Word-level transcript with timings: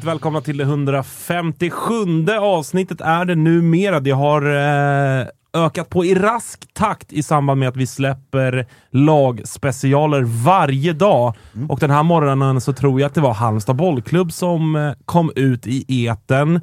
Hjärtligt 0.00 0.12
välkomna 0.12 0.40
till 0.40 0.56
det 0.56 0.64
157 0.64 2.28
avsnittet 2.40 3.00
är 3.00 3.24
det 3.24 3.34
numera. 3.34 4.00
Det 4.00 4.10
har 4.10 4.42
eh, 4.42 5.26
ökat 5.52 5.88
på 5.88 6.04
i 6.04 6.14
rask 6.14 6.74
takt 6.74 7.12
i 7.12 7.22
samband 7.22 7.60
med 7.60 7.68
att 7.68 7.76
vi 7.76 7.86
släpper 7.86 8.66
lagspecialer 8.90 10.22
varje 10.44 10.92
dag. 10.92 11.34
Och 11.68 11.78
den 11.78 11.90
här 11.90 12.02
morgonen 12.02 12.60
så 12.60 12.72
tror 12.72 13.00
jag 13.00 13.06
att 13.08 13.14
det 13.14 13.20
var 13.20 13.34
Halmstad 13.34 13.76
bollklubb 13.76 14.32
som 14.32 14.76
eh, 14.76 14.92
kom 15.04 15.32
ut 15.36 15.66
i 15.66 16.06
eten. 16.06 16.60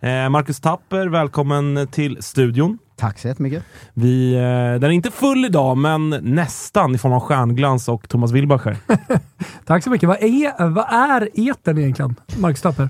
Eh, 0.00 0.28
Marcus 0.28 0.60
Tapper, 0.60 1.06
välkommen 1.06 1.88
till 1.92 2.22
studion. 2.22 2.78
Tack 3.00 3.18
så 3.18 3.28
jättemycket. 3.28 3.62
Vi, 3.94 4.34
eh, 4.34 4.40
den 4.80 4.84
är 4.84 4.90
inte 4.90 5.10
full 5.10 5.44
idag, 5.44 5.76
men 5.76 6.10
nästan 6.22 6.94
i 6.94 6.98
form 6.98 7.12
av 7.12 7.20
stjärnglans 7.20 7.88
och 7.88 8.08
Thomas 8.08 8.32
Wilbacher. 8.32 8.76
Tack 9.64 9.84
så 9.84 9.90
mycket. 9.90 10.08
Vad 10.08 10.22
är, 10.22 10.68
vad 10.68 10.86
är 10.92 11.50
etern 11.50 11.78
egentligen, 11.78 12.16
Marcus 12.38 12.62
Tapper? 12.62 12.88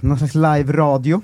Någon 0.00 0.18
slags 0.18 0.34
live-radio. 0.34 1.22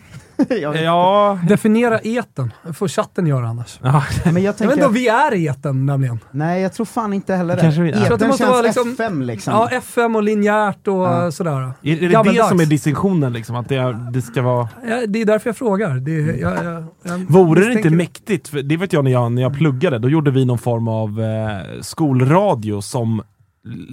Ja, 0.85 1.39
Definiera 1.49 1.99
etern. 1.99 2.53
Det 2.67 2.73
får 2.73 2.89
chatten 2.89 3.27
göra 3.27 3.49
annars. 3.49 3.79
ja, 3.83 4.03
men 4.25 4.35
jag 4.35 4.43
Jag 4.43 4.49
vet 4.53 4.59
tänker... 4.59 4.75
inte 4.75 4.87
om 4.87 4.93
vi 4.95 5.09
är 5.09 5.35
i 5.35 5.47
etern 5.47 5.87
nämligen. 5.87 6.19
Nej, 6.31 6.63
jag 6.63 6.73
tror 6.73 6.87
fan 6.87 7.13
inte 7.13 7.35
heller 7.35 7.57
det. 7.57 7.61
Kanske 7.63 7.83
vi- 7.83 7.91
det 7.93 7.99
Etern 7.99 8.29
måste 8.29 8.43
känns 8.45 8.51
vara 8.51 8.63
liksom- 8.63 8.93
FM 8.93 9.23
liksom. 9.23 9.53
Ja, 9.55 9.69
FM 9.69 10.17
och 10.17 10.23
linjärt 10.23 10.89
och 10.89 10.95
Ja. 10.95 11.31
sådär. 11.33 11.53
Är, 11.53 11.63
är 11.97 12.01
det 12.01 12.07
Gammaldags. 12.09 12.39
det 12.39 12.49
som 12.49 12.61
är 12.61 12.67
distinktionen? 12.67 13.33
Liksom, 13.33 13.57
att 13.57 13.69
det, 13.69 13.77
är, 13.77 13.93
det 14.13 14.23
ska 14.23 14.43
vara... 14.43 14.69
Ja, 14.89 15.07
det 15.09 15.21
är 15.21 15.25
därför 15.27 15.49
jag 15.49 15.57
frågar. 15.57 15.95
Det, 15.95 16.13
jag, 16.13 16.65
jag, 16.65 16.85
jag 17.03 17.19
Vore 17.19 17.65
det 17.65 17.73
inte 17.73 17.91
mäktigt? 17.91 18.49
För 18.49 18.63
det 18.63 18.77
vet 18.77 18.93
jag 18.93 19.05
när 19.05 19.11
jag, 19.11 19.33
när 19.33 19.43
jag 19.43 19.55
pluggade. 19.55 19.99
Då 19.99 20.09
gjorde 20.11 20.31
vi 20.31 20.45
någon 20.45 20.59
form 20.59 20.89
av 20.89 21.21
eh, 21.21 21.81
skolradio 21.81 22.81
som 22.81 23.23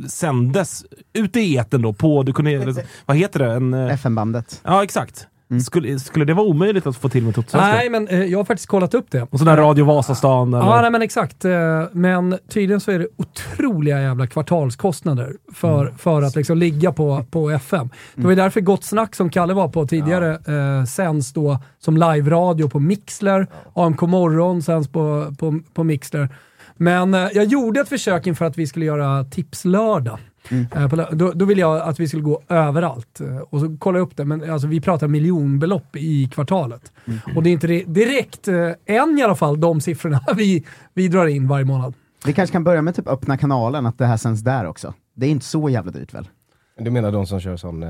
sändes 0.09 0.85
ute 1.13 1.39
i 1.39 1.57
etern 1.57 1.81
då. 1.81 1.93
På, 1.93 2.23
du 2.23 2.33
kunde, 2.33 2.75
vad 3.05 3.17
heter 3.17 3.39
det? 3.39 3.53
En, 3.53 3.73
eh, 3.73 3.93
FM-bandet. 3.93 4.61
ja, 4.63 4.83
exakt. 4.83 5.27
Skulle, 5.65 5.99
skulle 5.99 6.25
det 6.25 6.33
vara 6.33 6.45
omöjligt 6.47 6.87
att 6.87 6.97
få 6.97 7.09
till 7.09 7.23
med 7.23 7.35
Toto-svenska? 7.35 7.71
Nej, 7.71 7.89
men 7.89 8.07
eh, 8.07 8.23
jag 8.23 8.39
har 8.39 8.45
faktiskt 8.45 8.69
kollat 8.69 8.93
upp 8.93 9.05
det. 9.11 9.21
Och 9.31 9.37
sån 9.39 9.47
där 9.47 9.57
Radio 9.57 9.85
Vasastan 9.85 10.53
eller? 10.53 10.65
Ja, 10.65 10.81
nej, 10.81 10.91
men 10.91 11.01
exakt. 11.01 11.45
Eh, 11.45 11.51
Men 11.91 12.37
tydligen 12.49 12.79
så 12.79 12.91
är 12.91 12.99
det 12.99 13.07
otroliga 13.17 14.01
jävla 14.01 14.27
kvartalskostnader 14.27 15.33
för, 15.53 15.81
Mm. 15.81 15.97
för 15.97 16.21
att 16.21 16.35
liksom 16.35 16.57
ligga 16.57 16.91
på, 16.91 17.25
på 17.31 17.49
FM. 17.49 17.89
Det 18.15 18.21
var 18.23 18.29
ju 18.29 18.35
därför 18.35 18.61
Gott 18.61 18.83
Snack 18.83 19.15
som 19.15 19.29
Kalle 19.29 19.53
var 19.53 19.67
på 19.67 19.87
tidigare 19.87 20.31
eh, 20.79 20.85
sänds 20.85 21.33
då 21.33 21.57
som 21.79 21.97
live-radio 21.97 22.69
på 22.69 22.79
Mixler. 22.79 23.47
AMK 23.73 24.01
morgon 24.01 24.61
sänds 24.61 24.87
på, 24.87 25.35
på, 25.39 25.59
på 25.73 25.83
Mixler. 25.83 26.29
Men 26.77 27.13
eh, 27.13 27.27
jag 27.33 27.45
gjorde 27.45 27.79
ett 27.79 27.89
försök 27.89 28.27
inför 28.27 28.45
att 28.45 28.57
vi 28.57 28.67
skulle 28.67 28.85
göra 28.85 29.23
Tipslördag. 29.23 30.19
Eh, 30.75 30.87
på 30.89 30.95
lö- 30.95 31.13
Då, 31.15 31.31
då 31.35 31.45
ville 31.45 31.61
jag 31.61 31.81
att 31.81 31.99
vi 31.99 32.07
skulle 32.07 32.23
gå 32.23 32.41
överallt. 32.49 33.21
Eh, 33.21 33.37
Och 33.37 33.59
så 33.59 33.77
kollade 33.79 33.99
jag 33.99 34.05
upp 34.07 34.17
det, 34.17 34.25
men 34.25 34.49
alltså, 34.51 34.67
vi 34.67 34.81
pratar 34.81 35.07
miljonbelopp 35.07 35.95
i 35.95 36.27
kvartalet. 36.33 36.91
Och 37.35 37.43
det 37.43 37.49
är 37.49 37.51
inte 37.51 37.67
di- 37.67 37.83
direkt, 37.87 38.47
eh, 38.47 38.71
än 38.85 39.17
i 39.19 39.23
alla 39.23 39.35
fall, 39.35 39.59
de 39.59 39.81
siffrorna 39.81 40.21
vi, 40.35 40.65
vi 40.93 41.07
drar 41.07 41.27
in 41.27 41.47
varje 41.47 41.65
månad. 41.65 41.93
Vi 42.25 42.33
kanske 42.33 42.51
kan 42.53 42.63
börja 42.63 42.81
med 42.81 42.95
typ 42.95 43.07
öppna 43.07 43.37
kanalen, 43.37 43.85
att 43.85 43.97
det 43.97 44.05
här 44.05 44.17
sänds 44.17 44.41
där 44.41 44.65
också. 44.65 44.93
Det 45.15 45.25
är 45.25 45.29
inte 45.29 45.45
så 45.45 45.69
jävla 45.69 45.91
dyrt 45.91 46.13
väl? 46.13 46.27
Du 46.81 46.91
menar 46.91 47.11
de 47.11 47.25
som 47.27 47.39
kör 47.39 47.57
sån 47.57 47.83
eh, 47.83 47.89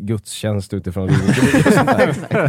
gudstjänst 0.00 0.74
utifrån? 0.74 1.08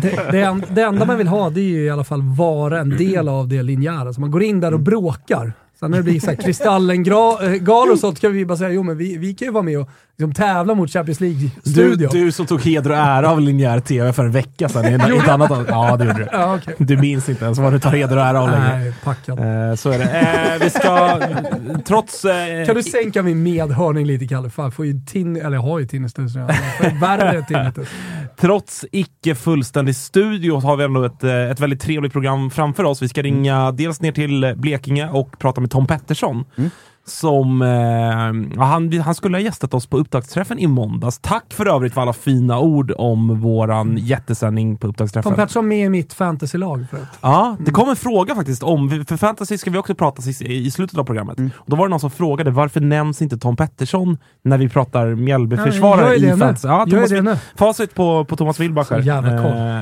Det, 0.01 0.31
det, 0.31 0.41
en, 0.41 0.63
det 0.69 0.81
enda 0.81 1.05
man 1.05 1.17
vill 1.17 1.27
ha 1.27 1.49
det 1.49 1.59
är 1.61 1.63
ju 1.63 1.83
i 1.85 1.89
alla 1.89 2.03
fall 2.03 2.21
vara 2.21 2.79
en 2.79 2.89
del 2.89 3.27
av 3.29 3.47
det 3.47 3.63
linjära. 3.63 4.13
Så 4.13 4.21
man 4.21 4.31
går 4.31 4.43
in 4.43 4.59
där 4.59 4.73
och 4.73 4.79
bråkar. 4.79 5.53
Sen 5.79 5.91
när 5.91 5.97
det 5.97 6.03
blir 6.03 6.19
så 6.19 6.25
här 6.27 6.35
Kristallen-galor 6.35 7.91
och 7.91 7.99
sånt 7.99 8.19
kan 8.21 8.33
vi 8.33 8.45
bara 8.45 8.57
säga, 8.57 8.69
jo 8.71 8.83
men 8.83 8.97
vi, 8.97 9.17
vi 9.17 9.33
kan 9.33 9.45
ju 9.45 9.51
vara 9.51 9.63
med 9.63 9.79
och 9.79 9.89
liksom 10.17 10.33
tävla 10.33 10.75
mot 10.75 10.89
Champions 10.91 11.17
Du, 11.17 11.25
League-studion. 11.25 12.09
du 12.11 12.31
som 12.31 12.45
tog 12.45 12.61
heder 12.61 12.89
och 12.89 12.95
ära 12.97 13.29
av 13.31 13.41
linjär 13.41 13.79
tv 13.79 14.13
för 14.13 14.25
en 14.25 14.31
vecka 14.31 14.69
sedan 14.69 14.85
i 14.85 15.17
ett 15.17 15.27
annat 15.27 15.51
Ja, 15.67 15.97
det 15.97 16.05
gjorde 16.05 16.17
du. 16.19 16.27
Ja, 16.31 16.55
okej. 16.55 16.75
Du 16.77 16.97
minns 16.97 17.29
inte 17.29 17.45
ens 17.45 17.57
vad 17.59 17.73
du 17.73 17.79
tar 17.79 17.91
heder 17.91 18.17
och 18.17 18.23
ära 18.23 18.41
av 18.41 18.49
längre. 18.49 18.77
Nej, 18.77 18.93
packad. 19.03 19.39
Eh, 19.39 19.75
så 19.75 19.89
är 19.91 19.97
det. 19.99 20.05
Eh, 20.05 20.63
vi 20.63 20.69
ska, 20.69 21.19
trots... 21.85 22.25
Eh, 22.25 22.65
Kan 22.65 22.75
du 22.75 22.83
sänka 22.83 23.23
min 23.23 23.43
medhörning 23.43 24.05
lite 24.05 24.27
Kalle? 24.27 24.49
Fan, 24.49 24.71
får 24.71 24.85
ju 24.85 25.01
tin, 25.07 25.35
eller 25.35 25.53
jag 25.57 25.61
har 25.61 25.79
ju 25.79 25.85
tinnitus 25.87 26.35
nu. 26.35 26.47
Värre 27.01 27.41
tinnitus. 27.47 27.87
Trots 28.39 28.85
icke 28.91 29.35
fullständig 29.35 29.95
studio 29.95 30.59
har 30.59 30.77
vi 30.77 30.83
ändå 30.83 31.03
ett, 31.03 31.23
eh, 31.23 31.51
ett 31.51 31.59
väldigt 31.59 31.81
trevligt 31.81 32.13
program 32.13 32.51
framför 32.51 32.83
oss. 32.83 33.01
Vi 33.01 33.09
ska 33.09 33.21
ringa 33.21 33.71
dels 33.71 34.01
ner 34.01 34.11
till 34.11 34.53
Blekinge 34.57 35.09
och 35.09 35.39
prata 35.39 35.61
med 35.61 35.71
Tom 35.71 35.87
Pettersson. 35.87 36.45
Mm. 36.57 36.69
Som, 37.07 37.61
eh, 37.61 37.67
ja, 38.55 38.63
han, 38.63 38.99
han 38.99 39.15
skulle 39.15 39.37
ha 39.37 39.41
gästat 39.41 39.73
oss 39.73 39.87
på 39.87 39.97
upptaktsträffen 39.97 40.59
i 40.59 40.67
måndags. 40.67 41.19
Tack 41.19 41.53
för 41.53 41.65
övrigt 41.65 41.93
för 41.93 42.01
alla 42.01 42.13
fina 42.13 42.59
ord 42.59 42.93
om 42.97 43.41
våran 43.41 43.97
jättesändning 43.97 44.77
på 44.77 44.87
upptaktsträffen. 44.87 45.31
Tom 45.31 45.35
Pettersson 45.35 45.67
med 45.67 45.85
i 45.85 45.89
mitt 45.89 46.13
fantasylag. 46.13 46.85
Ja, 47.21 47.57
det 47.59 47.71
kom 47.71 47.89
en 47.89 47.95
fråga 47.95 48.35
faktiskt 48.35 48.63
om, 48.63 49.05
för 49.07 49.17
fantasy 49.17 49.57
ska 49.57 49.71
vi 49.71 49.77
också 49.77 49.95
prata 49.95 50.21
i, 50.29 50.71
slutet 50.71 50.97
av 50.97 51.03
programmet. 51.03 51.37
Mm. 51.37 51.51
Och 51.57 51.69
då 51.69 51.75
var 51.75 51.85
det 51.85 51.89
någon 51.89 51.99
som 51.99 52.11
frågade 52.11 52.51
varför 52.51 52.79
nämns 52.79 53.21
inte 53.21 53.37
Tom 53.37 53.55
Pettersson 53.55 54.17
när 54.41 54.57
vi 54.57 54.69
pratar 54.69 55.07
Ja, 55.07 55.15
Mjällbyförsvarare 55.15 56.09
det 56.09 56.15
i 56.15 56.21
nu. 56.21 56.37
fantasy? 56.37 56.67
Ja, 56.67 56.85
Thomas, 56.89 57.09
det 57.09 57.21
nu. 57.21 57.37
Facit 57.55 57.95
på, 57.95 58.25
på 58.25 58.35
Thomas 58.35 58.59
Wilbacher 58.59 58.97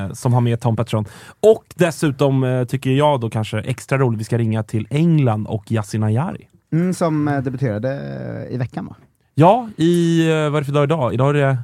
eh, 0.06 0.12
som 0.12 0.34
har 0.34 0.40
med 0.40 0.60
Tom 0.60 0.76
Pettersson. 0.76 1.04
Och 1.42 1.64
dessutom 1.74 2.44
eh, 2.44 2.64
tycker 2.64 2.90
jag 2.90 3.20
då 3.20 3.30
kanske 3.30 3.60
extra 3.60 3.98
roligt 3.98 4.20
vi 4.20 4.24
ska 4.24 4.38
ringa 4.38 4.62
till 4.62 4.86
England 4.90 5.46
och 5.46 5.72
Yasin 5.72 6.02
Ayari. 6.02 6.48
Mm, 6.72 6.94
som 6.94 7.28
eh, 7.28 7.38
debuterade 7.42 7.90
eh, 8.48 8.54
i 8.54 8.56
veckan 8.56 8.86
va? 8.86 8.96
Ja, 9.34 9.68
i, 9.76 10.26
eh, 10.30 10.34
vad 10.34 10.54
är 10.56 10.60
det 10.60 10.64
för 10.64 10.72
dag 10.72 10.84
idag? 10.84 11.14
Idag 11.14 11.28
är 11.28 11.34
det 11.34 11.58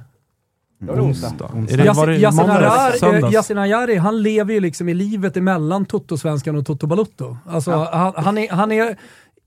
Då 0.79 0.93
är 0.93 0.97
det 0.97 1.03
onsdag. 1.03 1.51
Är 1.71 1.77
det, 1.77 1.93
var 1.93 2.07
det 2.07 2.17
Yasin 2.17 2.41
Ayari- 2.41 2.99
söndags? 2.99 3.35
Yasin 3.35 3.59
Ayari, 3.59 3.97
han 3.97 4.23
lever 4.23 4.55
ju 4.55 4.61
liksom 4.61 4.89
i 4.89 4.95
livet 4.95 5.37
emellan 5.37 5.85
Toto-svenskan 5.85 6.57
och 6.57 6.67
Toto 6.67 6.87
Balutto. 6.87 7.37
Alltså, 7.47 7.89
han, 7.93 8.13
han, 8.17 8.39
är, 8.39 8.51
han 8.51 8.73
är 8.73 8.97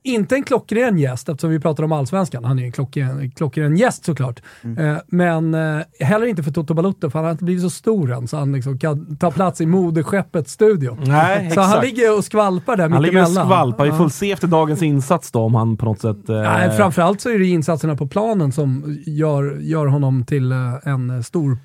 inte 0.06 0.36
en 0.36 0.44
klockren 0.44 0.98
gäst, 0.98 1.30
eftersom 1.30 1.50
vi 1.50 1.60
pratar 1.60 1.84
om 1.84 1.92
allsvenskan. 1.92 2.44
Han 2.46 2.57
är 2.57 2.62
ju 2.62 2.66
en 2.66 2.72
klockren, 2.72 3.31
klockren 3.31 3.78
gäst 3.78 4.06
såklart. 4.06 4.42
Eh, 4.78 4.98
men 5.07 5.54
eh, 5.54 5.81
heller 6.00 6.28
inte 6.28 6.44
för 6.44 6.52
Toto 6.52 6.74
Balotto, 6.74 7.10
för 7.10 7.19
han 7.19 7.24
har 7.25 7.31
inte 7.31 7.44
blivit 7.44 7.63
så 7.63 7.69
stor 7.69 8.12
än 8.12 8.28
så 8.28 8.38
han 8.38 8.52
liksom 8.54 8.80
kan 8.80 9.16
ta 9.16 9.31
plats 9.31 9.62
i 9.62 9.66
moderskeppets 9.66 10.52
studio. 10.52 10.98
Nej, 11.06 11.52
Så 11.54 11.62
han 11.62 11.69
exakt. 11.69 11.86
ligger 11.86 12.18
och 12.18 12.24
skvalpar 12.24 12.75
där 12.78 12.90
Han 12.90 13.02
ligger 13.02 13.18
och 13.18 13.30
mittemellan. 13.30 13.48
skvalpar. 13.48 13.86
Vi 13.86 13.92
får 13.92 14.10
se 14.10 14.31
efter 14.31 14.48
dagens 14.48 14.81
insats 14.84 15.31
då 15.31 15.40
om 15.40 15.56
han 15.56 15.78
på 15.78 15.86
något 15.86 16.02
sätt... 16.02 16.30
Eh, 16.30 16.36
Nej, 16.36 16.72
framförallt 16.78 17.22
så 17.22 17.30
är 17.30 17.40
det 17.40 17.46
insatserna 17.46 17.96
på 17.96 18.07
planen 18.07 18.52
som 18.52 18.98
gör, 19.06 19.57
gör 19.62 19.86
honom 19.86 20.25
till 20.25 20.52
eh, 20.52 20.57
en 20.84 21.24
stor 21.24 21.57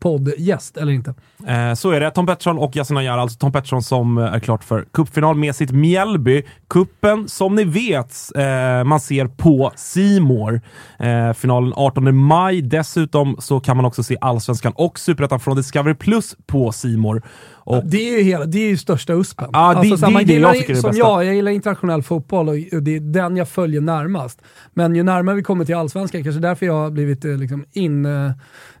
poddgäst, 0.00 0.76
eller 0.76 0.92
inte. 0.92 1.14
Eh, 1.46 1.74
så 1.74 1.90
är 1.90 2.00
det. 2.00 2.10
Tom 2.10 2.26
Pettersson 2.26 2.58
och 2.58 2.76
Yasin 2.76 2.96
Ayar, 2.96 3.18
alltså 3.18 3.38
Tom 3.38 3.52
Pettersson 3.52 3.82
som 3.82 4.18
eh, 4.18 4.24
är 4.24 4.40
klart 4.40 4.64
för 4.64 4.84
cupfinal 4.92 5.36
med 5.36 5.56
sitt 5.56 5.70
Mjällby. 5.70 6.42
Kuppen 6.68 7.28
som 7.28 7.54
ni 7.54 7.64
vet 7.64 8.14
eh, 8.36 8.84
man 8.84 9.00
ser 9.00 9.26
på 9.26 9.72
Simor. 9.76 10.60
Eh, 10.98 11.32
finalen 11.32 11.72
18 11.76 12.16
maj. 12.16 12.62
Dessutom 12.62 13.36
så 13.38 13.60
kan 13.60 13.76
man 13.76 13.86
också 13.86 14.02
se 14.02 14.16
Allsvenskan 14.20 14.72
och 14.76 14.98
Superettan 14.98 15.40
från 15.40 15.56
Discovery 15.56 15.94
Plus 15.94 16.36
på 16.46 16.72
Simor. 16.72 17.22
Och 17.70 17.82
Det 17.86 17.96
är 18.08 18.18
ju, 18.18 18.22
hela, 18.24 18.44
det 18.44 18.58
är 18.58 18.68
ju 18.68 18.76
största 18.76 19.12
uspen. 19.12 19.48
Ja, 19.52 19.58
det- 19.72 19.78
Alltså, 19.78 19.96
det 19.96 20.10
är 20.10 20.12
man 20.12 20.24
det 20.24 20.32
gillar, 20.32 20.54
jag 20.54 20.64
det 20.66 20.76
Som 20.76 20.90
bästa. 20.90 21.06
jag, 21.06 21.24
jag 21.24 21.34
gillar 21.34 21.50
internationell 21.52 22.02
fotboll 22.02 22.48
och 22.48 22.54
det 22.82 22.96
är 22.96 23.00
den 23.00 23.36
jag 23.36 23.48
följer 23.48 23.80
närmast. 23.80 24.42
Men 24.74 24.94
ju 24.96 25.02
närmare 25.02 25.36
vi 25.36 25.42
kommer 25.42 25.64
till 25.64 25.74
allsvenskan, 25.74 26.24
kanske 26.24 26.40
därför 26.40 26.66
jag 26.66 26.72
har 26.74 26.90
blivit 26.90 27.24
eh, 27.24 27.36
liksom 27.36 27.64
in, 27.72 28.06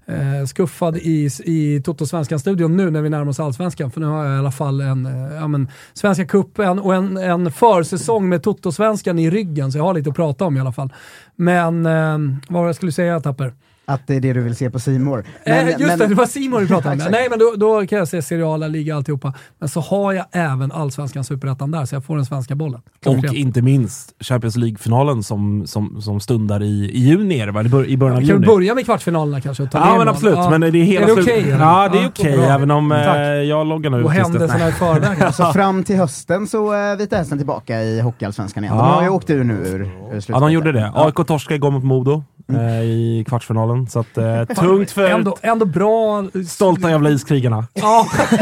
eh, 0.08 0.46
skuffad 0.46 0.96
i, 0.96 1.28
i 1.44 1.82
Toto-svenskan-studion 1.84 2.76
nu 2.76 2.90
när 2.90 3.02
vi 3.02 3.10
närmar 3.10 3.30
oss 3.30 3.40
allsvenskan. 3.40 3.90
För 3.90 4.00
nu 4.00 4.06
har 4.06 4.24
jag 4.24 4.34
i 4.34 4.38
alla 4.38 4.50
fall 4.50 4.80
en 4.80 5.06
eh, 5.06 5.36
ja, 5.36 5.48
men, 5.48 5.68
Svenska 5.94 6.26
cupen 6.26 6.78
och 6.78 6.94
en, 6.94 7.16
en 7.16 7.52
försäsong 7.52 8.28
med 8.28 8.42
Toto-svenskan 8.42 9.18
i 9.18 9.30
ryggen, 9.30 9.72
så 9.72 9.78
jag 9.78 9.84
har 9.84 9.94
lite 9.94 10.10
att 10.10 10.16
prata 10.16 10.44
om 10.44 10.56
i 10.56 10.60
alla 10.60 10.72
fall. 10.72 10.92
Men 11.36 11.86
eh, 11.86 12.18
vad 12.48 12.60
var 12.60 12.62
det 12.62 12.68
jag 12.68 12.76
skulle 12.76 12.92
säga 12.92 13.20
Tapper? 13.20 13.52
Att 13.88 14.06
det 14.06 14.14
är 14.16 14.20
det 14.20 14.32
du 14.32 14.40
vill 14.40 14.56
se 14.56 14.70
på 14.70 14.78
Simor. 14.80 15.24
Eh, 15.44 15.68
just 15.68 15.98
det, 15.98 16.06
det 16.06 16.14
var 16.14 16.26
Simon 16.26 16.60
vi 16.60 16.66
pratade 16.66 17.04
om. 17.04 17.10
Nej, 17.10 17.26
men 17.30 17.38
då, 17.38 17.52
då 17.56 17.86
kan 17.86 17.98
jag 17.98 18.08
se 18.08 18.22
seriala 18.22 18.68
liga 18.68 18.96
alltihopa. 18.96 19.34
Men 19.58 19.68
så 19.68 19.80
har 19.80 20.12
jag 20.12 20.24
även 20.32 20.72
allsvenskan 20.72 21.24
superettan 21.24 21.70
där, 21.70 21.84
så 21.84 21.94
jag 21.94 22.04
får 22.04 22.16
den 22.16 22.26
svenska 22.26 22.54
bollen. 22.54 22.80
Och 22.80 23.02
Klockrent. 23.02 23.36
inte 23.36 23.62
minst 23.62 24.14
Champions 24.20 24.56
League-finalen 24.56 25.22
som, 25.22 25.66
som, 25.66 26.00
som 26.02 26.20
stundar 26.20 26.62
i, 26.62 26.90
i 26.94 26.98
juni, 27.00 27.38
är 27.40 27.46
det, 27.46 27.52
va? 27.52 27.62
I 27.62 27.68
bör- 27.68 27.86
i 27.86 27.96
början 27.96 28.16
av 28.16 28.22
Vi 28.22 28.28
kan 28.28 28.36
juni. 28.36 28.46
börja 28.46 28.74
med 28.74 28.84
kvartsfinalerna 28.84 29.40
kanske? 29.40 29.62
Och 29.62 29.70
ta 29.70 29.78
Ja 29.78 29.98
men 29.98 30.08
absolut, 30.08 30.34
Ja. 30.36 30.50
men 30.50 30.60
det 30.60 30.66
är 30.68 30.70
hela 30.82 31.02
Är 31.02 31.06
det 31.16 31.22
okej? 31.22 31.42
eller? 31.42 31.58
Ja 31.64 31.88
det 31.92 31.98
är 31.98 32.08
okej, 32.08 32.36
bra. 32.38 32.46
även 32.46 32.70
om 32.70 32.92
eh, 32.92 32.98
jag 33.26 33.66
loggar 33.66 33.90
nu 33.90 34.04
Och 34.04 34.12
händelserna 34.12 34.68
i 34.68 34.72
förväg. 34.72 35.34
Så 35.34 35.44
fram 35.52 35.84
till 35.84 35.96
hösten 35.96 36.46
så 36.46 36.70
är 36.72 36.96
Vita 36.96 37.16
Hästen 37.16 37.38
tillbaka 37.38 37.82
i 37.82 38.00
Hockeyallsvenskan 38.00 38.64
igen. 38.64 38.76
De 38.76 38.86
Ja. 38.86 38.92
har 38.92 39.02
ju 39.02 39.08
åkt 39.08 39.30
ur 39.30 39.44
nu 39.44 39.54
ur, 39.54 39.80
ur 40.12 40.24
Ja, 40.28 40.40
de 40.40 40.52
gjorde 40.52 40.72
det. 40.72 40.92
Ja. 40.94 41.06
AIK 41.06 41.26
torskade 41.26 41.54
igår 41.56 41.70
mot 41.70 41.84
Modo 41.84 42.24
eh, 42.52 42.80
i 42.82 43.24
kvartsfinalen. 43.28 43.86
Så 43.86 44.00
att, 44.00 44.18
eh, 44.18 44.44
tungt 44.56 44.90
för 44.90 45.04
Ändå, 45.10 45.36
ändå 45.42 45.66
bra... 45.66 46.24
stolta 46.48 46.90
jävla 46.90 47.10
iskrigarna. 47.10 47.66
Ja. 47.74 48.06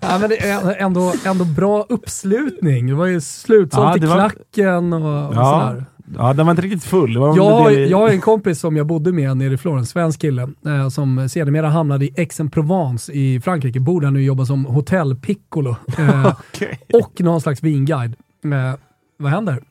ja, 0.00 0.18
men 0.20 0.30
ändå, 0.78 1.12
ändå 1.26 1.44
bra 1.44 1.86
uppslutning. 1.88 2.86
Det 2.86 2.94
var 2.94 3.06
ju 3.06 3.20
slutsålt 3.20 3.96
Ja, 4.00 4.04
i 4.04 4.06
var- 4.08 4.14
klacken 4.30 4.92
och, 4.92 5.28
och 5.28 5.34
Ja, 5.34 5.60
sådär. 5.68 5.84
ja, 6.18 6.32
den 6.32 6.46
var 6.46 6.50
inte 6.50 6.62
riktigt 6.62 6.84
full. 6.84 7.14
Jag, 7.14 7.72
jag 7.88 7.98
har 7.98 8.08
en 8.08 8.20
kompis 8.20 8.60
som 8.60 8.76
jag 8.76 8.86
bodde 8.86 9.12
med 9.12 9.36
nere 9.36 9.54
i 9.54 9.56
Florens, 9.58 9.90
svensk 9.90 10.20
kille, 10.20 10.42
eh, 10.66 10.88
som 10.88 11.28
sedermera 11.28 11.68
hamnade 11.68 12.04
i 12.04 12.14
Aix-en-Provence 12.18 13.12
i 13.12 13.40
Frankrike. 13.40 13.80
Bor 13.80 14.00
där 14.00 14.10
nu 14.10 14.18
och 14.18 14.24
jobbar 14.24 14.44
som 14.44 14.64
hotellpiccolo. 14.64 15.76
Eh, 15.98 16.32
Okej. 16.50 16.80
och 16.92 17.20
någon 17.20 17.40
slags 17.40 17.62
vinguide. 17.62 18.14
Eh, 18.44 18.78
vad 19.18 19.30
händer? 19.32 19.62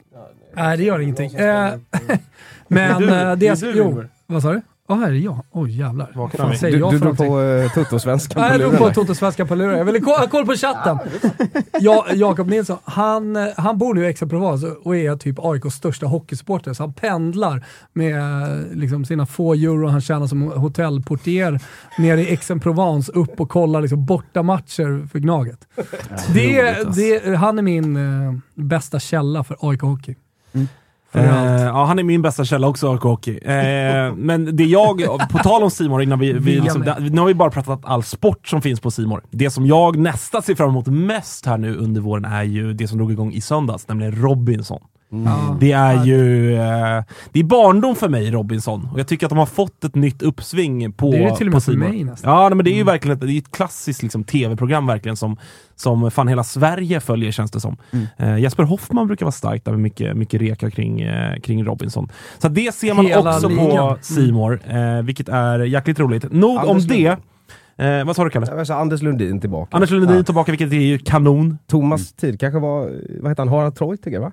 Nej, 0.53 0.77
det 0.77 0.83
gör 0.83 0.99
ingenting. 0.99 1.33
Eh, 1.35 1.73
men 2.67 3.01
Det 3.01 3.15
är 3.15 3.29
eh, 3.29 3.29
det... 3.29 3.35
Det 3.35 3.47
är 3.47 3.55
du, 3.55 3.77
jo, 3.77 4.03
vad 4.27 4.41
sa 4.41 4.51
du? 4.51 4.61
Ja, 4.91 4.95
här 4.95 5.07
är 5.07 5.13
jag. 5.13 5.45
Oj 5.51 5.79
jävlar. 5.79 6.11
Vad 6.15 6.31
fan 6.31 6.57
säger 6.57 6.73
Du, 6.77 6.79
jag 6.79 6.91
du 6.91 6.97
drog 6.99 7.17
på 7.17 7.39
uh, 7.39 7.69
Toto-svenskan 7.73 8.41
Nej, 8.41 8.49
på 8.49 8.53
jag 8.53 8.59
drog 8.59 8.71
luren 8.71 8.77
på 8.79 8.87
där. 8.87 8.93
Toto-svenska 8.93 9.45
på 9.45 9.55
luren. 9.55 9.77
Jag 9.77 9.85
ville 9.85 9.99
ko- 9.99 10.11
ha 10.11 10.27
koll 10.27 10.45
på 10.45 10.53
chatten. 10.53 10.97
Ja, 11.79 12.05
Jakob 12.13 12.47
Nilsson, 12.49 12.77
han, 12.83 13.37
han 13.57 13.77
bor 13.77 13.93
nu 13.93 14.01
i 14.03 14.05
Aix-en-Provence 14.05 14.67
och 14.67 14.95
är 14.97 15.15
typ 15.15 15.39
AIKs 15.39 15.75
största 15.75 16.05
hockeysupporter. 16.05 16.73
Så 16.73 16.83
han 16.83 16.93
pendlar 16.93 17.65
med 17.93 18.15
liksom, 18.73 19.05
sina 19.05 19.25
få 19.25 19.53
euro 19.53 19.87
han 19.87 20.01
tjänar 20.01 20.27
som 20.27 20.41
hotellportier 20.41 21.59
nere 21.97 22.21
i 22.21 22.29
Aix-en-Provence 22.29 23.11
upp 23.11 23.41
och 23.41 23.49
kollar 23.49 23.81
liksom, 23.81 24.05
bortamatcher 24.05 25.07
för 25.07 25.19
Gnaget. 25.19 25.67
Det, 26.33 26.81
Roligt, 26.83 27.23
det, 27.23 27.35
han 27.35 27.57
är 27.57 27.63
min 27.63 27.95
eh, 27.97 28.33
bästa 28.55 28.99
källa 28.99 29.43
för 29.43 29.55
AIK-hockey. 29.59 30.15
För 30.51 30.69
Eh, 31.13 31.63
ja, 31.63 31.85
han 31.85 31.99
är 31.99 32.03
min 32.03 32.21
bästa 32.21 32.45
källa 32.45 32.67
också, 32.67 32.91
AIK 32.91 33.01
Hockey. 33.01 33.37
Eh, 33.37 34.13
men 34.15 34.55
det 34.55 34.63
jag, 34.63 35.19
på 35.29 35.37
tal 35.37 35.63
om 35.63 35.71
Simor 35.71 36.01
innan 36.01 36.19
vi, 36.19 36.33
vi 36.33 36.59
liksom, 36.59 36.81
nu 36.99 37.19
har 37.19 37.27
vi 37.27 37.33
bara 37.33 37.51
pratat 37.51 37.79
all 37.83 38.03
sport 38.03 38.47
som 38.47 38.61
finns 38.61 38.79
på 38.79 38.91
Simor. 38.91 39.23
Det 39.31 39.49
som 39.49 39.65
jag 39.65 39.97
nästan 39.97 40.41
ser 40.41 40.55
fram 40.55 40.69
emot 40.69 40.87
mest 40.87 41.45
här 41.45 41.57
nu 41.57 41.75
under 41.75 42.01
våren 42.01 42.25
är 42.25 42.43
ju 42.43 42.73
det 42.73 42.87
som 42.87 42.97
drog 42.97 43.11
igång 43.11 43.33
i 43.33 43.41
söndags, 43.41 43.87
nämligen 43.87 44.15
Robinson. 44.15 44.81
Ja. 45.13 45.57
Det 45.59 45.71
är 45.71 46.05
ju 46.05 46.53
eh, 46.55 47.03
det 47.31 47.39
är 47.39 47.43
barndom 47.43 47.95
för 47.95 48.09
mig, 48.09 48.31
Robinson. 48.31 48.89
Och 48.93 48.99
jag 48.99 49.07
tycker 49.07 49.25
att 49.25 49.29
de 49.29 49.37
har 49.39 49.45
fått 49.45 49.83
ett 49.83 49.95
nytt 49.95 50.21
uppsving 50.21 50.91
på 50.93 51.11
Det 51.11 51.17
är 51.17 51.29
det 51.29 51.35
till 51.37 51.47
och 51.47 51.51
på 51.51 51.55
med 51.55 51.63
för 51.63 51.73
mig 51.73 52.03
nästan. 52.03 52.33
Ja, 52.33 52.49
nej, 52.49 52.55
men 52.55 52.65
det 52.65 52.71
är 52.71 52.75
ju 52.75 52.83
verkligen 52.83 53.17
ett, 53.17 53.21
det 53.21 53.33
är 53.33 53.37
ett 53.37 53.51
klassiskt 53.51 54.03
liksom, 54.03 54.23
tv-program 54.23 54.87
verkligen 54.87 55.15
som, 55.17 55.37
som 55.75 56.11
fan 56.11 56.27
hela 56.27 56.43
Sverige 56.43 56.99
följer 56.99 57.31
känns 57.31 57.51
det 57.51 57.59
som. 57.59 57.77
Eh, 58.17 58.37
Jesper 58.37 58.63
Hoffman 58.63 59.07
brukar 59.07 59.25
vara 59.25 59.31
stark 59.31 59.65
där 59.65 59.71
med 59.71 59.81
mycket, 59.81 60.17
mycket 60.17 60.41
reka 60.41 60.71
kring, 60.71 61.01
eh, 61.01 61.39
kring 61.39 61.65
Robinson. 61.65 62.09
Så 62.39 62.47
det 62.49 62.75
ser 62.75 62.93
man 62.93 63.05
Hela 63.05 63.35
också 63.35 63.49
ligan. 63.49 63.67
på 63.67 63.97
Simor, 64.01 64.59
eh, 64.67 65.01
vilket 65.01 65.29
är 65.29 65.59
jäkligt 65.59 65.99
roligt. 65.99 66.31
Nog 66.31 66.57
om 66.63 66.69
Anders 66.69 66.83
det. 66.85 67.17
Eh, 67.77 68.05
vad 68.05 68.15
sa 68.15 68.23
du 68.23 68.29
Kalle? 68.29 68.65
Säga 68.65 68.79
Anders 68.79 69.01
Lundin 69.01 69.39
tillbaka. 69.41 69.75
Anders 69.77 69.89
Lundin 69.91 70.17
Ja. 70.17 70.23
tillbaka, 70.23 70.51
vilket 70.51 70.71
är 70.71 70.75
ju 70.75 70.97
kanon. 70.97 71.57
Thomas 71.67 72.13
tid 72.13 72.39
kanske 72.39 72.59
var, 72.59 72.91
vad 73.21 73.31
heter 73.31 73.43
han, 73.43 73.47
Harald 73.53 73.75
Treutiger 73.75 74.19
va? 74.19 74.31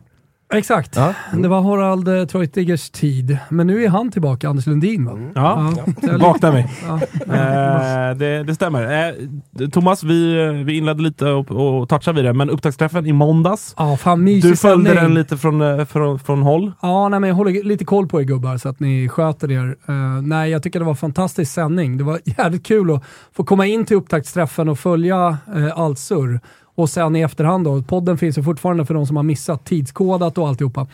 Exakt. 0.54 0.96
Ja. 0.96 1.14
Det 1.32 1.48
var 1.48 1.60
Harald 1.60 2.08
eh, 2.08 2.24
Treutigers 2.24 2.90
tid. 2.90 3.38
Men 3.48 3.66
nu 3.66 3.84
är 3.84 3.88
han 3.88 4.10
tillbaka, 4.10 4.48
Anders 4.48 4.66
Lundin 4.66 5.04
va? 5.04 5.18
Ja, 5.34 5.72
Ja. 6.02 6.18
vakna 6.18 6.52
mig. 6.52 6.70
Ja. 6.88 6.94
Eh, 7.34 8.16
det, 8.16 8.42
det 8.44 8.54
stämmer. 8.54 9.08
Eh, 9.08 9.68
Thomas, 9.68 10.02
vi, 10.02 10.34
vi 10.66 10.76
inledde 10.76 11.02
lite 11.02 11.24
och, 11.30 11.50
och 11.50 11.88
touchade 11.88 12.16
vid 12.16 12.24
det, 12.24 12.32
men 12.32 12.50
upptaktsträffen 12.50 13.06
i 13.06 13.12
måndags. 13.12 13.74
Ja, 13.76 13.96
fan 13.96 14.24
mysig 14.24 14.50
Du 14.50 14.56
följde 14.56 14.94
den 14.94 15.14
lite 15.14 15.36
från, 15.36 15.60
eh, 15.62 15.84
från, 15.84 16.18
från 16.18 16.42
håll. 16.42 16.72
Ja, 16.82 17.08
nej, 17.08 17.20
men 17.20 17.28
jag 17.28 17.34
håller 17.36 17.64
lite 17.64 17.84
koll 17.84 18.08
på 18.08 18.20
er 18.20 18.24
gubbar 18.24 18.56
så 18.56 18.68
att 18.68 18.80
ni 18.80 19.08
sköter 19.08 19.50
er. 19.50 19.76
Eh, 19.88 19.94
nej, 20.22 20.50
jag 20.50 20.62
tycker 20.62 20.78
det 20.78 20.84
var 20.84 20.92
en 20.92 20.96
fantastisk 20.96 21.52
sändning. 21.52 21.96
Det 21.98 22.04
var 22.04 22.20
jävligt 22.38 22.66
kul 22.66 22.94
att 22.94 23.02
få 23.32 23.44
komma 23.44 23.66
in 23.66 23.84
till 23.84 23.96
upptaktsträffen 23.96 24.68
och 24.68 24.78
följa 24.78 25.36
uh, 25.56 25.78
allt 25.78 25.98
surr. 25.98 26.40
Och 26.78 26.90
sen 26.90 27.16
i 27.16 27.20
efterhand 27.20 27.64
då, 27.64 27.82
podden 27.82 28.18
finns 28.18 28.38
ju 28.38 28.42
fortfarande 28.42 28.86
för 28.86 28.94
de 28.94 29.06
som 29.06 29.16
har 29.16 29.22
missat, 29.22 29.64
tidskodat 29.64 30.38
och 30.38 30.48
alltihopa. 30.48 30.86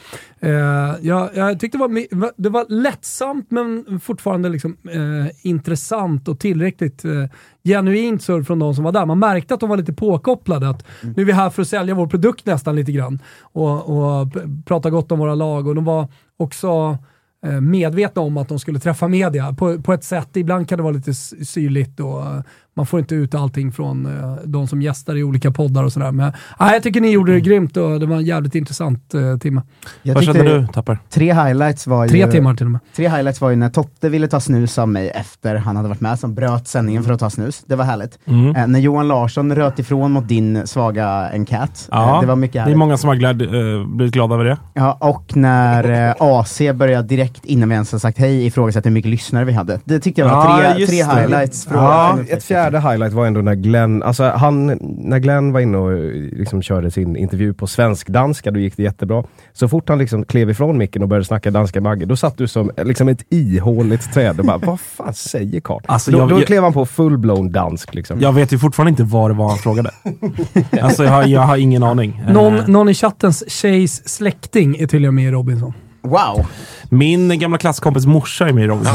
Uh, 0.45 0.50
jag, 1.00 1.31
jag 1.35 1.61
tyckte 1.61 1.79
det 1.79 1.83
var, 1.83 2.31
det 2.43 2.49
var 2.49 2.67
lättsamt 2.69 3.50
men 3.50 4.00
fortfarande 4.00 4.49
liksom, 4.49 4.76
eh, 4.91 5.49
intressant 5.49 6.29
och 6.29 6.38
tillräckligt 6.38 7.05
eh, 7.05 7.25
genuint 7.64 8.23
surr 8.23 8.43
från 8.43 8.59
de 8.59 8.75
som 8.75 8.85
var 8.85 8.93
där. 8.93 9.07
Man 9.07 9.19
märkte 9.19 9.55
att 9.55 9.61
de 9.61 9.69
var 9.69 9.76
lite 9.76 9.93
påkopplade. 9.93 10.69
Att 10.69 10.85
Nu 11.03 11.23
är 11.23 11.26
vi 11.26 11.33
här 11.33 11.50
för 11.50 11.62
att 11.62 11.69
sälja 11.69 11.95
vår 11.95 12.07
produkt 12.07 12.47
nästan 12.47 12.76
lite 12.76 12.93
grann 12.93 13.19
och, 13.43 13.91
och 13.91 14.29
prata 14.64 14.91
gott 14.91 15.12
om 15.12 15.19
våra 15.19 15.35
lag. 15.35 15.67
Och 15.67 15.75
de 15.75 15.85
var 15.85 16.09
också 16.37 16.99
eh, 17.47 17.61
medvetna 17.61 18.23
om 18.23 18.37
att 18.37 18.49
de 18.49 18.59
skulle 18.59 18.79
träffa 18.79 19.09
media 19.09 19.53
på, 19.53 19.83
på 19.83 19.93
ett 19.93 20.05
sätt. 20.05 20.37
Ibland 20.37 20.69
kan 20.69 20.79
det 20.79 20.83
vara 20.83 20.95
lite 20.95 21.14
syrligt 21.14 22.00
och 22.00 22.23
eh, 22.23 22.43
man 22.76 22.87
får 22.87 23.00
inte 23.00 23.14
ut 23.14 23.35
allting 23.35 23.73
från 23.73 24.07
eh, 24.07 24.35
de 24.45 24.66
som 24.66 24.83
gästar 24.83 25.16
i 25.16 25.23
olika 25.23 25.50
poddar 25.50 25.85
och 25.85 25.93
sådär. 25.93 26.11
Men 26.12 26.33
nej, 26.61 26.73
jag 26.73 26.83
tycker 26.83 27.00
ni 27.00 27.11
gjorde 27.11 27.33
det 27.33 27.40
grymt 27.40 27.76
och 27.76 28.00
det 28.00 28.07
var 28.07 28.16
en 28.16 28.25
jävligt 28.25 28.54
intressant 28.54 29.14
eh, 29.14 29.37
timme. 29.38 29.62
Jag 30.02 30.14
Vad 30.14 30.25
kände 30.25 30.43
du, 30.43 30.66
Tapper? 30.66 30.99
tre 31.11 31.33
highlights 31.35 31.87
var 31.87 32.09
Tre 32.09 32.19
ju... 32.25 32.31
timmar 32.31 32.54
till 32.54 32.66
och 32.66 32.73
med. 32.73 32.81
Tre 32.97 33.09
highlights 33.09 33.40
var 33.40 33.50
ju 33.50 33.57
när 33.57 33.71
Totte 33.71 34.09
ville 34.09 34.28
ta 34.28 34.40
snus 34.40 34.78
av 34.78 34.88
mig 34.88 35.09
efter 35.11 35.57
han 35.57 35.76
hade 35.76 35.88
varit 35.88 36.00
med, 36.00 36.19
som 36.19 36.35
bröt 36.35 36.69
sändningen 36.69 37.04
för 37.04 37.12
att 37.12 37.21
ta 37.21 37.31
snus. 37.31 37.62
Det 37.66 37.76
var 37.76 37.85
härligt. 37.85 38.19
Mm. 38.25 38.57
Eh, 38.57 38.66
när 38.66 38.81
Johan 38.81 39.09
Larsson 39.09 39.57
röt 39.57 39.78
ifrån 39.78 40.12
mot 40.12 40.28
din 40.28 40.66
svaga 40.66 41.31
enkät. 41.33 41.88
Ja, 41.90 42.14
eh, 42.14 42.21
det 42.21 42.26
var 42.26 42.37
mycket 42.37 42.52
Det 42.52 42.59
är 42.59 42.62
härligt. 42.62 42.78
många 42.78 42.97
som 42.97 43.09
har 43.09 43.16
gläd, 43.16 43.43
eh, 43.43 43.87
blivit 43.87 44.14
glada 44.14 44.35
över 44.35 44.45
det. 44.45 44.59
Ja, 44.75 44.99
och 45.00 45.37
när 45.37 46.09
eh, 46.09 46.14
AC 46.19 46.61
började 46.75 47.09
direkt 47.09 47.45
innan 47.45 47.69
vi 47.69 47.75
ens 47.75 47.93
har 47.93 47.99
sagt 47.99 48.19
hej 48.19 48.47
ifrågasätta 48.47 48.88
hur 48.88 48.95
mycket 48.95 49.11
lyssnare 49.11 49.45
vi 49.45 49.52
hade. 49.52 49.81
Det 49.85 50.00
tyckte 50.00 50.21
jag 50.21 50.28
var 50.28 50.62
Ja, 50.64 50.75
tre, 50.75 50.87
tre 50.87 50.97
highlights. 50.97 51.64
Från 51.66 51.78
Ja, 51.83 52.12
Ett 52.14 52.21
upptäckten. 52.21 52.38
Fjärde 52.71 52.90
highlight 52.90 53.12
var 53.12 53.26
ändå 53.26 53.40
när 53.40 53.54
Glenn, 53.54 54.02
alltså 54.02 54.25
han, 54.25 54.66
när 54.99 55.18
Glenn 55.18 55.52
var 55.52 55.61
inne 55.61 55.78
och 55.78 56.12
liksom 56.38 56.62
körde 56.62 56.90
sin 56.90 57.16
intervju 57.16 57.54
på 57.54 57.66
svensk-danska, 57.66 58.50
då 58.50 58.61
gick 58.61 58.76
det 58.76 58.83
jättebra. 58.83 59.25
Så 59.52 59.68
fort 59.68 59.88
han 59.88 59.99
liksom 59.99 60.25
klev 60.25 60.50
ifrån 60.50 60.78
micken 60.78 61.02
och 61.02 61.09
började 61.09 61.25
snacka 61.25 61.50
danska 61.50 61.80
Magge, 61.80 62.04
då 62.06 62.16
satt 62.16 62.38
du 62.38 62.49
som 62.49 62.71
liksom 62.85 63.09
ett 63.09 63.25
ihåligt 63.30 64.12
träd 64.14 64.38
och 64.40 64.47
bara, 64.47 64.59
vad 64.59 64.80
fan 64.80 65.14
säger 65.14 65.61
karln? 65.61 65.85
Alltså, 65.87 66.11
då, 66.11 66.18
jag- 66.18 66.28
då 66.28 66.40
klev 66.40 66.62
han 66.62 66.73
på 66.73 66.85
full-blown 66.87 67.50
dansk 67.52 67.94
liksom. 67.94 68.21
Jag 68.21 68.33
vet 68.33 68.52
ju 68.52 68.59
fortfarande 68.59 68.90
inte 68.90 69.04
vad 69.04 69.30
det 69.30 69.35
var 69.35 69.49
han 69.49 69.59
frågade. 69.59 69.90
alltså 70.83 71.04
jag 71.04 71.11
har, 71.11 71.25
jag 71.25 71.40
har 71.40 71.56
ingen 71.56 71.83
aning. 71.83 72.23
Någon, 72.28 72.54
Eh, 72.56 72.68
någon 72.68 72.88
i 72.88 72.94
chattens 72.94 73.50
tjejs 73.50 74.09
släkting 74.09 74.76
är 74.76 74.87
tydligen 74.87 75.14
med 75.14 75.25
i 75.25 75.30
Robinson. 75.30 75.73
Wow! 76.04 76.46
Min 76.88 77.38
gamla 77.38 77.58
klasskompis 77.58 78.06
morsa 78.06 78.49
är 78.49 78.52
med 78.52 78.64
i 78.64 78.66
Robinson. 78.66 78.94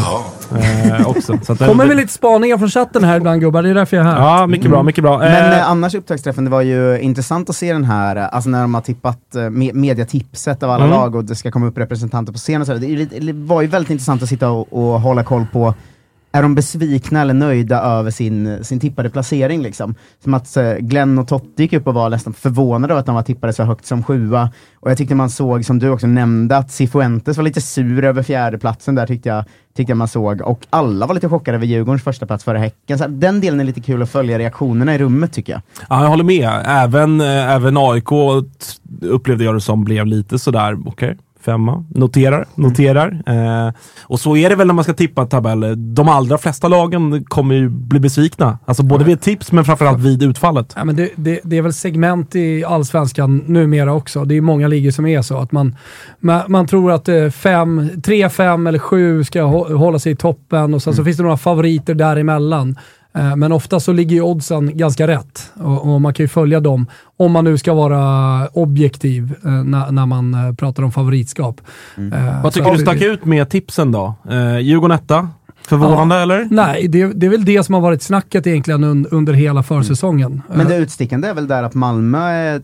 Eh, 0.61 1.07
också. 1.07 1.37
Så 1.43 1.53
att 1.53 1.59
det- 1.59 1.65
Kommer 1.67 1.85
med 1.85 1.97
lite 1.97 2.13
spaningar 2.13 2.57
från 2.57 2.69
chatten 2.69 3.03
här 3.03 3.17
ibland 3.17 3.41
gubbar, 3.41 3.63
det 3.63 3.69
är 3.69 3.73
därför 3.73 3.97
jag 3.97 4.05
är 4.05 4.09
här. 4.11 4.17
Ja, 4.21 4.47
mycket 4.47 4.69
bra, 4.71 4.83
mycket 4.83 5.03
bra. 5.03 5.17
Men 5.17 5.27
Eh, 5.51 5.59
eh, 5.59 5.69
annars 5.69 5.95
upptaktsträffen, 5.95 6.43
det 6.45 6.51
var 6.51 6.61
ju 6.61 6.99
intressant 6.99 7.49
att 7.49 7.55
se 7.55 7.73
den 7.73 7.83
här, 7.85 8.15
eh, 8.15 8.33
alltså 8.35 8.49
när 8.49 8.61
de 8.61 8.73
har 8.73 8.81
tippat 8.81 9.35
eh, 9.35 9.49
me 9.49 9.73
mediatipset 9.73 10.63
av 10.63 10.69
alla 10.69 10.85
Mm. 10.85 10.97
lag 10.97 11.15
och 11.15 11.23
det 11.25 11.35
ska 11.35 11.51
komma 11.51 11.67
upp 11.67 11.77
representanter 11.77 12.33
på 12.33 12.39
scen 12.39 12.61
och 12.61 12.67
så. 12.67 12.73
Det, 12.73 12.85
är 12.85 12.89
ju 12.89 12.95
lite, 12.97 13.19
det 13.19 13.33
var 13.33 13.61
ju 13.61 13.67
väldigt 13.67 13.89
intressant 13.91 14.23
att 14.23 14.29
sitta 14.29 14.49
och, 14.49 14.73
och 14.73 15.01
hålla 15.01 15.23
koll 15.23 15.45
på 15.53 15.73
är 16.31 16.41
de 16.41 16.55
besvikna 16.55 17.21
eller 17.21 17.33
nöjda 17.33 17.81
över 17.81 18.11
sin, 18.11 18.63
sin 18.63 18.79
tippade 18.79 19.09
placering 19.09 19.61
liksom? 19.61 19.95
Som 20.23 20.33
att 20.33 20.57
eh, 20.57 20.73
Glenn 20.73 21.19
och 21.19 21.27
Totti 21.27 21.63
gick 21.63 21.73
upp 21.73 21.87
och 21.87 21.93
var 21.93 22.09
nästan 22.09 22.33
förvånade 22.33 22.93
över 22.93 22.99
att 22.99 23.05
de 23.05 23.15
var 23.15 23.23
tippade 23.23 23.53
så 23.53 23.63
högt 23.63 23.85
som 23.85 24.03
sjua. 24.03 24.49
Och 24.79 24.91
jag 24.91 24.97
tyckte 24.97 25.15
man 25.15 25.29
såg, 25.29 25.65
som 25.65 25.79
du 25.79 25.89
också 25.89 26.07
nämnde, 26.07 26.57
att 26.57 26.71
Cifuentes 26.71 27.37
var 27.37 27.43
lite 27.43 27.61
sur 27.61 28.03
över 28.03 28.23
fjärdeplatsen 28.23 28.95
där 28.95 29.07
tyckte 29.07 29.29
jag, 29.29 29.45
tyckte 29.75 29.91
jag 29.91 29.97
man 29.97 30.07
såg. 30.07 30.41
Och 30.41 30.67
alla 30.69 31.07
var 31.07 31.15
lite 31.15 31.29
chockade 31.29 31.57
över 31.57 31.65
Djurgårdens 31.65 32.03
första 32.03 32.25
plats 32.25 32.43
före 32.43 32.57
Häcken. 32.57 32.97
Så 32.97 33.07
den 33.07 33.41
delen 33.41 33.59
är 33.59 33.63
lite 33.63 33.81
kul 33.81 34.01
att 34.01 34.09
följa 34.09 34.39
reaktionerna 34.39 34.95
i 34.95 34.97
rummet 34.97 35.33
tycker 35.33 35.53
jag. 35.53 35.61
Ja, 35.89 36.01
jag 36.01 36.09
håller 36.09 36.23
med. 36.23 36.63
Även, 36.65 37.21
eh, 37.21 37.55
även 37.55 37.77
AIK 37.77 38.11
upplevde 39.01 39.43
jag 39.43 39.55
det 39.55 39.61
som 39.61 39.83
blev 39.83 40.05
lite 40.05 40.39
sådär, 40.39 40.77
okej, 40.85 41.17
femma. 41.45 41.85
Noterar, 41.89 42.45
noterar. 42.55 43.21
Eh, 43.27 43.73
och 44.03 44.19
så 44.19 44.37
är 44.37 44.49
det 44.49 44.55
väl 44.55 44.67
när 44.67 44.73
man 44.73 44.83
ska 44.83 44.93
tippa 44.93 45.21
en 45.21 45.27
tabell. 45.27 45.93
De 45.95 46.09
allra 46.09 46.37
flesta 46.37 46.67
lagen 46.67 47.23
kommer 47.23 47.55
ju 47.55 47.69
bli 47.69 47.99
besvikna. 47.99 48.59
Alltså 48.65 48.83
både 48.83 49.03
vid 49.05 49.21
tips 49.21 49.51
men 49.51 49.65
framförallt 49.65 49.99
vid 49.99 50.23
utfallet. 50.23 50.73
Ja, 50.75 50.85
men 50.85 50.95
det, 50.95 51.09
det, 51.15 51.39
det 51.43 51.57
är 51.57 51.61
väl 51.61 51.73
segment 51.73 52.35
i 52.35 52.63
allsvenskan 52.65 53.43
numera 53.47 53.93
också. 53.93 54.25
Det 54.25 54.37
är 54.37 54.41
många 54.41 54.67
ligor 54.67 54.91
som 54.91 55.05
är 55.05 55.21
så. 55.21 55.37
Att 55.37 55.51
man, 55.51 55.75
man, 56.19 56.41
man 56.47 56.67
tror 56.67 56.91
att 56.91 57.09
eh, 57.09 57.29
fem, 57.29 57.89
tre, 58.03 58.29
fem 58.29 58.67
eller 58.67 58.79
sju 58.79 59.23
ska 59.23 59.41
hå- 59.41 59.73
hålla 59.73 59.99
sig 59.99 60.11
i 60.11 60.15
toppen 60.15 60.73
och 60.73 60.83
sen 60.83 60.93
så 60.95 61.03
finns 61.03 61.17
det 61.17 61.23
några 61.23 61.37
favoriter 61.37 61.93
däremellan. 61.95 62.75
Eh, 63.15 63.35
Men 63.35 63.51
ofta 63.51 63.79
så 63.79 63.91
ligger 63.93 64.15
ju 64.15 64.21
oddsen 64.21 64.77
ganska 64.77 65.07
rätt 65.07 65.51
och, 65.55 65.93
och 65.93 66.01
man 66.01 66.13
kan 66.13 66.23
ju 66.23 66.27
följa 66.27 66.59
dem 66.59 66.85
om 67.17 67.31
man 67.31 67.43
nu 67.43 67.57
ska 67.57 67.73
vara 67.73 68.47
objektiv 68.47 69.33
eh, 69.45 69.51
när, 69.51 69.91
när 69.91 70.05
man 70.05 70.33
eh, 70.33 70.53
pratar 70.55 70.83
om 70.83 70.91
favoritskap. 70.91 71.61
Eh, 71.97 72.43
Vad 72.43 72.53
tycker 72.53 72.71
du 72.71 72.77
stack 72.77 73.01
ut 73.01 73.25
med 73.25 73.49
tipsen 73.49 73.91
då? 73.91 74.13
Eh, 74.29 74.59
Djurgården 74.59 74.95
etta? 74.95 75.29
Förvånande 75.67 76.15
eller? 76.15 76.47
Nej, 76.51 76.87
det, 76.87 77.05
det 77.13 77.25
är 77.25 77.29
väl 77.29 77.45
det 77.45 77.63
som 77.63 77.73
har 77.73 77.81
varit 77.81 78.01
snacket 78.01 78.47
egentligen 78.47 78.83
un, 78.83 79.05
under 79.11 79.33
hela 79.33 79.63
försäsongen. 79.63 80.41
Men 80.53 80.67
det 80.67 80.77
utstickande 80.77 81.27
är 81.27 81.33
väl 81.33 81.47
där 81.47 81.63
att 81.63 81.73
Malmö 81.73 82.29
är 82.29 82.61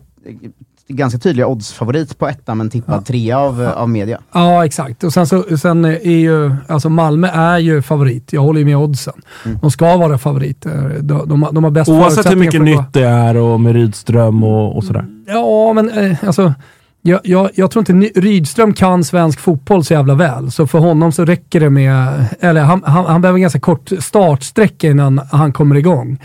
ganska 0.88 1.18
tydliga 1.18 1.46
oddsfavorit 1.46 2.18
på 2.18 2.28
ettan 2.28 2.58
men 2.58 2.70
tippad 2.70 3.06
trea 3.06 3.38
av, 3.38 3.62
av 3.76 3.88
media. 3.88 4.18
Ja, 4.32 4.64
exakt. 4.64 5.04
Och 5.04 5.12
sen, 5.12 5.26
så, 5.26 5.44
sen 5.58 5.84
är 5.84 6.10
ju, 6.10 6.54
alltså 6.68 6.88
Malmö 6.88 7.28
är 7.28 7.58
ju 7.58 7.82
favorit. 7.82 8.32
Jag 8.32 8.40
håller 8.40 8.58
ju 8.58 8.64
med 8.64 8.76
oddsen. 8.76 9.14
De 9.60 9.70
ska 9.70 9.96
vara 9.96 10.18
favoriter. 10.18 10.96
De, 11.02 11.28
de, 11.28 11.42
har- 11.42 11.52
de 11.52 11.64
har 11.64 11.70
bäst 11.70 11.88
Oavsett 11.90 12.30
hur 12.30 12.36
mycket 12.36 12.52
för 12.54 12.60
att 12.70 12.74
gå- 12.74 12.80
nytt 12.82 12.92
det 12.92 13.02
är 13.04 13.36
och 13.36 13.60
med 13.60 13.72
Rydström 13.72 14.42
och, 14.44 14.76
och 14.76 14.84
sådär. 14.84 15.04
Ja, 15.26 15.72
men 15.72 15.90
eh, 15.90 16.16
alltså. 16.26 16.54
Jag, 17.02 17.20
jag, 17.24 17.50
jag 17.54 17.70
tror 17.70 17.90
inte 17.90 18.20
Rydström 18.20 18.72
kan 18.74 19.04
svensk 19.04 19.40
fotboll 19.40 19.84
så 19.84 19.92
jävla 19.92 20.14
väl, 20.14 20.50
så 20.50 20.66
för 20.66 20.78
honom 20.78 21.12
så 21.12 21.24
räcker 21.24 21.60
det 21.60 21.70
med, 21.70 22.24
eller 22.40 22.60
han, 22.62 22.82
han, 22.86 23.04
han 23.04 23.20
behöver 23.20 23.36
en 23.36 23.40
ganska 23.42 23.60
kort 23.60 23.90
startsträcka 23.98 24.88
innan 24.90 25.20
han 25.32 25.52
kommer 25.52 25.76
igång. 25.76 26.18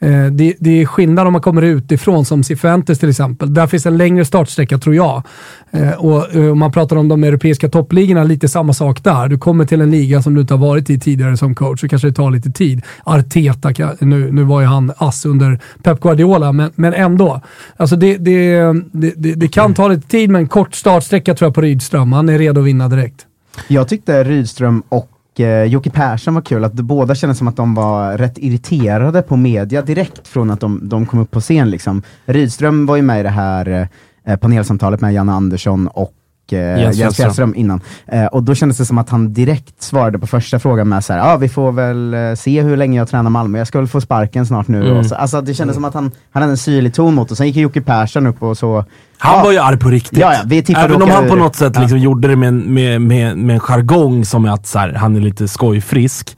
Eh, 0.00 0.26
det, 0.26 0.54
det 0.58 0.82
är 0.82 0.86
skillnad 0.86 1.26
om 1.26 1.32
man 1.32 1.42
kommer 1.42 1.62
utifrån 1.62 2.24
som 2.24 2.44
Cifuentes 2.44 2.98
till 2.98 3.08
exempel. 3.08 3.54
Där 3.54 3.66
finns 3.66 3.86
en 3.86 3.96
längre 3.96 4.24
startsträcka 4.24 4.78
tror 4.78 4.94
jag. 4.94 5.22
Eh, 5.70 5.90
och 5.90 6.34
eh, 6.34 6.52
om 6.52 6.58
man 6.58 6.72
pratar 6.72 6.96
om 6.96 7.08
de 7.08 7.24
europeiska 7.24 7.68
toppligorna, 7.68 8.24
lite 8.24 8.48
samma 8.48 8.72
sak 8.72 9.04
där. 9.04 9.28
Du 9.28 9.38
kommer 9.38 9.64
till 9.64 9.80
en 9.80 9.90
liga 9.90 10.22
som 10.22 10.34
du 10.34 10.40
inte 10.40 10.54
har 10.54 10.58
varit 10.58 10.90
i 10.90 10.98
tidigare 10.98 11.36
som 11.36 11.54
coach, 11.54 11.80
så 11.80 11.88
kanske 11.88 12.08
det 12.08 12.14
tar 12.14 12.30
lite 12.30 12.50
tid. 12.50 12.82
Arteta, 13.04 13.70
nu, 14.00 14.32
nu 14.32 14.42
var 14.42 14.60
ju 14.60 14.66
han 14.66 14.92
ass 14.96 15.26
under 15.26 15.60
Pep 15.82 16.00
Guardiola, 16.00 16.52
men, 16.52 16.70
men 16.74 16.94
ändå. 16.94 17.40
Alltså 17.76 17.96
det, 17.96 18.16
det, 18.16 18.60
det, 18.92 19.12
det, 19.16 19.34
det 19.34 19.48
kan 19.48 19.74
ta 19.74 19.88
lite 19.88 20.08
tid, 20.08 20.30
men 20.30 20.48
kort 20.48 20.74
startsträcka 20.74 21.34
tror 21.34 21.46
jag 21.46 21.54
på 21.54 21.60
Rydström. 21.60 22.12
Han 22.12 22.28
är 22.28 22.38
redo 22.38 22.60
att 22.60 22.66
vinna 22.66 22.88
direkt. 22.88 23.26
Jag 23.68 23.88
tyckte 23.88 24.24
Rydström 24.24 24.82
och 24.88 25.10
eh, 25.40 25.64
Jocke 25.64 25.90
Persson 25.90 26.34
var 26.34 26.42
kul, 26.42 26.64
att 26.64 26.76
de 26.76 26.82
båda 26.82 27.14
kändes 27.14 27.38
som 27.38 27.48
att 27.48 27.56
de 27.56 27.74
var 27.74 28.18
rätt 28.18 28.38
irriterade 28.38 29.22
på 29.22 29.36
media 29.36 29.82
direkt 29.82 30.28
från 30.28 30.50
att 30.50 30.60
de, 30.60 30.88
de 30.88 31.06
kom 31.06 31.20
upp 31.20 31.30
på 31.30 31.40
scen. 31.40 31.70
Liksom. 31.70 32.02
Rydström 32.24 32.86
var 32.86 32.96
ju 32.96 33.02
med 33.02 33.20
i 33.20 33.22
det 33.22 33.28
här 33.28 33.88
eh, 34.26 34.36
panelsamtalet 34.36 35.00
med 35.00 35.14
Janne 35.14 35.32
Andersson 35.32 35.88
och 35.88 36.17
eh, 36.52 36.80
Jens 36.80 36.96
Jens 36.96 37.16
Fjällström. 37.16 37.54
Innan. 37.56 37.80
Eh, 38.06 38.26
och 38.26 38.42
då 38.42 38.54
kändes 38.54 38.78
det 38.78 38.84
som 38.84 38.98
att 38.98 39.10
han 39.10 39.32
direkt 39.32 39.82
svarade 39.82 40.18
på 40.18 40.26
första 40.26 40.58
frågan 40.58 40.88
med 40.88 41.04
så 41.04 41.12
här, 41.12 41.34
ah, 41.34 41.36
vi 41.36 41.48
får 41.48 41.72
väl 41.72 42.14
eh, 42.14 42.34
se 42.34 42.62
hur 42.62 42.76
länge 42.76 42.98
jag 42.98 43.08
tränar 43.08 43.30
Malmö, 43.30 43.58
jag 43.58 43.66
ska 43.66 43.78
väl 43.78 43.88
få 43.88 44.00
sparken 44.00 44.46
snart 44.46 44.68
nu. 44.68 44.84
Mm. 44.86 44.96
Och 44.96 45.06
så, 45.06 45.14
alltså 45.14 45.40
det 45.40 45.54
kändes 45.54 45.74
som 45.74 45.84
att 45.84 45.94
han, 45.94 46.10
han 46.30 46.42
hade 46.42 46.52
en 46.52 46.56
syrlig 46.56 46.94
ton 46.94 47.14
mot 47.14 47.30
och 47.30 47.36
sen 47.36 47.46
gick 47.46 47.56
Jocke 47.56 47.80
Persson 47.80 48.26
upp 48.26 48.42
och 48.42 48.58
så 48.58 48.84
Han 49.18 49.38
Ja. 49.38 49.44
var 49.44 49.52
ju 49.52 49.58
arg 49.58 49.78
på 49.78 49.88
riktigt. 49.88 50.18
Ja, 50.18 50.32
ja, 50.32 50.40
vi 50.46 50.64
Även 50.76 51.02
om 51.02 51.10
han 51.10 51.28
på 51.28 51.36
något 51.36 51.56
sätt 51.56 51.78
liksom 51.80 51.98
gjorde 51.98 52.28
det 52.28 52.36
med, 52.36 52.48
en- 52.48 52.74
med, 52.74 53.00
med, 53.00 53.36
med 53.38 53.54
en 53.54 53.60
jargong 53.60 54.24
som 54.24 54.44
är 54.44 54.50
att 54.50 54.66
så 54.66 54.78
här, 54.78 54.92
han 54.92 55.16
är 55.16 55.20
lite 55.20 55.48
skojfrisk. 55.48 56.36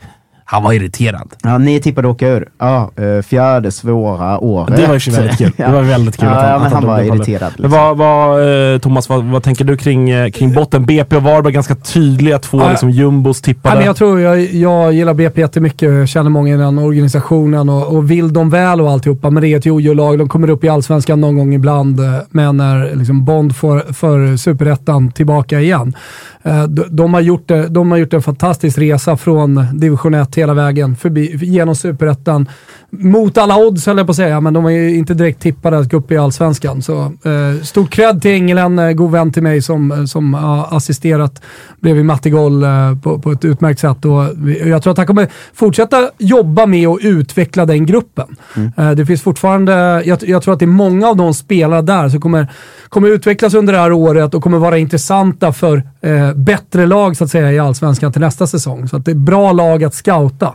Han 0.53 0.63
var 0.63 0.73
irriterad. 0.73 1.33
Ja, 1.43 1.59
ni 1.59 1.81
tippade 1.81 2.09
åka 2.09 2.29
ur. 2.29 2.49
Ja, 2.59 2.91
eh, 2.97 3.23
fjärde 3.23 3.71
svåra 3.71 4.39
året. 4.39 4.77
Det 4.77 4.87
var 4.87 4.95
ju 4.95 5.13
väldigt 5.13 5.39
kul. 5.39 5.53
Det 5.57 5.73
var 5.73 5.83
väldigt 5.83 6.17
kul 6.17 6.29
ja, 6.33 6.35
att 6.35 6.43
han, 6.43 6.51
ja, 6.51 6.57
att 6.57 6.63
men 6.63 6.73
han 6.73 6.83
tog 6.83 6.91
var 6.91 7.01
irriterad. 7.03 7.53
Liksom. 7.57 7.71
vad, 7.71 7.97
vad, 7.97 8.73
eh, 8.75 8.79
Thomas, 8.79 9.09
vad, 9.09 9.25
vad 9.25 9.43
tänker 9.43 9.65
du 9.65 9.77
kring, 9.77 10.11
eh, 10.11 10.31
kring 10.31 10.55
botten? 10.55 10.87
BP 10.87 11.17
och 11.17 11.23
Varberg 11.23 11.53
ganska 11.53 11.75
tydliga, 11.75 12.39
två 12.39 12.59
Ja. 12.61 12.71
liksom, 12.71 12.91
jumbos 12.91 13.41
tippade. 13.41 13.75
Ja, 13.75 13.79
men 13.79 13.87
jag 13.87 13.97
tror, 13.97 14.21
jag, 14.21 14.41
jag 14.41 14.93
gillar 14.93 15.15
BP 15.15 15.41
jättemycket, 15.41 15.93
jag 15.93 16.09
känner 16.09 16.31
många 16.31 16.55
i 16.55 16.57
den 16.57 16.79
organisationen 16.79 17.69
och, 17.69 17.97
och 17.97 18.11
vill 18.11 18.33
dem 18.33 18.51
väl 18.51 18.81
och 18.81 18.91
alltihopa. 18.91 19.31
Men 19.31 19.43
det 19.43 19.49
är 19.49 19.59
ett 19.59 19.67
jojo-lag, 19.67 20.19
de 20.19 20.29
kommer 20.29 20.51
upp 20.51 20.65
i 20.65 20.69
Allsvenskan 20.69 21.21
någon 21.21 21.37
gång 21.37 21.55
ibland. 21.55 22.01
Men 22.31 22.57
när 22.57 22.95
liksom 22.95 23.25
Bond 23.25 23.57
får 23.57 23.93
för 23.93 24.37
Superettan 24.37 25.11
tillbaka 25.13 25.61
igen. 25.61 25.95
Eh, 26.43 26.65
de, 26.65 26.97
de, 26.97 27.15
har 27.15 27.21
gjort 27.21 27.49
de 27.69 27.91
har 27.91 27.99
gjort 27.99 28.13
en 28.13 28.23
fantastisk 28.23 28.79
resa 28.79 29.17
från 29.17 29.67
division 29.73 30.15
1 30.15 30.35
hela 30.37 30.55
vägen 30.55 30.97
förbi, 30.97 31.37
genom 31.37 31.75
Superettan. 31.75 32.49
Mot 32.93 33.39
alla 33.39 33.57
odds 33.57 33.87
höll 33.87 33.97
jag 33.97 34.07
på 34.07 34.11
att 34.11 34.17
säga, 34.17 34.41
men 34.41 34.55
de 34.55 34.67
är 34.67 34.71
ju 34.71 34.97
inte 34.97 35.15
direkt 35.15 35.43
tippade 35.43 35.79
att 35.79 35.91
gå 35.91 35.97
upp 35.97 36.13
i 36.13 36.17
Allsvenskan. 36.17 36.83
Så 36.83 37.01
eh, 37.03 37.63
stort 37.63 37.91
cred 37.91 38.23
till 38.23 38.31
Engelen, 38.31 38.79
eh, 38.79 38.93
god 38.93 39.11
vän 39.11 39.33
till 39.33 39.43
mig 39.43 39.63
som, 39.63 40.09
som 40.09 40.35
har 40.35 40.77
assisterat 40.77 41.43
bredvid 41.81 42.05
Mattigol 42.05 42.63
eh, 42.63 42.97
på, 43.03 43.19
på 43.19 43.33
ett 43.33 43.45
utmärkt 43.45 43.81
sätt. 43.81 44.05
Och 44.05 44.25
jag 44.67 44.83
tror 44.83 44.91
att 44.91 44.99
han 44.99 45.07
kommer 45.07 45.29
fortsätta 45.55 46.11
jobba 46.19 46.67
med 46.67 46.89
att 46.89 46.99
utveckla 47.03 47.67
den 47.67 47.87
gruppen. 47.87 48.37
Eh, 48.77 48.91
det 48.91 49.07
finns 49.07 49.23
fortfarande, 49.23 50.03
jag, 50.05 50.19
jag 50.23 50.43
tror 50.43 50.55
att 50.55 50.61
det 50.61 50.65
är 50.65 50.67
många 50.67 51.09
av 51.09 51.17
de 51.17 51.35
spelare 51.35 51.83
där 51.83 52.09
som 52.09 52.21
kommer, 52.21 52.47
kommer 52.89 53.09
utvecklas 53.09 53.55
under 53.55 53.73
det 53.73 53.79
här 53.79 53.93
året 53.93 54.35
och 54.35 54.43
kommer 54.43 54.59
vara 54.59 54.79
intressanta 54.79 55.53
för 55.53 55.83
eh, 56.01 56.35
bättre 56.35 56.87
lag 56.87 57.17
så 57.17 57.25
att 57.25 57.31
säga 57.31 57.53
i 57.53 57.59
Allsvenskan 57.59 58.13
till 58.13 58.21
nästa 58.21 58.47
säsong. 58.47 58.89
Så 58.89 58.97
att 58.97 59.05
det 59.05 59.11
är 59.11 59.15
bra 59.15 59.53
lag 59.53 59.85
att 59.85 59.95
scouta. 59.95 60.55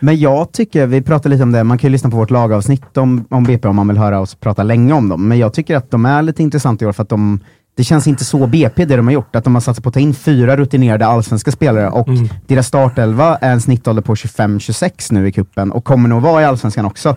Men 0.00 0.20
jag 0.20 0.52
tycker, 0.52 0.86
vi 0.86 1.02
pratade 1.02 1.34
lite 1.34 1.42
om 1.42 1.52
det, 1.52 1.64
man 1.76 1.80
kan 1.80 1.88
ju 1.88 1.92
lyssna 1.92 2.10
på 2.10 2.16
vårt 2.16 2.30
lagavsnitt 2.30 2.96
om, 2.96 3.24
om 3.30 3.44
BP 3.44 3.68
om 3.68 3.76
man 3.76 3.88
vill 3.88 3.98
höra 3.98 4.20
oss 4.20 4.34
prata 4.34 4.62
länge 4.62 4.92
om 4.92 5.08
dem. 5.08 5.28
Men 5.28 5.38
jag 5.38 5.54
tycker 5.54 5.76
att 5.76 5.90
de 5.90 6.06
är 6.06 6.22
lite 6.22 6.42
intressanta 6.42 6.84
i 6.84 6.88
år 6.88 6.92
för 6.92 7.02
att 7.02 7.08
de 7.08 7.40
det 7.76 7.84
känns 7.84 8.06
inte 8.06 8.24
så 8.24 8.46
BP 8.46 8.84
det 8.84 8.96
de 8.96 9.06
har 9.06 9.12
gjort, 9.12 9.36
att 9.36 9.44
de 9.44 9.54
har 9.54 9.60
satsat 9.60 9.84
på 9.84 9.88
att 9.88 9.94
ta 9.94 10.00
in 10.00 10.14
fyra 10.14 10.56
rutinerade 10.56 11.06
allsvenska 11.06 11.50
spelare 11.50 11.88
och 11.88 12.08
deras 12.46 12.66
startelva 12.66 13.36
är 13.36 13.52
en 13.52 13.60
snittålder 13.60 14.02
på 14.02 14.14
25-26 14.14 15.12
nu 15.12 15.28
i 15.28 15.32
kuppen 15.32 15.72
och 15.72 15.84
kommer 15.84 16.08
nog 16.08 16.22
vara 16.22 16.42
i 16.42 16.44
allsvenskan 16.44 16.84
också. 16.84 17.16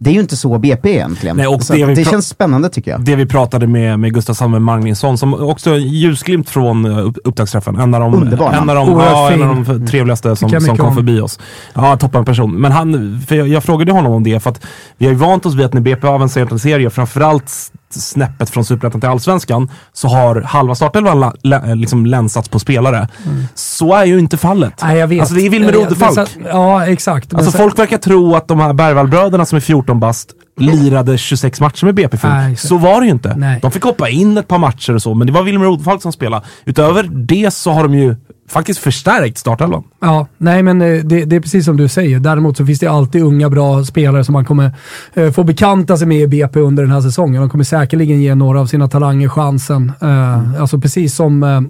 Det 0.00 0.10
är 0.10 0.14
ju 0.14 0.20
inte 0.20 0.36
så 0.36 0.58
BP 0.58 0.90
egentligen. 0.90 1.36
Nej, 1.36 1.46
och 1.46 1.62
så 1.62 1.72
det 1.72 1.94
det 1.94 2.04
känns 2.04 2.28
spännande 2.28 2.68
tycker 2.68 2.90
jag. 2.90 3.00
Det 3.00 3.16
vi 3.16 3.26
pratade 3.26 3.66
med, 3.66 3.98
med 3.98 4.14
Gustav 4.14 4.34
Sandberg 4.34 4.60
Magnusson, 4.60 5.18
som 5.18 5.34
också 5.34 5.76
ljusglimt 5.76 6.50
från 6.50 6.86
uh, 6.86 7.06
upp, 7.06 7.18
upptaktsträffen. 7.24 7.76
En 7.76 7.94
av 7.94 8.00
de, 8.00 8.14
Underbar 8.14 8.52
en 8.52 8.70
av 8.70 8.76
de, 8.76 8.88
ja, 8.88 9.30
en 9.30 9.38
fin. 9.38 9.48
av 9.48 9.64
de 9.64 9.86
trevligaste 9.86 10.36
som, 10.36 10.60
som 10.60 10.76
kom 10.76 10.86
om. 10.86 10.94
förbi 10.94 11.20
oss. 11.20 11.38
Ja, 11.74 11.96
toppen 11.96 12.24
person. 12.24 12.54
Men 12.54 12.72
han, 12.72 13.20
för 13.28 13.36
jag, 13.36 13.48
jag 13.48 13.64
frågade 13.64 13.92
honom 13.92 14.12
om 14.12 14.24
det, 14.24 14.40
för 14.40 14.50
att 14.50 14.64
vi 14.96 15.06
har 15.06 15.12
ju 15.12 15.18
vant 15.18 15.46
oss 15.46 15.54
vid 15.54 15.66
att 15.66 15.74
när 15.74 15.80
BP 15.80 16.06
avancerar 16.06 16.52
en 16.52 16.58
serie, 16.58 16.90
framförallt 16.90 17.72
snäppet 17.90 18.50
från 18.50 18.64
Superettan 18.64 19.00
till 19.00 19.10
Allsvenskan 19.10 19.70
så 19.92 20.08
har 20.08 20.40
halva 20.42 20.74
startelvan 20.74 21.32
la- 21.42 21.60
liksom 21.74 22.06
länsats 22.06 22.48
på 22.48 22.58
spelare. 22.58 23.08
Så 23.54 23.94
är 23.94 24.04
ju 24.04 24.18
inte 24.18 24.36
fallet. 24.36 24.74
Nej, 24.82 24.98
jag 24.98 25.06
vet. 25.08 25.20
Alltså 25.20 25.34
det 25.34 25.46
är 25.46 25.50
Wilmer 25.50 25.72
Rodefalk. 25.72 26.14
sen- 26.14 26.46
Ja, 26.46 26.86
exakt. 26.86 27.34
Alltså 27.34 27.50
sen- 27.50 27.58
folk 27.60 27.78
verkar 27.78 27.98
tro 27.98 28.34
att 28.36 28.48
de 28.48 28.60
här 28.60 28.72
Bergvallbröderna 28.72 29.44
som 29.46 29.56
är 29.56 29.60
14 29.60 30.00
bast 30.00 30.30
lirade 30.60 31.18
26 31.18 31.60
matcher 31.60 31.84
med 31.84 31.94
BP. 31.94 32.16
Nej, 32.28 32.56
Så 32.56 32.76
var 32.76 33.00
det 33.00 33.06
ju 33.06 33.12
inte. 33.12 33.34
Nej. 33.36 33.58
De 33.62 33.70
fick 33.70 33.82
hoppa 33.82 34.08
in 34.08 34.38
ett 34.38 34.48
par 34.48 34.58
matcher 34.58 34.94
och 34.94 35.02
så, 35.02 35.14
men 35.14 35.26
det 35.26 35.32
var 35.32 35.42
Wilmer 35.42 35.64
Rodefalk 35.66 36.02
som 36.02 36.12
spelade. 36.12 36.46
Utöver 36.64 37.02
det 37.02 37.50
så 37.54 37.70
har 37.72 37.82
de 37.82 37.94
ju 37.94 38.16
faktiskt 38.48 38.80
förstärkt 38.80 39.38
startelvan. 39.38 39.84
Ja, 40.00 40.26
nej 40.38 40.62
men 40.62 40.82
eh, 40.82 41.04
det, 41.04 41.24
det 41.24 41.36
är 41.36 41.40
precis 41.40 41.64
som 41.64 41.76
du 41.76 41.88
säger. 41.88 42.18
Däremot 42.20 42.56
så 42.56 42.66
finns 42.66 42.78
det 42.78 42.86
alltid 42.86 43.22
unga 43.22 43.50
bra 43.50 43.84
spelare 43.84 44.24
som 44.24 44.32
man 44.32 44.44
kommer 44.44 44.72
eh, 45.14 45.30
få 45.32 45.44
bekanta 45.44 45.96
sig 45.96 46.06
med 46.06 46.20
i 46.20 46.26
BP 46.26 46.60
under 46.60 46.82
den 46.82 46.92
här 46.92 47.00
säsongen. 47.00 47.40
De 47.40 47.50
kommer 47.50 47.64
säkerligen 47.64 48.20
ge 48.20 48.34
några 48.34 48.60
av 48.60 48.66
sina 48.66 48.88
talanger 48.88 49.28
chansen. 49.28 49.92
Eh, 50.02 50.60
Alltså 50.60 50.80
precis 50.80 51.14
som 51.14 51.42
eh, 51.42 51.60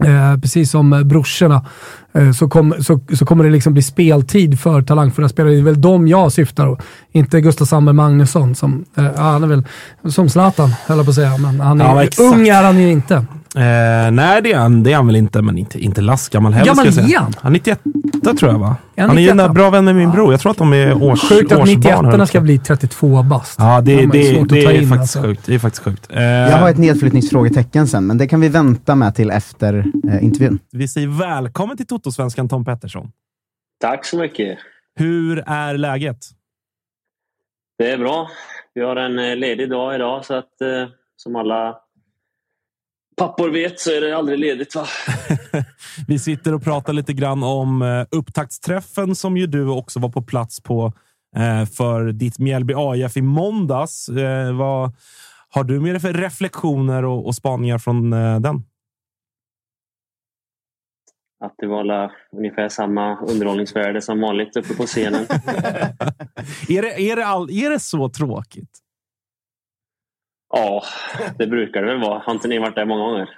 Eh, 0.00 0.40
precis 0.40 0.70
som 0.70 0.92
eh, 0.92 1.02
brorsorna 1.02 1.66
eh, 2.14 2.32
så, 2.32 2.48
kom, 2.48 2.74
så, 2.80 3.00
så 3.18 3.26
kommer 3.26 3.44
det 3.44 3.50
liksom 3.50 3.72
bli 3.72 3.82
speltid 3.82 4.60
för 4.60 4.82
talangfulla 4.82 5.28
spelare. 5.28 5.52
Det 5.52 5.58
är 5.58 5.62
väl 5.62 5.80
de 5.80 6.08
jag 6.08 6.32
syftar 6.32 6.66
på. 6.66 6.78
Inte 7.12 7.40
Gustav 7.40 7.64
Sandberg 7.64 7.94
Magnusson 7.96 8.54
som, 8.54 8.84
eh, 8.96 9.04
han 9.16 9.42
är 9.42 9.46
väl 9.46 9.62
som 10.08 10.28
Zlatan 10.28 10.74
höll 10.86 10.96
jag 10.96 11.06
på 11.06 11.10
att 11.10 11.14
säga. 11.14 11.38
Men 11.38 11.60
han 11.60 11.80
är, 11.80 11.84
Ja, 12.18 12.24
ung 12.24 12.48
är 12.48 12.62
han 12.62 12.78
ju 12.78 12.90
inte. 12.90 13.24
Eh, 13.56 14.10
nej, 14.10 14.42
det 14.42 14.52
är, 14.52 14.58
han, 14.58 14.82
det 14.82 14.92
är 14.92 14.96
han 14.96 15.06
väl 15.06 15.16
inte, 15.16 15.42
men 15.42 15.58
inte, 15.58 15.78
inte 15.78 16.00
lastgammal 16.00 16.52
heller. 16.52 16.66
Gammal 16.66 16.86
är 16.86 17.18
han? 17.18 17.34
Han 17.40 17.52
är 17.52 17.58
91 17.58 17.80
tror 18.38 18.52
jag 18.52 18.58
va? 18.58 18.76
Är 18.94 19.00
han 19.00 19.08
han 19.10 19.18
är 19.18 19.22
ju 19.22 19.28
en 19.28 19.36
91? 19.36 19.54
bra 19.54 19.70
vän 19.70 19.84
med 19.84 19.94
min 19.96 20.10
bror. 20.10 20.32
Jag 20.32 20.40
tror 20.40 20.50
att 20.52 20.58
de 20.58 20.72
är 20.72 21.02
års, 21.02 21.20
Sjukt 21.28 21.52
att 21.52 21.58
årsbarn. 21.58 21.76
91 21.78 21.94
höll 21.94 22.18
jag 22.18 22.28
ska 22.28 22.40
bli 22.40 22.58
32 22.58 23.22
bast. 23.22 23.58
Ja, 23.58 23.80
det, 23.80 23.96
det, 23.96 24.06
det, 24.06 24.40
att 24.40 24.48
ta 24.48 24.56
är 24.56 24.72
in, 24.72 24.88
faktiskt 24.88 25.16
alltså. 25.16 25.22
sjukt. 25.22 25.46
Det 25.46 25.54
är 25.54 25.58
faktiskt 25.58 25.84
sjukt. 25.84 26.12
Eh, 26.12 26.22
Jag 26.22 26.56
har 26.56 26.70
ett 26.70 26.78
nedflyttningsfrågetecken 26.78 27.86
sen, 27.86 28.06
men 28.06 28.18
det 28.18 28.26
kan 28.28 28.40
vi 28.40 28.48
vänta 28.48 28.94
med 28.94 29.14
till 29.14 29.30
efter 29.30 29.84
eh, 30.08 30.24
intervjun. 30.24 30.58
Vi 30.72 30.88
säger 30.88 31.08
välkommen 31.08 31.76
till 31.76 31.86
Toto-svenskan 31.86 32.48
Tom 32.48 32.64
Pettersson. 32.64 33.10
Tack 33.80 34.04
så 34.04 34.16
mycket. 34.18 34.58
Hur 34.96 35.42
är 35.46 35.78
läget? 35.78 36.18
Det 37.78 37.90
är 37.90 37.98
bra. 37.98 38.30
Vi 38.74 38.80
har 38.82 38.96
en 38.96 39.18
eh, 39.18 39.36
ledig 39.36 39.70
dag 39.70 39.94
idag 39.94 40.24
så 40.24 40.34
att 40.34 40.60
eh, 40.60 40.88
som 41.16 41.36
alla 41.36 41.76
pappor 43.16 43.50
vet 43.50 43.80
så 43.80 43.90
är 43.90 44.00
det 44.00 44.16
aldrig 44.16 44.38
ledigt 44.38 44.74
va? 44.74 44.86
Vi 46.08 46.18
sitter 46.18 46.54
och 46.54 46.64
pratar 46.64 46.92
lite 46.92 47.12
grann 47.12 47.42
om 47.42 47.82
eh, 47.82 48.06
upptaktsträffen 48.10 49.14
som 49.14 49.36
ju 49.36 49.46
du 49.46 49.68
också 49.68 50.00
var 50.00 50.08
på 50.08 50.22
plats 50.22 50.62
på 50.62 50.92
eh, 51.36 51.66
för 51.66 52.12
ditt 52.12 52.38
Mjällby 52.38 52.74
AIF 52.76 53.16
i 53.16 53.22
måndags. 53.22 54.08
Eh, 54.08 54.56
vad 54.56 54.92
har 55.48 55.64
du 55.64 55.80
med 55.80 55.94
dig 55.94 56.00
för 56.00 56.12
reflektioner 56.12 57.04
och, 57.04 57.26
och 57.26 57.34
spaningar 57.34 57.78
från 57.78 58.10
den? 58.10 58.64
Att 61.44 61.54
det 61.58 61.66
var 61.66 61.80
alla 61.80 62.12
ungefär 62.36 62.68
samma 62.68 63.16
underhållningsvärde 63.20 64.02
som 64.02 64.20
vanligt 64.20 64.56
uppe 64.56 64.74
på 64.74 64.86
scenen. 64.86 65.22
är, 66.68 66.82
det, 66.82 67.10
är, 67.10 67.16
det 67.16 67.26
all, 67.26 67.50
är 67.50 67.70
det 67.70 67.80
så 67.80 68.08
tråkigt? 68.08 68.83
Ja, 70.54 70.82
det 71.38 71.46
brukar 71.46 71.82
det 71.82 71.86
väl 71.86 72.00
vara. 72.00 72.22
Har 72.24 72.32
inte 72.32 72.48
ni 72.48 72.58
varit 72.58 72.74
där 72.74 72.84
många 72.84 73.04
gånger? 73.04 73.28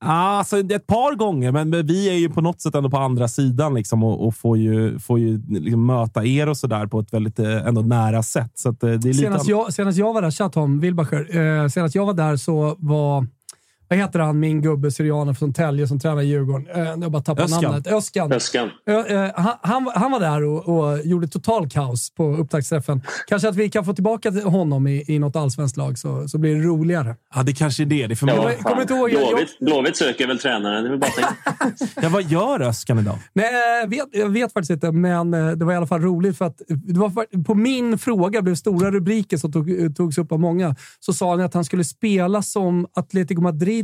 Ah, 0.00 0.38
alltså, 0.38 0.58
ett 0.58 0.86
par 0.86 1.14
gånger, 1.14 1.52
men 1.52 1.86
vi 1.86 2.08
är 2.08 2.14
ju 2.14 2.28
på 2.28 2.40
något 2.40 2.60
sätt 2.60 2.74
ändå 2.74 2.90
på 2.90 2.96
andra 2.96 3.28
sidan 3.28 3.74
liksom, 3.74 4.04
och, 4.04 4.26
och 4.26 4.34
får 4.34 4.58
ju, 4.58 4.98
får 4.98 5.18
ju 5.18 5.42
liksom 5.48 5.86
möta 5.86 6.24
er 6.24 6.48
och 6.48 6.56
sådär 6.56 6.86
på 6.86 7.00
ett 7.00 7.12
väldigt 7.12 7.38
eh, 7.38 7.66
ändå 7.66 7.80
nära 7.80 8.22
sätt. 8.22 8.52
Så 8.54 8.68
att, 8.68 8.82
eh, 8.82 8.90
det 8.90 8.94
är 8.94 9.12
lite 9.12 9.18
Senast 9.18 9.48
jag, 9.48 9.72
senast 9.72 9.98
jag 9.98 10.12
var 10.12 10.22
där, 10.22 10.30
Chatham 10.30 10.80
Wilbacher, 10.80 11.36
eh, 11.36 11.68
senast 11.68 11.94
jag 11.94 12.06
var 12.06 12.14
där 12.14 12.36
så 12.36 12.76
var, 12.78 13.26
vad 13.88 13.98
heter 13.98 14.18
han, 14.18 14.40
min 14.40 14.62
gubbe 14.62 14.90
syrianen 14.90 15.34
från 15.34 15.52
Tälje 15.52 15.88
som 15.88 16.00
tränar 16.00 16.22
i 16.22 16.26
Djurgården? 16.26 16.66
Eh, 16.74 16.82
jag 17.02 17.12
bara 17.12 17.22
tappar 17.22 17.42
Öskan. 17.42 17.62
namnet. 17.62 17.86
Öskan. 17.86 18.32
Öskan. 18.32 18.70
Ö, 18.86 19.24
eh, 19.26 19.30
han, 19.62 19.90
han, 19.94 20.10
var 20.12 20.20
där 20.20 20.42
och, 20.44 20.68
och 20.78 20.98
gjorde 21.06 21.28
total 21.28 21.68
kaos 21.70 22.10
på 22.14 22.36
upptaktsträffen. 22.36 23.02
Kanske 23.28 23.48
att 23.48 23.56
vi 23.56 23.68
kan 23.70 23.84
få 23.84 23.92
tillbaka 23.94 24.30
till 24.30 24.42
honom 24.42 24.86
i, 24.86 25.04
i 25.08 25.18
något 25.18 25.36
allsvenskt 25.36 25.76
lag 25.76 25.98
så, 25.98 26.28
så 26.28 26.38
blir 26.38 26.54
det 26.54 26.60
roligare. 26.62 27.16
Ja, 27.34 27.42
det 27.42 27.52
kanske 27.52 27.82
är 27.82 27.86
det. 27.86 28.06
det 28.06 28.14
är 28.14 28.16
för 28.16 28.26
Ja, 28.28 28.36
många. 28.36 28.50
Jag 28.52 28.58
kommer 28.60 28.82
inte 28.82 28.94
ihåg, 28.94 29.10
jag- 29.10 29.28
Blåvitt, 29.28 29.58
Blåvitt 29.60 29.96
söker 29.96 30.26
väl 30.26 30.38
tränaren. 30.38 30.82
Det 30.84 30.88
är 30.88 30.90
väl 30.90 31.00
bara. 31.00 31.10
Ja, 32.02 32.08
vad 32.08 32.22
gör 32.22 32.60
Öskan 32.62 32.98
idag? 32.98 33.18
Nej, 33.32 33.52
jag 33.82 33.88
vet, 33.90 34.06
jag 34.12 34.28
vet 34.28 34.52
faktiskt 34.52 34.70
inte, 34.70 34.92
men 34.92 35.34
eh, 35.34 35.50
det 35.50 35.64
var 35.64 35.72
i 35.72 35.76
alla 35.76 35.86
fall 35.86 36.00
roligt 36.02 36.38
för 36.38 36.44
att 36.44 36.62
det 36.68 36.98
var 37.00 37.10
för- 37.10 37.44
på 37.44 37.54
min 37.54 37.98
fråga 37.98 38.42
blev 38.42 38.54
stora 38.54 38.90
rubriker 38.90 39.36
som 39.36 39.52
tog, 39.52 39.96
togs 39.96 40.18
upp 40.18 40.32
av 40.32 40.40
många. 40.40 40.76
Så 41.00 41.12
sa 41.12 41.30
han 41.30 41.40
att 41.40 41.54
han 41.54 41.64
skulle 41.64 41.84
spela 41.84 42.42
som 42.42 42.86
Atletico 42.94 43.40
Madrid, 43.40 43.77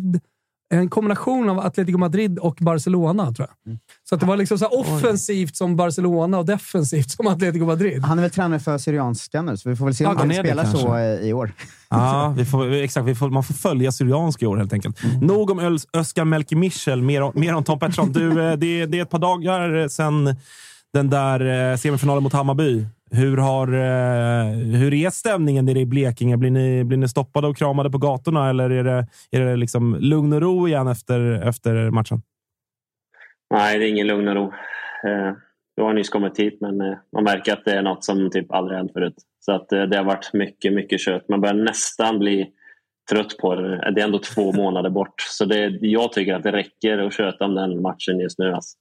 en 0.74 0.88
kombination 0.90 1.48
av 1.50 1.58
Atletico 1.60 1.98
Madrid 1.98 2.38
och 2.38 2.58
Barcelona 2.60 3.32
tror 3.32 3.48
jag. 3.64 3.78
Så 4.08 4.14
att 4.14 4.20
det 4.20 4.26
var 4.26 4.36
liksom 4.36 4.58
så 4.58 4.66
offensivt 4.66 5.56
som 5.56 5.76
Barcelona 5.76 6.38
och 6.38 6.46
defensivt 6.46 7.10
som 7.10 7.26
Atletico 7.26 7.64
Madrid. 7.66 8.02
Han 8.02 8.18
är 8.18 8.22
väl 8.22 8.30
tränare 8.30 8.60
för 8.60 8.78
Syrianska 8.78 9.42
nu, 9.42 9.56
så 9.56 9.68
vi 9.68 9.76
får 9.76 9.84
väl 9.84 9.94
se 9.94 10.04
om 10.06 10.12
Ja, 10.12 10.18
han 10.18 10.30
han 10.30 10.44
spelar 10.44 10.64
så 10.64 10.96
eh, 10.96 11.28
i 11.28 11.33
år. 11.33 11.52
Ja, 11.90 12.35
vi 12.37 12.44
får, 12.44 12.72
exakt. 12.72 13.07
Vi 13.07 13.14
får, 13.14 13.30
man 13.30 13.42
får 13.44 13.54
följa 13.54 13.92
Syrianska 13.92 14.44
i 14.44 14.48
år 14.48 14.57
helt 14.57 14.72
enkelt. 14.72 14.96
Nog 15.20 15.50
om 15.50 15.59
Öls, 15.59 15.87
Özcan 15.92 16.28
Melki 16.28 16.54
Michel, 16.57 17.02
mer, 17.02 17.22
om- 17.22 17.33
mer 17.35 17.54
om 17.54 17.64
Tom 17.64 17.78
Pettersson. 17.78 18.12
Du, 18.12 18.28
eh, 18.50 18.57
det, 18.57 18.87
det 18.87 18.98
är 18.98 19.02
ett 19.02 19.11
par 19.11 19.18
dagar 19.18 19.88
sedan 19.88 20.37
den 20.92 21.11
där 21.11 21.70
eh, 21.72 21.76
semifinalen 21.76 22.22
mot 22.22 22.33
Hammarby. 22.33 22.87
Hur, 23.16 23.37
har, 23.37 23.68
eh, 23.68 24.53
hur 24.81 24.94
är 24.94 25.11
stämningen 25.11 25.64
nere 25.64 25.81
i 25.81 25.87
Blekinge? 25.87 26.37
Blir 26.37 26.50
ni, 26.50 26.85
blir 26.85 26.98
ni 26.98 27.09
stoppade 27.09 27.46
och 27.48 27.57
kramade 27.57 27.90
på 27.90 27.98
gatorna 27.98 28.50
eller 28.50 28.70
är 28.70 28.85
det, 28.85 29.07
är 29.31 29.40
det 29.40 29.57
liksom 29.57 29.96
lugn 30.00 30.33
och 30.33 30.40
ro 30.40 30.68
igen 30.68 30.88
efter, 30.88 31.48
efter 31.48 31.90
matchen? 31.90 32.22
Nej, 33.55 33.79
det 33.79 33.87
är 33.87 33.88
ingen 33.88 34.07
lugn 34.07 34.29
och 34.29 34.35
ro. 34.35 34.44
Eh, 35.07 35.33
Jag 35.74 35.85
har 35.85 35.92
nyss 35.92 36.09
kommit 36.11 36.38
hit 36.38 36.59
men 36.61 36.81
eh, 36.81 36.96
man 37.12 37.24
märker 37.24 37.53
att 37.53 37.64
det 37.64 37.72
är 37.72 37.83
något 37.83 38.05
som 38.05 38.31
typ 38.31 38.53
aldrig 38.53 38.79
hänt 38.79 38.92
förut. 38.92 39.14
Så 39.40 39.53
att 39.53 39.72
eh, 39.72 39.83
det 39.83 39.96
har 39.96 40.05
varit 40.05 40.31
mycket, 40.33 40.72
mycket 40.72 41.00
kött. 41.00 41.29
Man 41.29 41.40
börjar 41.40 41.55
nästan 41.55 42.18
bli 42.18 42.50
trött 43.11 43.37
på 43.38 43.55
det. 43.55 43.92
Det 43.94 44.00
är 44.00 44.05
ändå 44.05 44.18
två 44.18 44.53
månader 44.62 44.90
bort. 44.90 45.20
Så 45.20 45.44
det, 45.44 45.79
jag 45.81 46.12
tycker 46.12 46.35
att 46.35 46.42
det 46.42 46.53
räcker 46.53 46.98
att 46.98 47.14
köta 47.14 47.44
om 47.44 47.55
den 47.55 47.83
matchen 47.83 48.18
just 48.18 48.38
nu. 48.38 48.53
Alltså. 48.53 48.79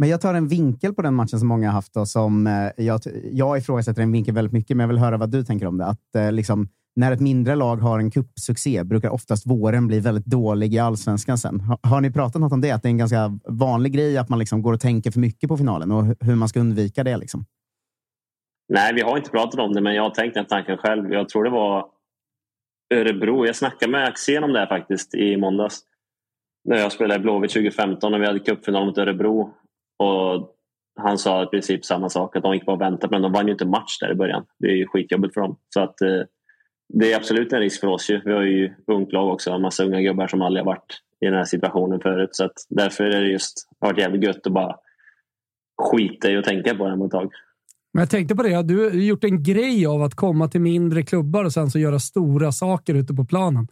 Men 0.00 0.08
jag 0.08 0.20
tar 0.20 0.34
en 0.34 0.48
vinkel 0.48 0.94
på 0.94 1.02
den 1.02 1.14
matchen 1.14 1.38
som 1.38 1.48
många 1.48 1.68
har 1.68 1.72
haft. 1.72 1.94
Då, 1.94 2.06
som, 2.06 2.46
eh, 2.46 2.84
jag, 2.84 3.00
jag 3.32 3.58
ifrågasätter 3.58 4.02
en 4.02 4.12
vinkel 4.12 4.34
väldigt 4.34 4.52
mycket, 4.52 4.76
men 4.76 4.84
jag 4.84 4.88
vill 4.88 4.98
höra 4.98 5.16
vad 5.16 5.30
du 5.30 5.44
tänker 5.44 5.66
om 5.66 5.78
det. 5.78 5.84
Att, 5.84 6.14
eh, 6.16 6.32
liksom, 6.32 6.68
när 6.96 7.12
ett 7.12 7.20
mindre 7.20 7.54
lag 7.54 7.76
har 7.76 7.98
en 7.98 8.10
kuppsuccé 8.10 8.84
brukar 8.84 9.10
oftast 9.10 9.46
våren 9.46 9.86
bli 9.86 10.00
väldigt 10.00 10.24
dålig 10.24 10.74
i 10.74 10.78
allsvenskan 10.78 11.38
sen. 11.38 11.60
Har, 11.60 11.78
har 11.82 12.00
ni 12.00 12.12
pratat 12.12 12.40
något 12.40 12.52
om 12.52 12.60
det? 12.60 12.70
Att 12.70 12.82
det 12.82 12.88
är 12.88 12.90
en 12.90 12.98
ganska 12.98 13.38
vanlig 13.48 13.92
grej 13.92 14.18
att 14.18 14.28
man 14.28 14.38
liksom 14.38 14.62
går 14.62 14.72
och 14.72 14.80
tänker 14.80 15.10
för 15.10 15.20
mycket 15.20 15.48
på 15.48 15.56
finalen 15.56 15.92
och 15.92 16.04
hur 16.20 16.34
man 16.34 16.48
ska 16.48 16.60
undvika 16.60 17.04
det? 17.04 17.16
Liksom. 17.16 17.44
Nej, 18.68 18.94
vi 18.94 19.00
har 19.00 19.16
inte 19.16 19.30
pratat 19.30 19.60
om 19.60 19.72
det, 19.72 19.80
men 19.80 19.94
jag 19.94 20.02
har 20.02 20.10
tänkt 20.10 20.34
den 20.34 20.46
tanken 20.46 20.76
själv. 20.76 21.12
Jag 21.12 21.28
tror 21.28 21.44
det 21.44 21.50
var 21.50 21.86
Örebro. 22.94 23.46
Jag 23.46 23.56
snackade 23.56 23.92
med 23.92 24.08
Axén 24.08 24.44
om 24.44 24.52
det 24.52 24.58
här 24.58 24.66
faktiskt 24.66 25.14
i 25.14 25.36
måndags. 25.36 25.80
När 26.64 26.76
jag 26.76 26.92
spelade 26.92 27.20
i 27.20 27.22
Blåvitt 27.22 27.50
2015 27.50 28.14
och 28.14 28.20
vi 28.20 28.26
hade 28.26 28.38
cupfinal 28.38 28.86
mot 28.86 28.98
Örebro. 28.98 29.54
Och 30.00 30.56
han 31.00 31.18
sa 31.18 31.42
i 31.42 31.46
princip 31.46 31.84
samma 31.84 32.08
sak, 32.08 32.36
att 32.36 32.42
de 32.42 32.54
gick 32.54 32.66
bara 32.66 32.72
och 32.72 32.80
väntade, 32.80 33.10
men 33.10 33.22
de 33.22 33.32
vann 33.32 33.46
ju 33.46 33.52
inte 33.52 33.66
match 33.66 33.98
där 34.00 34.12
i 34.12 34.14
början. 34.14 34.44
Det 34.58 34.66
är 34.66 34.76
ju 34.76 34.86
skitjobbigt 34.86 35.34
för 35.34 35.40
dem. 35.40 35.56
Så 35.74 35.80
att, 35.80 36.00
eh, 36.00 36.22
det 36.88 37.12
är 37.12 37.16
absolut 37.16 37.52
en 37.52 37.60
risk 37.60 37.80
för 37.80 37.86
oss. 37.86 38.10
Ju. 38.10 38.20
Vi 38.24 38.32
har 38.32 38.42
ju 38.42 38.74
ungt 38.86 39.12
lag 39.12 39.28
också, 39.28 39.50
en 39.50 39.62
massa 39.62 39.84
unga 39.84 40.00
gubbar 40.00 40.26
som 40.26 40.42
aldrig 40.42 40.64
har 40.64 40.72
varit 40.72 41.00
i 41.20 41.24
den 41.24 41.34
här 41.34 41.44
situationen 41.44 42.00
förut. 42.00 42.28
Så 42.32 42.44
att 42.44 42.52
därför 42.68 43.04
är 43.04 43.20
det 43.20 43.28
just 43.28 43.68
varit 43.78 43.98
jävligt 43.98 44.24
gött 44.24 44.46
att 44.46 44.52
bara 44.52 44.76
skita 45.82 46.30
i 46.30 46.36
att 46.36 46.44
tänka 46.44 46.74
på 46.74 46.86
det 46.88 47.04
ett 47.04 47.10
tag. 47.10 47.32
Men 47.92 48.00
jag 48.00 48.10
tänkte 48.10 48.34
på 48.34 48.42
det, 48.42 48.62
du 48.62 48.84
har 48.84 48.90
gjort 48.90 49.24
en 49.24 49.42
grej 49.42 49.86
av 49.86 50.02
att 50.02 50.14
komma 50.14 50.48
till 50.48 50.60
mindre 50.60 51.02
klubbar 51.02 51.44
och 51.44 51.52
sen 51.52 51.70
så 51.70 51.78
göra 51.78 51.98
stora 51.98 52.52
saker 52.52 52.94
ute 52.94 53.14
på 53.14 53.24
planen. 53.24 53.68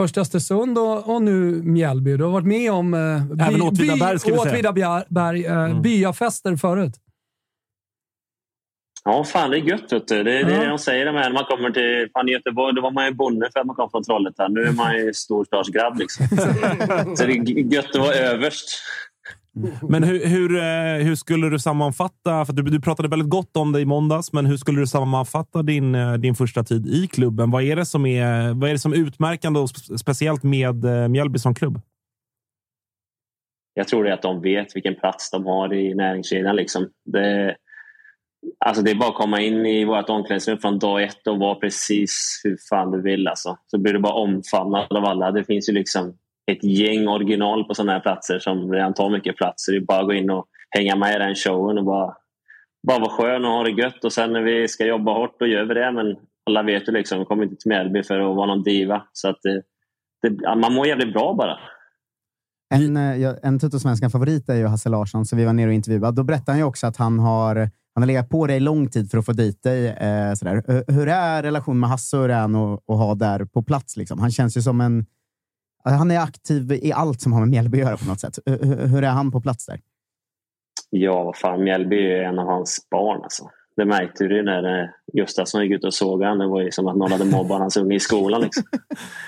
Först 0.00 0.18
Östersund 0.18 0.78
och, 0.78 1.14
och 1.14 1.22
nu 1.22 1.62
Mjällby. 1.64 2.16
Du 2.16 2.24
har 2.24 2.30
varit 2.30 2.46
med 2.46 2.72
om 2.72 2.94
eh, 2.94 3.46
Även 3.48 3.62
Åtvidaberg, 3.62 4.18
ska 4.18 4.32
vi 4.32 4.38
säga. 4.38 4.52
Åtvidaberg, 4.52 5.44
eh, 5.46 5.80
byafester 5.80 6.56
förut. 6.56 6.94
Ja, 9.04 9.24
fan 9.24 9.50
det 9.50 9.56
är 9.56 9.60
gött. 9.60 9.92
Vet 9.92 10.08
du. 10.08 10.22
Det 10.22 10.38
är 10.38 10.44
det 10.44 10.52
Ja. 10.64 10.68
de 10.70 10.78
säger 10.78 11.06
de 11.06 11.14
här 11.14 11.22
när 11.24 11.34
man 11.34 11.44
kommer 11.44 11.70
till 11.70 12.08
fan, 12.12 12.28
Göteborg. 12.28 12.74
Då 12.74 12.82
var 12.82 12.90
man 12.90 13.04
ju 13.06 13.14
bonde 13.14 13.50
för 13.52 13.60
att 13.60 13.66
man 13.66 13.76
kom 13.76 13.90
från 13.90 14.04
Trollhättan. 14.04 14.52
Nu 14.54 14.60
är 14.62 14.72
man 14.72 14.96
ju 14.96 15.14
storstadsgrabb. 15.14 15.98
Liksom. 15.98 16.26
Så 17.16 17.24
det 17.26 17.32
är 17.32 17.72
gött 17.74 17.90
att 17.94 18.00
vara 18.00 18.14
överst. 18.14 18.68
Men 19.88 20.02
hur, 20.02 20.26
hur, 20.26 20.56
eh, 20.56 21.06
hur 21.06 21.14
skulle 21.14 21.48
du 21.48 21.58
sammanfatta, 21.58 22.44
för 22.44 22.52
du, 22.52 22.62
du 22.62 22.80
pratade 22.80 23.08
väldigt 23.08 23.28
gott 23.28 23.56
om 23.56 23.72
det 23.72 23.80
i 23.80 23.84
måndags, 23.84 24.32
men 24.32 24.46
hur 24.46 24.56
skulle 24.56 24.80
du 24.80 24.86
sammanfatta 24.86 25.62
din, 25.62 25.94
eh, 25.94 26.12
din 26.12 26.34
första 26.34 26.64
tid 26.64 26.86
i 26.86 27.06
klubben? 27.06 27.50
Vad 27.50 27.62
är 27.62 27.76
det 27.76 27.86
som 27.86 28.06
är, 28.06 28.54
vad 28.54 28.68
är, 28.68 28.72
det 28.72 28.78
som 28.78 28.92
är 28.92 28.96
utmärkande 28.96 29.60
och 29.60 29.68
speciellt 30.00 30.42
med 30.42 30.84
eh, 30.84 31.08
Mjällby 31.08 31.38
som 31.38 31.54
klubb? 31.54 31.80
Jag 33.74 33.88
tror 33.88 34.04
det 34.04 34.10
är 34.10 34.14
att 34.14 34.22
de 34.22 34.40
vet 34.42 34.76
vilken 34.76 34.94
plats 34.94 35.30
de 35.30 35.46
har 35.46 35.74
i 35.74 35.94
näringskedjan. 35.94 36.56
Liksom. 36.56 36.88
Det, 37.04 37.56
Alltså 38.64 38.82
det 38.82 38.90
är 38.90 38.94
bara 38.94 39.08
att 39.08 39.14
komma 39.14 39.40
in 39.40 39.66
i 39.66 39.84
vårt 39.84 40.10
omklädningsrum 40.10 40.58
från 40.58 40.78
dag 40.78 41.02
ett 41.02 41.26
och 41.26 41.38
vara 41.38 41.54
precis 41.54 42.40
hur 42.44 42.56
fan 42.70 42.90
du 42.90 43.02
vill. 43.02 43.28
Alltså. 43.28 43.58
Så 43.66 43.78
blir 43.78 43.92
du 43.92 43.98
bara 43.98 44.12
omfamnad 44.12 44.96
av 44.96 45.04
alla. 45.04 45.30
Det 45.30 45.44
finns 45.44 45.68
ju 45.68 45.72
liksom 45.72 46.18
ett 46.52 46.64
gäng 46.64 47.08
original 47.08 47.64
på 47.64 47.74
sådana 47.74 47.92
här 47.92 48.00
platser 48.00 48.38
som 48.38 48.72
redan 48.72 48.94
tar 48.94 49.10
mycket 49.10 49.36
plats. 49.36 49.64
Så 49.64 49.70
det 49.70 49.76
är 49.76 49.80
bara 49.80 50.00
att 50.00 50.06
gå 50.06 50.12
in 50.12 50.30
och 50.30 50.46
hänga 50.70 50.96
med 50.96 51.16
i 51.16 51.18
den 51.18 51.34
showen 51.34 51.78
och 51.78 51.84
bara, 51.84 52.14
bara 52.86 52.98
vara 52.98 53.10
skön 53.10 53.44
och 53.44 53.50
ha 53.50 53.62
det 53.62 53.70
gött. 53.70 54.04
Och 54.04 54.12
sen 54.12 54.32
när 54.32 54.42
vi 54.42 54.68
ska 54.68 54.86
jobba 54.86 55.12
hårt, 55.12 55.36
då 55.38 55.46
gör 55.46 55.64
vi 55.64 55.74
det. 55.74 55.92
Men 55.92 56.16
alla 56.46 56.62
vet 56.62 56.88
ju 56.88 56.92
liksom, 56.92 57.18
kom 57.18 57.26
kommer 57.26 57.44
inte 57.44 57.56
till 57.56 57.68
Mjällby 57.68 58.02
för 58.02 58.20
att 58.20 58.36
vara 58.36 58.46
någon 58.46 58.62
diva. 58.62 59.02
Så 59.12 59.28
att 59.28 59.44
eh, 59.44 59.52
det, 60.22 60.28
det, 60.28 60.54
man 60.56 60.72
mår 60.74 60.86
jävligt 60.86 61.12
bra 61.12 61.34
bara. 61.34 61.58
En, 62.74 62.96
eh, 62.96 63.34
en 63.42 63.58
Tuttosvenskan 63.58 64.10
favorit 64.10 64.48
är 64.48 64.54
ju 64.54 64.66
Hasse 64.66 64.88
Larsson, 64.88 65.24
så 65.26 65.36
vi 65.36 65.44
var 65.44 65.52
nere 65.52 65.66
och 65.68 65.74
intervjuade. 65.74 66.16
Då 66.16 66.22
berättade 66.24 66.50
han 66.52 66.58
ju 66.58 66.64
också 66.64 66.86
att 66.86 66.96
han 66.96 67.18
har, 67.18 67.56
han 67.94 68.02
har 68.02 68.06
legat 68.06 68.28
på 68.28 68.46
dig 68.46 68.60
lång 68.60 68.88
tid 68.88 69.10
för 69.10 69.18
att 69.18 69.26
få 69.26 69.32
dit 69.32 69.62
dig. 69.62 69.86
Eh, 69.88 70.34
sådär. 70.34 70.62
Hur- 70.66 70.92
Hur 70.92 71.08
är 71.08 71.42
relationen 71.42 71.80
med 71.80 71.90
Hasse 71.90 72.16
och 72.16 72.22
hur 72.22 72.30
är 72.30 72.40
han 72.40 72.54
att, 72.54 72.80
att 72.88 72.98
ha 72.98 73.14
där 73.14 73.44
på 73.44 73.62
plats? 73.62 73.96
Liksom? 73.96 74.18
Han 74.20 74.30
känns 74.30 74.56
ju 74.56 74.62
som 74.62 74.80
en... 74.80 75.06
Han 75.84 76.10
är 76.10 76.20
aktiv 76.20 76.72
i 76.72 76.92
allt 76.92 77.20
som 77.20 77.32
har 77.32 77.40
med 77.40 77.48
Mjällby 77.48 77.80
att 77.80 77.86
göra 77.86 77.96
på 77.96 78.04
något 78.04 78.20
sätt. 78.20 78.38
Hur- 78.46 79.04
är 79.04 79.10
han 79.10 79.30
på 79.30 79.40
plats 79.40 79.66
där? 79.66 79.80
Ja, 80.90 81.22
vad 81.24 81.36
fan. 81.36 81.64
Mjällby 81.64 82.12
är 82.12 82.22
en 82.22 82.38
av 82.38 82.46
hans 82.46 82.86
barn. 82.90 83.22
Alltså. 83.22 83.50
Det 83.76 83.84
märkte 83.84 84.24
du 84.24 84.42
när 84.42 84.82
eh, 84.82 84.88
Gustafsson 85.12 85.62
gick 85.62 85.72
ut 85.72 85.84
och 85.84 85.94
såg 85.94 86.22
han. 86.22 86.38
Det 86.38 86.46
var 86.46 86.60
ju 86.60 86.70
som 86.70 86.88
att 86.88 86.96
någon 86.96 87.12
hade 87.12 87.24
mobbat 87.24 87.58
hans 87.58 87.76
unge 87.76 87.94
i 87.94 88.00
skolan. 88.00 88.40
Liksom. 88.40 88.64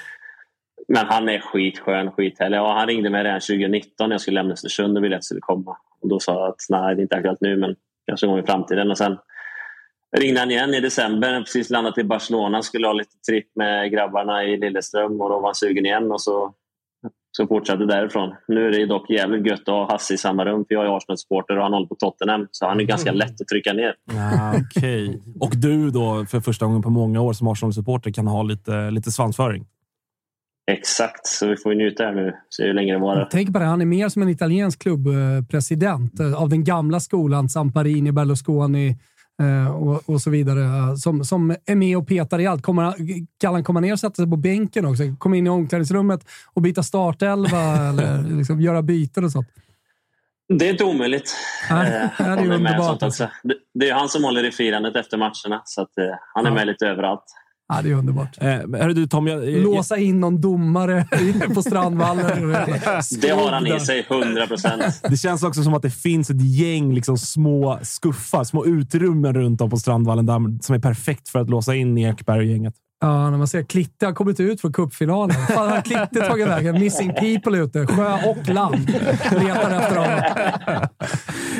Men 0.89 1.07
han 1.07 1.29
är 1.29 1.41
skitskön, 1.41 2.11
skithärlig. 2.11 2.59
Ja, 2.59 2.79
han 2.79 2.87
ringde 2.87 3.11
mig 3.11 3.25
redan 3.25 3.41
2019 3.41 4.09
när 4.09 4.15
jag 4.15 4.21
skulle 4.21 4.35
lämna 4.41 4.53
Östersund 4.53 4.97
och 4.99 5.05
ville 5.05 5.15
att 5.17 5.19
jag 5.19 5.25
skulle 5.25 5.41
komma. 5.41 5.77
Och 6.01 6.09
då 6.09 6.21
sa 6.21 6.33
jag 6.33 6.49
att 6.49 6.57
nej, 6.69 6.95
det 6.95 7.01
är 7.01 7.03
inte 7.03 7.17
aktuellt 7.17 7.41
nu, 7.41 7.57
men 7.57 7.77
kanske 8.07 8.27
någon 8.27 8.37
gång 8.37 8.45
i 8.45 8.47
framtiden. 8.47 8.91
Och 8.91 8.99
sen 8.99 9.19
ringde 10.16 10.40
han 10.40 10.51
igen 10.51 10.75
i 10.75 10.81
december. 10.81 11.29
när 11.29 11.35
jag 11.35 11.44
precis 11.44 11.70
landat 11.70 11.99
i 11.99 12.05
Barcelona. 12.05 12.62
Skulle 12.62 12.87
ha 12.87 12.92
lite 12.92 13.16
tripp 13.29 13.49
med 13.55 13.92
grabbarna 13.92 14.44
i 14.44 14.57
Lilleström 14.57 15.20
och 15.20 15.31
då 15.31 15.40
var 15.40 15.49
han 15.49 15.55
sugen 15.55 15.87
igen. 15.87 16.12
Och 16.12 16.23
så, 16.23 16.55
så 17.37 17.46
fortsatte 17.46 17.85
därifrån. 17.87 18.35
Nu 18.49 18.66
är 18.66 18.70
det 18.70 18.87
dock 18.87 19.11
jävligt 19.11 19.46
gött 19.46 19.61
att 19.61 19.66
ha 19.66 19.92
Hasse 19.92 20.14
i 20.14 20.18
samma 20.18 20.44
rum. 20.44 20.64
För 20.68 20.75
jag 20.75 20.85
är 20.85 20.96
Arsenal-supporter 20.96 21.57
och 21.57 21.62
han 21.62 21.73
håller 21.73 21.87
på 21.87 21.94
Tottenham. 21.94 22.49
Så 22.51 22.66
han 22.66 22.81
är 22.81 22.85
ganska 22.85 23.12
lätt 23.12 23.40
att 23.40 23.49
trycka 23.49 23.73
ner. 23.73 23.94
Ja, 24.05 24.55
Okej. 24.61 25.23
Och 25.40 25.53
du 25.57 25.90
då, 25.90 26.27
för 26.27 26.40
första 26.40 26.66
gången 26.66 26.83
på 26.83 26.90
många 26.90 27.20
år 27.20 27.33
som 27.33 27.49
Arsenal-supporter, 27.49 28.11
kan 28.11 28.27
ha 28.27 28.42
lite, 28.42 28.90
lite 28.90 29.11
svansföring? 29.11 29.66
Exakt, 30.70 31.27
så 31.27 31.46
vi 31.46 31.57
får 31.57 31.73
ju 31.73 31.79
njuta 31.79 32.05
här 32.05 32.12
nu. 32.12 32.35
Se 32.49 32.66
hur 32.66 32.75
länge 32.75 32.92
det 32.92 32.99
varar. 32.99 33.29
Tänk 33.31 33.53
på 33.53 33.59
det, 33.59 33.64
han 33.64 33.81
är 33.81 33.87
mer 33.87 34.09
som 34.09 34.23
en 34.23 34.29
italiensk 34.29 34.83
klubbpresident 34.83 36.20
eh, 36.20 36.42
av 36.42 36.49
den 36.49 36.64
gamla 36.64 37.01
skolan. 37.01 37.49
Zamparini, 37.49 38.12
Berlusconi 38.12 38.96
och, 39.74 40.09
och 40.09 40.20
så 40.22 40.31
vidare. 40.31 40.61
eh, 40.64 40.94
Som, 40.94 41.24
som 41.24 41.57
är 41.66 41.74
med 41.74 41.96
och 41.96 42.09
petar 42.09 42.38
i 42.38 42.46
allt. 42.46 42.62
Kommer, 42.62 42.94
kan 43.40 43.55
han 43.55 43.64
komma 43.64 43.81
ner 43.81 43.92
och 43.92 44.00
sätta 44.00 44.14
sig 44.14 44.31
på 44.31 44.37
bänken 44.37 44.87
också? 44.87 45.03
Komma 45.18 45.37
in 45.37 45.46
i 45.46 45.50
omklädningsrummet 45.50 46.20
och 46.55 46.62
byta 46.62 46.83
startelva 46.83 47.61
eller 47.88 48.22
liksom 48.38 48.61
göra 48.61 48.83
byten 48.83 49.24
och 49.24 49.33
sånt? 49.33 49.48
Det 50.59 50.66
är 50.66 50.70
inte 50.70 50.85
omöjligt. 50.85 51.35
Ja, 51.68 51.85
Eh, 51.85 51.90
det 52.18 52.24
är 52.24 52.29
han 52.29 52.48
med 52.48 52.57
underbart, 52.57 52.87
sånt 52.87 53.03
alltså. 53.03 53.24
också. 53.24 53.35
Det, 53.42 53.55
det 53.74 53.90
är 53.90 53.94
han 53.94 54.09
som 54.09 54.24
håller 54.24 54.44
i 54.44 54.53
firandet 54.53 54.96
efter 54.96 55.16
matcherna. 55.16 55.62
Så 55.64 55.83
att, 55.83 55.98
eh, 55.98 56.05
han 56.35 56.46
är 56.46 56.50
Ja. 56.50 56.55
med 56.55 56.66
lite 56.66 56.87
överallt. 56.87 57.24
Ja, 57.71 57.83
det 57.83 57.91
är 57.91 57.95
underbart. 57.95 58.39
Eh, 58.41 58.49
hörru 58.49 58.93
du 58.93 59.07
Tom, 59.07 59.27
jag, 59.27 59.51
jag, 59.51 59.63
Låsa 59.63 59.97
in 59.97 60.21
någon 60.21 60.41
domare 60.41 61.07
på 61.55 61.63
Strandvallen. 61.63 62.51
Det 63.21 63.31
har 63.31 63.53
han 63.53 63.67
i 63.67 63.81
sig, 63.81 64.07
100 64.09 64.47
procent. 64.47 64.83
det 65.03 65.17
känns 65.17 65.43
också 65.43 65.63
som 65.63 65.75
att 65.75 65.83
det 65.83 65.91
finns 65.91 66.31
ett 66.31 66.43
gäng 66.43 66.95
liksom, 66.95 67.19
små 67.19 67.79
skuffar, 67.83 68.45
små 68.45 68.67
utrymmen 68.67 69.35
runt 69.35 69.61
om 69.61 69.71
på 69.71 69.77
Strandvallen 69.77 70.27
där, 70.27 70.63
som 70.63 70.75
är 70.75 70.79
perfekt 70.79 71.29
för 71.29 71.39
att 71.39 71.51
låsa 71.51 71.75
in 71.75 71.99
Ekberg 71.99 72.39
och 72.39 72.45
gänget. 72.45 72.75
Ja, 73.03 73.31
när 73.31 73.39
man 73.39 73.49
ser 73.49 73.63
Klitte 73.63 74.07
har 74.07 74.13
kommit 74.13 74.41
ut 74.41 74.61
från 74.61 74.73
cupfinalen. 74.73 75.37
Fan, 75.47 75.71
har 75.71 75.81
Klitte 75.81 76.29
tagit 76.29 76.47
vägen? 76.47 76.81
Missing 76.81 77.13
people 77.13 77.59
ute. 77.59 77.87
Sjö 77.87 78.31
och 78.31 78.49
land 78.49 78.91
letar 79.31 79.81
efter 79.81 79.97
honom. 79.97 80.89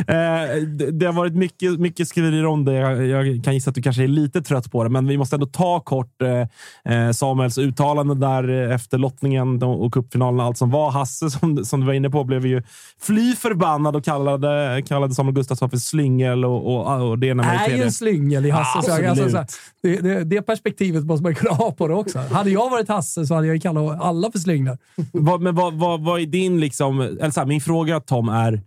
Eh, 0.01 0.63
det, 0.93 1.07
har 1.07 1.13
varit 1.13 1.35
mycket, 1.35 1.81
mycket 1.81 2.09
skriverier 2.09 2.47
om 2.47 2.65
det. 2.65 2.73
Jag, 3.07 3.45
kan 3.45 3.55
gissa 3.55 3.71
att 3.71 3.75
du 3.75 3.83
kanske 3.83 4.03
är 4.03 4.09
lite 4.09 4.43
trött 4.43 4.73
på 4.73 4.85
det, 4.85 4.91
men 4.91 5.07
vi 5.07 5.19
måste 5.19 5.37
ändå 5.37 5.47
ta 5.47 5.81
kort 5.81 6.23
eh, 6.23 6.95
eh, 6.95 7.11
Samuels 7.13 7.59
uttalande 7.59 8.15
där 8.15 8.49
efter 8.49 8.99
lottningen 8.99 9.63
och 9.63 9.93
cupfinalen 9.93 10.41
och 10.41 10.47
allt 10.47 10.59
som 10.59 10.71
var. 10.71 10.91
Hasse, 10.91 11.31
som, 11.31 11.65
som 11.65 11.81
du 11.81 11.87
var 11.87 11.93
inne 11.93 12.11
på, 12.11 12.25
blev 12.25 12.47
ju 12.47 12.63
fly 13.01 13.35
förbannad 13.35 13.97
och 13.97 14.05
kallade, 14.05 14.83
kallade 14.87 15.15
Samuel 15.15 15.35
Gustafsson 15.35 15.71
för 15.71 15.77
slyngel 15.77 16.45
och, 16.45 16.77
och, 16.77 17.09
och 17.11 17.19
det 17.19 17.29
är 17.29 17.77
ju 17.77 17.83
en 17.83 17.93
slyngel 17.93 18.47
i 18.47 18.51
Hasses 18.51 18.89
ögon. 18.89 19.21
Alltså, 19.21 19.45
det, 19.83 19.97
det, 19.97 20.25
det 20.25 20.43
perspektivet 20.43 21.05
måste 21.05 21.23
man 21.23 21.30
kunna 21.35 21.55
ha 21.55 21.73
på 21.73 21.89
det 21.89 21.95
också. 21.95 22.19
Hade 22.19 22.51
jag 22.51 22.71
varit 22.71 22.89
Hasse 22.89 23.27
så 23.27 23.35
hade 23.35 23.47
jag 23.47 23.63
kallat 23.63 24.01
alla 24.01 24.31
för 24.31 24.39
slynglar. 24.39 24.79
Vad, 25.13 25.41
men 25.41 25.55
vad, 25.55 25.75
vad, 25.75 26.05
vad 26.05 26.21
är 26.21 26.27
din... 26.27 26.61
Liksom, 26.61 27.01
eller 27.01 27.31
så 27.31 27.41
här, 27.41 27.47
min 27.47 27.61
fråga 27.61 28.01
Tom 28.01 28.29
är, 28.29 28.63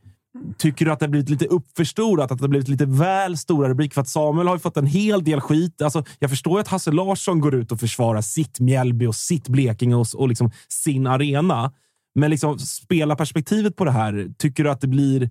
tycker 0.58 0.86
du 0.86 0.92
att 0.92 1.00
det 1.00 1.06
har 1.06 1.12
blivit 1.12 1.30
lite 1.30 1.46
uppförstorat? 1.46 2.32
Att 2.32 2.38
det 2.38 2.44
har 2.44 2.50
blivit 2.50 2.68
lite 2.68 2.86
väl 2.86 3.38
stora 3.38 3.70
rubriker? 3.70 3.94
För 3.94 4.02
att 4.02 4.10
Samuel 4.10 4.48
har 4.48 4.56
ju 4.56 4.60
fått 4.60 4.78
en 4.78 4.88
hel 4.88 5.24
del 5.24 5.42
skit. 5.42 5.82
Alltså, 5.82 6.04
jag 6.20 6.30
förstår 6.30 6.54
ju 6.54 6.62
att 6.62 6.68
Hasse 6.68 6.92
Larsson 6.92 7.40
går 7.40 7.56
ut 7.56 7.72
och 7.72 7.80
försvarar 7.80 8.22
sitt 8.22 8.60
Mjällby 8.60 9.06
och 9.06 9.16
sitt 9.16 9.48
Blekinge 9.48 9.96
och, 9.96 10.08
och 10.16 10.28
liksom 10.28 10.52
sin 10.70 11.08
arena. 11.08 11.72
Men 12.16 12.32
liksom, 12.32 12.60
spela 12.60 13.16
perspektivet 13.16 13.76
på 13.76 13.86
det 13.86 13.92
här. 13.92 14.28
Tycker 14.38 14.64
du 14.64 14.70
att 14.70 14.82
det 14.82 14.88
blir... 14.88 15.30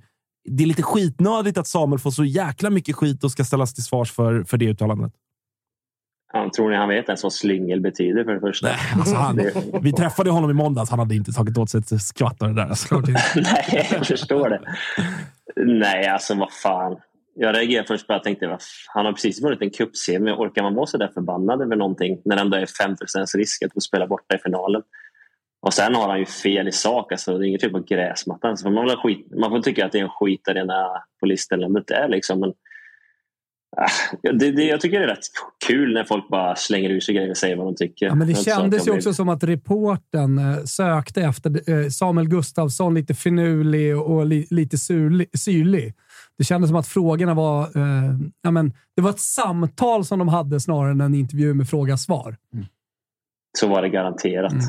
Det 0.49 0.63
är 0.63 0.67
lite 0.67 0.83
skitnödigt 0.83 1.59
att 1.59 1.67
Samuel 1.67 2.01
får 2.01 2.11
så 2.11 2.25
jäkla 2.25 2.71
mycket 2.71 2.97
skit 2.97 3.25
och 3.25 3.31
ska 3.31 3.45
ställas 3.45 3.75
till 3.75 3.85
svars 3.85 4.13
för, 4.13 4.45
för 4.45 4.57
det 4.57 4.67
uttalandet. 4.67 5.13
Han, 6.33 6.51
tror 6.51 6.71
ni 6.71 6.77
han 6.77 6.89
vet 6.89 7.09
ens 7.09 7.23
vad 7.23 7.33
slyngel 7.33 7.81
betyder 7.81 8.25
för 8.25 8.35
det 8.35 8.41
första? 8.41 8.69
Alltså 8.97 9.15
han, 9.15 9.41
vi 9.83 9.93
träffade 9.93 10.31
honom 10.31 10.51
i 10.51 10.55
måndags. 10.55 10.91
Han 10.91 10.99
hade 10.99 11.15
inte 11.15 11.33
tagit 11.33 11.59
åt 11.59 11.71
sig 11.71 11.79
ett 11.79 12.03
skvatt 12.03 12.43
av 12.43 12.49
det 12.49 12.55
där. 12.55 12.69
Alltså. 12.69 12.95
Nej, 13.37 13.89
jag 13.93 14.07
förstår 14.07 14.49
det. 14.49 14.61
Nej, 15.57 16.07
alltså 16.07 16.35
vad 16.35 16.53
fan. 16.53 16.97
Jag 17.35 17.57
reagerade 17.57 17.89
först 17.89 18.07
på 18.07 18.13
att 18.13 18.17
jag 18.17 18.25
tänkte, 18.25 18.59
han 18.87 19.07
har 19.07 19.13
precis 19.13 19.43
vunnit 19.43 19.63
en 19.63 19.71
cupsemi. 19.71 20.31
Orkar 20.31 20.63
man 20.63 20.75
vara 20.75 20.87
så 20.87 20.99
där 20.99 21.09
förbannad 21.15 21.63
över 21.63 21.77
någonting 21.77 22.23
när 22.25 22.37
det 22.37 22.43
ändå 22.43 22.57
är 22.57 22.67
5 22.67 22.97
risk 23.37 23.63
att 23.63 23.73
få 23.73 23.81
spela 23.81 24.07
borta 24.07 24.35
i 24.35 24.39
finalen? 24.39 24.83
Och 25.63 25.75
sen 25.75 25.95
har 25.95 26.09
han 26.09 26.19
ju 26.19 26.27
fel 26.27 26.69
i 26.69 26.73
sak. 26.73 27.13
Alltså, 27.13 27.39
det 27.39 27.47
är 27.47 27.49
inget 27.49 27.61
fel 27.61 27.71
på 27.71 27.81
gräsmattan. 27.81 28.57
Så 28.57 28.71
man, 28.71 28.97
skit, 28.97 29.27
man 29.41 29.51
får 29.51 29.61
tycka 29.61 29.87
att 29.87 29.93
det 29.93 29.99
är 29.99 30.03
en 30.03 30.09
skitarena 30.09 31.03
på 31.21 31.27
listan 31.27 31.63
eller 31.63 31.85
det 31.87 31.95
är. 31.95 32.09
Liksom. 32.09 32.41
Men, 32.41 32.53
det, 34.23 34.53
det, 34.53 34.65
jag 34.65 34.81
tycker 34.81 34.99
det 34.99 35.05
är 35.05 35.09
rätt 35.09 35.25
kul 35.67 35.95
när 35.95 36.05
folk 36.05 36.29
bara 36.29 36.57
slänger 36.57 36.91
ur 36.91 37.01
sig 37.01 37.15
grejer 37.15 37.31
och 37.31 37.37
säger 37.37 37.57
vad 37.57 37.67
de 37.67 37.75
tycker. 37.75 38.07
Ja, 38.07 38.15
men 38.15 38.29
det 38.29 38.35
kändes 38.35 38.87
ju 38.87 38.91
också 38.91 39.15
som 39.15 39.29
att 39.29 39.45
reporten 39.45 40.39
eh, 40.39 40.65
sökte 40.65 41.23
efter 41.23 41.71
eh, 41.71 41.89
Samuel 41.89 42.29
Gustafsson, 42.29 42.95
lite 42.95 43.15
finurlig 43.15 43.99
och 43.99 44.27
li, 44.27 44.47
lite 44.51 44.79
surlig, 44.79 45.39
syrlig. 45.39 45.95
Det 46.39 46.45
kändes 46.45 46.69
som 46.69 46.77
att 46.77 46.89
frågorna 46.89 47.35
var... 47.35 47.63
Eh, 47.63 48.15
ja, 48.43 48.51
men, 48.51 48.73
det 48.97 49.03
var 49.03 49.11
ett 49.11 49.21
samtal 49.21 50.05
som 50.05 50.19
de 50.19 50.29
hade 50.29 50.61
snarare 50.61 50.91
än 50.91 51.01
en 51.01 51.15
intervju 51.15 51.55
med 51.55 51.69
fråga-svar. 51.69 52.37
Så 53.59 53.69
var 53.69 53.83
det 53.83 53.89
garanterat. 53.89 54.53
Mm. 54.53 54.65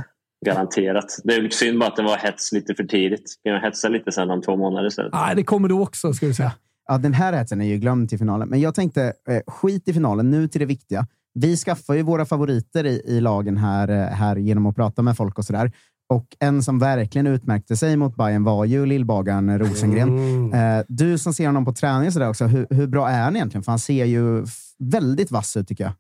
Garanterat. 0.46 1.06
Det 1.24 1.34
är 1.34 1.50
synd 1.50 1.80
bara 1.80 1.90
att 1.90 1.96
det 1.96 2.04
var 2.04 2.18
hets 2.18 2.52
lite 2.52 2.76
för 2.76 2.84
tidigt. 2.84 3.40
Kan 3.44 3.54
jag 3.54 3.62
hetsa 3.62 3.90
lite 3.90 4.12
sen 4.12 4.30
om 4.30 4.42
två 4.42 4.58
månader 4.58 4.88
istället? 4.88 5.14
Nej, 5.14 5.36
det 5.36 5.44
kommer 5.44 5.68
du 5.68 5.76
också, 5.76 6.14
ska 6.14 6.28
vi 6.28 6.34
säga. 6.34 6.52
Ja, 6.88 6.98
den 6.98 7.14
här 7.14 7.34
hetsen 7.34 7.62
är 7.62 7.66
ju 7.66 7.78
glömd 7.78 8.10
till 8.10 8.20
finalen. 8.20 8.50
Men 8.50 8.62
jag 8.62 8.76
tänkte, 8.76 9.14
eh, 9.30 9.42
skit 9.48 9.88
i 9.88 9.94
finalen, 9.94 10.32
nu 10.32 10.48
till 10.48 10.60
det 10.60 10.66
viktiga. 10.66 11.08
Vi 11.34 11.58
skaffar 11.58 11.94
ju 11.94 12.02
våra 12.02 12.26
favoriter 12.26 12.86
i, 12.86 13.02
i 13.06 13.22
lagen 13.22 13.58
här, 13.58 13.88
eh, 13.90 14.06
här 14.06 14.36
genom 14.36 14.66
att 14.66 14.76
prata 14.76 15.02
med 15.02 15.18
folk 15.18 15.38
och 15.38 15.46
sådär. 15.46 15.72
Och 16.10 16.26
en 16.40 16.64
som 16.64 16.80
verkligen 16.80 17.28
utmärkte 17.28 17.78
sig 17.78 17.98
mot 17.98 18.16
Bayern 18.16 18.44
var 18.44 18.66
ju 18.66 18.86
lillbagaren 18.86 19.60
Rosengren. 19.60 20.54
Eh, 20.54 20.84
du 20.88 21.18
som 21.18 21.34
ser 21.34 21.46
honom 21.46 21.66
på 21.66 21.74
träning 21.74 22.08
och 22.08 22.14
sådär 22.14 22.30
också, 22.30 22.46
hur, 22.46 22.68
hur 22.70 22.88
bra 22.88 23.10
är 23.10 23.24
han 23.24 23.36
egentligen? 23.36 23.64
För 23.64 23.72
han 23.72 23.80
ser 23.80 24.06
ju 24.06 24.46
väldigt 24.80 25.32
vass 25.32 25.58
ut 25.58 25.68
tycker 25.68 25.84
jag. 25.84 25.94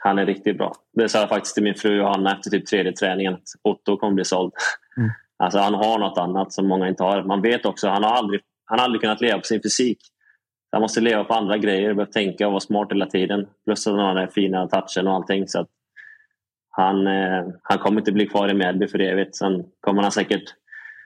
Han 0.00 0.18
är 0.18 0.26
riktigt 0.26 0.58
bra. 0.58 0.74
Det 0.92 1.08
sa 1.08 1.20
jag 1.20 1.28
faktiskt 1.28 1.54
till 1.54 1.64
min 1.64 1.74
fru 1.74 1.96
Johanna 1.96 2.36
efter 2.36 2.50
typ 2.50 2.66
tredje 2.66 2.92
träningen. 2.92 3.36
Otto 3.62 3.96
kommer 3.96 4.14
bli 4.14 4.24
såld. 4.24 4.52
Mm. 4.96 5.10
Alltså, 5.38 5.58
han 5.58 5.74
har 5.74 5.98
något 5.98 6.18
annat 6.18 6.52
som 6.52 6.68
många 6.68 6.88
inte 6.88 7.02
har. 7.02 7.24
Man 7.24 7.42
vet 7.42 7.66
också 7.66 7.88
han 7.88 8.04
har 8.04 8.10
aldrig, 8.10 8.40
han 8.66 8.78
har 8.78 8.84
aldrig 8.84 9.00
kunnat 9.00 9.20
leva 9.20 9.38
på 9.38 9.44
sin 9.44 9.62
fysik. 9.62 9.98
Han 10.72 10.82
måste 10.82 11.00
leva 11.00 11.24
på 11.24 11.34
andra 11.34 11.58
grejer, 11.58 11.94
börja 11.94 12.06
tänka 12.06 12.46
och 12.46 12.52
vara 12.52 12.60
smart 12.60 12.92
hela 12.92 13.06
tiden. 13.06 13.46
Plus 13.64 13.86
att 13.86 13.92
han 13.92 14.00
har 14.00 14.14
den 14.14 14.24
här 14.24 14.30
fina 14.34 14.68
touchen 14.68 15.06
och 15.06 15.14
allting. 15.14 15.48
Så 15.48 15.60
att 15.60 15.68
han, 16.70 17.06
eh, 17.06 17.46
han 17.62 17.78
kommer 17.78 18.00
inte 18.00 18.12
bli 18.12 18.26
kvar 18.26 18.48
i 18.48 18.54
Mjällby 18.54 18.88
för 18.88 19.00
evigt. 19.00 19.36
Sen 19.36 19.64
kommer 19.80 20.02
han 20.02 20.12
säkert 20.12 20.44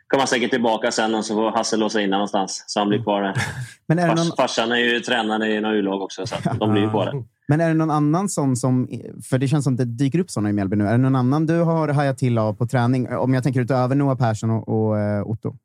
kommer 0.07 0.20
han 0.20 0.29
säkert 0.29 0.51
tillbaka 0.51 0.90
sen 0.90 1.14
och 1.14 1.25
så 1.25 1.35
får 1.35 1.51
Hasse 1.51 1.77
låsa 1.77 2.01
in 2.01 2.11
någonstans. 2.11 2.64
Så 2.66 2.81
han 2.81 2.88
blir 2.88 3.03
kvar 3.03 3.23
där. 3.23 3.35
Men 3.87 3.99
är 3.99 4.09
Fars, 4.09 4.18
någon, 4.18 4.37
farsan 4.37 4.73
är 4.73 4.77
ju 4.77 5.01
tränare 5.01 5.53
i 5.53 5.61
några 5.61 5.77
U-lag 5.77 6.03
också 6.03 6.27
så 6.27 6.35
att 6.35 6.59
de 6.59 6.73
blir 6.73 6.83
ju 6.83 6.90
kvar 6.90 7.05
där. 7.05 7.25
men 7.49 7.61
är 7.61 7.68
det 7.68 7.75
någon 7.75 7.90
annan 7.90 8.29
sån 8.29 8.57
som, 8.57 8.88
för 9.31 9.38
det 9.38 9.49
känns 9.49 9.64
som 9.64 9.77
det 9.77 9.85
dyker 9.85 10.18
upp 10.18 10.31
såna 10.31 10.51
i 10.51 10.53
Mjällby 10.53 10.77
nu. 10.77 10.85
Är 10.87 10.92
det 10.92 10.99
någon 10.99 11.16
annan 11.16 11.46
du 11.46 11.61
har 11.61 11.88
hajat 11.88 12.18
till 12.18 12.38
av 12.38 12.55
på 12.55 12.66
träning? 12.66 13.09
Om 13.09 13.35
jag 13.35 13.42
tänker 13.42 13.61
utöver 13.61 13.94
Noah 13.94 14.18
Persson 14.18 14.51
och, 14.51 14.68
och 14.68 14.99
eh, 14.99 15.23
Otto. 15.27 15.57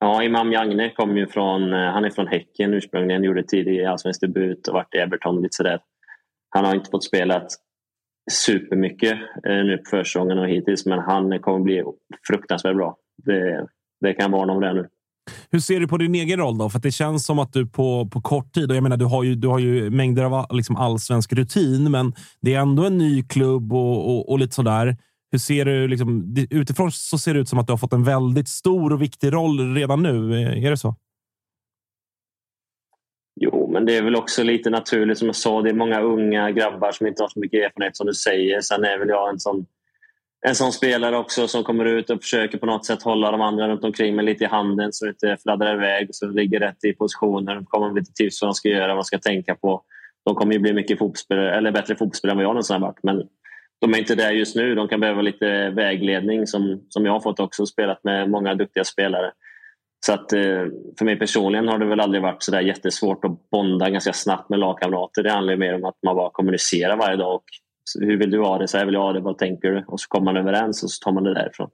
Ja, 0.00 0.22
Imam 0.22 0.52
Jagne 0.52 0.90
kom 0.90 1.16
ju 1.16 1.26
från, 1.26 1.72
eh, 1.72 1.78
han 1.78 2.04
är 2.04 2.10
från 2.10 2.26
Häcken 2.26 2.74
ursprungligen, 2.74 3.24
gjorde 3.24 3.42
tidig 3.42 3.84
allsvensk 3.84 4.20
debut 4.20 4.68
och 4.68 4.74
varit 4.74 4.94
i 4.94 4.98
Everton 4.98 5.42
lite 5.42 5.56
sådär. 5.56 5.80
Han 6.50 6.64
har 6.64 6.74
inte 6.74 6.90
fått 6.90 7.04
spela 7.04 7.42
supermycket 8.30 9.18
eh, 9.46 9.64
nu 9.64 9.78
på 9.78 9.90
försäsongen 9.90 10.38
och 10.38 10.48
hittills 10.48 10.86
men 10.86 10.98
han 10.98 11.40
kommer 11.40 11.58
bli 11.58 11.82
fruktansvärt 12.26 12.76
bra. 12.76 12.96
Det, 13.24 13.66
det 14.00 14.14
kan 14.14 14.30
jag 14.30 14.38
varna 14.38 14.52
om 14.52 14.60
det 14.60 14.72
nu. 14.72 14.88
Hur 15.50 15.58
ser 15.58 15.80
du 15.80 15.88
på 15.88 15.96
din 15.96 16.14
egen 16.14 16.38
roll 16.38 16.58
då? 16.58 16.70
För 16.70 16.78
det 16.78 16.90
känns 16.90 17.26
som 17.26 17.38
att 17.38 17.52
du 17.52 17.66
på, 17.66 18.08
på 18.12 18.20
kort 18.20 18.52
tid, 18.52 18.70
och 18.70 18.76
jag 18.76 18.82
menar 18.82 18.96
du 18.96 19.04
har 19.04 19.24
ju, 19.24 19.34
du 19.34 19.48
har 19.48 19.58
ju 19.58 19.90
mängder 19.90 20.24
av 20.24 20.46
liksom 20.50 20.76
allsvensk 20.76 21.32
rutin, 21.32 21.90
men 21.90 22.12
det 22.40 22.54
är 22.54 22.60
ändå 22.60 22.84
en 22.84 22.98
ny 22.98 23.22
klubb 23.22 23.72
och, 23.72 24.10
och, 24.10 24.30
och 24.30 24.38
lite 24.38 24.54
sådär. 24.54 24.96
Hur 25.30 25.38
ser 25.38 25.64
du, 25.64 25.88
liksom, 25.88 26.36
utifrån 26.50 26.92
så 26.92 27.18
ser 27.18 27.34
det 27.34 27.40
ut 27.40 27.48
som 27.48 27.58
att 27.58 27.66
du 27.66 27.72
har 27.72 27.78
fått 27.78 27.92
en 27.92 28.04
väldigt 28.04 28.48
stor 28.48 28.92
och 28.92 29.02
viktig 29.02 29.32
roll 29.32 29.74
redan 29.74 30.02
nu. 30.02 30.42
Eh, 30.42 30.64
är 30.64 30.70
det 30.70 30.76
så? 30.76 30.94
Jo, 33.40 33.70
men 33.72 33.86
det 33.86 33.96
är 33.96 34.02
väl 34.02 34.16
också 34.16 34.42
lite 34.42 34.70
naturligt 34.70 35.18
som 35.18 35.26
jag 35.26 35.36
sa. 35.36 35.62
Det 35.62 35.70
är 35.70 35.74
många 35.74 36.00
unga 36.00 36.50
grabbar 36.50 36.92
som 36.92 37.06
inte 37.06 37.22
har 37.22 37.28
så 37.28 37.40
mycket 37.40 37.64
erfarenhet 37.64 37.96
som 37.96 38.06
du 38.06 38.14
säger. 38.14 38.60
Sen 38.60 38.84
är 38.84 38.98
väl 38.98 39.08
jag 39.08 39.30
en 39.30 39.38
sån, 39.38 39.66
en 40.46 40.54
sån 40.54 40.72
spelare 40.72 41.16
också 41.16 41.48
som 41.48 41.64
kommer 41.64 41.84
ut 41.84 42.10
och 42.10 42.22
försöker 42.22 42.58
på 42.58 42.66
något 42.66 42.86
sätt 42.86 43.02
hålla 43.02 43.30
de 43.30 43.40
andra 43.40 43.68
runt 43.68 43.84
omkring 43.84 44.16
mig 44.16 44.24
lite 44.24 44.44
i 44.44 44.46
handen 44.46 44.92
så 44.92 45.04
det 45.04 45.10
inte 45.10 45.36
fladdrar 45.42 45.74
iväg. 45.74 46.08
Så 46.10 46.26
de 46.26 46.36
ligger 46.36 46.60
rätt 46.60 46.84
i 46.84 46.92
positioner. 46.92 47.64
kommer 47.64 47.86
med 47.86 47.96
lite 47.96 48.12
tips 48.12 48.42
vad 48.42 48.48
de 48.48 48.54
ska 48.54 48.68
göra, 48.68 48.88
vad 48.88 48.96
de 48.96 49.04
ska 49.04 49.18
tänka 49.18 49.54
på. 49.54 49.82
De 50.24 50.34
kommer 50.34 50.52
ju 50.52 50.58
bli 50.58 50.72
mycket 50.72 50.98
fotbollsspelare, 50.98 51.56
eller 51.56 51.72
bättre 51.72 51.94
fotbollsspelare 51.94 52.32
än 52.32 52.36
vad 52.36 52.44
jag 52.44 52.54
någonsin 52.54 52.74
har 52.74 52.80
varit. 52.80 53.02
Men 53.02 53.22
de 53.80 53.94
är 53.94 53.98
inte 53.98 54.14
där 54.14 54.30
just 54.30 54.56
nu. 54.56 54.74
De 54.74 54.88
kan 54.88 55.00
behöva 55.00 55.22
lite 55.22 55.70
vägledning 55.70 56.46
som, 56.46 56.80
som 56.88 57.06
jag 57.06 57.12
har 57.12 57.20
fått 57.20 57.40
också. 57.40 57.66
Spelat 57.66 58.04
med 58.04 58.30
många 58.30 58.54
duktiga 58.54 58.84
spelare. 58.84 59.32
Så 60.06 60.12
att, 60.12 60.32
eh, 60.32 60.64
för 60.98 61.04
mig 61.04 61.18
personligen 61.18 61.68
har 61.68 61.78
det 61.78 61.86
väl 61.86 62.00
aldrig 62.00 62.22
varit 62.22 62.42
så 62.42 62.50
där 62.50 62.60
jättesvårt 62.60 63.24
att 63.24 63.50
bonda 63.50 63.90
ganska 63.90 64.12
snabbt 64.12 64.50
med 64.50 64.58
lagkamrater. 64.58 65.22
Det 65.22 65.30
handlar 65.30 65.56
mer 65.56 65.74
om 65.74 65.84
att 65.84 65.96
man 66.06 66.16
bara 66.16 66.30
kommunicerar 66.30 66.96
varje 66.96 67.16
dag. 67.16 67.34
Och 67.34 67.44
hur 68.00 68.16
vill 68.16 68.30
du 68.30 68.40
ha 68.40 68.58
det? 68.58 68.68
Så 68.68 68.78
här 68.78 68.84
vill 68.84 68.94
jag 68.94 69.02
ha 69.02 69.12
det. 69.12 69.20
Vad 69.20 69.38
tänker 69.38 69.68
du? 69.68 69.84
Och 69.86 70.00
så 70.00 70.08
kommer 70.08 70.24
man 70.24 70.36
överens 70.36 70.82
och 70.82 70.90
så 70.90 71.04
tar 71.04 71.12
man 71.12 71.24
det 71.24 71.34
därifrån. 71.34 71.70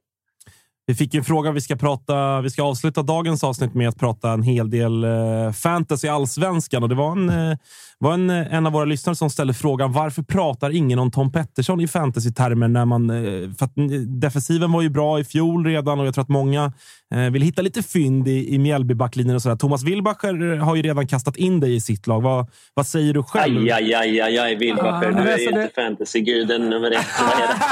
Vi 0.87 0.95
fick 0.95 1.15
en 1.15 1.25
fråga. 1.25 1.53
Vi 1.53 1.61
ska, 1.61 1.77
prata, 1.77 2.41
vi 2.41 2.51
ska 2.51 2.63
avsluta 2.63 3.03
dagens 3.03 3.45
avsnitt 3.45 3.75
med 3.75 3.89
att 3.89 3.99
prata 3.99 4.33
en 4.33 4.43
hel 4.43 4.71
del 4.71 5.05
eh, 5.05 5.53
fantasy 5.53 6.09
allsvenskan. 6.09 6.83
Och 6.83 6.89
det 6.89 6.95
var, 6.95 7.13
en, 7.13 7.29
eh, 7.29 7.57
var 8.05 8.15
en, 8.15 8.31
en 8.31 8.67
av 8.67 8.73
våra 8.73 8.85
lyssnare 8.85 9.17
som 9.17 9.31
ställde 9.31 9.55
frågan 9.55 9.93
varför 9.93 10.23
pratar 10.23 10.71
ingen 10.71 10.99
om 10.99 11.11
Tom 11.11 11.33
Pettersson 11.33 11.81
i 11.81 11.89
fantasy-termer? 11.89 12.69
När 12.69 12.85
man, 12.85 13.11
eh, 13.11 13.51
för 13.59 13.65
att 13.65 13.73
defensiven 14.21 14.73
var 14.73 14.83
ju 14.83 14.89
bra 14.89 15.21
i 15.21 15.25
fjol 15.25 15.67
redan 15.67 16.01
och 16.01 16.07
jag 16.07 16.15
tror 16.15 16.23
att 16.23 16.29
många 16.29 16.73
eh, 17.15 17.21
vill 17.21 17.43
hitta 17.43 17.63
lite 17.63 17.83
fynd 17.83 18.29
i, 18.29 18.55
i 18.55 18.59
Mjällbybacklinjen 18.59 19.37
och 19.37 19.43
sådär. 19.43 19.57
Thomas 19.57 19.83
Wilbacher 19.83 20.57
har 20.57 20.77
ju 20.77 20.83
redan 20.83 21.07
kastat 21.07 21.37
in 21.37 21.61
dig 21.61 21.75
i 21.75 21.81
sitt 21.81 22.07
lag. 22.07 22.21
Vad, 22.21 22.47
vad 22.75 22.87
säger 22.87 23.15
du 23.15 23.23
själv? 23.23 23.63
Aj, 23.63 23.73
aj, 23.73 23.95
aj, 23.95 24.21
aj, 24.21 24.39
aj 24.39 24.57
Wilbacher. 24.57 25.13
Du 25.13 25.31
är 25.31 25.39
ju 25.39 25.49
inte 25.49 25.71
fantasy-guden 25.75 26.71
nummer 26.71 26.91
ett. 26.91 27.07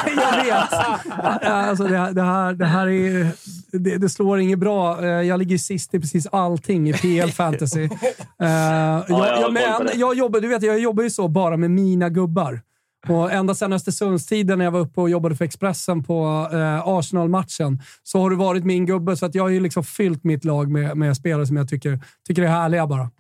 jag 0.17 0.45
vet! 0.45 0.73
alltså, 1.45 1.85
det, 1.85 2.13
det, 2.13 2.23
här, 2.23 2.53
det 2.53 2.67
här 2.67 2.89
är 2.89 3.33
det, 3.73 3.99
det, 3.99 4.09
slår 4.09 4.41
inget 4.41 4.59
bra. 4.59 5.05
Eh, 5.05 5.09
jag 5.09 5.39
ligger 5.39 5.59
sist 5.59 5.95
i 5.95 6.01
precis 6.01 6.27
allting 6.33 6.89
i 6.89 6.93
PL 6.93 7.31
Fantasy. 7.31 7.83
uh, 7.83 7.89
ja, 8.39 9.05
jag, 9.09 9.41
jag, 9.41 9.53
men, 9.53 9.63
jag, 9.95 10.17
jobbar, 10.23 10.41
du 10.41 10.49
vet, 10.49 10.63
jag 10.63 10.79
jobbar 10.79 11.03
ju 11.03 11.11
så 11.11 11.29
bara 11.29 11.57
med 11.57 11.71
mina 11.71 12.09
gubbar. 12.09 12.63
Och 13.09 13.33
ända 13.33 13.55
sedan 13.55 13.73
Östersundstiden 13.73 14.59
när 14.59 14.65
jag 14.65 14.73
var 14.73 14.81
uppe 14.81 15.01
och 15.01 15.11
jobbade 15.11 15.37
för 15.37 15.45
Expressen 15.45 16.03
på 16.03 16.49
eh, 16.53 16.89
Arsenal-matchen 16.89 17.83
så 18.03 18.21
har 18.21 18.31
du 18.31 18.37
varit 18.37 18.65
min 18.65 18.87
gubbe. 18.87 19.17
Så 19.17 19.27
att 19.27 19.35
jag 19.35 19.43
har 19.43 19.49
ju 19.49 19.61
liksom 19.61 19.85
fyllt 19.85 20.25
mitt 20.25 20.45
lag 20.45 20.71
med, 20.71 20.97
med 20.97 21.17
spelare 21.17 21.47
som 21.47 21.57
jag 21.57 21.69
tycker, 21.69 22.01
tycker 22.27 22.43
är 22.43 22.47
härliga 22.47 22.87
bara. 22.87 23.11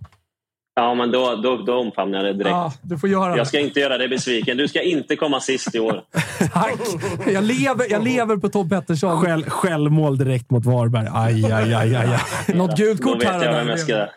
Ja, 0.74 0.94
men 0.94 1.10
då, 1.10 1.36
då, 1.36 1.56
då 1.56 1.74
omfamnar 1.74 2.18
jag 2.18 2.26
det 2.26 2.32
direkt. 2.32 2.50
Ja, 2.50 2.72
du 2.82 2.98
får 2.98 3.08
göra 3.08 3.36
jag 3.36 3.46
ska 3.46 3.60
inte 3.60 3.80
göra 3.80 3.98
dig 3.98 4.08
besviken. 4.08 4.56
Du 4.56 4.68
ska 4.68 4.82
inte 4.82 5.16
komma 5.16 5.40
sist 5.40 5.74
i 5.74 5.80
år. 5.80 6.02
Tack! 6.52 6.80
Jag 7.26 7.44
lever, 7.44 7.90
jag 7.90 8.04
lever 8.04 8.36
på 8.36 8.48
Tom 8.48 8.68
Pettersson. 8.68 9.20
Själv, 9.20 9.42
självmål 9.42 10.18
direkt 10.18 10.50
mot 10.50 10.66
Varberg. 10.66 11.08
Aj, 11.12 11.52
aj, 11.52 11.74
aj, 11.74 11.96
aj. 11.96 12.18
Något 12.54 12.76
gult 12.76 13.02
kort 13.02 13.22
här. 13.22 13.32
Då 13.32 13.38
vet 13.38 13.46
jag 13.46 13.54
vem 13.54 13.68
jag 13.68 13.80
ska... 13.80 13.92
ja, 13.92 14.08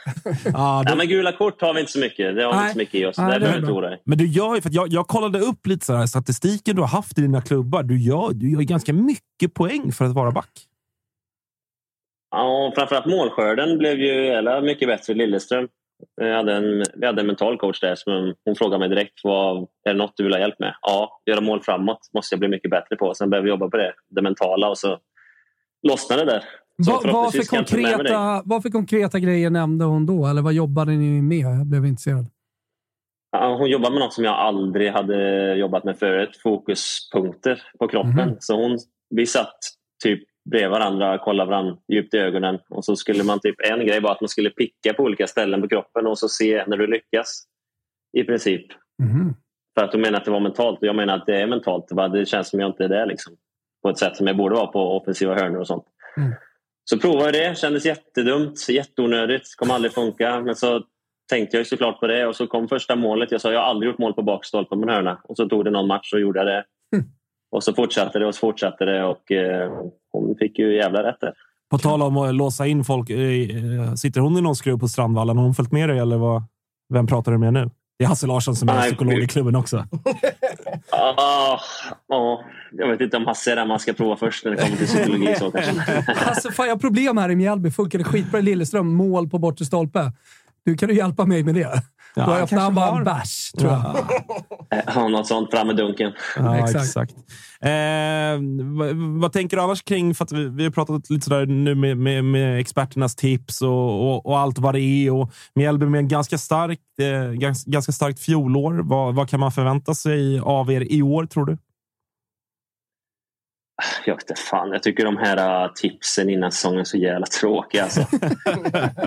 då... 0.53 0.83
Nej, 0.85 0.97
men 0.97 1.07
gula 1.07 1.31
kort 1.31 1.61
har 1.61 1.73
vi 1.73 1.79
inte 1.79 1.91
så 1.91 1.99
mycket. 1.99 2.35
Det 2.35 2.43
har 2.43 2.53
vi 2.53 2.59
inte 2.59 2.71
så 2.71 2.77
mycket 2.77 2.95
i 2.95 3.05
oss. 3.05 3.17
Nej, 3.17 3.39
det 3.39 3.57
inte 3.57 3.71
oroa 3.71 3.97
Men 4.03 4.17
du 4.17 4.27
gör 4.27 4.61
för 4.61 4.69
jag, 4.73 4.87
jag 4.93 5.07
kollade 5.07 5.39
upp 5.39 5.67
lite 5.67 5.85
så 5.85 5.93
här, 5.95 6.05
statistiken 6.05 6.75
du 6.75 6.81
har 6.81 6.89
haft 6.89 7.17
i 7.17 7.21
dina 7.21 7.41
klubbar. 7.41 7.83
Du 7.83 8.01
gör, 8.01 8.33
du 8.33 8.51
gör 8.51 8.61
ganska 8.61 8.93
mycket 8.93 9.53
poäng 9.53 9.91
för 9.91 10.05
att 10.05 10.13
vara 10.13 10.31
back. 10.31 10.51
Ja, 12.31 12.71
framförallt 12.75 13.05
målskörden 13.05 13.77
blev 13.77 13.99
ju 13.99 14.27
eller, 14.27 14.61
mycket 14.61 14.87
bättre 14.87 15.13
i 15.13 15.15
Lilleström. 15.15 15.67
Vi 16.21 16.31
hade, 16.31 16.53
en, 16.53 16.83
vi 16.95 17.05
hade 17.05 17.21
en 17.21 17.27
mental 17.27 17.57
coach 17.57 17.79
där 17.79 17.95
som 17.95 18.33
hon 18.45 18.55
frågade 18.55 18.79
mig 18.79 18.89
direkt. 18.89 19.13
Vad, 19.23 19.57
är 19.85 19.93
det 19.93 19.99
något 19.99 20.13
du 20.15 20.23
vill 20.23 20.33
ha 20.33 20.39
hjälp 20.39 20.59
med? 20.59 20.75
Ja, 20.81 21.21
göra 21.25 21.41
mål 21.41 21.61
framåt 21.61 21.99
måste 22.13 22.33
jag 22.33 22.39
bli 22.39 22.49
mycket 22.49 22.71
bättre 22.71 22.95
på. 22.95 23.13
Sen 23.13 23.29
behöver 23.29 23.43
vi 23.43 23.49
jobba 23.49 23.69
på 23.69 23.77
det, 23.77 23.93
det 24.09 24.21
mentala 24.21 24.69
och 24.69 24.77
så 24.77 24.99
lossnade 25.87 26.25
det 26.25 26.31
där. 26.31 26.43
Va, 26.87 27.01
vad, 27.03 27.31
för 27.31 27.43
konkreta, 27.43 28.41
vad 28.45 28.63
för 28.63 28.69
konkreta 28.69 29.19
grejer 29.19 29.49
nämnde 29.49 29.85
hon 29.85 30.05
då? 30.05 30.25
Eller 30.27 30.41
vad 30.41 30.53
jobbade 30.53 30.91
ni 30.91 31.21
med? 31.21 31.59
Jag 31.59 31.65
blev 31.65 31.85
intresserad. 31.85 32.25
Ja, 33.31 33.57
hon 33.57 33.69
jobbade 33.69 33.91
med 33.91 33.99
något 33.99 34.13
som 34.13 34.23
jag 34.23 34.33
aldrig 34.33 34.91
hade 34.91 35.55
jobbat 35.55 35.83
med 35.83 35.99
förut. 35.99 36.39
Fokuspunkter 36.43 37.61
på 37.79 37.87
kroppen. 37.87 38.19
Mm. 38.19 38.35
Så 38.39 38.55
hon, 38.61 38.77
vi 39.09 39.25
satt 39.25 39.57
typ 40.03 40.23
bredvid 40.49 40.69
varandra, 40.69 41.17
kolla 41.17 41.45
varandra 41.45 41.77
djupt 41.93 42.13
i 42.13 42.17
ögonen. 42.17 42.59
Och 42.69 42.85
så 42.85 42.95
skulle 42.95 43.23
man 43.23 43.39
typ, 43.39 43.55
en 43.71 43.87
grej 43.87 43.99
var 43.99 44.11
att 44.11 44.21
man 44.21 44.29
skulle 44.29 44.49
picka 44.49 44.93
på 44.93 45.03
olika 45.03 45.27
ställen 45.27 45.61
på 45.61 45.67
kroppen 45.67 46.07
och 46.07 46.19
så 46.19 46.29
se 46.29 46.63
när 46.67 46.77
du 46.77 46.87
lyckas. 46.87 47.43
I 48.17 48.23
princip. 48.23 48.65
Mm. 49.03 49.33
För 49.77 49.85
att 49.85 49.91
du 49.91 49.97
menar 49.97 50.19
att 50.19 50.25
det 50.25 50.31
var 50.31 50.39
mentalt 50.39 50.79
och 50.79 50.87
jag 50.87 50.95
menar 50.95 51.15
att 51.15 51.25
det 51.25 51.41
är 51.41 51.47
mentalt. 51.47 51.85
Det 52.13 52.25
känns 52.25 52.49
som 52.49 52.59
jag 52.59 52.69
inte 52.69 52.83
är 52.83 52.89
det 52.89 53.05
liksom. 53.05 53.33
På 53.83 53.89
ett 53.89 53.97
sätt 53.97 54.17
som 54.17 54.27
jag 54.27 54.37
borde 54.37 54.55
vara 54.55 54.67
på 54.67 54.97
offensiva 54.97 55.35
hörnor 55.35 55.59
och 55.59 55.67
sånt. 55.67 55.85
Mm. 56.17 56.31
Så 56.83 56.99
provade 56.99 57.23
jag 57.23 57.51
det, 57.51 57.57
kändes 57.57 57.85
jättedumt, 57.85 58.69
jätteonödigt, 58.69 59.55
kommer 59.55 59.73
aldrig 59.73 59.93
funka. 59.93 60.41
Men 60.41 60.55
så 60.55 60.83
tänkte 61.29 61.57
jag 61.57 61.67
såklart 61.67 61.99
på 61.99 62.07
det 62.07 62.27
och 62.27 62.35
så 62.35 62.47
kom 62.47 62.67
första 62.67 62.95
målet. 62.95 63.31
Jag 63.31 63.41
sa 63.41 63.51
jag 63.51 63.59
har 63.59 63.67
aldrig 63.67 63.91
gjort 63.91 63.99
mål 63.99 64.13
på 64.13 64.21
bakstolpen 64.21 64.81
på 64.81 64.87
en 64.87 64.95
hörna. 64.95 65.21
Och 65.23 65.37
så 65.37 65.49
tog 65.49 65.65
det 65.65 65.71
någon 65.71 65.87
match 65.87 66.13
och 66.13 66.19
gjorde 66.19 66.39
jag 66.39 66.47
det. 66.47 66.65
Mm. 66.95 67.05
Och 67.51 67.63
så 67.63 67.73
fortsatte 67.73 68.19
det 68.19 68.25
och 68.25 68.35
så 68.35 68.39
fortsatte 68.39 68.85
det 68.85 69.03
och 69.03 69.31
eh, 69.31 69.71
hon 70.15 70.35
fick 70.39 70.59
ju 70.59 70.75
jävla 70.75 71.03
rätt 71.03 71.17
där. 71.21 71.33
På 71.71 71.77
tal 71.77 72.01
om 72.01 72.17
att 72.17 72.35
låsa 72.35 72.67
in 72.67 72.83
folk. 72.83 73.09
Eh, 73.09 73.93
sitter 73.95 74.21
hon 74.21 74.37
i 74.37 74.41
någon 74.41 74.55
skruv 74.55 74.79
på 74.79 74.87
Strandvallen? 74.87 75.37
Har 75.37 75.43
hon 75.43 75.55
följt 75.55 75.71
med 75.71 75.89
dig 75.89 75.99
eller 75.99 76.17
vad? 76.17 76.43
Vem 76.93 77.07
pratar 77.07 77.31
du 77.31 77.37
med 77.37 77.53
nu? 77.53 77.69
Det 77.97 78.03
är 78.03 78.07
Hasse 78.07 78.27
Larsson 78.27 78.55
som 78.55 78.69
är 78.69 78.73
Nej, 78.73 78.83
psykolog 78.83 79.19
i 79.19 79.27
klubben 79.27 79.55
också. 79.55 79.77
ah, 80.91 81.59
ah, 82.09 82.39
jag 82.71 82.87
vet 82.89 83.01
inte 83.01 83.17
om 83.17 83.25
Hasse 83.25 83.51
är 83.51 83.55
den 83.55 83.67
man 83.67 83.79
ska 83.79 83.93
prova 83.93 84.15
först 84.15 84.45
när 84.45 84.51
det 84.51 84.57
kommer 84.57 84.77
till 84.77 84.87
psykologi. 84.87 85.35
Så 85.35 85.51
kanske. 85.51 86.05
Alltså, 86.25 86.51
fan, 86.51 86.67
jag 86.67 86.75
har 86.75 86.79
problem 86.79 87.17
här 87.17 87.29
i 87.29 87.35
Mjällby. 87.35 87.71
Funkade 87.71 88.03
skitbra 88.03 88.39
i 88.39 88.41
Lilleström. 88.41 88.93
Mål 88.93 89.29
på 89.29 89.39
bortre 89.39 89.65
stolpe. 89.65 90.11
Du 90.65 90.77
kan 90.77 90.89
du 90.89 90.95
hjälpa 90.95 91.25
mig 91.25 91.43
med 91.43 91.55
det? 91.55 91.81
Ja, 92.15 92.25
Då 92.25 92.31
öppnar 92.31 92.61
han 92.61 92.75
bara 92.75 92.97
en 92.97 93.03
bärs, 93.03 93.51
tror 93.51 93.71
jag. 93.71 93.81
Ja, 93.81 94.54
något 95.09 95.27
sånt. 95.27 95.51
Fram 95.51 95.67
med 95.67 95.75
dunken. 95.75 96.13
Ja, 96.35 96.57
exakt. 96.57 96.85
exakt. 96.85 97.15
Eh, 97.61 98.39
vad, 98.77 98.95
vad, 99.21 99.33
tänker 99.33 99.57
du 99.57 99.63
annars 99.63 99.83
kring, 99.83 100.15
för 100.15 100.25
att 100.25 100.31
vi, 100.31 100.49
vi 100.49 100.63
har 100.63 100.71
pratat 100.71 101.09
lite 101.09 101.25
sådär 101.25 101.45
nu 101.45 101.75
med, 101.75 101.97
med, 101.97 102.23
med 102.25 102.59
experternas 102.59 103.15
tips 103.15 103.61
och, 103.61 103.69
och, 104.11 104.25
och, 104.25 104.39
allt 104.39 104.59
vad 104.59 104.73
det 104.73 104.81
är. 104.81 105.13
Och 105.13 105.31
Mjällby 105.55 105.85
med 105.85 105.99
en 105.99 106.07
ganska 106.07 106.37
starkt, 106.37 106.81
eh, 107.01 107.31
ganska, 107.31 107.71
ganska 107.71 107.91
starkt 107.91 108.19
fjolår. 108.19 108.81
Vad, 108.83 109.15
vad 109.15 109.29
kan 109.29 109.39
man 109.39 109.51
förvänta 109.51 109.93
sig 109.93 110.39
av 110.39 110.71
er 110.71 110.81
i 110.93 111.01
år, 111.01 111.25
tror 111.25 111.45
du? 111.45 111.57
Jag 114.05 114.15
vet 114.15 114.29
inte 114.29 114.41
fan. 114.41 114.71
Jag 114.71 114.83
tycker 114.83 115.05
de 115.05 115.17
här 115.17 115.65
uh, 115.65 115.73
tipsen 115.73 116.29
innan 116.29 116.51
säsongen 116.51 116.79
är 116.79 116.83
så 116.83 116.97
jävla 116.97 117.25
tråkiga. 117.25 117.83
Alltså. 117.83 118.05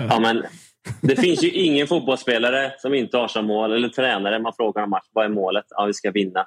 ja, 0.09 0.19
men 0.19 0.43
det 1.01 1.15
finns 1.15 1.43
ju 1.43 1.49
ingen 1.49 1.87
fotbollsspelare 1.87 2.71
som 2.77 2.93
inte 2.93 3.17
har 3.17 3.27
som 3.27 3.45
mål, 3.45 3.71
eller 3.71 3.89
tränare, 3.89 4.39
man 4.39 4.53
frågar 4.57 4.83
om 4.83 4.89
match, 4.89 5.07
vad 5.11 5.25
är 5.25 5.29
målet? 5.29 5.65
Ja, 5.69 5.85
vi 5.85 5.93
ska 5.93 6.11
vinna. 6.11 6.45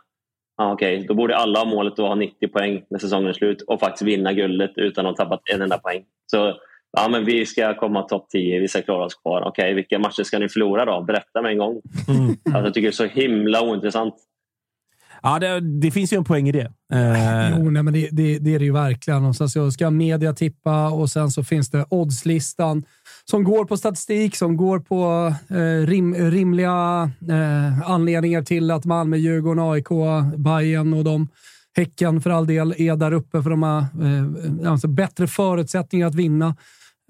Ja, 0.57 0.73
Okej, 0.73 0.97
okay. 0.97 1.07
då 1.07 1.15
borde 1.15 1.37
alla 1.37 1.59
ha 1.59 1.67
målet 1.67 1.93
att 1.93 1.99
ha 1.99 2.15
90 2.15 2.49
poäng 2.49 2.83
när 2.91 2.99
säsongen 2.99 3.29
är 3.29 3.33
slut 3.33 3.63
och 3.63 3.81
faktiskt 3.81 4.03
vinna 4.03 4.33
guldet 4.33 4.71
utan 4.77 5.07
att 5.07 5.19
ha 5.19 5.25
tappat 5.25 5.41
en 5.55 5.63
enda 5.63 5.79
poäng. 5.79 6.05
Så 6.27 6.55
ja, 6.93 7.09
men 7.09 7.25
vi 7.25 7.47
ska 7.47 7.75
komma 7.75 8.03
topp 8.03 8.27
10, 8.31 8.61
vi 8.61 8.69
ska 8.69 8.83
klara 8.83 9.05
oss 9.05 9.15
kvar. 9.15 9.43
Okej, 9.43 9.65
okay, 9.65 9.75
vilka 9.75 9.99
matcher 9.99 10.23
ska 10.23 10.39
ni 10.39 10.49
förlora 10.49 10.85
då? 10.85 11.03
Berätta 11.03 11.43
med 11.43 11.53
en 11.53 11.59
gång. 11.59 11.81
Mm. 12.09 12.29
Alltså, 12.29 12.61
jag 12.61 12.75
tycker 12.75 12.89
det 12.89 12.89
är 12.89 12.93
så 12.93 13.05
himla 13.05 13.63
ointressant. 13.63 14.15
Ja, 15.23 15.39
det, 15.39 15.61
det, 15.61 15.91
finns 15.91 16.13
ju 16.13 16.17
en 16.17 16.25
poäng 16.25 16.49
i 16.49 16.53
det. 16.53 16.73
Eh. 16.93 17.59
Jo, 17.59 17.71
nej, 17.71 17.83
men 17.83 17.95
det, 17.95 18.09
det, 18.13 18.39
det, 18.39 18.55
är 18.55 18.59
det 18.59 18.65
ju 18.65 18.73
verkligen. 18.73 19.25
Och 19.25 19.37
sen 19.37 19.49
så 19.49 19.71
ska 19.71 19.91
media 19.91 20.33
tippa 20.33 20.91
och 20.91 21.11
sen 21.11 21.31
så 21.31 21.45
finns 21.45 21.71
det 21.71 21.87
oddslistan 21.91 22.85
som 23.31 23.45
går 23.45 23.65
på 23.65 23.77
statistik, 23.77 24.37
som 24.37 24.57
går 24.57 24.79
på 24.79 25.35
eh, 25.57 25.87
rim, 25.87 26.15
rimliga 26.15 27.11
eh, 27.29 27.91
anledningar 27.91 28.43
till 28.43 28.71
att 28.71 28.85
Malmö, 28.85 29.17
Djurgården, 29.17 29.65
AIK, 29.65 29.89
Bayern 30.37 30.95
och 30.95 31.05
de 31.05 31.29
Häcken 31.75 32.21
för 32.21 32.31
all 32.31 32.47
del 32.47 32.75
är 32.79 32.97
där 32.97 33.13
uppe 33.13 33.43
för 33.43 33.51
de 33.51 33.63
har 33.63 33.79
eh, 33.81 34.71
alltså 34.71 34.89
bättre 34.89 35.27
förutsättningar 35.27 36.07
att 36.07 36.15
vinna. 36.15 36.57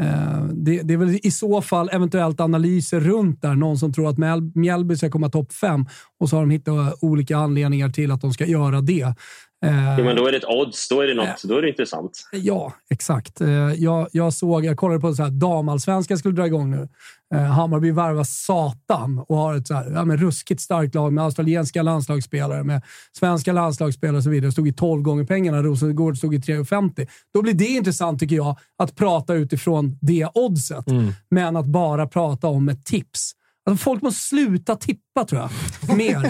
Eh, 0.03 0.44
det, 0.53 0.83
det, 0.83 0.94
är 0.94 0.98
väl 0.98 1.18
i 1.22 1.31
så 1.31 1.62
fall 1.62 1.90
eventuellt 1.92 2.40
analyser 2.40 3.01
runt 3.01 3.42
där. 3.42 3.55
Någon 3.55 3.79
som 3.79 3.92
tror 3.92 4.09
att 4.09 4.55
Mjällby 4.55 4.96
ska 4.96 5.11
komma 5.11 5.29
topp 5.29 5.53
fem 5.53 5.87
och 6.20 6.29
så 6.29 6.37
har 6.37 6.42
de 6.42 6.51
hittat 6.51 6.98
olika 7.01 7.37
anledningar 7.37 7.88
till 7.88 8.11
att 8.11 8.20
de 8.20 8.33
ska 8.33 8.46
göra 8.46 8.81
det. 8.81 9.14
Eh, 9.62 9.98
jo, 9.98 10.05
men 10.05 10.16
då 10.16 10.27
är 10.27 10.33
det 10.33 10.38
ett 10.38 10.48
odds. 10.48 10.88
Då 10.88 11.01
är 11.01 11.07
det, 11.07 11.14
något, 11.14 11.27
eh, 11.27 11.35
då 11.48 11.57
är 11.57 11.62
det 11.62 11.68
intressant. 11.68 12.29
Ja, 12.33 12.72
exakt. 12.90 13.40
Eh, 13.40 13.48
jag, 13.72 14.09
jag, 14.12 14.33
såg, 14.33 14.64
jag 14.64 14.77
kollade 14.77 15.01
på 15.01 15.14
så 15.14 15.22
här, 15.22 15.31
damallsvenskan 15.31 16.18
skulle 16.18 16.35
dra 16.35 16.46
igång 16.46 16.70
nu. 16.70 16.88
Hammarby 17.35 17.90
värvar 17.90 18.25
satan 18.25 19.25
och 19.29 19.37
har 19.37 19.55
ett 19.57 19.66
så 19.66 19.75
här, 19.75 19.90
ja, 19.94 20.05
men 20.05 20.16
ruskigt 20.16 20.61
starkt 20.61 20.94
lag 20.94 21.12
med 21.12 21.25
australienska 21.25 21.83
landslagsspelare, 21.83 22.64
med 22.64 22.83
svenska 23.18 23.53
landslagsspelare 23.53 24.16
och 24.16 24.22
så 24.22 24.31
vidare. 24.31 24.53
Stod 24.53 24.68
i 24.68 24.72
12 24.72 25.03
gånger 25.03 25.25
pengarna. 25.25 25.62
Rosengård 25.62 26.18
stod 26.18 26.35
i 26.35 26.38
3,50. 26.38 27.07
Då 27.35 27.42
blir 27.42 27.55
det 27.55 27.66
intressant, 27.66 28.20
tycker 28.20 28.37
jag, 28.37 28.59
att 28.79 28.96
prata 28.96 29.35
utifrån 29.35 29.98
det 30.01 30.29
oddset. 30.35 30.88
Mm. 30.88 31.12
Men 31.31 31.57
att 31.57 31.66
bara 31.66 32.07
prata 32.07 32.46
om 32.46 32.68
ett 32.68 32.85
tips. 32.85 33.33
Alltså 33.64 33.85
folk 33.85 34.03
måste 34.03 34.20
sluta 34.20 34.77
tippa, 34.77 35.25
tror 35.25 35.40
jag. 35.40 35.96
Mer. 35.96 36.20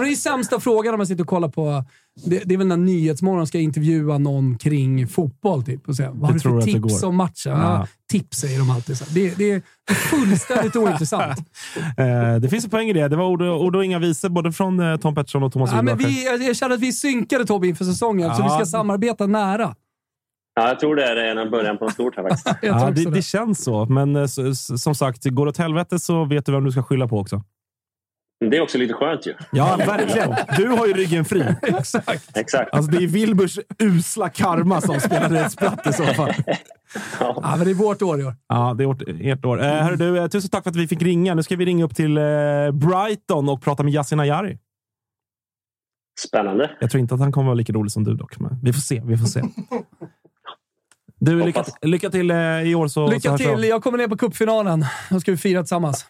det 0.00 0.10
är 0.10 0.16
sämsta 0.16 0.60
frågan 0.60 0.94
om 0.94 0.98
man 0.98 1.06
sitter 1.06 1.22
och 1.22 1.28
kollar 1.28 1.48
på... 1.48 1.84
Det, 2.24 2.42
det 2.44 2.54
är 2.54 2.58
väl 2.58 2.66
när 2.66 2.76
Nyhetsmorgon 2.76 3.46
ska 3.46 3.58
intervjua 3.58 4.18
någon 4.18 4.58
kring 4.58 5.08
fotboll. 5.08 5.64
Typ, 5.64 5.88
och 5.88 5.96
säga, 5.96 6.10
vad 6.10 6.30
har 6.30 6.34
du 6.34 6.40
för 6.40 6.60
tips 6.62 7.02
om 7.02 7.16
matchen? 7.16 7.52
Ja. 7.52 7.86
Tips 8.10 8.38
säger 8.38 8.58
de 8.58 8.70
alltid. 8.70 8.98
Så. 8.98 9.04
Det, 9.08 9.38
det 9.38 9.50
är 9.50 9.62
fullständigt 9.94 10.76
ointressant. 10.76 11.38
Eh, 11.96 12.34
det 12.34 12.48
finns 12.48 12.64
en 12.64 12.70
poäng 12.70 12.88
i 12.88 12.92
det. 12.92 13.08
Det 13.08 13.16
var 13.16 13.24
ord, 13.24 13.42
ord 13.42 13.76
och 13.76 13.84
inga 13.84 13.98
visor 13.98 14.28
både 14.28 14.52
från 14.52 14.80
eh, 14.80 14.96
Tom 14.96 15.14
Pettersson 15.14 15.42
och 15.42 15.52
Thomas 15.52 15.70
ja, 15.72 15.82
men 15.82 15.98
vi, 15.98 16.24
jag, 16.46 16.56
känner 16.56 16.74
att 16.74 16.80
vi 16.80 16.92
synkade 16.92 17.44
Tobbe 17.44 17.68
inför 17.68 17.84
säsongen, 17.84 18.28
ja. 18.28 18.36
så 18.36 18.42
vi 18.42 18.48
ska 18.48 18.66
samarbeta 18.66 19.26
nära. 19.26 19.74
Ja, 20.54 20.68
jag 20.68 20.80
tror 20.80 20.96
det 20.96 21.04
är 21.04 21.36
en 21.36 21.50
början 21.50 21.78
på 21.78 21.84
något 21.84 21.94
stort 21.94 22.16
här 22.16 22.22
faktiskt. 22.22 22.56
ja, 22.62 22.90
det, 22.90 23.10
det, 23.10 23.22
känns 23.22 23.64
så. 23.64 23.86
Men 23.86 24.16
eh, 24.16 24.26
som 24.76 24.94
sagt, 24.94 25.24
går 25.24 25.46
det 25.46 25.50
åt 25.50 25.58
helvete 25.58 25.98
så 25.98 26.24
vet 26.24 26.46
du 26.46 26.52
vem 26.52 26.64
du 26.64 26.72
ska 26.72 26.82
skylla 26.82 27.08
på 27.08 27.18
också. 27.18 27.42
Det 28.50 28.56
är 28.56 28.60
också 28.60 28.78
lite 28.78 28.94
skönt 28.94 29.26
ju. 29.26 29.34
Ja, 29.52 29.76
verkligen. 29.76 30.34
Du 30.56 30.68
har 30.68 30.86
ju 30.86 30.92
ryggen 30.92 31.24
fri. 31.24 31.44
Exakt. 31.62 32.36
Exakt. 32.36 32.74
Alltså, 32.74 32.90
det 32.90 33.04
är 33.04 33.08
Wilburs 33.08 33.58
usla 33.78 34.28
karma 34.28 34.80
som 34.80 35.00
spelar 35.00 35.28
rätt 35.28 35.52
spratt 35.52 35.86
i 35.86 35.92
så 35.92 36.04
fall. 36.04 36.32
Ja. 37.20 37.38
ja. 37.42 37.56
men 37.56 37.64
det 37.64 37.70
är 37.70 37.74
vårt 37.74 38.02
år 38.02 38.20
i 38.20 38.24
år. 38.24 38.34
Ja, 38.48 38.74
det 38.78 38.84
är 38.84 38.86
vårt, 38.86 39.02
ert 39.06 39.44
år. 39.44 39.62
Eh, 39.62 39.68
hörru, 39.68 39.96
du, 39.96 40.18
eh, 40.18 40.26
tusen 40.26 40.50
tack 40.50 40.62
för 40.62 40.70
att 40.70 40.76
vi 40.76 40.88
fick 40.88 41.02
ringa. 41.02 41.34
Nu 41.34 41.42
ska 41.42 41.56
vi 41.56 41.64
ringa 41.64 41.84
upp 41.84 41.94
till 41.96 42.18
eh, 42.18 42.22
Brighton 42.72 43.48
och 43.48 43.62
prata 43.62 43.82
med 43.82 43.92
Yasin 43.92 44.20
Ayari. 44.20 44.58
Spännande. 46.20 46.70
Jag 46.80 46.90
tror 46.90 47.00
inte 47.00 47.14
att 47.14 47.20
han 47.20 47.32
kommer 47.32 47.46
vara 47.46 47.54
lika 47.54 47.72
rolig 47.72 47.92
som 47.92 48.04
du 48.04 48.14
dock, 48.14 48.38
men 48.40 48.58
vi 48.62 48.72
får 48.72 48.80
se. 48.80 49.02
Vi 49.04 49.16
får 49.16 49.26
se. 49.26 49.42
Du, 51.24 51.44
lycka, 51.44 51.64
lycka 51.82 52.10
till 52.10 52.30
eh, 52.30 52.36
i 52.62 52.74
år. 52.74 52.88
Så, 52.88 53.06
lycka 53.06 53.30
så 53.30 53.38
till! 53.38 53.64
Jag 53.64 53.82
kommer 53.82 53.98
ner 53.98 54.08
på 54.08 54.16
cupfinalen. 54.16 54.84
Då 55.10 55.20
ska 55.20 55.30
vi 55.30 55.36
fira 55.36 55.62
tillsammans. 55.62 56.06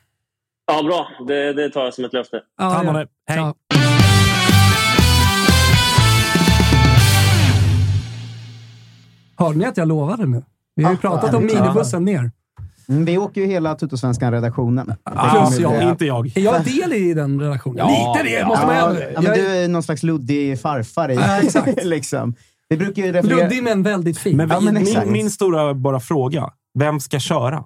Ja, 0.66 0.82
bra. 0.82 1.08
Det, 1.28 1.52
det 1.52 1.70
tar 1.70 1.84
jag 1.84 1.94
som 1.94 2.04
ett 2.04 2.12
löfte. 2.12 2.40
Ja, 2.58 2.70
Ta 2.70 2.76
hand 2.76 2.88
om 2.88 2.94
dig. 2.94 3.06
Hej! 3.26 3.38
Ja. 3.38 3.54
Hörde 9.36 9.58
ni 9.58 9.64
att 9.64 9.76
jag 9.76 9.88
lovade 9.88 10.26
nu? 10.26 10.42
Vi 10.74 10.84
har 10.84 10.90
ju 10.90 10.96
pratat 10.96 11.34
om 11.34 11.46
minibussen 11.46 12.04
ner. 12.04 12.30
Mm, 12.88 13.04
vi 13.04 13.18
åker 13.18 13.40
ju 13.40 13.46
hela 13.46 13.74
Tuttosvenskan-redaktionen. 13.74 14.94
Ah, 15.04 15.30
Plus 15.30 15.58
jag, 15.58 15.82
inte 15.82 16.04
jag. 16.06 16.36
Är 16.36 16.40
jag 16.40 16.64
del 16.64 16.92
i 16.92 17.14
den 17.14 17.40
redaktionen? 17.40 17.78
Ja, 17.78 18.14
Lite 18.16 18.30
det 18.36 18.46
måste 18.46 18.66
man 18.66 18.76
ja, 18.76 18.94
ja, 19.14 19.20
men 19.20 19.32
Du 19.32 19.46
är 19.46 19.68
någon 19.68 19.82
slags 19.82 20.02
luddig 20.02 20.60
farfar 20.60 21.08
i, 21.08 21.14
ja, 21.14 21.38
exakt. 21.42 21.84
liksom. 21.84 22.34
Vi 22.72 22.84
brukar 22.84 23.02
ju 23.02 23.12
referera... 23.12 23.36
Luddig 23.36 23.62
men 23.62 23.82
väldigt 23.82 24.18
fin. 24.18 24.36
Men, 24.36 24.48
ja, 24.48 24.60
men 24.60 24.74
min, 24.74 25.12
min, 25.12 25.30
stora 25.30 25.74
bara 25.74 26.00
fråga. 26.00 26.50
Vem 26.78 27.00
ska 27.00 27.18
köra? 27.18 27.64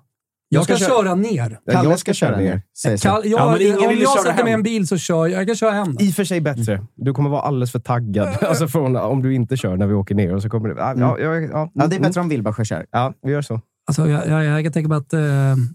Jag 0.48 0.64
ska, 0.64 0.76
ska 0.76 0.86
köra 0.86 1.14
ner. 1.14 1.58
Kalle 1.72 1.90
jag 1.90 1.98
ska 1.98 2.12
köra 2.12 2.36
ner. 2.36 2.62
Kall, 3.02 3.22
jag, 3.24 3.62
ja, 3.62 3.88
om 3.88 3.98
jag 4.00 4.20
sätter 4.20 4.44
mig 4.44 4.50
i 4.50 4.54
en 4.54 4.62
bil 4.62 4.86
så 4.86 4.98
kör 4.98 5.26
jag. 5.26 5.40
Jag 5.40 5.46
kan 5.46 5.56
köra 5.56 5.70
hem. 5.70 5.96
I 6.00 6.10
och 6.10 6.14
för 6.14 6.24
sig 6.24 6.40
bättre. 6.40 6.86
Du 6.94 7.12
kommer 7.12 7.30
vara 7.30 7.40
alldeles 7.40 7.72
för 7.72 7.78
taggad 7.78 8.28
alltså 8.40 8.68
från, 8.68 8.96
om 8.96 9.22
du 9.22 9.34
inte 9.34 9.56
kör 9.56 9.76
när 9.76 9.86
vi 9.86 9.94
åker 9.94 10.14
ner. 10.14 10.34
Och 10.34 10.42
så 10.42 10.48
kommer 10.48 10.68
det, 10.68 10.74
ja, 10.78 10.94
ja, 10.96 11.18
ja, 11.18 11.34
ja, 11.34 11.70
ja, 11.74 11.86
det 11.86 11.96
är 11.96 12.00
bättre 12.00 12.20
om 12.20 12.28
Wilbacher 12.28 12.64
kör. 12.64 12.86
Ja, 12.90 13.14
vi 13.22 13.32
gör 13.32 13.42
så. 13.42 13.60
Alltså, 13.88 14.08
jag, 14.08 14.28
jag, 14.28 14.44
jag 14.44 14.64
kan 14.64 14.72
tänka 14.72 14.88
mig 14.88 14.98
att 14.98 15.12
eh, 15.12 15.20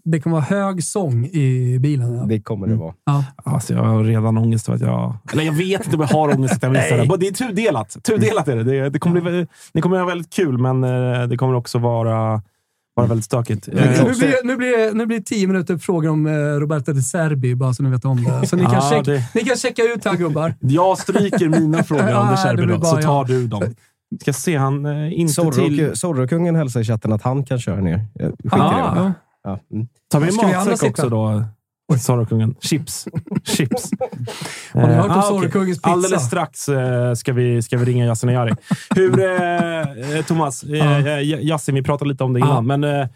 det 0.04 0.20
kommer 0.20 0.36
vara 0.36 0.46
hög 0.46 0.84
sång 0.84 1.26
i 1.26 1.80
bilen. 1.80 2.16
Ja. 2.16 2.24
Det 2.24 2.42
kommer 2.42 2.68
det 2.68 2.76
vara. 2.76 2.94
Ja. 3.06 3.26
Alltså, 3.36 3.74
jag 3.74 3.84
har 3.84 4.04
redan 4.04 4.38
ångest 4.38 4.70
att 4.70 4.82
jag... 4.82 5.18
Eller 5.34 5.44
jag 5.44 5.54
vet 5.54 5.86
inte 5.86 5.98
om 5.98 6.02
jag 6.02 6.08
har 6.08 6.36
ångest 6.36 6.54
att 6.54 6.64
jag 6.64 6.72
missar 6.72 6.98
det. 6.98 7.18
Det 7.18 7.28
är 7.28 7.48
tudelat. 7.48 7.98
Tudelat 8.04 8.48
är 8.48 8.56
det. 8.56 8.64
Det, 8.64 8.90
det 8.90 9.00
kommer 9.00 9.22
bli, 9.22 9.48
det 9.74 9.82
kommer 9.82 9.98
vara 9.98 10.08
väldigt 10.08 10.34
kul, 10.34 10.58
men 10.58 10.84
eh, 10.84 11.28
det 11.28 11.38
kommer 11.38 11.56
också 11.56 11.80
vara 11.80 12.42
vara 12.94 13.08
väldigt 13.08 13.26
stökigt. 13.26 13.68
Nu, 13.68 13.82
nu, 13.82 14.14
blir, 14.14 14.44
nu, 14.44 14.58
blir, 14.58 14.94
nu 14.94 15.06
blir 15.06 15.18
det 15.18 15.26
tio 15.26 15.48
minuter 15.48 15.78
frågor 15.78 16.10
om 16.10 16.28
eh, 16.28 16.34
Roberto 16.34 16.94
De 16.94 17.02
Serbi, 17.02 17.56
bara 17.56 17.74
så 17.74 17.84
ni 17.84 17.90
vet 17.90 18.06
om 18.06 18.24
det. 18.24 18.48
Så 18.48 18.56
ni 18.56 18.64
kan, 18.64 18.74
ja, 18.74 18.90
checka, 18.90 19.12
det... 19.12 19.24
ni 19.36 19.42
kan 19.44 19.58
checka 19.58 19.84
ut 19.84 20.06
här 20.06 20.16
gubbar. 20.18 20.54
Jag 20.60 20.98
stryker 20.98 21.50
mina 21.50 21.84
frågor 21.84 22.16
om 22.16 22.28
De 22.32 22.38
Serbi 22.38 22.86
så 22.86 23.02
tar 23.02 23.26
du 23.26 23.48
dem. 23.48 23.64
Ska 24.22 24.34
se, 24.34 24.56
han 24.56 24.86
eh, 24.86 25.20
inte 25.20 25.34
Zorro, 25.34 25.52
till... 25.52 25.96
Zorro-kungen 25.96 26.56
hälsar 26.56 26.80
i 26.80 26.84
chatten 26.84 27.14
att 27.14 27.22
han 27.22 27.46
kan 27.46 27.60
köra 27.60 27.82
ner. 27.82 28.06
Skicka 28.44 28.56
ah, 28.56 28.96
det. 28.96 29.14
Ja. 29.44 29.60
Mm. 29.72 29.88
Tar 30.12 30.20
vi 30.20 30.32
matsäck 30.32 30.90
också 30.90 31.10
då? 31.10 31.44
Zorro-kungen. 31.98 32.56
Chips. 32.62 33.08
Chips. 33.44 33.92
Har 34.74 34.88
ni 34.88 34.94
hört 34.94 35.06
om 35.06 35.12
ah, 35.12 35.22
Zorro-kungens 35.22 35.78
pizza? 35.78 35.90
Alldeles 35.90 36.26
strax 36.26 36.70
uh, 36.70 37.14
ska, 37.14 37.34
vi, 37.34 37.62
ska 37.62 37.78
vi 37.78 37.86
ringa 37.86 38.06
Yasin 38.06 38.30
Ayari. 38.30 38.54
Hur, 38.96 39.20
uh, 39.20 40.24
Thomas, 40.24 40.64
uh, 40.64 41.22
Yasin, 41.24 41.76
vi 41.76 41.84
pratade 41.84 42.10
lite 42.10 42.24
om 42.24 42.34
det 42.34 42.40
innan, 42.40 42.58
ah. 42.58 42.62
men 42.62 42.84
uh, 42.84 43.08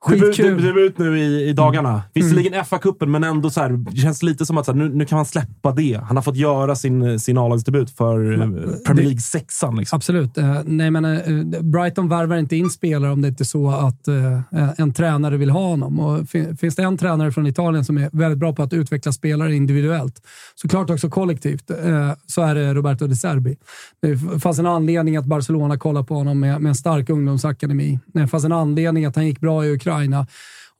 Skitkul. 0.00 0.62
Debut 0.62 0.98
nu 0.98 1.18
i, 1.18 1.48
i 1.48 1.52
dagarna. 1.52 1.88
Mm. 1.88 2.02
Visserligen 2.14 2.52
mm. 2.52 2.64
FA-cupen, 2.64 3.06
men 3.06 3.24
ändå 3.24 3.50
så 3.50 3.60
här, 3.60 3.70
det 3.70 3.96
känns 3.96 4.22
lite 4.22 4.46
som 4.46 4.58
att 4.58 4.66
så 4.66 4.72
här, 4.72 4.78
nu, 4.78 4.88
nu 4.88 5.04
kan 5.04 5.16
man 5.16 5.24
släppa 5.24 5.72
det. 5.72 6.00
Han 6.02 6.16
har 6.16 6.22
fått 6.22 6.36
göra 6.36 6.76
sin, 6.76 7.20
sin 7.20 7.38
A-lagsdebut 7.38 7.90
för 7.90 8.18
men, 8.18 8.58
eh, 8.58 8.70
Premier 8.86 9.04
League 9.04 9.20
sexan. 9.20 9.76
Liksom. 9.76 9.96
Absolut. 9.96 10.38
Uh, 10.38 10.60
nej, 10.64 10.90
men, 10.90 11.04
uh, 11.04 11.62
Brighton 11.62 12.08
värvar 12.08 12.36
inte 12.36 12.56
in 12.56 12.70
spelare 12.70 13.12
om 13.12 13.22
det 13.22 13.28
inte 13.28 13.42
är 13.42 13.44
så 13.44 13.70
att 13.70 14.08
uh, 14.08 14.40
en 14.76 14.92
tränare 14.92 15.36
vill 15.36 15.50
ha 15.50 15.68
honom. 15.68 16.00
Och 16.00 16.28
finns 16.60 16.76
det 16.76 16.82
en 16.82 16.98
tränare 16.98 17.32
från 17.32 17.46
Italien 17.46 17.84
som 17.84 17.98
är 17.98 18.10
väldigt 18.12 18.38
bra 18.38 18.52
på 18.52 18.62
att 18.62 18.72
utveckla 18.72 19.12
spelare 19.12 19.54
individuellt, 19.54 20.22
såklart 20.54 20.90
också 20.90 21.10
kollektivt, 21.10 21.70
så 22.26 22.42
är 22.42 22.54
det 22.54 22.74
Roberto 22.74 23.06
De 23.06 23.16
Serbi. 23.16 23.56
Det 24.02 24.40
fanns 24.40 24.58
en 24.58 24.66
anledning 24.66 25.16
att 25.16 25.24
Barcelona 25.24 25.78
kollade 25.78 26.06
på 26.06 26.14
honom 26.14 26.40
med, 26.40 26.60
med 26.60 26.68
en 26.70 26.74
stark 26.74 27.10
ungdomsakademi. 27.10 27.98
Det 28.06 28.26
fanns 28.26 28.44
en 28.44 28.52
anledning 28.52 29.04
att 29.04 29.16
han 29.16 29.26
gick 29.26 29.40
bra 29.40 29.64
i 29.64 29.72
Ukraina 29.72 29.87
Ukraina. 29.88 30.26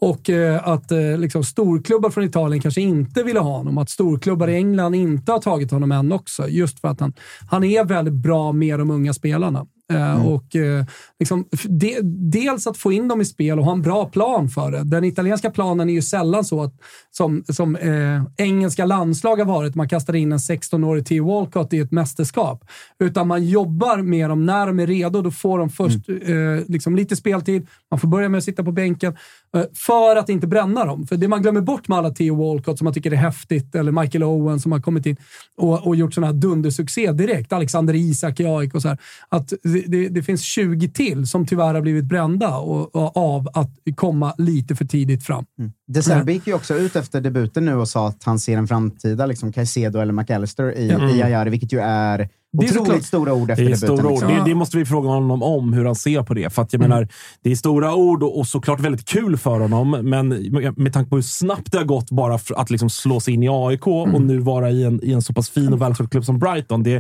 Och 0.01 0.31
eh, 0.31 0.69
att 0.69 0.93
eh, 0.93 1.19
liksom, 1.19 1.45
storklubbar 1.45 2.11
från 2.11 2.25
Italien 2.25 2.63
kanske 2.63 2.81
inte 2.81 3.23
ville 3.23 3.41
ha 3.41 3.57
honom. 3.57 3.79
Att 3.79 3.91
storklubbar 3.91 4.49
i 4.49 4.55
England 4.55 4.95
inte 4.95 5.33
har 5.33 5.39
tagit 5.39 5.71
honom 5.71 5.93
än 5.93 6.13
också. 6.13 6.49
Just 6.49 6.81
för 6.81 6.89
att 6.89 7.01
han, 7.01 7.13
han 7.51 7.65
är 7.65 7.85
väldigt 7.85 8.15
bra 8.15 8.53
med 8.53 8.79
de 8.79 8.91
unga 8.91 9.15
spelarna. 9.15 9.67
Eh, 9.93 10.15
mm. 10.15 10.27
Och 10.27 10.57
eh, 10.57 10.85
liksom, 11.19 11.45
de, 11.69 12.01
Dels 12.31 12.67
att 12.67 12.77
få 12.77 12.93
in 12.93 13.09
dem 13.09 13.21
i 13.21 13.25
spel 13.25 13.59
och 13.59 13.65
ha 13.65 13.73
en 13.73 13.83
bra 13.83 14.09
plan 14.09 14.49
för 14.49 14.71
det. 14.71 14.85
Den 14.85 15.05
italienska 15.05 15.51
planen 15.51 15.89
är 15.89 15.93
ju 15.93 16.03
sällan 16.03 16.45
så 16.45 16.63
att, 16.63 16.75
som, 17.11 17.45
som 17.49 17.77
eh, 17.77 18.23
engelska 18.37 18.85
landslag 18.85 19.37
har 19.37 19.45
varit. 19.45 19.75
Man 19.75 19.89
kastar 19.89 20.17
in 20.17 20.33
en 20.33 20.39
16-årig 20.39 21.07
Theo 21.07 21.27
Walcott 21.27 21.73
i 21.73 21.79
ett 21.79 21.93
mästerskap. 21.93 22.65
Utan 22.99 23.29
man 23.29 23.45
jobbar 23.45 23.97
med 23.97 24.31
dem 24.31 24.47
när 24.47 24.67
de 24.67 24.81
är 24.81 24.87
redo. 24.87 25.23
Då 25.23 25.31
får 25.31 25.59
de 25.59 25.71
först 25.71 26.09
mm. 26.09 26.59
eh, 26.59 26.65
liksom 26.69 26.97
lite 26.97 27.17
speltid. 27.17 27.67
Man 27.91 28.01
får 28.01 28.09
börja 28.09 28.29
med 28.29 28.39
att 28.39 28.45
sitta 28.45 28.65
på 28.65 28.73
bänken. 28.73 29.17
Eh, 29.57 29.65
för 29.75 30.17
att 30.17 30.29
inte 30.29 30.47
bränna 30.47 30.85
dem. 30.85 31.07
För 31.07 31.17
det 31.17 31.29
man 31.29 31.43
glömmer 31.43 31.61
bort 31.61 31.89
med 31.89 31.99
alla 31.99 32.11
Theo 32.11 32.35
Walcott 32.35 32.79
som 32.79 32.85
man 32.85 32.95
tycker 32.95 33.13
är 33.13 33.17
häftigt, 33.17 33.75
eller 33.75 33.93
Michael 33.93 34.25
Owen 34.25 34.61
som 34.61 34.73
har 34.73 34.81
kommit 34.81 35.07
in 35.07 35.17
och, 35.57 35.87
och 35.87 35.97
gjort 35.97 36.15
sådana 36.15 36.33
här 36.33 36.41
dundersuccé 36.41 37.13
direkt. 37.13 37.53
Alexander 37.53 37.95
Isak 37.95 38.41
i 38.41 38.47
AIK 38.47 38.75
och 38.75 38.83
så 38.83 38.89
här. 38.89 38.99
Att 39.29 39.53
det, 39.87 40.09
det, 40.09 40.23
finns 40.23 40.43
20 40.43 40.89
till 40.89 41.27
som 41.27 41.47
tyvärr 41.47 41.75
har 41.75 41.81
blivit 41.81 42.05
brända 42.05 42.57
och, 42.57 42.97
och 42.97 43.17
av 43.17 43.49
att 43.55 43.71
komma 43.97 44.35
lite 44.39 44.77
för 44.77 44.85
tidigt 44.85 45.25
fram. 45.25 45.45
Mm. 45.59 45.73
De 45.91 46.03
Serbi 46.03 46.33
gick 46.33 46.47
ju 46.47 46.55
också 46.55 46.75
ut 46.75 46.97
efter 46.97 47.21
debuten 47.21 47.65
nu 47.65 47.75
och 47.75 47.89
sa 47.89 48.09
att 48.09 48.25
han 48.25 48.39
ser 48.39 48.59
en 48.59 48.69
framtida 48.69 49.27
liksom 49.27 49.53
Caicedo 49.53 49.99
eller 49.99 50.13
McAllister 50.13 50.79
i, 50.79 50.91
mm. 50.91 51.09
i 51.09 51.23
Ayari, 51.23 51.51
vilket 51.51 51.73
ju 51.73 51.81
är 51.81 52.29
det 52.53 52.67
är 52.67 52.81
Otroligt 52.81 53.05
stora 53.05 53.35
ord 53.35 53.51
efter 53.51 53.65
det 53.65 53.71
debuten. 53.71 53.97
Stora 53.97 54.07
ord. 54.07 54.13
Liksom. 54.13 54.45
Det, 54.45 54.51
det, 54.51 54.55
måste 54.55 54.77
vi 54.77 54.85
fråga 54.85 55.09
honom 55.09 55.43
om, 55.43 55.73
hur 55.73 55.85
han 55.85 55.95
ser 55.95 56.23
på 56.23 56.35
det. 56.35 56.53
För 56.53 56.63
att 56.63 56.73
jag 56.73 56.81
mm. 56.81 56.91
menar, 56.91 57.09
det 57.43 57.51
är 57.51 57.57
stora 57.57 57.95
ord 57.95 58.23
och, 58.23 58.39
och 58.39 58.47
såklart 58.47 58.81
väldigt 58.81 59.05
kul 59.05 59.37
för 59.37 59.61
honom, 59.61 59.91
men 59.91 60.29
med 60.77 60.93
tanke 60.93 61.11
på 61.11 61.17
hur 61.17 61.23
snabbt 61.23 61.73
det 61.73 61.79
har 61.79 61.85
gått 61.85 62.11
bara 62.11 62.39
att 62.57 62.71
liksom 62.71 62.91
slå 62.91 63.21
sig 63.21 63.35
in 63.35 63.43
i 63.43 63.49
AIK 63.49 63.87
mm. 63.87 64.15
och 64.15 64.23
nu 64.23 64.39
vara 64.39 64.71
i 64.71 64.85
en, 64.85 65.05
i 65.05 65.13
en 65.13 65.23
så 65.23 65.33
pass 65.33 65.51
fin 65.51 65.73
och 65.73 65.83
välskött 65.83 66.11
klubb 66.11 66.25
som 66.25 66.39
Brighton. 66.39 66.83
Det, 66.83 66.91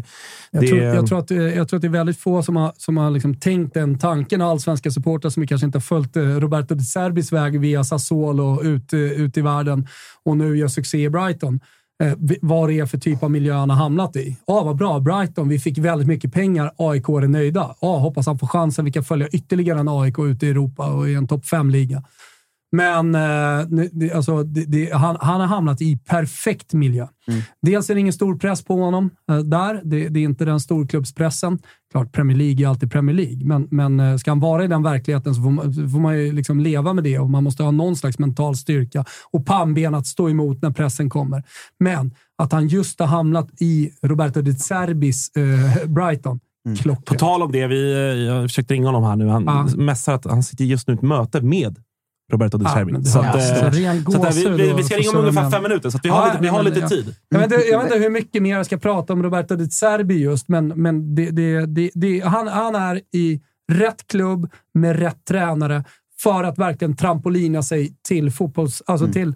jag, 0.51 0.63
det... 0.63 0.69
Tror, 0.69 0.81
jag, 0.81 1.07
tror 1.07 1.19
att, 1.19 1.31
jag 1.31 1.69
tror 1.69 1.77
att 1.77 1.83
det 1.83 1.89
är 1.89 1.93
väldigt 1.93 2.19
få 2.19 2.43
som 2.43 2.57
har, 2.57 2.73
som 2.77 2.97
har 2.97 3.11
liksom 3.11 3.35
tänkt 3.35 3.75
den 3.75 3.99
tanken, 3.99 4.43
allsvenska 4.43 4.91
supportrar 4.91 5.31
som 5.31 5.47
kanske 5.47 5.65
inte 5.65 5.77
har 5.77 5.81
följt 5.83 6.17
eh, 6.17 6.23
Roberto 6.23 6.75
de 6.75 6.85
Serbis 6.85 7.33
väg 7.33 7.61
via 7.61 7.85
Sassuolo 7.85 8.63
ut, 8.79 8.93
eh, 8.93 9.01
ut 9.01 9.37
i 9.37 9.41
världen 9.41 9.87
och 10.25 10.37
nu 10.37 10.57
gör 10.57 10.69
succé 10.69 11.05
i 11.05 11.11
Brighton. 11.11 11.61
eh, 12.03 12.13
vad 12.43 12.69
det 12.69 12.79
är 12.79 12.87
för 12.87 12.99
typ 12.99 13.23
av 13.23 13.31
miljö 13.31 13.55
han 13.55 13.71
har 13.71 13.77
hamnat 13.77 14.17
i. 14.17 14.37
Ja, 14.47 14.63
vad 14.63 14.77
bra. 14.77 15.01
Brighton, 15.01 15.49
vi 15.49 15.59
fick 15.59 15.79
väldigt 15.79 16.09
mycket 16.09 16.33
pengar. 16.33 16.73
AIK 16.77 17.09
är 17.09 17.29
nöjda. 17.29 17.75
Ja, 17.81 17.99
hoppas 17.99 18.27
han 18.27 18.39
får 18.39 18.47
chansen. 18.47 18.85
Vi 18.85 18.93
kan 18.93 19.05
följa 19.05 19.29
ytterligare 19.29 19.81
en 19.81 19.89
AIK 19.89 20.19
ute 20.19 20.47
i 20.47 20.51
Europa 20.51 20.93
och 20.93 21.09
i 21.09 21.15
en 21.15 21.29
topp 21.29 21.45
5-liga. 21.45 22.03
Men 22.73 23.15
eh, 23.15 24.17
alltså, 24.17 24.43
det, 24.43 24.65
det, 24.65 24.93
han, 24.95 25.17
han 25.21 25.41
har 25.41 25.47
hamnat 25.47 25.83
i 25.83 25.97
perfekt 25.97 26.73
miljö. 26.73 27.07
Dels 27.63 27.91
är 27.91 27.95
det 27.95 28.01
ingen 28.01 28.13
stor 28.13 28.37
press 28.39 28.65
på 28.65 28.77
honom 28.83 29.11
eh, 29.31 29.39
där. 29.39 29.81
Det, 29.85 30.09
det 30.09 30.21
är 30.21 30.25
inte 30.25 30.45
den 30.45 30.61
storklubbspressen. 30.61 31.59
Klart, 31.93 32.13
Premier 32.13 32.37
League 32.39 32.65
är 32.65 32.69
alltid 32.69 32.91
Premier 32.93 33.17
League, 33.17 33.45
men, 33.45 33.69
men 33.71 34.01
eh, 34.01 34.17
ska 34.17 34.31
han 34.31 34.41
vara 34.41 34.65
i 34.65 34.69
den 34.69 34.83
verkligheten 34.83 35.35
så 35.35 35.43
får 35.43 35.89
får 35.91 36.01
man 36.01 36.19
ju 36.19 36.33
liksom 36.33 36.61
leva 36.61 36.93
med 36.93 37.05
det 37.05 37.19
och 37.19 37.31
man 37.31 37.45
måste 37.45 37.63
ha 37.63 37.71
någon 37.71 37.97
slags 37.97 38.19
mental 38.19 38.57
styrka 38.57 39.05
och 39.31 39.47
pannben 39.47 39.95
att 39.95 40.07
stå 40.07 40.29
emot 40.31 40.63
när 40.63 40.71
pressen 40.71 41.11
kommer. 41.11 41.43
Men 41.81 42.15
att 42.39 42.53
han 42.53 42.69
just 42.69 43.01
har 43.01 43.07
hamnat 43.07 43.49
i 43.61 43.91
Roberto 44.03 44.43
De 44.43 44.53
Zerbis 44.53 45.31
eh, 45.37 45.89
Brighton, 45.89 46.41
På 46.65 46.83
klockrent. 46.83 47.21
tal 47.21 47.43
om 47.43 47.53
det, 47.53 47.67
vi, 47.67 47.93
eh, 47.93 47.99
jag 47.99 48.35
har 48.35 48.43
försökt 48.49 48.71
ringa 48.71 48.87
honom 48.89 49.05
här 49.05 49.17
nu. 49.17 49.29
Han 49.29 49.45
Ja. 49.47 49.67
mässar 49.77 50.15
att 50.15 50.25
han 50.25 50.43
sitter 50.43 50.65
just 50.65 50.89
nu 50.89 50.95
i 50.95 50.97
ett 50.97 51.03
möte 51.03 51.41
med 51.41 51.79
Roberto 52.33 52.59
De 52.59 52.85
men 52.85 53.03
det 53.03 53.09
så 53.09 53.19
att, 53.19 53.35
eh, 53.35 53.41
Så 53.41 53.67
att, 53.67 54.37
eh, 54.37 54.51
vi, 54.51 54.63
vi, 54.63 54.73
vi 54.73 54.85
ska 54.85 54.97
ringa 54.97 55.11
om 55.11 55.17
ungefär 55.17 55.51
fem 55.51 55.63
minuter, 55.63 55.91
så 55.91 55.97
att 55.97 56.05
vi 56.05 56.09
har 56.09 56.27
lite, 56.27 56.39
vi 56.43 56.49
har 56.49 56.63
lite 56.63 56.89
tid. 56.89 57.15
Jag 57.29 57.39
vet, 57.39 57.53
inte, 57.53 57.67
jag 57.67 57.79
vet 57.79 57.87
inte 57.87 57.99
hur 58.05 58.11
mycket 58.11 58.43
mer 58.43 58.57
jag 58.57 58.67
ska 58.67 58.79
prata 58.79 59.13
om 59.13 59.23
Roberto 59.23 59.57
De 59.57 59.71
Zerbi 59.71 60.15
just, 60.15 60.49
men, 60.49 60.69
men 60.69 61.15
det, 61.15 61.31
det, 61.31 61.67
det, 61.67 61.91
det, 61.95 62.21
han, 62.21 62.49
han 62.49 62.75
är 62.75 63.01
i 63.13 63.41
rätt 63.73 64.07
klubb 64.07 64.51
med 64.75 64.99
rätt 64.99 65.25
tränare 65.29 65.85
för 66.21 66.45
att 66.45 66.59
verkligen 66.59 66.97
trampolina 66.97 67.63
sig 67.63 67.93
till 68.09 68.31
fotbolls... 68.31 68.83
Alltså 68.87 69.05
Mm. 69.05 69.13
till, 69.13 69.35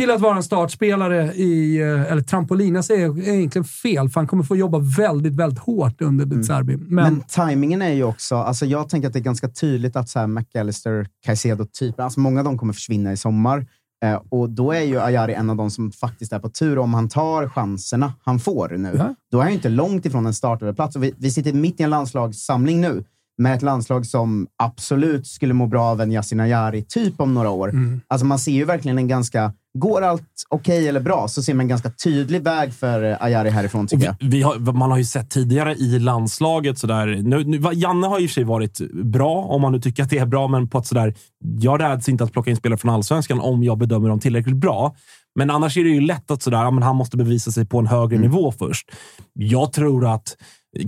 till 0.00 0.10
att 0.10 0.20
vara 0.20 0.36
en 0.36 0.42
startspelare 0.42 1.32
i... 1.34 1.80
eh, 1.80 2.12
Eller 2.12 2.22
trampolina 2.22 2.82
sig 2.82 3.02
är 3.02 3.28
egentligen 3.28 3.64
fel, 3.64 4.08
för 4.08 4.20
han 4.20 4.26
kommer 4.26 4.42
få 4.44 4.56
jobba 4.56 4.78
väldigt, 4.78 5.34
väldigt 5.34 5.58
hårt 5.58 6.00
under 6.02 6.24
De 6.26 6.44
Zerbi. 6.44 6.76
Men, 6.76 6.86
Mm. 6.98 7.14
Men 7.14 7.22
tajmingen 7.28 7.82
är 7.82 7.92
ju 7.92 8.04
också, 8.04 8.36
alltså 8.36 8.66
jag 8.66 8.88
tänker 8.88 9.08
att 9.08 9.12
det 9.12 9.18
är 9.18 9.22
ganska 9.24 9.48
tydligt 9.48 9.96
att 9.96 10.08
så 10.08 10.18
här 10.18 10.26
McAllister, 10.26 11.06
Caicedo-typer, 11.26 12.02
alltså 12.02 12.20
många 12.20 12.40
av 12.40 12.44
dem 12.44 12.58
kommer 12.58 12.72
försvinna 12.72 13.12
i 13.12 13.16
sommar. 13.16 13.66
Eh, 14.04 14.20
och 14.28 14.50
då 14.50 14.72
är 14.72 14.80
ju 14.80 15.00
Ayari 15.00 15.34
en 15.34 15.50
av 15.50 15.56
de 15.56 15.70
som 15.70 15.92
faktiskt 15.92 16.32
är 16.32 16.38
på 16.38 16.48
tur. 16.48 16.78
Om 16.78 16.94
han 16.94 17.08
tar 17.08 17.48
chanserna 17.48 18.12
han 18.24 18.38
får 18.38 18.68
nu, 18.68 18.94
Ja. 18.98 19.14
då 19.30 19.38
är 19.38 19.42
han 19.42 19.50
ju 19.50 19.56
inte 19.56 19.68
långt 19.68 20.06
ifrån 20.06 20.26
en 20.26 20.34
startöverplats. 20.34 20.96
Och 20.96 21.04
vi, 21.04 21.14
vi 21.18 21.30
sitter 21.30 21.52
mitt 21.52 21.80
i 21.80 21.82
en 21.82 21.90
landslagssamling 21.90 22.80
nu 22.80 23.04
med 23.38 23.54
ett 23.54 23.62
landslag 23.62 24.06
som 24.06 24.46
absolut 24.56 25.26
skulle 25.26 25.54
må 25.54 25.66
bra 25.66 25.84
av 25.84 26.00
en 26.00 26.12
Yasin 26.12 26.40
Ayari 26.40 26.82
typ 26.82 27.20
om 27.20 27.34
några 27.34 27.50
år. 27.50 27.72
Alltså 28.08 28.26
man 28.26 28.38
ser 28.38 28.52
ju 28.52 28.64
verkligen 28.64 28.98
en 28.98 29.08
ganska, 29.08 29.52
går 29.78 30.02
allt 30.02 30.22
okej 30.48 30.88
eller 30.88 31.00
bra, 31.00 31.28
så 31.28 31.42
ser 31.42 31.54
man 31.54 31.60
en 31.60 31.68
ganska 31.68 31.90
tydlig 31.90 32.42
väg 32.42 32.74
för 32.74 33.10
eh, 33.10 33.16
Ayari 33.20 33.50
härifrån 33.50 33.86
tycker 33.86 34.04
jag. 34.06 34.16
Vi, 34.20 34.28
vi 34.28 34.42
har, 34.42 34.58
man 34.72 34.90
har 34.90 34.98
ju 34.98 35.04
sett 35.04 35.30
tidigare 35.30 35.74
i 35.74 35.98
landslaget 35.98 36.78
sådär. 36.78 37.06
Nu, 37.06 37.44
nu, 37.44 37.60
Janne 37.72 38.06
har 38.06 38.20
i 38.20 38.26
och 38.26 38.30
för 38.30 38.34
sig 38.34 38.44
varit 38.44 38.80
bra, 39.04 39.34
om 39.34 39.62
man 39.62 39.72
nu 39.72 39.80
tycker 39.80 40.02
att 40.02 40.10
det 40.10 40.18
är 40.18 40.26
bra, 40.26 40.48
men 40.48 40.68
på 40.68 40.78
ett 40.78 40.86
sådär. 40.86 41.14
Jag 41.60 41.80
räds 41.82 42.08
inte 42.08 42.24
att 42.24 42.32
plocka 42.32 42.50
in 42.50 42.56
spelare 42.56 42.78
från 42.78 42.94
allsvenskan 42.94 43.40
om 43.40 43.64
jag 43.64 43.78
bedömer 43.78 44.08
dem 44.08 44.20
tillräckligt 44.20 44.56
bra. 44.56 44.94
Men 45.34 45.50
annars 45.50 45.76
är 45.76 45.84
det 45.84 45.90
ju 45.90 46.00
lätt 46.00 46.30
att 46.30 46.42
sådär, 46.42 46.58
ja, 46.58 46.70
men 46.70 46.82
han 46.82 46.96
måste 46.96 47.16
bevisa 47.16 47.50
sig 47.50 47.66
på 47.66 47.78
en 47.78 47.86
högre 47.86 48.16
Mm. 48.16 48.30
nivå 48.30 48.52
först. 48.52 48.90
Jag 49.34 49.72
tror 49.72 50.14
att 50.14 50.36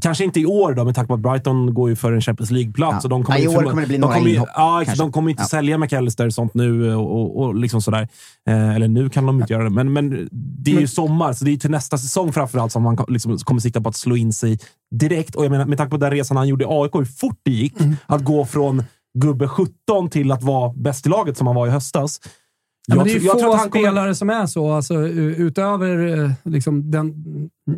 Kanske 0.02 0.24
inte 0.24 0.40
i 0.40 0.46
år 0.46 0.74
då, 0.74 0.84
med 0.84 0.94
tanke 0.94 1.08
på 1.08 1.14
att 1.14 1.20
Brighton 1.20 1.74
går 1.74 1.88
ju 1.90 1.96
för 1.96 2.12
en 2.12 2.20
Champions 2.20 2.50
League-plats. 2.50 2.98
Ja. 3.04 3.08
de 3.08 3.24
kommer 3.24 3.40
i 3.40 3.48
år 3.48 3.62
kommer 3.62 3.80
det 3.82 3.86
bli 3.88 3.96
de 3.96 4.00
några 4.00 4.14
kommer 4.14 4.28
ju- 4.28 4.34
inhopp, 4.34 4.48
Ja, 4.54 4.82
kanske. 4.84 5.02
de 5.04 5.12
kommer 5.12 5.30
inte 5.30 5.42
Ja. 5.42 5.46
sälja 5.46 5.78
McAllister 5.78 6.26
och 6.26 6.34
sånt 6.34 6.54
nu. 6.54 6.94
Och, 6.94 7.40
och, 7.42 7.54
liksom 7.54 7.82
sådär. 7.82 8.08
Eh, 8.48 8.74
eller 8.74 8.88
nu 8.88 9.08
kan 9.10 9.26
de 9.26 9.40
inte 9.40 9.52
göra 9.52 9.64
det, 9.64 9.70
men, 9.70 9.92
men 9.92 10.28
det 10.32 10.76
är 10.76 10.80
ju 10.80 10.86
sommar, 10.88 11.32
så 11.32 11.44
det 11.44 11.50
är 11.52 11.56
till 11.56 11.70
nästa 11.70 11.98
säsong 11.98 12.32
framförallt 12.32 12.72
som 12.72 12.82
man 12.82 12.98
liksom 13.08 13.38
kommer 13.38 13.60
sikta 13.60 13.80
på 13.80 13.88
att 13.88 13.96
slå 13.96 14.16
in 14.16 14.32
sig 14.32 14.58
direkt. 14.94 15.34
Och 15.34 15.44
jag 15.44 15.50
menar, 15.50 15.66
med 15.66 15.78
tanke 15.78 15.90
på 15.90 15.96
den 15.96 16.10
resan 16.10 16.36
han 16.36 16.48
gjorde 16.48 16.64
i 16.64 16.68
AIK, 16.70 16.94
hur 16.94 17.04
fort 17.04 17.38
det 17.42 17.50
gick 17.50 17.80
Mm. 17.80 17.96
att 18.06 18.24
gå 18.24 18.44
från 18.46 18.82
gubbe 19.18 19.48
17 19.48 20.08
till 20.10 20.32
att 20.32 20.42
vara 20.42 20.72
bäst 20.72 21.06
i 21.06 21.08
laget 21.08 21.36
som 21.36 21.46
han 21.46 21.56
var 21.56 21.66
i 21.66 21.70
höstas. 21.70 22.20
Ja, 22.92 22.96
men 22.96 23.04
det 23.04 23.12
är 23.12 23.14
ju 23.14 23.20
få 23.20 23.32
att 23.32 23.42
han 23.60 23.70
kommer- 23.70 23.84
spelare 23.84 24.14
som 24.14 24.30
är 24.30 24.46
så. 24.46 24.72
Alltså, 24.72 24.94
utöver 25.06 26.18
eh, 26.24 26.30
liksom, 26.44 26.90
den 26.90 27.14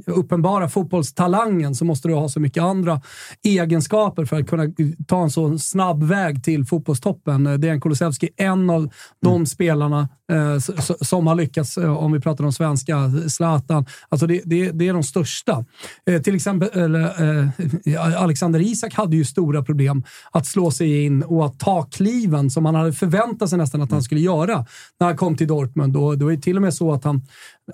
uppenbara 0.06 0.68
fotbollstalangen 0.68 1.74
så 1.74 1.84
måste 1.84 2.08
du 2.08 2.14
ha 2.14 2.28
så 2.28 2.40
mycket 2.40 2.62
andra 2.62 3.00
egenskaper 3.44 4.24
för 4.24 4.40
att 4.40 4.48
kunna 4.48 4.72
ta 5.06 5.22
en 5.22 5.30
så 5.30 5.58
snabb 5.58 6.02
väg 6.02 6.44
till 6.44 6.64
fotbollstoppen. 6.64 7.46
Eh, 7.46 7.54
Dejan 7.54 7.80
Kulusevski 7.80 8.28
är 8.36 8.46
en 8.46 8.70
av 8.70 8.88
de 9.22 9.46
spelarna 9.46 10.08
eh, 10.32 10.58
som 11.00 11.26
har 11.26 11.34
lyckats, 11.34 11.78
eh, 11.78 11.96
om 11.96 12.12
vi 12.12 12.20
pratar 12.20 12.44
om 12.44 12.52
svenska, 12.52 13.12
Zlatan. 13.28 13.86
Alltså 14.08 14.26
det, 14.26 14.40
det, 14.44 14.70
det 14.70 14.88
är 14.88 14.92
de 14.92 15.02
största. 15.02 15.64
Eh, 16.10 16.22
till 16.22 16.34
exempel 16.34 16.94
eh, 16.94 18.22
Alexander 18.22 18.60
Isak 18.60 18.94
hade 18.94 19.16
ju 19.16 19.24
stora 19.24 19.62
problem 19.62 20.04
att 20.30 20.46
slå 20.46 20.70
sig 20.70 21.04
in 21.04 21.22
och 21.22 21.46
att 21.46 21.58
ta 21.58 21.82
kliven 21.82 22.50
som 22.50 22.64
han 22.64 22.74
hade 22.74 22.92
förväntat 22.92 23.48
sig 23.50 23.58
nästan 23.58 23.82
att 23.82 23.90
han 23.92 24.02
skulle 24.02 24.20
göra 24.20 24.66
när 25.04 25.08
han 25.08 25.16
kom 25.16 25.36
till 25.36 25.46
Dortmund. 25.46 25.96
Och 25.96 26.18
det 26.18 26.24
var 26.24 26.30
ju 26.30 26.36
till 26.36 26.56
och 26.56 26.62
med 26.62 26.74
så 26.74 26.92
att 26.92 27.04
han 27.04 27.22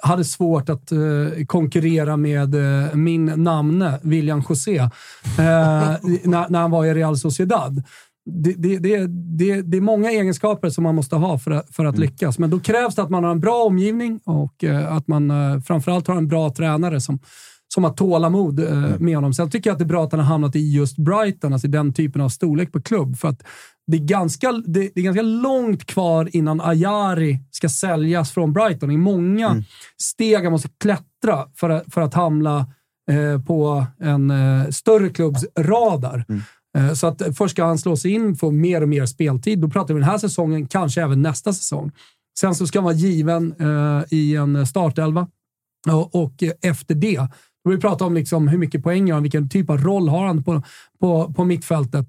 hade 0.02 0.24
svårt 0.24 0.68
att 0.68 0.92
eh, 0.92 0.98
konkurrera 1.46 2.16
med 2.16 2.54
eh, 2.54 2.94
min 2.94 3.24
namne, 3.24 3.98
William 4.02 4.42
José, 4.48 4.76
eh, 4.78 4.88
när, 6.24 6.48
när 6.48 6.60
han 6.60 6.70
var 6.70 6.84
i 6.84 6.94
Real 6.94 7.16
Sociedad. 7.16 7.82
Det, 8.30 8.52
det, 8.52 8.78
det, 8.78 9.06
det, 9.38 9.62
det 9.62 9.76
är 9.76 9.80
många 9.80 10.10
egenskaper 10.10 10.70
som 10.70 10.84
man 10.84 10.94
måste 10.94 11.16
ha 11.16 11.38
för 11.38 11.50
att, 11.50 11.74
för 11.74 11.84
att 11.84 11.98
lyckas, 11.98 12.38
men 12.38 12.50
då 12.50 12.60
krävs 12.60 12.94
det 12.94 13.02
att 13.02 13.10
man 13.10 13.24
har 13.24 13.30
en 13.30 13.40
bra 13.40 13.64
omgivning 13.64 14.20
och 14.24 14.64
eh, 14.64 14.92
att 14.92 15.08
man 15.08 15.30
eh, 15.30 15.60
framförallt 15.60 16.06
har 16.06 16.16
en 16.16 16.28
bra 16.28 16.50
tränare 16.50 17.00
som, 17.00 17.18
som 17.74 17.84
har 17.84 17.90
tålamod 17.90 18.60
eh, 18.60 18.98
med 18.98 19.14
honom. 19.14 19.34
Sen 19.34 19.50
tycker 19.50 19.70
jag 19.70 19.74
att 19.74 19.78
det 19.78 19.84
är 19.84 19.94
bra 19.94 20.04
att 20.04 20.12
han 20.12 20.20
har 20.20 20.26
hamnat 20.26 20.56
i 20.56 20.72
just 20.72 20.96
Brighton, 20.96 21.52
alltså 21.52 21.68
den 21.68 21.92
typen 21.92 22.22
av 22.22 22.28
storlek 22.28 22.72
på 22.72 22.82
klubb. 22.82 23.16
För 23.16 23.28
att 23.28 23.42
det 23.90 23.96
är, 23.96 24.04
ganska, 24.04 24.52
det, 24.52 24.90
det 24.94 25.00
är 25.00 25.04
ganska 25.04 25.22
långt 25.22 25.84
kvar 25.86 26.28
innan 26.32 26.60
Ayari 26.60 27.38
ska 27.50 27.68
säljas 27.68 28.30
från 28.30 28.52
Brighton. 28.52 28.88
Det 28.88 28.94
är 28.94 28.98
många 28.98 29.48
steg 29.98 30.42
han 30.42 30.52
måste 30.52 30.68
klättra 30.80 31.48
för 31.56 31.70
att, 31.70 31.94
för 31.94 32.00
att 32.00 32.14
hamna 32.14 32.66
eh, 33.10 33.42
på 33.44 33.86
en 34.00 34.30
eh, 34.30 34.68
större 34.70 35.08
klubbs 35.08 35.44
radar. 35.58 36.24
Eh, 36.78 36.92
Så 36.92 37.06
att 37.06 37.22
först 37.36 37.54
ska 37.54 37.64
han 37.64 37.78
slå 37.78 37.96
sig 37.96 38.10
in, 38.10 38.36
få 38.36 38.50
mer 38.50 38.82
och 38.82 38.88
mer 38.88 39.06
speltid. 39.06 39.58
Då 39.58 39.70
pratar 39.70 39.94
vi 39.94 40.00
den 40.00 40.10
här 40.10 40.18
säsongen, 40.18 40.66
kanske 40.66 41.02
även 41.02 41.22
nästa 41.22 41.52
säsong. 41.52 41.92
Sen 42.40 42.54
så 42.54 42.66
ska 42.66 42.78
han 42.78 42.84
vara 42.84 42.94
given 42.94 43.54
eh, 43.60 44.04
i 44.10 44.36
en 44.36 44.66
startelva. 44.66 45.28
Och, 45.88 46.14
och 46.14 46.42
efter 46.62 46.94
det, 46.94 47.26
då 47.64 47.70
vi 47.70 47.78
pratar 47.78 48.06
om 48.06 48.14
liksom 48.14 48.48
hur 48.48 48.58
mycket 48.58 48.82
poäng 48.82 49.10
har 49.10 49.14
han, 49.14 49.22
vilken 49.22 49.48
typ 49.48 49.70
av 49.70 49.78
roll 49.78 50.08
har 50.08 50.26
han 50.26 50.44
på, 50.44 50.62
på, 51.00 51.32
på 51.32 51.44
mittfältet. 51.44 52.06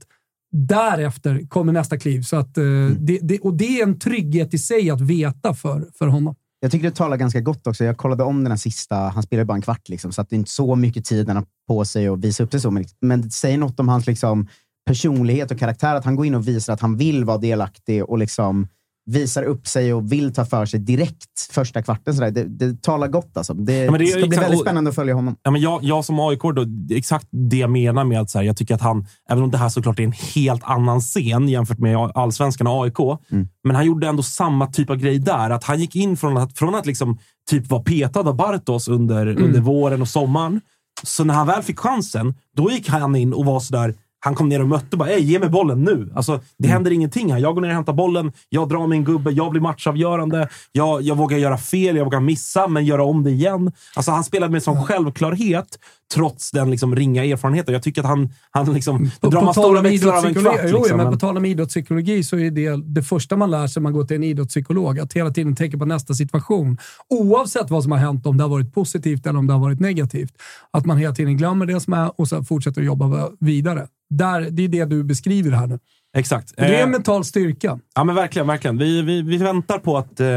Därefter 0.52 1.48
kommer 1.50 1.74
nästa 1.74 1.98
kliv. 1.98 2.22
Så 2.22 2.36
att, 2.36 2.58
eh, 2.58 2.64
det, 3.00 3.20
det, 3.22 3.40
och 3.40 3.54
det 3.54 3.80
är 3.80 3.84
en 3.84 4.00
trygghet 4.00 4.54
i 4.54 4.58
sig 4.58 4.90
att 4.90 5.02
veta 5.02 5.54
för, 5.54 5.88
för 5.94 6.08
honom. 6.08 6.36
Jag 6.60 6.72
tycker 6.72 6.90
det 6.90 6.96
talar 6.96 7.18
ganska 7.18 7.42
gott 7.42 7.68
också. 7.68 7.84
Jag 7.84 7.98
kollade 7.98 8.24
om 8.24 8.44
den 8.44 8.52
här 8.52 8.58
sista, 8.58 8.96
han 8.96 9.24
spelade 9.24 9.46
bara 9.46 9.56
en 9.56 9.62
kvart, 9.62 9.90
liksom, 9.90 10.12
så 10.12 10.22
att 10.22 10.30
det 10.30 10.36
är 10.36 10.38
inte 10.38 10.52
så 10.52 10.76
mycket 10.76 11.06
tid 11.06 11.28
han 11.28 11.38
har 11.38 11.46
på 11.68 11.86
sig 11.86 12.08
att 12.08 12.20
visa 12.20 12.44
upp 12.44 12.52
sig 12.52 12.60
så. 12.60 12.72
Men, 12.72 12.86
men 13.02 13.22
det 13.22 13.30
säger 13.30 13.58
något 13.58 13.80
om 13.80 13.88
hans 13.88 14.08
liksom, 14.08 14.48
personlighet 14.86 15.52
och 15.52 15.60
karaktär, 15.60 15.96
att 15.96 16.06
han 16.06 16.16
går 16.16 16.26
in 16.26 16.36
och 16.36 16.48
visar 16.48 16.74
att 16.74 16.82
han 16.82 16.98
vill 16.98 17.26
vara 17.26 17.38
delaktig 17.38 18.04
och 18.04 18.18
liksom 18.18 18.68
visar 19.06 19.44
upp 19.44 19.68
sig 19.68 19.94
och 19.94 20.12
vill 20.12 20.34
ta 20.34 20.46
för 20.46 20.66
sig 20.66 20.80
direkt 20.80 21.52
första 21.52 21.82
kvarten. 21.82 22.14
Sådär. 22.14 22.32
Det, 22.32 22.44
det 22.44 22.82
talar 22.82 23.08
gott 23.08 23.38
alltså. 23.38 23.54
Det, 23.54 23.78
Ja, 23.78 23.98
det 23.98 24.08
ska 24.08 24.28
bli 24.28 24.38
väldigt 24.38 24.60
spännande 24.60 24.90
att 24.90 24.96
följa 24.96 25.14
honom. 25.14 25.36
Ja, 25.44 25.52
men 25.52 25.62
jag, 25.62 25.84
jag 25.84 26.06
som 26.06 26.20
AIK, 26.20 26.42
då, 26.42 26.64
det 26.64 26.94
är 26.94 26.98
exakt 26.98 27.28
det 27.32 27.58
jag 27.58 27.70
menar 27.70 28.04
med 28.04 28.22
att 28.22 28.30
så 28.30 28.38
här, 28.38 28.46
jag 28.46 28.58
tycker 28.58 28.76
att 28.76 28.82
han, 28.82 29.08
även 29.30 29.44
om 29.44 29.52
det 29.52 29.58
här 29.58 29.70
såklart 29.70 30.00
är 30.00 30.04
en 30.04 30.12
helt 30.36 30.64
annan 30.64 31.00
scen 31.02 31.50
jämfört 31.50 31.80
med 31.80 31.98
allsvenskan 31.98 32.68
och 32.68 32.84
AIK, 32.84 33.20
men 33.64 33.76
han 33.76 33.86
gjorde 33.86 34.08
ändå 34.08 34.24
samma 34.24 34.68
typ 34.68 34.90
av 34.90 34.96
grej 34.96 35.20
där. 35.20 35.50
Att 35.50 35.64
han 35.64 35.80
gick 35.80 35.96
in 35.96 36.18
från 36.18 36.38
att, 36.38 36.58
från 36.58 36.76
att 36.76 36.86
liksom, 36.86 37.18
typ 37.50 37.70
vara 37.70 37.84
petad 37.84 38.20
av 38.20 38.36
Bartos 38.36 38.88
under, 38.88 39.28
under 39.28 39.60
våren 39.60 40.02
och 40.02 40.08
sommaren. 40.10 40.62
Så 41.04 41.24
när 41.24 41.34
han 41.34 41.48
väl 41.48 41.64
fick 41.64 41.80
chansen, 41.80 42.34
då 42.56 42.72
gick 42.72 42.90
han 42.90 43.16
in 43.16 43.34
och 43.34 43.46
var 43.46 43.60
sådär, 43.60 43.96
han 44.24 44.36
kom 44.36 44.50
ner 44.50 44.62
och 44.62 44.68
mötte 44.68 44.88
och 44.92 44.98
bara 44.98 45.10
“Ey, 45.10 45.20
ge 45.20 45.40
mig 45.40 45.50
bollen 45.50 45.84
nu!” 45.84 46.12
alltså, 46.16 46.40
Det 46.58 46.68
händer 46.68 46.92
ingenting 46.92 47.32
här. 47.32 47.40
Jag 47.40 47.54
går 47.54 47.62
ner 47.62 47.70
och 47.70 47.76
hämtar 47.76 47.94
bollen, 47.94 48.32
jag 48.50 48.70
drar 48.70 48.88
min 48.88 49.04
gubbe, 49.04 49.32
jag 49.32 49.52
blir 49.52 49.62
matchavgörande. 49.62 50.50
Jag, 50.72 51.02
jag 51.02 51.16
vågar 51.16 51.38
göra 51.38 51.58
fel, 51.58 51.96
jag 51.96 52.06
vågar 52.06 52.20
missa, 52.20 52.68
men 52.68 52.86
göra 52.86 53.04
om 53.04 53.24
det 53.24 53.32
igen. 53.32 53.72
Alltså, 53.96 54.12
han 54.12 54.24
spelade 54.24 54.52
med 54.52 54.64
sån 54.64 54.86
självklarhet, 54.86 55.80
trots 56.14 56.52
den 56.52 56.72
liksom, 56.72 56.96
ringa 56.96 57.26
erfarenheten. 57.26 57.74
Jag 57.74 57.84
tycker 57.84 58.02
att 58.02 58.08
han... 58.08 58.30
han 58.52 58.74
liksom, 58.74 59.12
nu 59.22 59.30
drar 59.30 59.42
man 59.42 59.54
stora 59.54 59.82
växlar 59.82 60.18
av 60.18 60.26
en 60.26 60.34
kvart. 60.34 60.60
Jo, 60.64 60.78
Liksom, 60.78 60.98
men 60.98 61.06
men- 61.06 61.14
på 61.14 61.20
tal 61.20 61.38
om 61.38 61.46
idrottspsykologi 61.46 62.24
så 62.24 62.38
är 62.38 62.52
det 62.52 62.76
det 62.96 63.04
första 63.04 63.38
man 63.38 63.52
lär 63.52 63.68
sig 63.68 63.82
när 63.82 63.84
man 63.84 63.94
går 63.94 64.04
till 64.04 64.16
en 64.16 64.24
idrottspsykolog. 64.24 65.00
Att 65.00 65.14
hela 65.14 65.32
tiden 65.32 65.56
tänka 65.56 65.78
på 65.78 65.86
nästa 65.86 66.14
situation. 66.14 66.78
Oavsett 67.10 67.70
vad 67.70 67.84
som 67.84 67.92
har 67.92 68.00
hänt, 68.00 68.26
om 68.26 68.38
det 68.38 68.44
har 68.44 68.50
varit 68.50 68.74
positivt 68.74 69.26
eller 69.28 69.40
om 69.40 69.48
det 69.48 69.54
har 69.54 69.60
varit 69.60 69.80
negativt. 69.80 70.34
Att 70.72 70.86
man 70.86 70.98
hela 70.98 71.16
tiden 71.16 71.38
glömmer 71.38 71.66
det 71.66 71.80
som 71.80 71.94
är 71.94 72.20
och 72.22 72.28
så 72.28 72.44
fortsätter 72.44 72.82
att 72.82 72.86
jobba 72.88 73.30
vidare. 73.40 73.88
Där, 74.10 74.48
det 74.52 74.64
är 74.64 74.68
det 74.68 74.86
du 74.86 75.04
beskriver 75.04 75.52
här 75.52 75.68
nu. 75.68 75.80
Exakt. 76.18 76.54
Det 76.58 76.64
är 76.66 76.74
Eh, 76.74 76.82
en 76.84 76.92
mental 76.92 77.26
styrka. 77.26 77.80
Ja 77.96 78.04
men 78.04 78.16
verkligen, 78.16 78.48
verkligen. 78.48 78.78
Vi, 78.78 79.02
vi, 79.02 79.22
vi 79.22 79.38
väntar 79.38 79.78
på 79.80 79.98
att, 79.98 80.20
eh, 80.20 80.28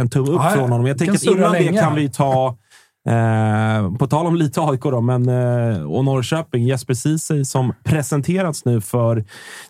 en 0.00 0.10
tumme 0.10 0.28
upp 0.28 0.40
Ja, 0.42 0.50
från 0.50 0.70
honom. 0.70 0.86
Jag 0.86 0.98
Kan 0.98 1.06
tänker 1.06 1.30
att 1.30 1.36
innan 1.36 1.52
det 1.52 1.58
länge 1.60 1.80
kan 1.80 1.92
här. 1.92 2.00
vi 2.00 2.08
ta, 2.08 2.56
eh, 3.08 3.96
på 3.96 4.06
tal 4.06 4.26
om 4.26 4.36
lite 4.36 4.60
AIK 4.60 4.82
då, 4.82 5.00
men, 5.00 5.28
eh, 5.28 5.82
och 5.82 6.04
Norrköping, 6.04 6.64
Jesper 6.64 6.94
Ceesay 6.94 7.44
som 7.44 7.72
presenterats 7.84 8.64
nu 8.64 8.80
för 8.80 9.24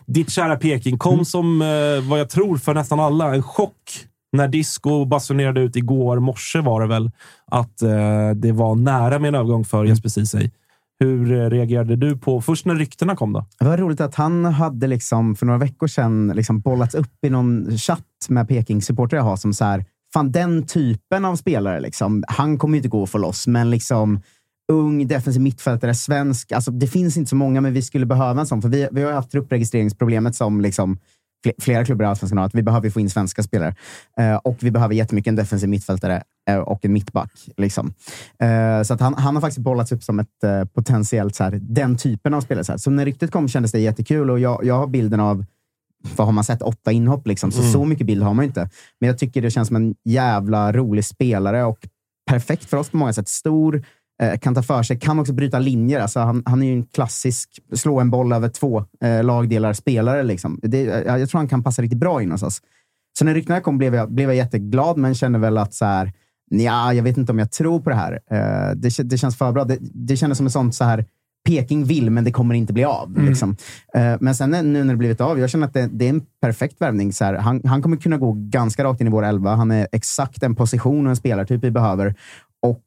ditt 0.05 0.29
kära 0.29 0.55
Peking 0.55 0.97
kom 0.97 1.13
Mm. 1.13 1.25
som, 1.25 1.61
eh, 1.61 2.09
vad 2.09 2.19
jag 2.19 2.29
tror 2.29 2.57
för 2.57 2.73
nästan 2.73 2.99
alla, 2.99 3.35
en 3.35 3.43
chock 3.43 3.73
när 4.37 4.47
Disco 4.47 5.05
basunerade 5.05 5.61
ut 5.61 5.75
igår 5.75 6.19
morse 6.19 6.59
var 6.59 6.81
det 6.81 6.87
väl, 6.87 7.11
att 7.51 7.81
eh, 7.81 8.29
det 8.35 8.51
var 8.51 8.75
nära 8.75 9.19
med 9.19 9.27
en 9.27 9.35
övergång 9.35 9.65
för 9.65 9.77
Mm. 9.77 9.89
Jesper 9.89 10.09
Ceesay. 10.09 10.49
Hur 10.99 11.31
eh, 11.31 11.49
reagerade 11.49 11.95
du 11.95 12.17
på, 12.17 12.41
först 12.41 12.65
när 12.65 12.75
ryktena 12.75 13.15
kom 13.15 13.33
då? 13.33 13.45
Det 13.59 13.65
var 13.65 13.77
roligt 13.77 14.01
att 14.01 14.15
han 14.15 14.45
hade 14.45 14.87
liksom 14.87 15.35
för 15.35 15.45
några 15.45 15.59
veckor 15.59 15.87
sedan 15.87 16.31
liksom 16.35 16.59
bollats 16.59 16.95
upp 16.95 17.25
i 17.25 17.29
någon 17.29 17.77
chatt 17.77 18.01
med 18.29 18.47
Peking-supportrar 18.47 19.17
jag 19.17 19.23
har 19.23 19.35
som 19.35 19.53
så 19.53 19.65
här, 19.65 19.85
fan 20.15 20.31
den 20.31 20.65
typen 20.65 21.25
av 21.25 21.35
spelare, 21.35 21.79
liksom, 21.79 22.23
han 22.27 22.57
kommer 22.57 22.75
ju 22.75 22.77
inte 22.79 22.89
gå 22.89 23.03
att 23.03 23.09
få 23.09 23.17
loss, 23.17 23.47
men 23.47 23.69
liksom 23.69 24.21
ung 24.71 25.07
defensiv 25.07 25.41
mittfältare, 25.41 25.93
svensk. 25.95 26.51
Alltså, 26.51 26.71
det 26.71 26.87
finns 26.87 27.17
inte 27.17 27.29
så 27.29 27.35
många, 27.35 27.61
men 27.61 27.73
vi 27.73 27.81
skulle 27.81 28.05
behöva 28.05 28.41
en 28.41 28.47
sån. 28.47 28.61
För 28.61 28.69
vi, 28.69 28.87
vi 28.91 29.03
har 29.03 29.11
haft 29.11 29.31
truppregistreringsproblemet 29.31 30.35
som 30.35 30.61
liksom, 30.61 30.97
flera 31.59 31.85
klubbar 31.85 32.05
i 32.05 32.07
Allsvenskan 32.07 32.37
har. 32.37 32.45
Att 32.45 32.55
vi 32.55 32.63
behöver 32.63 32.89
få 32.89 32.99
in 32.99 33.09
svenska 33.09 33.43
spelare. 33.43 33.75
Eh, 34.19 34.35
och 34.35 34.57
vi 34.59 34.71
behöver 34.71 34.95
jättemycket 34.95 35.31
en 35.31 35.35
defensiv 35.35 35.69
mittfältare 35.69 36.23
eh, 36.49 36.57
och 36.57 36.85
en 36.85 36.93
mittback. 36.93 37.31
Liksom. 37.57 37.93
Eh, 38.39 38.81
så 38.83 38.93
att 38.93 38.99
han, 38.99 39.13
han 39.13 39.35
har 39.35 39.41
faktiskt 39.41 39.63
bollats 39.63 39.91
upp 39.91 40.03
som 40.03 40.19
ett 40.19 40.43
eh, 40.43 40.65
potentiellt, 40.65 41.35
så 41.35 41.43
här, 41.43 41.59
den 41.61 41.97
typen 41.97 42.33
av 42.33 42.41
spelare. 42.41 42.63
Så, 42.63 42.71
här. 42.71 42.77
så 42.77 42.91
när 42.91 43.05
ryktet 43.05 43.31
kom 43.31 43.47
kändes 43.47 43.71
det 43.71 43.79
jättekul 43.79 44.29
och 44.29 44.39
jag, 44.39 44.65
jag 44.65 44.77
har 44.77 44.87
bilden 44.87 45.19
av 45.19 45.45
vad 46.15 46.27
har 46.27 46.31
man 46.31 46.43
sett? 46.43 46.61
Åtta 46.61 46.91
inhopp, 46.91 47.27
liksom. 47.27 47.51
så 47.51 47.63
så 47.63 47.85
mycket 47.85 48.07
bild 48.07 48.23
har 48.23 48.33
man 48.33 48.45
inte. 48.45 48.69
Men 48.99 49.07
jag 49.07 49.17
tycker 49.17 49.41
det 49.41 49.51
känns 49.51 49.67
som 49.67 49.75
en 49.75 49.95
jävla 50.05 50.73
rolig 50.73 51.05
spelare 51.05 51.63
och 51.63 51.79
perfekt 52.29 52.65
för 52.65 52.77
oss 52.77 52.89
på 52.89 52.97
många 52.97 53.13
sätt. 53.13 53.27
Stor, 53.27 53.83
eh, 54.21 54.39
kan 54.39 54.55
ta 54.55 54.63
för 54.63 54.83
sig, 54.83 54.99
kan 54.99 55.19
också 55.19 55.33
bryta 55.33 55.59
linjer. 55.59 55.99
Alltså 55.99 56.19
han, 56.19 56.43
han 56.45 56.63
är 56.63 56.67
ju 56.67 56.73
en 56.73 56.85
klassisk 56.85 57.59
slå 57.73 57.99
en 57.99 58.09
boll 58.09 58.33
över 58.33 58.49
två 58.49 58.85
eh, 59.03 59.23
lagdelar-spelare. 59.23 60.23
Liksom. 60.23 60.59
Det, 60.63 60.81
jag, 60.81 61.19
jag 61.19 61.29
tror 61.29 61.39
han 61.39 61.47
kan 61.47 61.63
passa 61.63 61.81
riktigt 61.81 61.99
bra 61.99 62.21
in 62.21 62.31
hos 62.31 62.43
oss. 62.43 62.61
Så 63.19 63.25
när 63.25 63.33
ryktena 63.33 63.61
kom 63.61 63.77
blev 63.77 63.95
jag, 63.95 64.11
blev 64.11 64.29
jag 64.29 64.35
jätteglad, 64.35 64.97
men 64.97 65.15
kände 65.15 65.39
väl 65.39 65.57
att 65.57 65.73
så 65.73 65.85
här, 65.85 66.13
nja, 66.51 66.93
jag 66.93 67.03
vet 67.03 67.17
inte 67.17 67.31
om 67.31 67.39
jag 67.39 67.51
tror 67.51 67.79
på 67.79 67.89
det 67.89 67.95
här. 67.95 68.19
Eh, 68.31 68.75
det, 68.75 69.09
det 69.09 69.17
känns 69.17 69.37
för 69.37 69.51
bra. 69.51 69.63
Det, 69.63 69.77
det 69.81 70.17
kändes 70.17 70.37
som 70.37 70.47
en 70.47 70.51
sån 70.51 70.73
så 70.73 70.83
här, 70.83 71.05
Peking 71.45 71.85
vill, 71.85 72.09
men 72.09 72.23
det 72.23 72.31
kommer 72.31 72.55
inte 72.55 72.73
bli 72.73 72.83
av. 72.83 73.17
Liksom. 73.27 73.55
Eh, 73.95 74.15
men 74.19 74.35
sen 74.35 74.49
nu 74.49 74.83
när 74.83 74.93
det 74.93 74.97
blivit 74.97 75.21
av, 75.21 75.39
jag 75.39 75.49
känner 75.49 75.67
att 75.67 75.73
det, 75.73 75.89
det 75.91 76.05
är 76.05 76.09
en 76.09 76.25
perfekt 76.41 76.81
värvning. 76.81 77.13
Så 77.13 77.25
här, 77.25 77.33
han, 77.33 77.61
han 77.65 77.81
kommer 77.81 77.97
kunna 77.97 78.17
gå 78.17 78.33
ganska 78.37 78.83
rakt 78.83 79.01
in 79.01 79.07
i 79.07 79.09
vår 79.09 79.25
elva. 79.25 79.55
Han 79.55 79.71
är 79.71 79.87
exakt 79.91 80.41
den 80.41 80.55
position 80.55 81.05
och 81.05 81.09
en 81.09 81.15
spelartyp 81.15 81.63
vi 81.63 81.71
behöver. 81.71 82.15
Och 82.61 82.83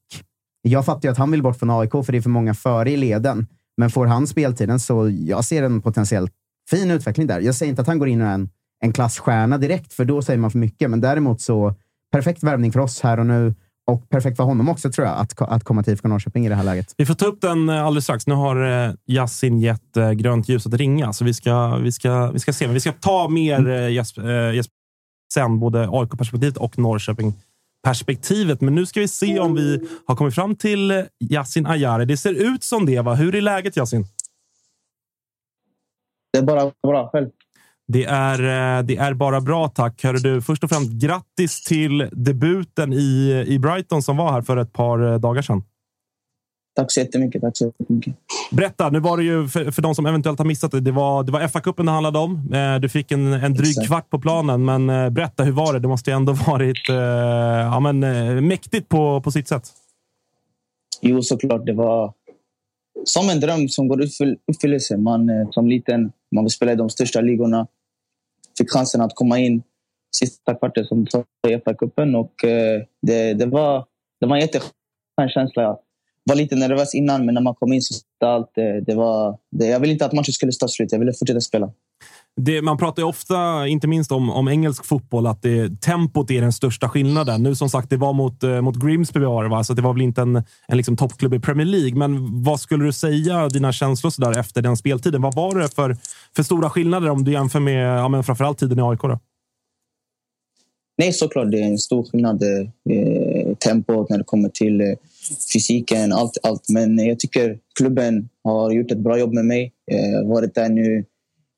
jag 0.63 0.85
fattar 0.85 1.09
ju 1.09 1.13
att 1.13 1.19
han 1.19 1.31
vill 1.31 1.43
bort 1.43 1.59
från 1.59 1.71
AIK, 1.71 1.91
för 1.91 2.13
det 2.13 2.19
är 2.19 2.23
för 2.23 2.31
många 2.31 2.55
före 2.55 2.91
i 2.91 2.97
leden. 2.97 3.47
Men 3.77 3.91
får 3.91 4.07
han 4.07 4.27
speltiden 4.27 4.81
så 4.81 5.11
jag 5.11 5.45
ser 5.45 5.63
en 5.63 5.83
potentiellt 5.83 6.33
fin 6.71 6.91
utveckling 6.91 7.27
där. 7.27 7.41
Jag 7.41 7.55
säger 7.55 7.71
inte 7.71 7.83
att 7.83 7.89
han 7.89 7.99
går 7.99 8.09
in 8.09 8.21
och 8.21 8.29
är 8.29 8.35
en, 8.35 8.49
en 8.85 8.93
klassstjärna 8.93 9.59
direkt, 9.59 9.93
för 9.93 10.05
då 10.05 10.23
säger 10.23 10.39
man 10.39 10.51
för 10.51 10.59
mycket. 10.59 10.91
Men 10.91 11.01
däremot 11.01 11.41
så 11.41 11.75
perfekt 12.13 12.43
värvning 12.43 12.73
för 12.73 12.81
oss 12.81 13.01
här 13.01 13.21
och 13.21 13.27
nu. 13.27 13.55
Och 13.89 14.09
perfekt 14.09 14.37
för 14.37 14.45
honom 14.45 14.69
också, 14.69 14.93
tror 14.93 15.07
jag, 15.07 15.19
att, 15.19 15.43
att 15.43 15.65
komma 15.65 15.83
till 15.83 15.93
IFK 15.93 16.09
Norrköping 16.09 16.47
i 16.47 16.49
det 16.49 16.55
här 16.55 16.65
läget. 16.65 16.95
Vi 16.97 17.07
får 17.07 17.15
ta 17.15 17.27
upp 17.27 17.41
den 17.41 17.69
eh, 17.69 17.85
alldeles 17.85 18.05
strax. 18.05 18.27
Nu 18.27 18.35
har 18.35 18.87
eh, 18.87 18.95
Yasin 19.07 19.59
gett 19.59 19.97
eh, 19.97 20.11
grönt 20.11 20.49
ljus 20.49 20.67
att 20.67 20.75
ringa, 20.75 21.13
så 21.13 21.25
vi 21.25 21.35
ska, 21.35 21.77
vi 21.77 21.93
ska, 21.93 22.31
vi 22.31 22.39
ska 22.39 22.53
se. 22.53 22.67
Men 22.67 22.75
vi 22.75 22.81
ska 22.81 22.93
ta 22.93 23.29
mer 23.29 23.89
Jesper, 23.89 24.49
eh, 24.49 24.55
Jesper 24.55 24.75
sen, 25.35 25.59
både 25.59 25.89
AIK-perspektivet 25.91 26.57
och 26.57 26.79
Norrköping-perspektivet. 26.79 28.61
Men 28.61 28.75
nu 28.75 28.87
ska 28.87 29.01
vi 29.01 29.09
se 29.09 29.39
om 29.39 29.55
vi 29.55 29.89
har 30.07 30.17
kommit 30.17 30.35
fram 30.35 30.57
till 30.57 31.05
Yasin 31.21 31.67
Ayari. 31.67 32.05
Det 32.05 32.17
ser 32.17 32.55
ut 32.55 32.65
som 32.65 32.87
det, 32.87 33.01
va? 33.01 33.15
Hur 33.15 33.35
är 33.35 33.41
läget, 33.41 33.77
Yasin? 33.77 34.07
Det 36.33 36.39
är 36.39 36.43
bara 36.43 36.73
bra 36.83 37.09
själv. 37.13 37.31
Det 37.93 38.05
är, 38.05 38.39
eh, 38.79 38.85
det 38.85 38.97
är 38.97 39.15
bara 39.15 39.41
bra, 39.41 39.69
tack. 39.69 40.05
Hörru 40.05 40.19
du, 40.19 40.43
först 40.43 40.65
och 40.65 40.71
främst 40.71 40.91
grattis 40.91 41.63
till 41.65 42.09
debuten 42.13 42.93
i, 42.93 43.45
i 43.47 43.59
Brighton 43.59 44.03
som 44.03 44.17
var 44.17 44.33
här 44.33 44.43
för 44.43 44.57
ett 44.57 44.73
par 44.73 45.13
eh, 45.13 45.19
dagar 45.19 45.43
sedan. 45.43 45.63
Tack 46.77 46.93
så 46.93 47.01
jättemycket. 47.01 47.43
Tack 47.43 47.57
så 47.57 47.65
jättemycket. 47.65 48.15
Berätta, 48.51 48.91
nu 48.91 49.01
var 49.01 49.17
det 49.17 49.23
ju 49.23 49.49
för, 49.49 49.71
för 49.71 49.83
de 49.83 49.95
som 49.95 50.07
eventuellt 50.07 50.39
har 50.39 50.47
missat 50.47 50.71
det. 50.71 50.81
Det 50.81 50.93
var, 50.93 51.23
det 51.23 51.33
var 51.33 51.41
FA-cupen 51.41 51.87
det 51.87 51.93
handlade 51.93 52.19
om. 52.19 52.53
Eh, 52.55 52.81
du 52.81 52.89
fick 52.89 53.13
en, 53.13 53.33
en 53.33 53.55
dryg 53.55 53.71
Exakt. 53.71 53.87
kvart 53.87 54.11
på 54.11 54.19
planen, 54.19 54.65
men 54.65 54.87
berätta, 55.15 55.45
hur 55.45 55.53
var 55.53 55.73
det? 55.73 55.79
Det 55.79 55.89
måste 55.89 56.11
ju 56.11 56.17
ändå 56.17 56.33
varit 56.33 56.89
eh, 56.89 56.97
ja, 56.97 57.81
men, 57.81 58.01
mäktigt 58.49 58.89
på, 58.89 59.21
på 59.21 59.31
sitt 59.31 59.49
sätt. 59.49 59.71
Jo, 61.03 61.23
såklart. 61.23 61.67
Det 61.67 61.73
var 61.73 62.13
som 63.05 63.29
en 63.29 63.41
dröm 63.41 63.69
som 63.69 63.89
går 63.89 64.03
i 64.03 64.07
uppfyll- 64.07 64.37
uppfyllelse. 64.53 64.97
Man, 64.97 65.31
som 65.51 65.69
liten, 65.69 66.13
man 66.35 66.45
vill 66.45 66.51
spela 66.51 66.73
i 66.73 66.77
de 66.77 66.91
största 66.91 67.21
ligorna. 67.21 67.67
Fick 68.59 68.71
chansen 68.71 69.01
att 69.01 69.15
komma 69.15 69.39
in 69.39 69.63
sista 70.17 70.55
kvarten 70.55 70.85
som 70.85 71.07
i 71.49 71.57
FA-cupen. 71.57 72.17
Och, 72.17 72.45
eh, 72.45 72.83
det, 73.03 73.35
det, 73.35 73.47
var, 73.47 73.87
det 74.21 74.27
var 74.27 74.37
en 74.37 74.43
jätteskön 74.43 75.29
känsla. 75.29 75.63
Jag 75.63 75.79
var 76.25 76.35
lite 76.35 76.57
nervös 76.57 76.95
innan, 76.95 77.27
men 77.27 77.35
när 77.35 77.43
man 77.43 77.55
kom 77.55 77.73
in 77.73 77.83
så 77.83 77.95
allt. 78.27 78.51
Det, 78.55 78.81
det 78.81 78.95
var, 78.95 79.39
det, 79.51 79.67
jag 79.67 79.81
ville 79.81 79.93
inte 79.93 80.07
att 80.07 80.13
matchen 80.13 80.33
skulle 80.33 80.53
ta 80.53 80.69
slut. 80.69 80.93
Jag 80.93 80.99
ville 80.99 81.13
fortsätta 81.13 81.41
spela. 81.41 81.73
Det, 82.41 82.63
man 82.63 82.79
pratar 82.79 83.03
ju 83.03 83.09
ofta, 83.09 83.67
inte 83.67 83.87
minst 83.87 84.13
om, 84.13 84.31
om 84.31 84.49
engelsk 84.49 84.85
fotboll, 84.85 85.27
att 85.27 85.43
det, 85.43 85.81
tempot 85.81 86.31
är 86.31 86.41
den 86.41 86.53
största 86.53 86.89
skillnaden. 86.89 87.43
Nu 87.43 87.55
som 87.55 87.71
sagt, 87.71 87.91
det 87.91 87.97
var 87.97 88.13
mot, 88.13 88.43
eh, 88.43 88.61
mot 88.61 88.77
Grimsby 88.77 89.21
vi 89.21 89.27
var 89.27 89.45
det, 89.45 89.51
va? 89.51 89.65
så 89.65 89.75
det 89.75 89.83
var 89.83 89.93
väl 89.93 90.03
inte 90.03 90.21
en, 90.23 90.37
en 90.69 90.77
liksom 90.77 90.97
toppklubb 90.97 91.35
i 91.35 91.41
Premier 91.41 91.67
League. 91.67 91.95
Men 91.95 92.43
vad 92.43 92.61
skulle 92.61 92.85
du 92.85 92.93
säga, 92.93 93.49
dina 93.49 93.73
känslor 93.73 94.11
så 94.11 94.23
där 94.23 94.39
efter 94.39 94.63
den 94.63 94.77
speltiden? 94.77 95.23
Vad 95.23 95.35
var 95.35 95.55
det 95.55 95.75
för, 95.75 95.97
för 96.37 96.43
stora 96.43 96.71
skillnader 96.71 97.11
om 97.11 97.25
du 97.25 97.33
jämför 97.33 97.61
med 97.61 97.99
ja, 97.99 98.09
men 98.09 98.25
framförallt 98.25 98.59
tiden 98.59 98.79
i 98.79 98.83
AIK? 98.83 99.01
Då? 99.03 99.19
Nej, 100.99 101.13
såklart. 101.13 101.51
Det 101.51 101.61
är 101.61 101.67
en 101.67 101.79
stor 101.79 102.03
skillnad. 102.03 102.43
Eh, 102.43 102.97
eh, 102.97 103.55
tempot 103.55 104.11
när 104.11 104.19
det 104.19 104.25
kommer 104.25 104.49
till 104.49 104.81
eh, 104.81 104.87
fysiken, 105.55 106.13
allt, 106.13 106.39
allt. 106.43 106.69
Men 106.69 106.99
jag 106.99 107.19
tycker 107.19 107.59
klubben 107.79 108.29
har 108.45 108.71
gjort 108.71 108.91
ett 108.91 108.99
bra 108.99 109.19
jobb 109.19 109.33
med 109.33 109.45
mig. 109.45 109.73
Eh, 109.91 110.29
varit 110.29 110.55
där 110.55 110.69
nu 110.69 111.05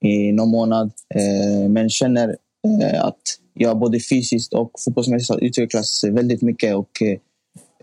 i 0.04 0.32
någon 0.32 0.48
månad. 0.48 0.92
Eh, 1.14 1.68
men 1.68 1.90
känner 1.90 2.36
eh, 2.82 3.04
att 3.04 3.20
jag 3.54 3.78
både 3.78 4.00
fysiskt 4.00 4.54
och 4.54 4.70
fotbollsmässigt 4.84 5.30
har 5.30 5.44
utvecklats 5.44 6.04
väldigt 6.04 6.42
mycket. 6.42 6.76
Och, 6.76 7.02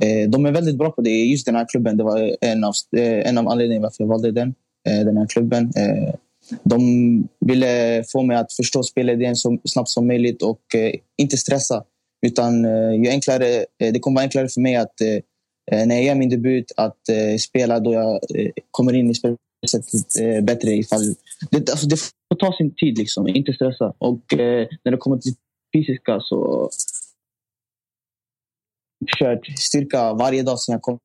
eh, 0.01 0.29
de 0.29 0.45
är 0.45 0.51
väldigt 0.51 0.77
bra 0.77 0.91
på 0.91 1.01
det. 1.01 1.09
Just 1.09 1.45
den 1.45 1.55
här 1.55 1.65
klubben, 1.69 1.97
det 1.97 2.03
var 2.03 2.35
en 2.41 2.63
av, 2.63 2.73
en 2.97 3.37
av 3.37 3.47
anledningarna 3.47 3.83
varför 3.83 4.03
jag 4.03 4.07
valde 4.07 4.31
den, 4.31 4.53
den 4.85 5.17
här 5.17 5.27
klubben. 5.27 5.71
De 6.63 6.79
ville 7.39 8.03
få 8.07 8.23
mig 8.23 8.37
att 8.37 8.53
förstå 8.53 8.83
spelidén 8.83 9.35
så 9.35 9.57
snabbt 9.63 9.89
som 9.89 10.07
möjligt 10.07 10.41
och 10.41 10.61
inte 11.17 11.37
stressa. 11.37 11.83
Utan 12.25 12.63
ju 13.03 13.09
enklare, 13.09 13.65
det 13.77 13.99
kommer 13.99 14.15
vara 14.15 14.23
enklare 14.23 14.49
för 14.49 14.61
mig 14.61 14.75
att 14.75 14.93
när 15.71 15.95
jag 15.95 16.03
gör 16.03 16.15
min 16.15 16.29
debut 16.29 16.71
att 16.77 17.01
spela 17.39 17.79
då 17.79 17.93
jag 17.93 18.19
kommer 18.71 18.93
in 18.93 19.09
i 19.11 19.15
spelsättet 19.15 20.43
bättre. 20.43 20.71
Ifall, 20.71 21.15
det, 21.51 21.69
alltså, 21.69 21.87
det 21.87 21.97
får 21.97 22.35
ta 22.39 22.53
sin 22.57 22.75
tid, 22.75 22.97
liksom. 22.97 23.27
inte 23.27 23.53
stressa. 23.53 23.93
Och 23.97 24.33
eh, 24.33 24.67
när 24.83 24.91
det 24.91 24.97
kommer 24.97 25.17
till 25.17 25.33
fysiska 25.75 26.19
så 26.19 26.69
kört 29.19 29.45
styrka 29.59 30.13
varje 30.13 30.43
dag 30.43 30.59
sen 30.59 30.73
jag 30.73 30.81
kom. 30.81 30.99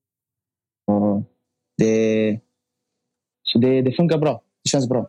Och 0.87 1.23
det, 1.79 2.41
så 3.43 3.59
det, 3.59 3.83
det 3.83 3.93
funkar 3.93 4.19
bra. 4.19 4.43
Det 4.65 4.69
känns 4.71 4.89
bra. 4.89 5.09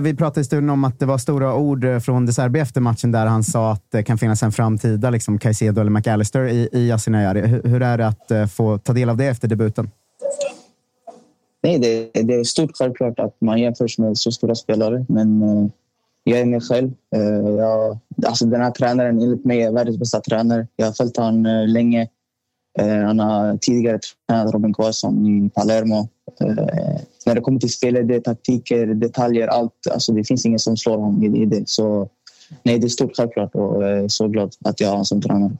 Vi 0.00 0.16
pratade 0.16 0.40
i 0.40 0.44
stunden 0.44 0.70
om 0.70 0.84
att 0.84 0.98
det 0.98 1.06
var 1.06 1.18
stora 1.18 1.56
ord 1.56 1.84
eh, 1.84 1.98
från 1.98 2.26
Deserbi 2.26 2.60
efter 2.60 2.80
matchen 2.80 3.12
där 3.12 3.26
han 3.26 3.44
sa 3.44 3.72
att 3.72 3.90
det 3.90 4.02
kan 4.02 4.18
finnas 4.18 4.42
en 4.42 4.52
framtida 4.52 5.10
liksom 5.10 5.38
Caicedo 5.38 5.80
eller 5.80 5.90
McAllister 5.90 6.44
i, 6.48 6.68
i 6.72 6.88
Yasin 6.88 7.14
Ayari. 7.14 7.40
Hur, 7.40 7.62
hur 7.62 7.82
är 7.82 7.98
det 7.98 8.06
att 8.06 8.30
eh, 8.30 8.46
få 8.46 8.78
ta 8.78 8.92
del 8.92 9.08
av 9.08 9.16
det 9.16 9.26
efter 9.26 9.48
debuten? 9.48 9.90
Nej, 11.64 11.78
det, 11.78 12.22
det 12.22 12.34
är 12.34 12.44
stort 12.44 12.76
självklart 12.76 13.18
att 13.18 13.40
man 13.40 13.60
jämförs 13.60 13.98
med 13.98 14.18
så 14.18 14.32
stora 14.32 14.54
spelare. 14.54 15.06
Men 15.08 15.42
eh, 15.42 15.66
jag 16.24 16.40
är 16.40 16.44
mig 16.44 16.60
själv. 16.60 16.92
Eh, 17.16 17.50
jag, 17.50 17.98
alltså 18.26 18.46
den 18.46 18.60
här 18.60 18.70
tränaren 18.70 19.22
enligt 19.22 19.44
mig 19.44 19.62
är 19.62 19.72
världens 19.72 19.98
bästa 19.98 20.20
tränare. 20.20 20.66
Jag 20.76 20.86
har 20.86 20.92
följt 20.92 21.16
honom 21.16 21.46
eh, 21.46 21.68
länge. 21.68 22.08
Eh, 22.78 22.98
han 22.98 23.18
har 23.18 23.56
tidigare 23.56 23.98
tränat 24.28 24.54
Robin 24.54 24.74
Quaison 24.74 25.26
i 25.26 25.50
Palermo. 25.50 26.08
Eh, 26.40 27.00
när 27.26 27.34
det 27.34 27.40
kommer 27.40 27.60
till 27.60 27.72
spelet, 27.72 28.08
det 28.08 28.14
är 28.14 28.20
taktiker, 28.20 28.86
detaljer, 28.86 29.48
allt. 29.48 29.86
Alltså 29.90 30.12
det 30.12 30.24
finns 30.24 30.46
ingen 30.46 30.58
som 30.58 30.76
slår 30.76 30.96
honom 30.96 31.22
i, 31.22 31.42
i 31.42 31.46
det. 31.46 31.68
Så 31.68 32.08
nej, 32.62 32.78
det 32.78 32.86
är 32.86 32.88
stort 32.88 33.16
självklart 33.16 33.54
och 33.54 33.82
jag 33.82 33.98
är 33.98 34.08
så 34.08 34.28
glad 34.28 34.54
att 34.64 34.80
jag 34.80 34.88
har 34.88 34.92
honom 34.92 35.04
som 35.04 35.22
tränare. 35.22 35.56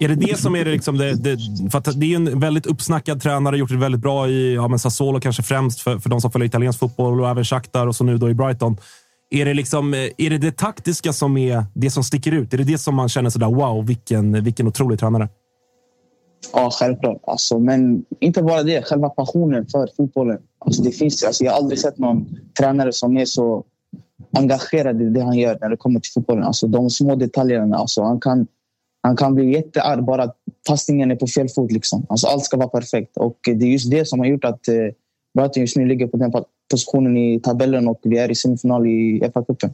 Är 0.00 0.08
det 0.08 0.14
det 0.14 0.38
som 0.38 0.56
är 0.56 0.64
det, 0.64 0.70
liksom 0.70 0.98
det, 0.98 1.14
det 1.14 1.38
för 1.70 1.78
att 1.78 2.00
det 2.00 2.12
är 2.12 2.16
en 2.16 2.40
väldigt 2.40 2.66
uppsnackad 2.66 3.22
tränare, 3.22 3.58
gjort 3.58 3.70
det 3.70 3.76
väldigt 3.76 4.00
bra 4.00 4.28
i 4.28 4.54
ja, 4.54 4.68
men 4.68 4.78
Sassuolo 4.78 5.20
kanske 5.20 5.42
främst 5.42 5.80
för, 5.80 5.98
för 5.98 6.10
de 6.10 6.20
som 6.20 6.30
följer 6.30 6.48
italiensk 6.48 6.78
fotboll 6.78 7.20
och 7.20 7.28
även 7.28 7.44
Shakhtar 7.44 7.86
och 7.86 7.96
så 7.96 8.04
nu 8.04 8.18
då 8.18 8.30
i 8.30 8.34
Brighton. 8.34 8.76
Är 9.30 9.44
det, 9.44 9.54
liksom, 9.54 9.94
eh, 9.94 10.00
är 10.18 10.30
det 10.30 10.38
det 10.38 10.56
taktiska 10.56 11.12
som 11.12 11.36
är 11.36 11.64
det 11.74 11.90
som 11.90 12.04
sticker 12.04 12.32
ut? 12.32 12.54
Är 12.54 12.58
det 12.58 12.64
det 12.64 12.78
som 12.78 12.94
man 12.94 13.08
känner 13.08 13.30
sådär 13.30 13.46
wow, 13.46 13.86
vilken, 13.86 14.44
vilken 14.44 14.66
otrolig 14.66 14.98
tränare? 14.98 15.28
Ja, 16.52 16.70
självklart. 16.72 17.20
Alltså, 17.26 17.58
men 17.58 18.04
inte 18.20 18.42
bara 18.42 18.62
det, 18.62 18.82
själva 18.86 19.08
passionen 19.08 19.66
för 19.66 19.88
fotbollen. 19.96 20.38
Alltså, 20.58 20.82
det 20.82 20.90
finns, 20.90 21.24
alltså, 21.24 21.44
jag 21.44 21.52
har 21.52 21.58
aldrig 21.58 21.78
sett 21.78 21.98
någon 21.98 22.26
tränare 22.58 22.92
som 22.92 23.16
är 23.16 23.24
så 23.24 23.64
engagerad 24.32 25.02
i 25.02 25.04
det 25.04 25.20
han 25.20 25.38
gör 25.38 25.58
när 25.60 25.70
det 25.70 25.76
kommer 25.76 26.00
till 26.00 26.12
fotbollen. 26.12 26.44
Alltså, 26.44 26.66
de 26.66 26.90
små 26.90 27.16
detaljerna. 27.16 27.76
Alltså, 27.76 28.02
han, 28.02 28.20
kan, 28.20 28.46
han 29.02 29.16
kan 29.16 29.34
bli 29.34 29.52
jättearg 29.52 30.04
bara 30.04 30.22
att 30.22 30.36
passningen 30.68 31.10
är 31.10 31.16
på 31.16 31.26
fel 31.26 31.48
fot. 31.48 31.72
Liksom. 31.72 32.06
Alltså, 32.08 32.26
allt 32.26 32.44
ska 32.44 32.56
vara 32.56 32.68
perfekt. 32.68 33.16
Och 33.16 33.38
det 33.44 33.64
är 33.64 33.70
just 33.70 33.90
det 33.90 34.08
som 34.08 34.18
har 34.18 34.26
gjort 34.26 34.44
att 34.44 34.68
eh, 34.68 34.74
Brighton 35.34 35.60
just 35.60 35.76
nu 35.76 35.86
ligger 35.86 36.06
på 36.06 36.16
den 36.16 36.32
positionen 36.70 37.16
i 37.16 37.40
tabellen 37.40 37.88
och 37.88 38.00
vi 38.02 38.18
är 38.18 38.30
i 38.30 38.34
semifinal 38.34 38.86
i 38.86 39.20
FA-cupen. 39.34 39.70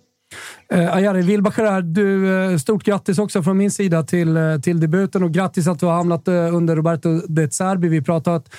Eh, 0.72 0.96
Ayari 0.96 1.22
Wilbacher 1.22 1.64
här. 1.64 1.82
Du, 1.82 2.36
eh, 2.52 2.58
stort 2.58 2.84
grattis 2.84 3.18
också 3.18 3.42
från 3.42 3.56
min 3.56 3.70
sida 3.70 4.02
till, 4.02 4.36
eh, 4.36 4.58
till 4.62 4.80
debuten 4.80 5.22
och 5.22 5.32
grattis 5.32 5.68
att 5.68 5.80
du 5.80 5.86
har 5.86 5.92
hamnat 5.92 6.28
eh, 6.28 6.54
under 6.54 6.76
Roberto 6.76 7.20
De 7.28 7.50
Zerbi. 7.50 7.88
Vi 7.88 8.02
pratat 8.02 8.54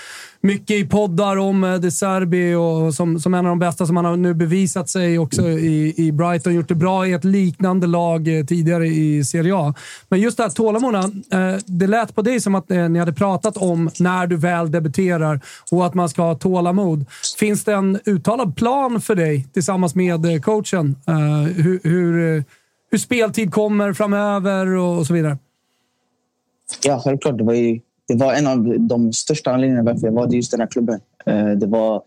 mycket 0.45 0.77
i 0.77 0.85
poddar 0.85 1.37
om 1.37 1.63
eh, 1.63 1.75
De 1.75 1.91
Serbi 1.91 2.53
och 2.53 2.93
som, 2.93 3.19
som 3.19 3.33
en 3.33 3.45
av 3.45 3.49
de 3.49 3.59
bästa 3.59 3.85
som 3.85 3.95
han 3.95 4.05
har 4.05 4.17
nu 4.17 4.33
bevisat 4.33 4.89
sig 4.89 5.19
också 5.19 5.49
i, 5.49 5.93
i 5.97 6.11
Brighton. 6.11 6.55
Gjort 6.55 6.67
det 6.67 6.75
bra 6.75 7.07
i 7.07 7.13
ett 7.13 7.23
liknande 7.23 7.87
lag 7.87 8.37
eh, 8.37 8.45
tidigare 8.45 8.87
i 8.87 9.23
Serie 9.23 9.55
A. 9.55 9.73
Men 10.09 10.19
just 10.19 10.37
det 10.37 10.43
här 10.43 10.49
tålamodet. 10.49 11.05
Eh, 11.33 11.55
det 11.65 11.87
lät 11.87 12.15
på 12.15 12.21
dig 12.21 12.39
som 12.39 12.55
att 12.55 12.69
ni 12.69 12.99
hade 12.99 13.13
pratat 13.13 13.57
om 13.57 13.89
när 13.99 14.27
du 14.27 14.35
väl 14.35 14.71
debuterar 14.71 15.41
och 15.71 15.85
att 15.85 15.93
man 15.93 16.09
ska 16.09 16.21
ha 16.21 16.35
tålamod. 16.35 17.05
Finns 17.39 17.63
det 17.63 17.73
en 17.73 17.99
uttalad 18.05 18.55
plan 18.55 19.01
för 19.01 19.15
dig 19.15 19.47
tillsammans 19.53 19.95
med 19.95 20.43
coachen? 20.43 20.95
Hur, 21.55 21.79
hur, 21.83 22.43
hur 22.91 22.97
speltid 22.97 23.53
kommer 23.53 23.93
framöver 23.93 24.67
och 24.67 25.07
så 25.07 25.13
vidare? 25.13 25.37
Ja, 26.83 27.01
självklart. 27.03 27.37
Det 27.37 27.43
var 27.43 27.53
ju 27.53 27.79
det 28.07 28.15
var 28.15 28.33
en 28.33 28.47
av 28.47 28.79
de 28.79 29.13
största 29.13 29.51
anledningarna 29.51 29.91
varför 29.91 30.07
jag 30.07 30.13
valde 30.13 30.35
just 30.35 30.51
den 30.51 30.59
här 30.59 30.67
klubben. 30.67 30.99
Eh, 31.25 31.49
det 31.49 31.67
var 31.67 32.03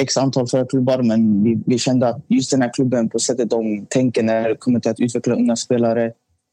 x 0.00 0.16
antal 0.16 0.48
förra 0.48 0.66
klubbar, 0.66 1.02
men 1.02 1.44
vi, 1.44 1.62
vi, 1.66 1.78
kände 1.78 2.08
att 2.08 2.24
just 2.28 2.50
den 2.50 2.62
här 2.62 2.72
klubben 2.74 3.08
på 3.08 3.18
sättet 3.18 3.50
de 3.50 3.86
tänker 3.88 4.22
när 4.22 4.48
det 4.48 4.56
kommer 4.56 4.80
till 4.80 4.90
att 4.90 5.00
utveckla 5.00 5.34
unga 5.34 5.56
spelare, 5.56 6.12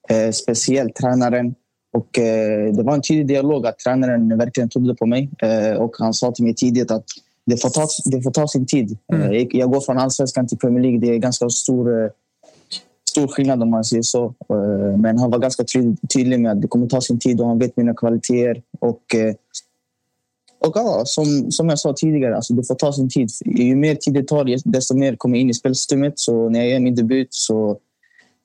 eh, 0.10 0.32
speciellt 0.32 0.96
tränaren. 0.96 1.56
Och, 1.94 2.20
eh, 2.20 2.74
det 2.74 2.84
var 2.84 2.94
en 2.94 3.02
tydlig 3.02 3.28
dialog 3.28 3.68
att 3.68 3.80
tränaren 3.80 4.38
verkligen 4.38 4.70
trodde 4.70 4.96
på 4.96 5.06
mig 5.06 5.30
eh, 5.42 5.74
och 5.74 5.96
han 6.00 6.14
sa 6.14 6.32
till 6.32 6.44
mig 6.44 6.56
tidigt 6.56 6.92
att 6.92 7.06
det 7.46 7.62
får 7.62 7.70
ta, 7.70 7.88
det 8.06 8.22
får 8.22 8.32
ta 8.32 8.48
sin 8.48 8.66
tid. 8.66 8.98
Mm. 9.14 9.22
Eh, 9.22 9.38
jag, 9.38 9.56
jag 9.56 9.72
går 9.72 9.82
från 9.82 9.98
allsvenskan 9.98 10.48
till 10.48 10.58
Premier 10.58 10.82
League. 10.82 11.00
Det 11.00 11.16
är 11.16 11.18
ganska 11.18 11.50
stor 11.50 12.04
eh, 12.04 12.10
stor 13.12 13.28
skillnad 13.28 13.64
om 13.64 13.70
man 13.70 13.84
säger 13.84 14.04
så. 14.04 14.26
Eh, 14.26 14.98
men 14.98 15.18
han 15.18 15.32
var 15.32 15.40
ganska 15.40 15.64
tydlig 16.14 16.40
med 16.40 16.52
att 16.52 16.62
det 16.62 16.68
kommer 16.68 16.88
ta 16.88 17.02
sin 17.02 17.20
tid 17.20 17.42
och 17.42 17.48
han 17.48 17.60
vet 17.60 17.78
mina 17.78 17.94
kvaliteter. 17.94 18.62
Och, 18.80 19.16
eh, 19.16 19.34
och 20.60 20.72
ja, 20.76 21.04
som, 21.06 21.52
som 21.52 21.70
jag 21.70 21.80
sa 21.80 21.94
tidigare, 21.94 22.36
alltså 22.36 22.54
det 22.54 22.68
får 22.68 22.76
ta 22.76 22.94
sin 22.94 23.10
tid. 23.10 23.30
Ju 23.46 23.76
mer 23.76 23.96
tid 23.96 24.14
det 24.14 24.28
tar, 24.28 24.70
desto 24.72 24.96
mer 24.96 25.16
kommer 25.16 25.38
in 25.40 25.50
i 25.50 25.54
spelsystemet. 25.54 26.20
Så 26.20 26.50
när 26.50 26.60
jag 26.60 26.70
gör 26.70 26.80
min 26.80 26.96
debut 26.96 27.28
så, 27.32 27.78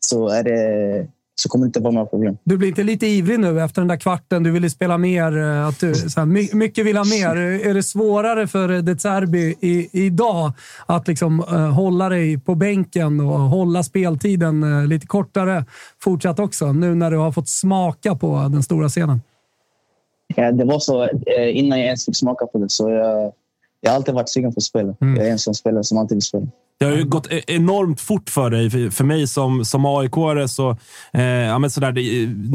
så 0.00 0.28
är 0.28 0.42
det 0.42 1.08
så 1.38 1.48
kommer 1.48 1.64
det 1.64 1.68
inte 1.68 1.80
vara 1.80 1.92
några 1.92 2.06
problem. 2.06 2.38
Du 2.44 2.56
blir 2.56 2.68
inte 2.68 2.82
lite 2.82 3.06
ivrig 3.06 3.40
nu 3.40 3.60
efter 3.60 3.80
den 3.80 3.88
där 3.88 3.96
kvarten? 3.96 4.42
Du 4.42 4.50
ville 4.50 4.70
spela 4.70 4.98
mer. 4.98 5.38
Eh, 5.38 5.68
att 5.68 5.80
du, 5.80 5.94
så 5.94 6.20
här, 6.20 6.54
mycket 6.56 6.86
vill 6.86 6.96
ha 6.96 7.04
mer. 7.04 7.36
Är 7.36 7.74
det 7.74 7.82
svårare 7.82 8.46
för 8.46 8.82
De 8.82 8.98
Zerbi 8.98 9.56
i, 9.60 9.88
idag 10.06 10.52
att 10.86 11.08
liksom, 11.08 11.40
uh, 11.40 11.70
hålla 11.70 12.08
dig 12.08 12.38
på 12.38 12.54
bänken 12.54 13.20
och 13.20 13.38
hålla 13.38 13.82
speltiden 13.82 14.64
uh, 14.64 14.86
lite 14.86 15.06
kortare 15.06 15.64
fortsatt 16.02 16.38
också? 16.38 16.72
Nu 16.72 16.94
när 16.94 17.10
du 17.10 17.16
har 17.16 17.32
fått 17.32 17.48
smaka 17.48 18.14
på 18.14 18.48
den 18.50 18.62
stora 18.62 18.88
scenen. 18.88 19.20
Ja, 20.36 20.52
det 20.52 20.64
var 20.64 20.78
så 20.78 21.08
innan 21.52 21.78
jag 21.78 21.86
ens 21.86 22.04
fick 22.04 22.16
smaka 22.16 22.46
på 22.46 22.58
det. 22.58 22.70
Så 22.70 22.90
jag, 22.90 23.32
jag 23.80 23.90
har 23.90 23.96
alltid 23.96 24.14
varit 24.14 24.28
sugen 24.28 24.52
på 24.52 24.58
att 24.58 24.62
spela. 24.62 24.94
Mm. 25.00 25.16
Jag 25.16 25.26
är 25.26 25.32
en 25.32 25.38
sån 25.38 25.54
spelare 25.54 25.84
som 25.84 25.98
alltid 25.98 26.16
vill 26.16 26.22
spela. 26.22 26.46
Det 26.78 26.84
har 26.84 26.92
ju 26.92 27.04
gått 27.04 27.26
e-, 27.32 27.42
enormt 27.46 28.00
fort 28.00 28.30
för 28.30 28.50
dig. 28.50 28.90
För 28.90 29.04
mig 29.04 29.26
som, 29.26 29.64
som 29.64 29.86
AIK-are, 29.86 30.46
så, 30.46 30.70
eh, 31.12 31.22
ja, 31.24 31.58
men 31.58 31.70
sådär, 31.70 31.92
det, 31.92 32.02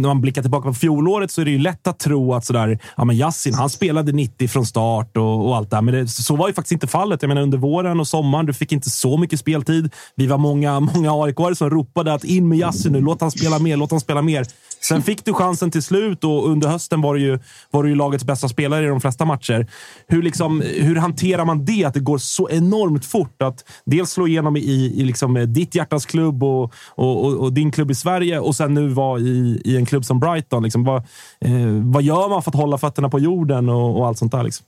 när 0.02 0.08
man 0.08 0.22
blickar 0.22 0.42
tillbaka 0.42 0.68
på 0.68 0.74
fjolåret 0.74 1.32
så 1.32 1.42
är 1.42 1.46
det 1.46 1.52
ju 1.52 1.60
lätt 1.60 1.88
att 1.88 2.00
tro 2.00 2.34
att 2.34 2.46
sådär, 2.46 2.80
ja, 2.98 3.06
men 3.06 3.16
Yassin, 3.16 3.54
han 3.54 3.70
spelade 3.70 4.12
90 4.12 4.48
från 4.48 4.66
start 4.66 5.18
och, 5.18 5.48
och 5.48 5.56
allt 5.56 5.70
det 5.70 5.82
Men 5.82 5.94
det, 5.94 6.08
så 6.08 6.36
var 6.36 6.48
ju 6.48 6.54
faktiskt 6.54 6.72
inte 6.72 6.88
fallet. 6.88 7.22
Jag 7.22 7.30
menar, 7.30 7.42
under 7.42 7.58
våren 7.58 8.00
och 8.00 8.08
sommaren, 8.08 8.46
du 8.46 8.54
fick 8.54 8.72
inte 8.72 8.90
så 8.90 9.18
mycket 9.18 9.40
speltid. 9.40 9.94
Vi 10.16 10.28
var 10.28 10.38
många, 10.38 10.80
många 10.96 11.12
AIK-are 11.12 11.54
som 11.54 11.70
ropade 11.70 12.14
att 12.14 12.24
in 12.24 12.50
med 12.50 12.58
Yassin 12.58 12.94
nu, 12.94 13.02
låt 13.02 13.22
han 13.22 13.32
spela 13.32 13.60
mer, 13.60 13.78
låt 13.78 13.92
han 13.92 14.00
spela 14.00 14.22
mer. 14.22 14.46
Sen 14.84 15.02
fick 15.02 15.26
du 15.26 15.34
chansen 15.34 15.72
till 15.72 15.84
slut 15.84 16.24
och 16.24 16.50
under 16.50 16.68
hösten 16.68 17.02
var 17.02 17.16
du 17.16 17.22
ju, 17.22 17.40
var 17.72 17.84
du 17.84 17.90
ju 17.90 17.96
lagets 17.96 18.24
bästa 18.24 18.50
spelare 18.50 18.86
i 18.86 18.88
de 18.88 19.02
flesta 19.02 19.26
matcher. 19.26 19.68
Hur, 20.08 20.24
liksom, 20.24 20.62
hur 20.62 20.96
hanterar 20.96 21.46
man 21.46 21.66
det? 21.66 21.86
Att 21.86 21.94
det 21.94 22.00
går 22.00 22.18
så 22.18 22.50
enormt 22.50 23.06
fort 23.06 23.42
att 23.42 23.64
dels 23.86 24.11
slå 24.12 24.28
igenom 24.28 24.57
i, 24.57 24.93
i 24.95 25.03
liksom 25.03 25.38
eh, 25.38 25.43
ditt 25.43 25.76
hjärtas 25.76 26.05
klubb 26.05 26.43
och, 26.43 26.74
och, 26.88 27.26
och, 27.26 27.34
och, 27.34 27.53
din 27.53 27.72
klubb 27.72 27.91
i 27.91 27.95
Sverige 27.95 28.39
och 28.39 28.55
sen 28.55 28.74
nu 28.74 28.88
vara 28.88 29.20
i, 29.20 29.62
i 29.66 29.78
en 29.78 29.86
klubb 29.86 30.05
som 30.05 30.20
Brighton. 30.20 30.64
Liksom, 30.64 30.84
vad, 30.84 30.97
eh, 31.39 31.51
vad 31.84 32.03
gör 32.03 32.30
man 32.30 32.43
för 32.43 32.51
att 32.51 32.55
hålla 32.55 32.78
fötterna 32.78 33.09
på 33.09 33.20
jorden 33.20 33.70
och, 33.70 33.97
och 33.97 34.07
allt 34.07 34.18
sånt 34.18 34.32
där? 34.32 34.43
Liksom? 34.43 34.66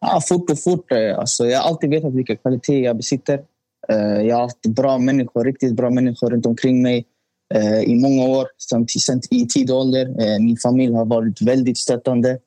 Ja, 0.00 0.20
fort 0.28 0.50
och 0.50 0.58
fort. 0.58 0.92
Eh, 0.92 1.18
alltså, 1.18 1.46
jag 1.46 1.60
har 1.60 1.68
alltid 1.68 1.90
vetat 1.90 2.14
vilka 2.14 2.36
kvaliteter 2.36 2.82
jag 2.82 2.96
besitter. 2.96 3.40
Eh, 3.88 4.26
jag 4.26 4.36
har 4.36 4.42
haft 4.42 4.66
bra 4.66 4.98
människor, 4.98 5.44
riktigt 5.44 5.74
bra 5.74 5.90
människor 5.90 6.30
runt 6.30 6.46
omkring 6.46 6.82
mig 6.82 7.06
i 7.84 7.94
många 7.94 8.24
år, 8.24 8.46
sen 9.00 9.20
i 9.30 9.46
tidig 9.46 9.74
ålder. 9.74 10.38
Min 10.40 10.56
familj 10.56 10.94
har 10.94 11.04
varit 11.04 11.42
väldigt 11.42 11.78
stöttande. 11.78 12.38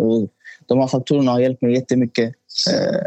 Och 0.00 0.28
de 0.70 0.78
här 0.78 0.86
faktorerna 0.86 1.30
har 1.32 1.40
hjälpt 1.40 1.62
mig 1.62 1.72
jättemycket. 1.74 2.34
Eh, 2.72 3.06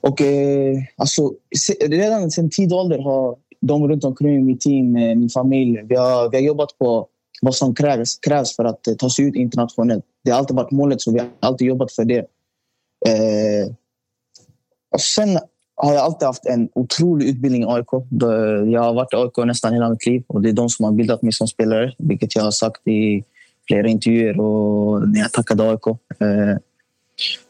och 0.00 0.20
eh, 0.20 0.76
alltså, 0.96 1.32
redan 1.80 2.30
sen 2.30 2.50
tidig 2.50 2.72
ålder 2.72 2.98
har 2.98 3.36
de 3.60 3.88
runt 3.88 4.04
omkring 4.04 4.46
mitt 4.46 4.60
team, 4.60 4.96
eh, 4.96 5.16
min 5.16 5.28
familj, 5.28 5.82
vi 5.88 5.94
har, 5.94 6.30
vi 6.30 6.36
har 6.36 6.44
jobbat 6.44 6.78
på 6.78 7.06
vad 7.42 7.54
som 7.54 7.74
krävs, 7.74 8.18
krävs 8.18 8.56
för 8.56 8.64
att 8.64 8.86
eh, 8.86 8.94
ta 8.94 9.10
sig 9.10 9.24
ut 9.24 9.34
internationellt. 9.34 10.04
Det 10.24 10.30
har 10.30 10.38
alltid 10.38 10.56
varit 10.56 10.70
målet, 10.70 11.00
så 11.00 11.12
vi 11.12 11.18
har 11.18 11.28
alltid 11.40 11.66
jobbat 11.66 11.92
för 11.92 12.04
det. 12.04 12.18
Eh, 13.08 13.72
och 14.90 15.00
sen 15.00 15.38
har 15.76 15.94
jag 15.94 16.02
alltid 16.02 16.26
haft 16.26 16.46
en 16.46 16.68
otrolig 16.74 17.28
utbildning 17.28 17.62
i 17.62 17.66
AIK. 17.66 17.92
Eh, 17.92 18.72
jag 18.72 18.82
har 18.82 18.94
varit 18.94 19.12
i 19.12 19.16
AIK 19.16 19.46
nästan 19.46 19.72
hela 19.72 19.90
mitt 19.90 20.06
liv 20.06 20.22
och 20.26 20.42
det 20.42 20.48
är 20.48 20.52
de 20.52 20.68
som 20.68 20.84
har 20.84 20.92
bildat 20.92 21.22
mig 21.22 21.32
som 21.32 21.48
spelare, 21.48 21.94
vilket 21.98 22.36
jag 22.36 22.42
har 22.42 22.50
sagt 22.50 22.88
i 22.88 23.24
flera 23.70 23.88
intervjuer 23.88 24.40
och 24.40 25.08
när 25.08 25.20
jag 25.20 25.32
tackade 25.32 25.64
eh, 25.64 25.70
AIK. 25.70 25.98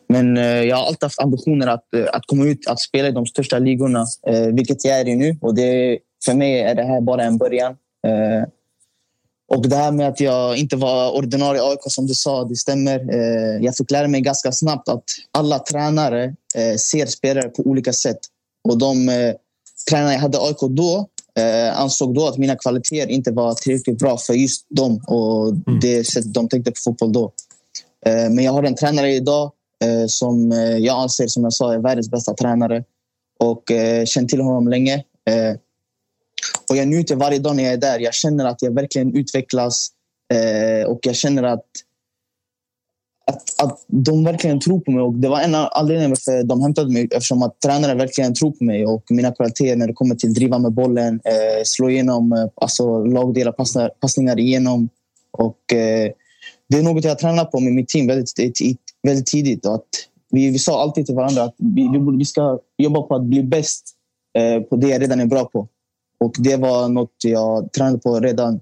Men 0.09 0.37
eh, 0.37 0.45
jag 0.45 0.77
har 0.77 0.87
alltid 0.87 1.03
haft 1.03 1.21
ambitioner 1.21 1.67
att, 1.67 1.95
eh, 1.95 2.07
att 2.13 2.27
komma 2.27 2.45
ut 2.45 2.69
att 2.69 2.81
spela 2.81 3.09
i 3.09 3.13
de 3.13 3.27
största 3.27 3.59
ligorna, 3.59 4.07
vilket 4.53 4.85
jag 4.85 5.01
är 5.01 5.09
i 5.09 5.17
nu. 5.17 5.37
Och 5.41 5.55
det, 5.55 5.99
för 6.25 6.35
mig 6.35 6.61
är 6.61 6.75
det 6.75 6.83
här 6.83 7.01
bara 7.01 7.25
en 7.25 7.39
början. 7.39 7.77
Och 9.49 9.69
det 9.69 9.77
här 9.77 9.93
med 9.93 10.09
att 10.09 10.21
jag 10.21 10.57
inte 10.57 10.77
var 10.77 11.17
ordinarie 11.17 11.63
AIK 11.63 11.81
som 11.83 12.07
du 12.07 12.15
sa, 12.15 12.45
det 12.45 12.57
stämmer. 12.57 12.99
Jag 13.63 13.77
fick 13.77 13.91
lära 13.91 14.09
mig 14.09 14.21
ganska 14.21 14.53
snabbt 14.53 14.89
att 14.89 15.05
alla 15.33 15.59
tränare 15.59 16.35
ser 16.79 17.07
spelare 17.07 17.49
på 17.49 17.63
olika 17.63 17.93
sätt. 17.93 18.19
Och 18.69 18.79
de 18.79 19.07
tränare 19.91 20.13
jag 20.13 20.21
hade 20.21 20.39
i 20.39 20.41
AIK 20.41 20.61
då 20.61 21.09
eh, 21.41 21.81
ansåg 21.81 22.15
då 22.15 22.27
att 22.27 22.39
mina 22.39 22.57
kvaliteter 22.57 23.11
inte 23.11 23.31
var 23.31 23.55
tillräckligt 23.55 23.99
bra 23.99 24.17
för 24.17 24.35
just 24.35 24.67
dem 24.69 25.05
och 25.07 25.49
mm. 25.49 25.81
det 25.81 26.05
sättet 26.05 26.35
de 26.35 26.49
tänkte 26.49 26.71
på 26.71 26.77
fotboll 26.85 27.13
då. 27.13 27.33
Eh, 28.07 28.31
men 28.31 28.45
jag 28.45 28.53
har 28.53 28.63
en 28.63 28.75
tränare 28.75 29.13
idag 29.13 29.53
eh, 29.85 30.07
som 30.07 30.53
eh, 30.53 30.77
jag 30.77 30.99
anser 31.03 31.27
som 31.27 31.43
jag 31.45 31.53
sa 31.53 31.75
är 31.75 31.79
världens 31.79 32.11
bästa 32.11 32.35
tränare 32.35 32.85
och 33.39 33.71
eh, 33.71 34.05
känt 34.05 34.29
till 34.29 34.41
honom 34.41 34.69
länge. 34.69 35.05
Och 36.71 36.77
jag 36.77 36.89
njuter 36.89 37.17
varje 37.17 37.39
dag 37.39 37.57
när 37.57 37.65
jag 37.65 37.73
är 37.73 37.77
där. 37.77 37.99
Jag 37.99 38.15
känner 38.15 38.45
att 38.45 38.63
jag 38.63 38.75
verkligen 38.75 39.17
utvecklas 39.17 39.89
och 40.87 40.99
jag 41.03 41.17
känner 41.17 41.43
att 41.43 41.67
att, 43.27 43.63
att 43.63 43.85
de 43.87 44.25
verkligen 44.25 44.61
tror 44.61 44.81
på 44.81 44.91
mig. 44.91 45.03
Och 45.03 45.15
det 45.15 45.29
var 45.29 45.41
en 45.41 45.55
av 45.55 45.69
anledningarna 45.73 46.09
varför 46.09 46.43
de 46.43 46.63
hämtade 46.63 46.93
mig. 46.93 47.09
Eftersom 47.11 47.43
att 47.43 47.61
tränare 47.61 47.95
verkligen 47.95 48.35
tror 48.35 48.51
på 48.51 48.65
mig 48.65 48.87
och 48.87 49.05
mina 49.11 49.33
kvaliteter 49.33 49.77
när 49.77 49.87
det 49.87 49.93
kommer 49.93 50.15
till 50.15 50.29
att 50.29 50.35
driva 50.35 50.59
med 50.59 50.73
bollen, 50.73 51.21
eh, 51.25 51.63
slå 51.65 51.91
igenom, 51.91 52.33
eh, 52.33 52.47
alltså 52.55 53.05
lagdelar, 53.05 53.53
passningar, 53.53 53.91
passningar 54.01 54.39
igenom. 54.39 54.89
Och, 55.31 55.73
eh, 55.73 56.11
det 56.69 56.79
är 56.79 56.83
något 56.83 57.05
jag 57.05 57.19
tränar 57.19 57.45
på 57.45 57.61
med 57.61 57.73
mitt 57.73 57.89
team 57.89 58.07
väldigt, 58.07 58.33
väldigt 59.03 59.27
tidigt. 59.27 59.67
Och 59.67 59.75
att 59.75 59.89
vi, 60.31 60.51
vi 60.51 60.59
sa 60.59 60.83
alltid 60.83 61.07
till 61.07 61.15
varandra 61.15 61.43
att 61.43 61.55
vi, 61.59 61.89
vi, 61.89 62.17
vi 62.19 62.25
ska 62.25 62.59
jobba 62.79 63.03
på 63.03 63.15
att 63.15 63.23
bli 63.23 63.43
bäst 63.43 63.85
eh, 64.39 64.63
på 64.63 64.77
det 64.77 64.89
jag 64.89 65.03
redan 65.03 65.21
är 65.21 65.27
bra 65.27 65.45
på. 65.45 65.69
Och 66.21 66.35
det 66.39 66.57
var 66.57 66.89
något 66.89 67.15
jag 67.25 67.73
tränade 67.73 67.99
på 67.99 68.21
redan 68.21 68.61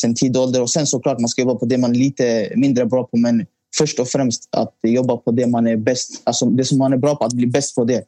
sen 0.00 0.14
tidig 0.14 0.40
ålder. 0.40 0.62
Och 0.62 0.70
sen 0.70 0.86
såklart 0.86 1.20
man 1.20 1.28
ska 1.28 1.42
jobba 1.42 1.54
på 1.54 1.66
det 1.66 1.78
man 1.78 1.90
är 1.90 1.98
lite 1.98 2.52
mindre 2.56 2.86
bra 2.86 3.04
på. 3.04 3.16
Men 3.16 3.46
först 3.78 3.98
och 3.98 4.08
främst 4.08 4.48
att 4.50 4.74
jobba 4.82 5.16
på 5.16 5.30
det 5.30 5.46
man 5.46 5.66
är 5.66 5.76
bäst, 5.76 6.22
alltså 6.24 6.46
det 6.46 6.64
som 6.64 6.78
man 6.78 6.92
är 6.92 6.96
bra 6.96 7.16
på, 7.16 7.24
att 7.24 7.32
bli 7.32 7.46
bäst 7.46 7.74
på 7.74 7.84
det. 7.84 8.04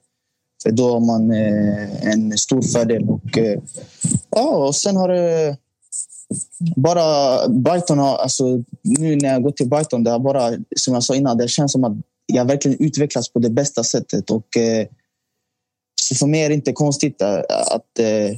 För 0.63 0.71
då 0.71 0.93
har 0.93 1.01
man 1.01 1.31
eh, 1.31 2.13
en 2.13 2.39
stor 2.39 2.63
fördel. 2.63 3.09
Och, 3.09 3.39
eh, 3.39 3.61
ja, 4.31 4.67
och 4.67 4.77
sen 4.77 4.97
har 4.97 5.09
det 5.09 5.57
bara 6.77 7.49
Brighton 7.49 7.99
har, 7.99 8.17
alltså, 8.17 8.45
nu 8.83 9.17
när 9.17 9.33
jag 9.33 9.43
går 9.43 9.51
till 9.51 9.69
Brighton, 9.69 10.05
det 10.05 10.11
har 10.11 10.19
bara, 10.19 10.51
som 10.77 10.95
jag 10.95 11.03
sa 11.03 11.15
innan, 11.15 11.39
det 11.39 11.49
känns 11.49 11.73
som 11.73 11.85
att 11.85 11.97
jag 12.27 12.45
verkligen 12.45 12.87
utvecklats 12.87 13.33
på 13.33 13.39
det 13.39 13.51
bästa 13.51 13.85
sättet. 13.85 14.31
Och, 14.31 14.57
eh, 14.57 14.87
så 16.01 16.15
för 16.15 16.27
mig 16.27 16.43
är 16.43 16.49
det 16.49 16.55
inte 16.55 16.73
konstigt 16.73 17.23
att, 17.23 17.51
att 17.51 17.99
eh, 17.99 18.37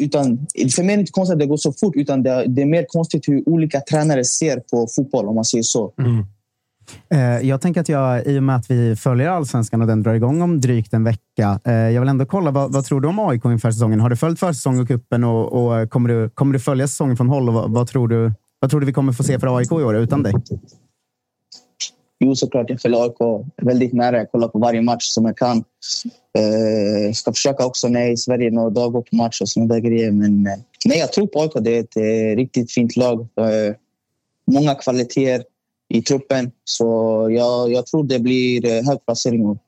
utan, 0.00 0.46
för 0.74 0.82
mig 0.82 0.92
är 0.92 0.96
det 0.96 1.00
inte 1.00 1.12
konstigt 1.12 1.32
att 1.32 1.38
det 1.38 1.46
går 1.46 1.56
så 1.56 1.72
fort, 1.72 1.96
utan 1.96 2.22
det 2.22 2.30
är, 2.30 2.46
det 2.46 2.62
är 2.62 2.66
mer 2.66 2.86
konstigt 2.88 3.28
hur 3.28 3.48
olika 3.48 3.80
tränare 3.80 4.24
ser 4.24 4.56
på 4.56 4.86
fotboll, 4.96 5.28
om 5.28 5.34
man 5.34 5.44
säger 5.44 5.62
så. 5.62 5.92
Mm. 5.98 6.24
Eh, 7.10 7.48
jag 7.48 7.60
tänker 7.60 7.80
att 7.80 7.88
jag, 7.88 8.26
i 8.26 8.38
och 8.38 8.42
med 8.42 8.56
att 8.56 8.70
vi 8.70 8.96
följer 8.96 9.28
Allsvenskan 9.28 9.80
och 9.80 9.86
den 9.86 10.02
drar 10.02 10.14
igång 10.14 10.42
om 10.42 10.60
drygt 10.60 10.92
en 10.92 11.04
vecka, 11.04 11.60
eh, 11.64 11.74
jag 11.74 12.00
vill 12.00 12.08
ändå 12.08 12.26
kolla, 12.26 12.50
vad, 12.50 12.72
vad 12.72 12.84
tror 12.84 13.00
du 13.00 13.08
om 13.08 13.18
AIK 13.18 13.44
inför 13.44 13.70
säsongen? 13.70 14.00
Har 14.00 14.10
du 14.10 14.16
följt 14.16 14.40
försäsong 14.40 14.80
och 14.80 14.88
cupen 14.88 15.24
och, 15.24 15.52
och 15.52 15.90
kommer, 15.90 16.08
du, 16.08 16.30
kommer 16.30 16.52
du 16.52 16.58
följa 16.58 16.88
säsongen 16.88 17.16
från 17.16 17.28
håll? 17.28 17.48
Och 17.48 17.54
vad, 17.54 17.70
vad, 17.70 17.88
tror 17.88 18.08
du, 18.08 18.32
vad 18.60 18.70
tror 18.70 18.80
du 18.80 18.86
vi 18.86 18.92
kommer 18.92 19.12
få 19.12 19.22
se 19.22 19.38
för 19.38 19.58
AIK 19.58 19.72
i 19.72 19.74
år 19.74 19.96
utan 19.96 20.22
dig? 20.22 20.34
Jo, 22.24 22.34
såklart. 22.36 22.70
Jag 22.70 22.80
följer 22.80 23.02
AIK 23.02 23.46
väldigt 23.56 23.92
nära. 23.92 24.18
Jag 24.18 24.30
kollar 24.30 24.48
på 24.48 24.58
varje 24.58 24.82
match 24.82 25.04
som 25.04 25.24
jag 25.24 25.36
kan. 25.36 25.64
Eh, 26.38 27.12
ska 27.12 27.32
försöka 27.32 27.66
också 27.66 27.88
när 27.88 28.00
jag 28.00 28.08
är 28.08 28.12
i 28.12 28.16
Sverige 28.16 28.50
några 28.50 28.70
dagar 28.70 29.00
på 29.00 29.16
match 29.16 29.40
och 29.40 29.48
sådana 29.48 29.74
där 29.74 29.80
grejer. 29.80 30.10
Men 30.10 30.46
eh, 30.46 30.52
nej, 30.84 30.98
jag 30.98 31.12
tror 31.12 31.26
på 31.26 31.40
AIK. 31.40 31.52
Det 31.60 31.76
är 31.76 31.80
ett 31.80 31.96
eh, 31.96 32.36
riktigt 32.36 32.72
fint 32.72 32.96
lag. 32.96 33.20
Eh, 33.20 33.74
många 34.46 34.74
kvaliteter 34.74 35.46
i 35.88 36.02
truppen. 36.02 36.50
Så 36.64 36.84
jag, 37.30 37.72
jag 37.72 37.86
tror 37.86 38.04
det 38.04 38.18
blir 38.18 38.66
eh, 38.66 38.84
hög 38.84 39.06
placering. 39.06 39.58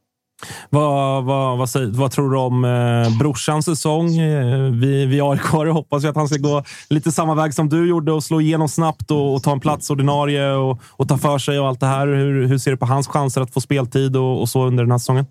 Vad, 0.71 1.25
vad, 1.25 1.59
vad, 1.59 1.71
säger, 1.71 1.87
vad 1.87 2.11
tror 2.11 2.31
du 2.31 2.39
om 2.39 2.65
eh, 2.65 3.19
brorsans 3.19 3.65
säsong? 3.65 4.19
Eh, 4.19 4.73
vi, 4.73 5.07
vi 5.07 5.21
aik 5.21 5.41
hoppas 5.73 6.05
ju 6.05 6.09
att 6.09 6.17
han 6.17 6.29
ska 6.29 6.37
gå 6.37 6.63
lite 6.91 7.13
samma 7.13 7.35
väg 7.35 7.55
som 7.55 7.69
du 7.69 7.89
gjorde 7.89 8.13
och 8.13 8.25
slå 8.25 8.41
igenom 8.41 8.69
snabbt 8.69 9.11
och, 9.11 9.35
och 9.35 9.43
ta 9.43 9.53
en 9.53 9.61
plats 9.61 9.91
ordinarie 9.91 10.53
och, 10.53 10.79
och, 10.91 11.09
ta 11.09 11.19
för 11.19 11.39
sig 11.39 11.59
och 11.61 11.67
allt 11.67 11.81
det 11.81 11.87
här. 11.87 12.07
Hur, 12.07 12.47
hur 12.47 12.59
ser 12.59 12.71
du 12.71 12.77
på 12.77 12.87
hans 12.87 13.09
chanser 13.09 13.41
att 13.41 13.53
få 13.53 13.61
speltid 13.61 14.17
och, 14.17 14.41
och 14.41 14.49
så 14.49 14.65
under 14.65 14.85
den 14.85 14.91
här 14.91 14.99
säsongen? 14.99 15.27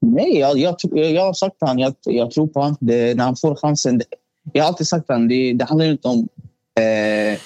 Nej, 0.00 0.38
jag, 0.38 0.58
jag, 0.58 0.76
jag 0.92 1.22
har 1.22 1.32
sagt 1.32 1.58
till 1.58 1.68
honom, 1.68 1.78
jag, 1.78 1.94
jag 2.04 2.30
tror 2.30 2.46
på 2.46 2.60
honom. 2.60 2.76
när 2.80 3.24
han 3.24 3.36
får 3.36 3.54
chansen. 3.56 4.02
Jag 4.52 4.62
har 4.62 4.68
alltid 4.68 4.88
sagt 4.88 5.06
till 5.06 5.14
honom, 5.14 5.28
det, 5.28 5.52
det 5.52 5.64
handlar 5.64 5.86
inte 5.86 6.08
om 6.08 6.28
eh, 6.80 7.38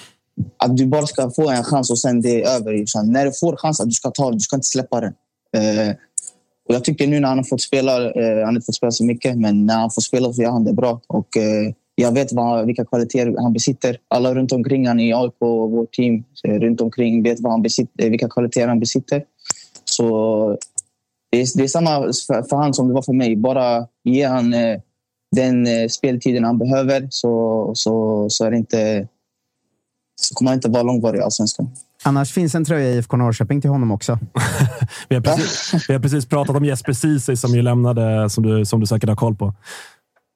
att 0.57 0.77
du 0.77 0.85
bara 0.85 1.07
ska 1.07 1.29
få 1.29 1.49
en 1.49 1.63
chans 1.63 1.89
och 1.89 1.99
sen 1.99 2.21
det 2.21 2.43
är 2.43 2.59
över. 2.59 2.73
Utan 2.73 3.11
när 3.11 3.25
du 3.25 3.31
får 3.39 3.55
chansen, 3.55 3.87
du 3.87 3.93
ska 3.93 4.11
ta 4.11 4.23
den. 4.23 4.33
Du 4.33 4.39
ska 4.39 4.55
inte 4.55 4.67
släppa 4.67 5.01
den. 5.01 5.13
Eh, 5.57 5.95
och 6.69 6.75
jag 6.75 6.83
tycker 6.83 7.07
nu 7.07 7.19
när 7.19 7.27
han 7.27 7.37
har 7.37 7.45
fått 7.45 7.61
spela, 7.61 8.11
eh, 8.11 8.35
han 8.35 8.45
har 8.45 8.51
inte 8.51 8.65
fått 8.65 8.75
spela 8.75 8.91
så 8.91 9.05
mycket, 9.05 9.37
men 9.37 9.65
när 9.65 9.75
han 9.75 9.91
får 9.91 10.01
spela 10.01 10.33
så 10.33 10.41
gör 10.41 10.51
han 10.51 10.63
det 10.63 10.73
bra. 10.73 11.01
Och, 11.07 11.37
eh, 11.37 11.73
jag 11.95 12.11
vet 12.11 12.33
vad, 12.33 12.65
vilka 12.65 12.85
kvaliteter 12.85 13.35
han 13.37 13.53
besitter. 13.53 13.97
Alla 14.07 14.33
runt 14.33 14.51
omkring 14.51 14.87
han 14.87 14.99
i 14.99 15.13
AIK 15.13 15.33
och 15.39 15.71
vårt 15.71 15.93
team 15.93 16.23
runt 16.43 16.81
omkring 16.81 17.23
vet 17.23 17.39
vad 17.39 17.51
han 17.51 17.61
besitter, 17.61 18.03
eh, 18.03 18.09
vilka 18.09 18.29
kvaliteter 18.29 18.67
han 18.67 18.79
besitter. 18.79 19.23
Så 19.85 20.57
det 21.31 21.41
är, 21.41 21.57
det 21.57 21.63
är 21.63 21.67
samma 21.67 21.99
för, 22.27 22.49
för 22.49 22.55
han 22.55 22.73
som 22.73 22.87
det 22.87 22.93
var 22.93 23.01
för 23.01 23.13
mig. 23.13 23.35
Bara 23.35 23.87
ge 24.03 24.23
han 24.23 24.53
eh, 24.53 24.79
den 25.35 25.67
eh, 25.67 25.87
speltiden 25.87 26.43
han 26.43 26.57
behöver 26.57 27.07
så, 27.09 27.71
så, 27.75 28.25
så, 28.29 28.45
är 28.45 28.51
det 28.51 28.57
inte, 28.57 29.07
så 30.21 30.35
kommer 30.35 30.51
han 30.51 30.57
inte 30.57 30.69
vara 30.69 30.83
långvarig 30.83 31.19
i 31.19 31.21
Allsvenskan. 31.21 31.69
Annars 32.03 32.31
finns 32.31 32.55
en 32.55 32.65
tröja 32.65 32.89
i 32.89 32.97
IFK 32.97 33.17
Norrköping 33.17 33.61
till 33.61 33.69
honom 33.69 33.91
också. 33.91 34.19
vi, 35.09 35.15
har 35.15 35.21
precis, 35.21 35.89
vi 35.89 35.93
har 35.93 36.01
precis 36.01 36.25
pratat 36.25 36.55
om 36.55 36.65
Jesper 36.65 36.93
Ceesay 36.93 37.35
som 37.35 37.51
ju 37.51 37.61
lämnade, 37.61 38.29
som 38.29 38.43
du, 38.43 38.65
som 38.65 38.79
du 38.79 38.85
säkert 38.85 39.09
har 39.09 39.15
koll 39.15 39.35
på. 39.35 39.53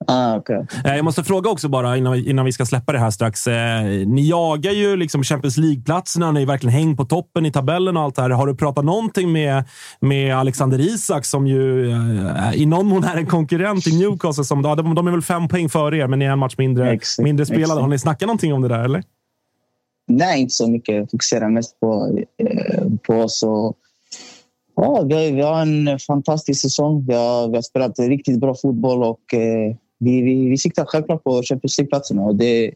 Ah, 0.08 0.38
okay. 0.38 0.64
Jag 0.84 1.06
måste 1.06 1.24
fråga 1.24 1.50
också 1.50 1.70
bara 1.70 1.98
innan 1.98 2.14
vi, 2.14 2.30
innan 2.30 2.46
vi 2.46 2.52
ska 2.52 2.66
släppa 2.66 2.92
det 2.92 3.00
här 3.00 3.12
strax. 3.12 3.48
Eh, 3.48 3.84
ni 4.08 4.30
jagar 4.30 4.72
ju 4.72 4.96
liksom 4.96 5.24
Champions 5.24 5.58
League-platserna. 5.58 6.32
Ni 6.32 6.42
är 6.42 6.46
verkligen 6.46 6.74
häng 6.74 6.98
på 6.98 7.06
toppen 7.06 7.46
i 7.46 7.52
tabellen 7.52 7.98
och 7.98 8.04
allt 8.04 8.16
det 8.16 8.22
här. 8.22 8.30
Har 8.30 8.48
du 8.48 8.56
pratat 8.56 8.86
någonting 8.86 9.32
med, 9.32 9.64
med 10.00 10.36
Alexander 10.36 10.80
Isak 10.80 11.26
som 11.26 11.48
ju 11.48 11.92
eh, 11.92 12.54
i 12.54 12.66
någon 12.66 12.88
mån 12.88 13.04
är 13.04 13.18
en 13.18 13.26
konkurrent 13.26 13.88
i 13.88 14.00
Newcastle? 14.00 14.44
Som, 14.44 14.62
de, 14.62 14.96
de 14.96 15.08
är 15.08 15.12
väl 15.12 15.22
fem 15.22 15.48
poäng 15.48 15.70
före 15.70 15.98
er, 15.98 16.08
men 16.08 16.20
ni 16.20 16.26
är 16.26 16.32
en 16.32 16.40
match 16.40 16.56
mindre, 16.58 16.92
exakt, 16.92 17.24
mindre 17.24 17.46
spelade. 17.46 17.64
Exakt. 17.64 17.82
Har 17.82 17.88
ni 17.88 18.00
snackat 18.00 18.28
någonting 18.28 18.54
om 18.54 18.62
det 18.62 18.68
där? 18.68 18.84
eller? 18.84 19.04
Nej, 20.06 20.42
inte 20.42 20.54
så 20.54 20.68
mycket. 20.68 20.96
Jag 20.96 21.12
fokuserar 21.12 21.50
mest 21.50 21.80
på, 21.80 22.20
eh, 22.38 22.84
på 23.08 23.14
oss. 23.14 23.44
Och, 23.44 23.78
ja, 24.76 25.02
vi, 25.02 25.32
vi 25.32 25.42
har 25.42 25.62
en 25.62 26.00
fantastisk 26.00 26.62
säsong. 26.62 27.06
Vi 27.08 27.14
har, 27.14 27.48
vi 27.48 27.56
har 27.56 27.62
spelat 27.62 28.00
riktigt 28.00 28.40
bra 28.40 28.56
fotboll 28.56 29.04
och 29.04 29.34
eh, 29.34 29.76
vi, 30.00 30.22
vi, 30.22 30.50
vi 30.50 30.58
siktar 30.58 30.86
självklart 30.86 31.24
på 31.24 31.44
Champions 31.44 31.78
League-platserna. 31.78 32.34
Det, 32.34 32.72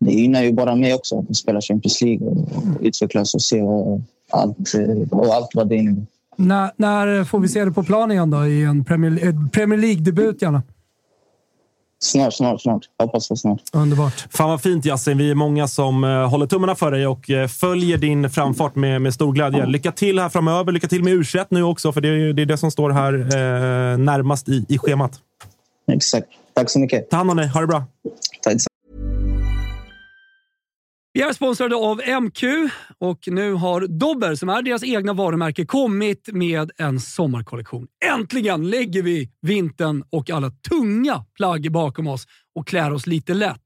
det 0.00 0.12
gynnar 0.12 0.42
ju 0.42 0.52
bara 0.52 0.74
mig 0.74 0.94
också 0.94 1.18
att 1.30 1.36
spela 1.36 1.60
Champions 1.60 2.02
League 2.02 2.28
och, 2.28 2.36
och 2.36 2.80
utvecklas 2.80 3.34
och 3.34 3.42
se 3.42 3.62
och 3.62 4.00
allt, 4.30 4.74
eh, 4.74 5.18
och 5.18 5.34
allt 5.34 5.50
vad 5.54 5.68
det 5.68 5.76
innebär. 5.76 6.06
När, 6.36 6.70
när 6.76 7.24
får 7.24 7.38
vi 7.40 7.48
se 7.48 7.64
det 7.64 7.72
på 7.72 7.82
plan 7.82 8.12
igen 8.12 8.30
då, 8.30 8.46
i 8.46 8.64
en 8.64 8.84
Premier, 8.84 9.26
eh, 9.26 9.34
Premier 9.52 9.78
League-debut 9.78 10.42
gärna? 10.42 10.62
Snart, 12.02 12.34
snart, 12.34 12.62
snart. 12.62 12.82
Hoppas 12.98 13.28
på 13.28 13.36
snart. 13.36 13.60
Underbart. 13.72 14.26
Fan 14.30 14.50
vad 14.50 14.62
fint 14.62 14.86
Yasin. 14.86 15.18
Vi 15.18 15.30
är 15.30 15.34
många 15.34 15.68
som 15.68 16.04
uh, 16.04 16.28
håller 16.28 16.46
tummarna 16.46 16.74
för 16.74 16.90
dig 16.90 17.06
och 17.06 17.30
uh, 17.30 17.46
följer 17.46 17.98
din 17.98 18.30
framfart 18.30 18.74
med, 18.74 19.02
med 19.02 19.14
stor 19.14 19.32
glädje. 19.32 19.66
Lycka 19.66 19.92
till 19.92 20.18
här 20.18 20.28
framöver. 20.28 20.72
Lycka 20.72 20.88
till 20.88 21.04
med 21.04 21.12
u 21.12 21.24
nu 21.48 21.62
också, 21.62 21.92
för 21.92 22.00
det 22.00 22.08
är, 22.08 22.32
det 22.32 22.42
är 22.42 22.46
det 22.46 22.58
som 22.58 22.70
står 22.70 22.90
här 22.90 23.14
uh, 23.14 23.98
närmast 23.98 24.48
i, 24.48 24.66
i 24.68 24.78
schemat. 24.78 25.12
Exakt. 25.92 26.26
Tack 26.54 26.70
så 26.70 26.78
mycket. 26.78 27.10
Ta 27.10 27.16
hand 27.16 27.30
om 27.30 27.36
dig. 27.36 27.48
Ha 27.48 27.60
det 27.60 27.66
bra. 27.66 27.84
Tack. 28.42 28.69
Vi 31.12 31.22
är 31.22 31.32
sponsrade 31.32 31.76
av 31.76 32.00
MQ 32.22 32.42
och 32.98 33.18
nu 33.26 33.52
har 33.52 33.80
Dobber, 33.80 34.34
som 34.34 34.48
är 34.48 34.62
deras 34.62 34.84
egna 34.84 35.12
varumärke, 35.12 35.66
kommit 35.66 36.28
med 36.32 36.70
en 36.78 37.00
sommarkollektion. 37.00 37.86
Äntligen 38.04 38.70
lägger 38.70 39.02
vi 39.02 39.30
vintern 39.42 40.04
och 40.10 40.30
alla 40.30 40.50
tunga 40.50 41.24
plagg 41.36 41.72
bakom 41.72 42.06
oss 42.06 42.26
och 42.54 42.66
klär 42.66 42.92
oss 42.92 43.06
lite 43.06 43.34
lätt. 43.34 43.62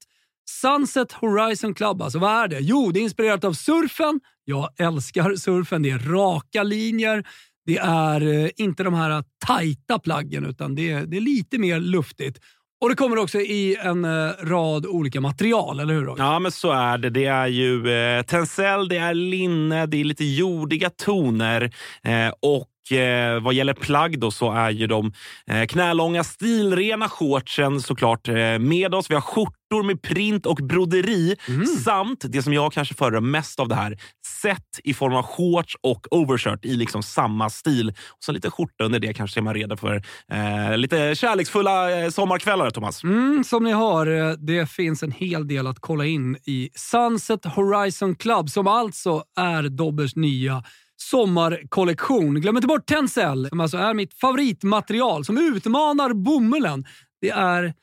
Sunset 0.50 1.12
Horizon 1.12 1.74
Club, 1.74 2.02
alltså 2.02 2.18
vad 2.18 2.44
är 2.44 2.48
det? 2.48 2.60
Jo, 2.60 2.90
det 2.90 3.00
är 3.00 3.02
inspirerat 3.02 3.44
av 3.44 3.52
surfen. 3.52 4.20
Jag 4.44 4.68
älskar 4.80 5.36
surfen. 5.36 5.82
Det 5.82 5.90
är 5.90 5.98
raka 5.98 6.62
linjer. 6.62 7.24
Det 7.66 7.78
är 7.78 8.44
eh, 8.44 8.50
inte 8.56 8.82
de 8.82 8.94
här 8.94 9.24
tajta 9.46 9.98
plaggen, 9.98 10.44
utan 10.44 10.74
det 10.74 10.90
är, 10.90 11.06
det 11.06 11.16
är 11.16 11.20
lite 11.20 11.58
mer 11.58 11.80
luftigt. 11.80 12.38
Och 12.80 12.88
det 12.88 12.94
kommer 12.96 13.18
också 13.18 13.40
i 13.40 13.76
en 13.80 14.04
eh, 14.04 14.30
rad 14.42 14.86
olika 14.86 15.20
material, 15.20 15.80
eller 15.80 15.94
hur? 15.94 16.14
Ja, 16.18 16.38
men 16.38 16.52
så 16.52 16.72
är 16.72 16.98
det. 16.98 17.10
Det 17.10 17.26
är 17.26 17.46
ju 17.46 17.90
eh, 17.92 18.22
tencel, 18.22 18.88
det 18.88 18.96
är 18.96 19.14
linne, 19.14 19.86
det 19.86 20.00
är 20.00 20.04
lite 20.04 20.24
jordiga 20.24 20.90
toner 20.90 21.62
eh, 22.02 22.32
och 22.42 22.68
eh, 22.92 23.40
vad 23.40 23.54
gäller 23.54 23.74
plagg 23.74 24.18
då 24.18 24.30
så 24.30 24.52
är 24.52 24.70
ju 24.70 24.86
de 24.86 25.12
eh, 25.50 25.66
knälånga 25.66 26.24
stilrena 26.24 27.08
shortsen 27.08 27.80
såklart 27.80 28.28
eh, 28.28 28.58
med 28.58 28.94
oss. 28.94 29.10
Vi 29.10 29.14
har 29.14 29.22
skjortor 29.22 29.82
med 29.82 30.02
print 30.02 30.46
och 30.46 30.56
broderi 30.56 31.36
mm. 31.48 31.66
samt 31.66 32.24
det 32.28 32.42
som 32.42 32.52
jag 32.52 32.72
kanske 32.72 32.94
föredrar 32.94 33.20
mest 33.20 33.60
av 33.60 33.68
det 33.68 33.74
här, 33.74 33.98
set 34.44 34.80
i 34.84 34.94
form 34.94 35.14
av 35.14 35.22
shorts 35.22 35.76
och 35.80 36.06
overshirt 36.10 36.64
i 36.64 36.76
liksom 36.76 37.02
samma 37.02 37.50
stil. 37.50 37.88
Och 37.88 38.24
så 38.24 38.32
lite 38.32 38.50
skjorta 38.50 38.84
under 38.84 38.98
det 38.98 39.14
kanske 39.14 39.40
är 39.40 39.42
man 39.42 39.54
redo 39.54 39.76
för 39.76 40.02
eh, 40.32 40.76
lite 40.76 41.14
kärleksfulla 41.14 42.00
eh, 42.00 42.10
sommarkvällar, 42.10 42.70
Thomas. 42.70 43.04
Mm, 43.04 43.44
som 43.44 43.64
ni 43.64 43.72
har, 43.72 44.06
eh, 44.06 44.32
det 44.32 44.70
finns 44.70 45.02
en 45.02 45.12
hel 45.12 45.48
del 45.48 45.66
att 45.66 45.80
kolla 45.80 46.04
in 46.04 46.36
i 46.46 46.70
Sunset 46.74 47.44
Horizon 47.44 48.16
Club 48.16 48.50
som 48.50 48.66
alltså 48.66 49.24
är 49.36 49.62
Dobbers 49.62 50.16
nya 50.16 50.62
sommarkollektion. 51.10 52.40
Glöm 52.40 52.56
inte 52.56 52.68
bort 52.68 52.86
Tencel, 52.86 53.48
som 53.48 53.60
alltså 53.60 53.76
är 53.76 53.94
mitt 53.94 54.14
favoritmaterial 54.14 55.24
som 55.24 55.38
utmanar 55.38 56.12
bomullen. 56.12 56.84
Det 57.20 57.30
är... 57.30 57.74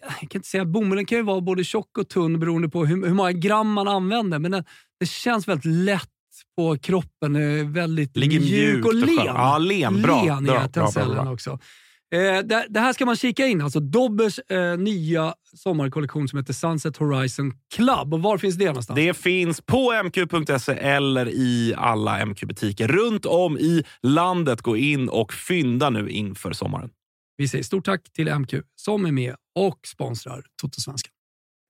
Jag 0.00 0.30
kan 0.30 0.38
inte 0.38 0.48
säga 0.48 0.64
bomullen 0.64 1.06
kan 1.06 1.18
ju 1.18 1.24
vara 1.24 1.40
både 1.40 1.64
tjock 1.64 1.98
och 1.98 2.08
tunn 2.08 2.40
beroende 2.40 2.68
på 2.68 2.86
hur, 2.86 3.06
hur 3.06 3.14
många 3.14 3.32
gram 3.32 3.72
man 3.72 3.88
använder, 3.88 4.38
men 4.38 4.50
det, 4.50 4.64
det 5.00 5.06
känns 5.06 5.48
väldigt 5.48 5.64
lätt 5.64 6.08
på 6.56 6.78
kroppen. 6.78 7.72
Väldigt 7.72 8.16
Ligger 8.16 8.40
mjuk 8.40 8.86
och 8.86 8.94
len. 8.94 9.26
Ja, 9.26 9.58
len. 9.58 10.02
Bra. 10.02 10.24
len 10.24 10.44
bra, 10.44 10.60
är 10.60 10.68
Tencellen 10.68 11.28
också. 11.28 11.58
Eh, 12.14 12.38
det, 12.44 12.66
det, 12.68 12.80
här 12.80 12.92
ska 12.92 13.06
man 13.06 13.16
kika 13.16 13.46
in. 13.46 13.60
Alltså 13.60 13.80
Dobbers 13.80 14.38
eh, 14.38 14.78
nya 14.78 15.34
sommarkollektion 15.56 16.28
som 16.28 16.38
heter 16.38 16.52
Sunset 16.52 16.96
Horizon 16.96 17.52
Club. 17.74 18.14
Och 18.14 18.22
var 18.22 18.38
finns 18.38 18.54
det 18.54 18.66
någonstans? 18.66 18.96
Det 18.96 19.14
finns 19.14 19.60
på 19.60 19.92
mq.se 20.04 20.72
eller 20.72 21.28
i 21.28 21.74
alla 21.76 22.26
MQ-butiker 22.26 22.88
runt 22.88 23.26
om 23.26 23.58
i 23.58 23.84
landet. 24.02 24.62
Gå 24.62 24.76
in 24.76 25.08
och 25.08 25.32
fynda 25.32 25.90
nu 25.90 26.10
inför 26.10 26.52
sommaren. 26.52 26.90
Vi 27.36 27.48
säger 27.48 27.64
stort 27.64 27.84
tack 27.84 28.12
till 28.12 28.34
MQ 28.34 28.54
som 28.76 29.06
är 29.06 29.12
med 29.12 29.34
och 29.54 29.78
sponsrar 29.86 30.44
Totosvenskan. 30.62 31.12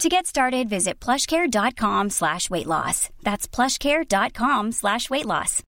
To 0.00 0.08
get 0.08 0.26
started, 0.26 0.70
visit 0.70 0.98
plushcare.com 0.98 2.08
slash 2.08 2.48
weight 2.48 2.66
loss. 2.66 3.10
That's 3.22 3.46
plushcare.com 3.46 4.72
slash 4.72 5.10
weight 5.10 5.26
loss. 5.26 5.62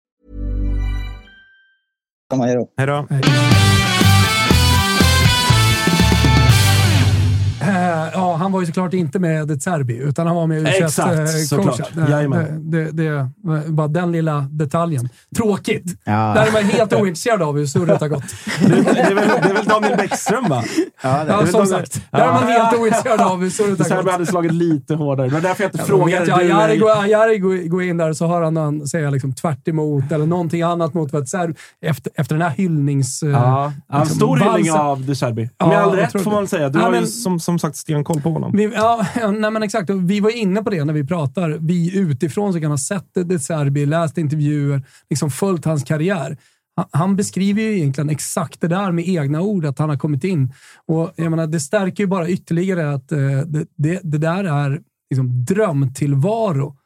Hej 2.78 2.86
då. 2.86 3.06
Hej 3.10 3.20
då. 3.22 3.61
Ja, 8.14 8.36
han 8.36 8.52
var 8.52 8.60
ju 8.60 8.66
såklart 8.66 8.94
inte 8.94 9.18
med 9.18 9.50
ett 9.50 9.62
Serbi, 9.62 9.96
utan 9.96 10.26
han 10.26 10.36
var 10.36 10.46
med 10.46 10.62
u 10.62 10.66
Exakt, 10.66 11.48
såklart. 11.48 11.80
Det, 11.94 12.10
Jajamän. 12.10 12.70
det, 12.70 12.90
det, 12.90 13.30
bara 13.66 13.88
den 13.88 14.12
lilla 14.12 14.46
detaljen. 14.50 15.08
Tråkigt. 15.36 16.00
Ja. 16.04 16.12
Där 16.12 16.46
är 16.46 16.52
man 16.52 16.62
helt 16.62 16.92
ointresserad 16.92 17.42
av 17.42 17.58
hur 17.58 17.66
surret 17.66 18.00
har 18.00 18.08
gått. 18.08 18.24
Det, 18.60 18.68
det, 18.68 19.00
är 19.00 19.14
väl, 19.14 19.28
det 19.42 19.48
är 19.48 19.54
väl 19.54 19.64
Daniel 19.64 19.96
Bäckström, 19.96 20.48
va? 20.48 20.64
Ja, 21.02 21.24
det, 21.24 21.32
Ja, 21.32 21.46
som 21.46 21.66
sagt. 21.66 22.00
Där 22.10 22.20
är 22.20 22.32
man 22.32 22.48
helt 22.48 22.78
ointresserad 22.78 23.20
av 23.20 23.40
hur 23.40 23.50
surret 23.50 23.78
har 23.78 23.84
Serbi 23.84 24.02
gått. 24.02 24.12
hade 24.12 24.26
slagit 24.26 24.52
lite 24.52 24.94
hårdare. 24.94 25.28
Det 25.28 25.34
var 25.34 25.40
därför 25.40 25.64
jag 25.64 25.68
inte 25.68 25.84
frågade. 25.84 26.26
jag, 26.26 26.40
Ajari 26.40 26.76
går, 26.76 27.02
Ajari 27.02 27.38
går, 27.68 27.82
in 27.82 27.96
där 27.96 28.12
så 28.12 28.26
hör 28.26 28.42
han 28.42 28.56
han 28.56 28.86
säga 28.86 29.10
liksom 29.10 29.34
tvärt 29.34 29.68
emot 29.68 30.12
eller 30.12 30.26
någonting 30.26 30.62
annat 30.62 30.94
mot 30.94 31.12
vad 31.12 31.22
ett 31.22 31.28
Serb... 31.28 31.56
Efter, 31.82 32.12
efter 32.14 32.34
den 32.34 32.42
här 32.42 32.50
hyllnings... 32.50 33.22
eh, 33.22 33.30
Ja, 33.30 33.72
liksom, 33.92 34.16
stor 34.16 34.36
hyllning 34.36 34.72
av 34.72 35.06
De 35.06 35.14
Serbi. 35.14 35.50
Med 35.58 35.78
all 35.78 35.96
rätt 35.96 36.22
får 36.22 36.30
man 36.30 36.48
säga. 36.48 36.68
Du 36.68 36.78
har 36.78 36.94
ju 36.94 37.06
som, 37.06 37.40
som 37.52 37.58
sagt 37.58 37.76
stenkoll 37.76 38.20
på 38.20 38.30
honom. 38.30 38.52
Vi, 38.54 38.64
ja, 38.74 39.06
nej 39.38 39.50
men 39.50 39.62
exakt. 39.62 39.90
Vi 39.90 40.20
var 40.20 40.36
inne 40.36 40.62
på 40.62 40.70
det 40.70 40.84
när 40.84 40.92
vi 40.92 41.06
pratar. 41.06 41.58
Vi 41.60 41.98
utifrån 41.98 42.52
som 42.52 42.62
kan 42.62 42.70
ha 42.70 42.78
sett 42.78 43.08
det 43.14 43.38
Serbi, 43.38 43.86
läst 43.86 44.18
intervjuer, 44.18 44.82
liksom 45.10 45.30
följt 45.30 45.64
hans 45.64 45.84
karriär. 45.84 46.36
Han, 46.92 47.16
beskriver 47.16 47.62
ju 47.62 47.76
egentligen 47.76 48.10
exakt 48.10 48.60
det 48.60 48.68
där 48.68 48.92
med 48.92 49.08
egna 49.08 49.40
ord, 49.40 49.64
att 49.64 49.78
han 49.78 49.88
har 49.88 49.96
kommit 49.96 50.24
in. 50.24 50.52
Och 50.86 51.12
jag 51.16 51.30
menar, 51.30 51.46
Det 51.46 51.60
stärker 51.60 52.02
ju 52.02 52.06
bara 52.06 52.28
ytterligare 52.28 52.94
att 52.94 53.12
eh, 53.12 53.18
det, 53.46 53.66
det, 53.76 54.00
det 54.02 54.18
där 54.18 54.44
är 54.44 54.80
liksom 55.10 55.44
drömtillvaro 55.44 56.76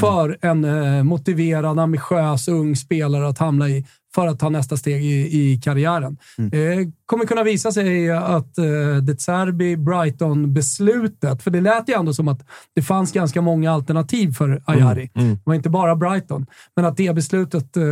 för 0.00 0.38
en 0.40 0.64
eh, 0.64 1.02
motiverad, 1.02 1.78
ambitiös, 1.78 2.48
ung 2.48 2.76
spelare 2.76 3.28
att 3.28 3.38
hamna 3.38 3.68
i 3.68 3.86
för 4.16 4.26
att 4.26 4.38
ta 4.38 4.48
nästa 4.48 4.76
steg 4.76 5.04
i, 5.04 5.40
i 5.40 5.60
karriären. 5.64 6.16
Det 6.50 6.92
kommer 7.06 7.24
kunna 7.26 7.42
visa 7.42 7.72
sig 7.72 8.10
att 8.10 8.58
uh, 8.58 8.96
De 9.02 9.16
Zerbi, 9.16 9.76
Brighton-beslutet, 9.76 11.42
för 11.42 11.50
det 11.50 11.60
lät 11.60 11.88
ju 11.88 11.94
ändå 11.94 12.12
som 12.14 12.28
att 12.28 12.40
det 12.74 12.82
fanns 12.82 13.12
ganska 13.12 13.40
många 13.42 13.72
alternativ 13.72 14.32
för 14.32 14.62
Ajari. 14.66 15.10
Det 15.14 15.38
var 15.44 15.54
inte 15.54 15.70
bara 15.70 15.96
Brighton. 15.96 16.46
Men 16.76 16.84
att 16.84 16.96
det 16.96 17.14
beslutet 17.14 17.76
eh, 17.76 17.82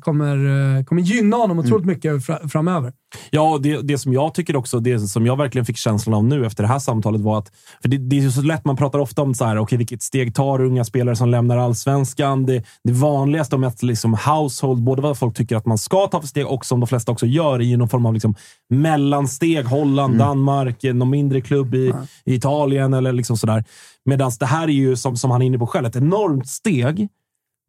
kommer, 0.00 0.36
eh, 0.78 0.84
kommer 0.84 1.02
gynna 1.02 1.36
honom 1.36 1.58
otroligt 1.58 1.86
mycket 1.86 2.26
fra, 2.26 2.48
framöver. 2.48 2.92
Ja, 3.30 3.58
det, 3.62 3.80
det 3.82 3.98
som 3.98 4.12
jag 4.12 4.34
tycker 4.34 4.56
också, 4.56 4.80
det 4.80 4.98
som 4.98 5.26
jag 5.26 5.36
verkligen 5.36 5.64
fick 5.64 5.76
känslan 5.76 6.14
av 6.14 6.24
nu 6.24 6.46
efter 6.46 6.62
det 6.62 6.68
här 6.68 6.78
samtalet 6.78 7.20
var 7.20 7.38
att, 7.38 7.50
för 7.82 7.88
det, 7.88 7.98
det 7.98 8.16
är 8.16 8.20
ju 8.20 8.30
så 8.30 8.42
lätt, 8.42 8.64
man 8.64 8.76
pratar 8.76 8.98
ofta 8.98 9.22
om 9.22 9.34
så 9.34 9.44
här, 9.44 9.58
okay, 9.58 9.78
vilket 9.78 10.02
steg 10.02 10.34
tar 10.34 10.60
unga 10.60 10.84
spelare 10.84 11.16
som 11.16 11.28
lämnar 11.28 11.56
allsvenskan? 11.56 12.46
Det, 12.46 12.64
det 12.84 12.92
vanligaste, 12.92 13.56
om 13.56 13.64
att 13.64 13.82
liksom 13.82 14.16
household, 14.26 14.82
både 14.82 15.02
vad 15.02 15.18
folk 15.18 15.36
tycker 15.36 15.56
att 15.56 15.63
man 15.66 15.78
ska 15.78 16.06
ta 16.06 16.20
för 16.20 16.28
steg 16.28 16.46
och 16.46 16.66
som 16.66 16.80
de 16.80 16.86
flesta 16.86 17.12
också 17.12 17.26
gör, 17.26 17.58
ju 17.60 17.76
någon 17.76 17.88
form 17.88 18.06
av 18.06 18.14
liksom 18.14 18.34
mellansteg. 18.70 19.64
Holland, 19.64 20.18
Danmark, 20.18 20.82
någon 20.82 21.10
mindre 21.10 21.40
klubb 21.40 21.74
i, 21.74 21.92
i 22.24 22.34
Italien 22.34 22.94
eller 22.94 23.12
liksom 23.12 23.36
sådär. 23.36 23.64
Medan 24.04 24.32
det 24.40 24.46
här 24.46 24.64
är 24.68 24.72
ju, 24.72 24.96
som, 24.96 25.16
som 25.16 25.30
han 25.30 25.42
är 25.42 25.46
inne 25.46 25.58
på 25.58 25.66
själv, 25.66 25.86
ett 25.86 25.96
enormt 25.96 26.48
steg. 26.48 27.08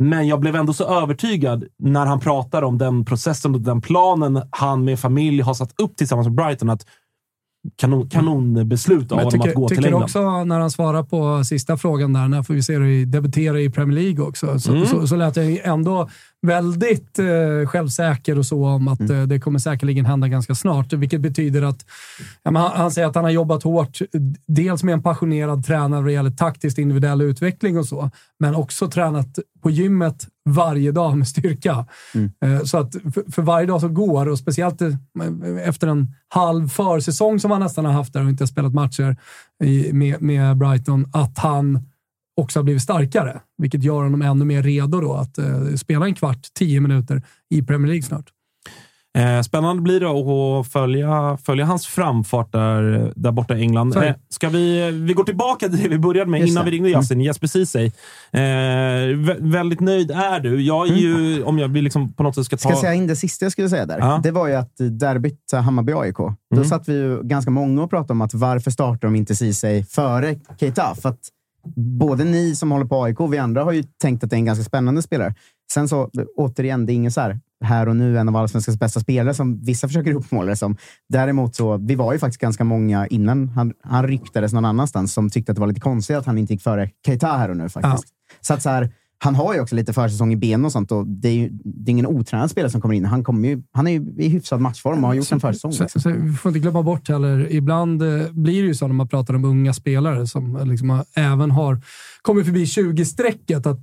Men 0.04 0.28
jag 0.28 0.39
blev 0.39 0.56
ändå 0.56 0.74
så 0.74 0.84
övertygad 1.02 1.64
när 1.80 2.06
han 2.06 2.20
pratar 2.20 2.62
om 2.62 2.78
den 2.78 3.06
processen 3.06 3.56
och 3.56 3.62
den 3.62 3.82
planen 3.82 4.41
han 4.50 4.84
med 4.84 5.00
familj 5.00 5.41
har 5.41 5.54
satt 5.54 5.80
upp 5.82 5.98
tillsammans 5.98 6.28
med 6.28 6.36
Brighton. 6.36 6.70
Att 6.70 6.86
kanon, 7.76 8.10
kanonbeslut 8.10 9.12
av 9.12 9.18
honom 9.24 9.41
att 9.41 9.54
gå 9.56 9.68
till 9.68 9.78
tycker 9.78 9.88
England. 9.89 10.04
också 10.04 10.43
när 10.43 10.60
han 10.60 10.72
svarar 10.72 11.04
på 11.04 11.43
sista 11.43 11.78
frågan 11.78 12.14
där, 12.14 12.28
när 12.28 12.43
får 12.43 12.54
vi 12.54 12.64
se 12.64 12.78
dig 12.78 13.06
debutera 13.06 13.62
i 13.62 13.70
Premier 13.70 14.02
League 14.02 14.26
också, 14.26 14.60
så, 14.60 14.72
Mm. 14.72 14.86
så, 14.86 15.08
så 15.08 15.16
lät 15.16 15.36
jag 15.36 15.60
ändå 15.64 16.10
väldigt 16.46 17.20
eh, 17.20 17.68
självsäker 17.68 18.38
och 18.39 18.46
så 18.46 18.66
om 18.66 18.88
att 18.88 19.00
Mm. 19.00 19.22
eh, 19.22 19.28
det 19.28 19.39
kommer 19.39 19.60
säkerligen 19.60 20.06
hända 20.06 20.28
ganska 20.28 20.56
snart. 20.56 20.93
Vilket 20.93 21.22
betyder 21.22 21.62
att 21.62 21.86
ja, 22.43 22.52
han, 22.58 22.72
han 22.76 22.91
säger 22.91 23.08
att 23.08 23.16
han 23.16 23.24
har 23.24 23.32
jobbat 23.32 23.64
hårt, 23.64 23.98
dels 24.48 24.84
med 24.84 24.93
en 24.93 25.04
passionerad 25.04 25.66
tränare 25.66 26.02
vad 26.02 26.12
gäller 26.12 26.32
taktiskt 26.32 26.78
individuell 26.78 27.22
utveckling 27.22 27.78
och 27.78 27.86
så, 27.86 28.12
men 28.39 28.56
också 28.56 28.88
tränat 28.88 29.39
på 29.62 29.70
gymmet 29.70 30.28
varje 30.50 30.91
dag 30.91 31.18
med 31.18 31.28
styrka. 31.28 31.86
Eh, 32.41 32.62
Så 32.64 32.78
att 32.78 32.93
för, 32.93 33.32
för 33.32 33.41
varje 33.41 33.66
dag 33.68 33.82
som 33.82 33.93
går, 33.93 34.28
och 34.28 34.39
speciellt 34.39 34.82
eh, 34.82 34.93
efter 35.64 35.88
en 35.88 36.08
halv 36.28 36.68
försäsong 36.68 37.39
som 37.39 37.52
han 37.52 37.60
nästan 37.60 37.86
har 37.86 37.91
haft 37.93 38.14
där 38.14 38.24
och 38.24 38.30
inte 38.30 38.48
spelat 38.48 38.74
matcher 38.74 39.18
i, 39.64 39.93
med, 39.93 40.22
med 40.22 40.58
Brighton, 40.58 41.06
att 41.14 41.38
han 41.38 41.80
också 42.42 42.60
har 42.60 42.64
blivit 42.64 42.82
starkare, 42.82 43.40
vilket 43.58 43.84
gör 43.84 44.04
honom 44.04 44.22
ännu 44.22 44.46
mer 44.46 44.64
redo 44.64 45.02
då 45.02 45.14
att 45.14 45.38
eh, 45.38 45.74
spela 45.78 46.06
en 46.06 46.16
kvart, 46.16 46.48
tio 46.54 46.82
minuter 46.82 47.22
i 47.50 47.62
Premier 47.64 47.88
League 47.88 48.04
snart. 48.04 48.26
Eh, 49.18 49.42
spännande 49.42 49.82
blir 49.82 50.00
det 50.00 50.08
att 50.10 50.68
följa, 50.72 51.38
följa 51.46 51.66
hans 51.66 51.88
framfart 51.88 52.52
där, 52.52 53.14
där 53.16 53.32
borta 53.32 53.58
i 53.58 53.62
England. 53.62 53.96
Eh, 53.98 54.14
ska 54.30 54.50
vi, 54.50 54.92
vi 54.92 55.14
går 55.14 55.24
tillbaka 55.24 55.70
till 55.70 55.78
det 55.84 55.88
vi 55.90 56.00
började 56.00 56.32
med 56.32 56.40
Just 56.40 56.52
innan 56.52 56.66
det. 56.66 56.72
vi 56.72 56.78
ringde 56.78 56.90
Yasin. 56.90 57.22
Jesper 57.22 57.48
Ceesay. 57.48 57.86
Eh, 57.86 58.40
vä- 58.40 59.52
väldigt 59.52 59.80
nöjd 59.80 60.12
är 60.12 60.40
du. 60.40 60.62
Jag 60.62 60.88
är 60.88 60.94
ju, 60.96 61.44
om 61.44 61.60
jag 61.60 61.68
vill 61.68 61.84
liksom 61.84 62.14
på 62.14 62.24
något 62.24 62.36
sätt 62.36 62.46
ska 62.46 62.56
ta... 62.58 62.60
Ska 62.60 62.70
jag 62.70 62.78
säga 62.80 62.94
in 62.94 63.08
det 63.08 63.16
sista 63.16 63.46
jag 63.46 63.52
skulle 63.52 63.70
säga 63.70 63.86
där? 63.86 64.00
Ja. 64.00 64.20
Det 64.24 64.32
var 64.32 64.48
ju 64.48 64.54
att 64.54 64.72
derbyt 64.78 65.54
eh, 65.54 65.60
Hammarby-AIK, 65.62 66.18
då 66.18 66.36
Mm. 66.56 66.66
satt 66.70 66.90
vi 66.90 66.94
ju 66.94 67.22
ganska 67.24 67.52
många 67.52 67.84
och 67.84 67.90
pratade 67.90 68.14
om 68.14 68.22
att 68.22 68.34
varför 68.34 68.72
startar 68.72 69.08
de 69.08 69.16
inte 69.16 69.36
Ceesay 69.36 69.84
före 69.84 70.36
Keita? 70.60 70.96
För 71.02 71.10
att 71.10 71.20
både 71.76 72.24
ni 72.24 72.55
som 72.55 72.72
håller 72.72 72.86
på 72.86 73.03
AIK 73.03 73.20
och 73.20 73.34
vi 73.34 73.38
andra 73.38 73.63
har 73.63 73.72
ju 73.72 73.84
tänkt 73.84 74.24
att 74.24 74.30
det 74.30 74.36
är 74.36 74.38
en 74.38 74.45
ganska 74.45 74.63
spännande 74.63 75.01
spelare. 75.01 75.36
Sen 75.74 75.88
så, 75.88 76.09
återigen, 76.38 76.86
det 76.86 76.93
är 76.93 76.95
ingen 76.95 77.11
så 77.11 77.22
här, 77.22 77.39
här 77.63 77.89
och 77.89 77.95
nu 77.95 78.18
en 78.18 78.30
av 78.30 78.36
allsvenskans 78.36 78.80
bästa 78.80 78.99
spelare 78.99 79.34
som 79.34 79.61
vissa 79.61 79.88
försöker 79.88 80.13
uppmåla 80.13 80.49
det 80.49 80.55
som. 80.55 80.78
Däremot 81.09 81.55
så, 81.55 81.78
vi 81.78 81.95
var 81.95 82.13
ju 82.13 82.20
faktiskt 82.20 82.41
ganska 82.41 82.63
många 82.63 83.07
innan 83.07 83.49
han, 83.49 83.74
han 83.84 84.07
ryktades 84.07 84.53
någon 84.53 84.66
annanstans 84.66 85.13
som 85.13 85.30
tyckte 85.30 85.51
att 85.51 85.55
det 85.55 85.59
var 85.59 85.68
lite 85.68 85.80
konstigt 85.80 86.16
att 86.16 86.26
han 86.26 86.38
inte 86.38 86.53
gick 86.53 86.61
före 86.61 86.89
Keita 87.05 87.28
här 87.28 87.49
och 87.49 87.57
nu 87.57 87.70
faktiskt. 87.70 88.07
Så 88.41 88.53
att 88.53 88.61
så 88.61 88.70
här, 88.70 88.91
han 89.18 89.36
har 89.36 89.53
ju 89.53 89.59
också 89.61 89.76
lite 89.76 89.93
försäsong 89.93 90.34
i 90.34 90.36
ben 90.36 90.66
och 90.66 90.72
sånt 90.72 90.91
och 90.91 91.07
det 91.07 91.28
är 91.30 91.34
ju 91.34 91.49
det 91.51 91.89
är 91.89 91.91
ingen 91.91 92.05
otränad 92.07 92.51
spelare 92.51 92.72
som 92.72 92.82
kommer 92.82 92.95
in. 92.95 93.05
Han, 93.05 93.24
kommer 93.24 93.49
ju, 93.49 93.61
han 93.72 93.88
är 93.88 93.91
ju 93.91 94.13
i 94.18 94.30
hyfsad 94.30 94.61
matchform 94.61 95.03
och 95.03 95.07
har 95.09 95.13
gjort 95.16 95.32
en 95.32 95.39
försäsong. 95.39 95.72
Så, 95.74 95.84
Liksom. 95.84 96.01
så, 96.01 96.09
vi 96.09 96.34
får 96.34 96.49
inte 96.49 96.59
glömma 96.59 96.84
bort 96.84 97.09
heller, 97.09 97.51
ibland 97.51 98.01
eh, 98.01 98.32
blir 98.32 98.61
det 98.61 98.68
ju 98.68 98.76
så 98.76 98.88
när 98.88 98.93
man 98.95 99.07
pratar 99.07 99.34
om 99.34 99.45
unga 99.45 99.74
spelare 99.74 100.28
som 100.28 100.55
eh, 100.55 100.66
liksom 100.66 101.03
även 101.16 101.51
har 101.51 101.82
kommit 102.22 102.45
förbi 102.45 102.63
20-strecket 102.66 103.66
att 103.68 103.80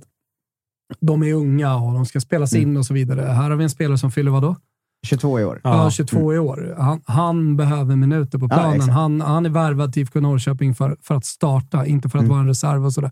de 0.99 1.23
är 1.23 1.33
unga 1.33 1.75
och 1.75 1.93
de 1.93 2.05
ska 2.05 2.19
spelas 2.19 2.53
Mm. 2.53 2.69
in 2.69 2.77
och 2.77 2.85
så 2.85 2.93
vidare. 2.93 3.21
Här 3.21 3.49
har 3.49 3.57
vi 3.57 3.63
en 3.63 3.69
spelare 3.69 3.97
som 3.97 4.11
fyller 4.11 4.31
vadå? 4.31 4.55
22 5.03 5.39
i 5.39 5.45
år. 5.45 5.61
Ja, 5.63 5.91
22 5.91 6.33
i 6.33 6.39
år. 6.39 6.75
Han, 6.79 7.01
han 7.05 7.57
behöver 7.57 7.95
minuter 7.95 8.39
på 8.39 8.45
Ja, 8.49 8.55
planen. 8.55 8.75
exakt. 8.75 8.93
han, 8.93 9.21
han 9.21 9.45
är 9.45 9.49
värvad 9.49 9.93
till 9.93 10.01
IFK 10.01 10.19
Norrköping 10.19 10.75
för, 10.75 10.97
för 11.01 11.15
att 11.15 11.25
starta, 11.25 11.85
inte 11.85 12.09
för 12.09 12.17
att 12.17 12.21
Mm. 12.23 12.29
vara 12.31 12.39
en 12.41 12.47
reserv 12.47 12.85
och 12.85 12.93
sådär. 12.93 13.11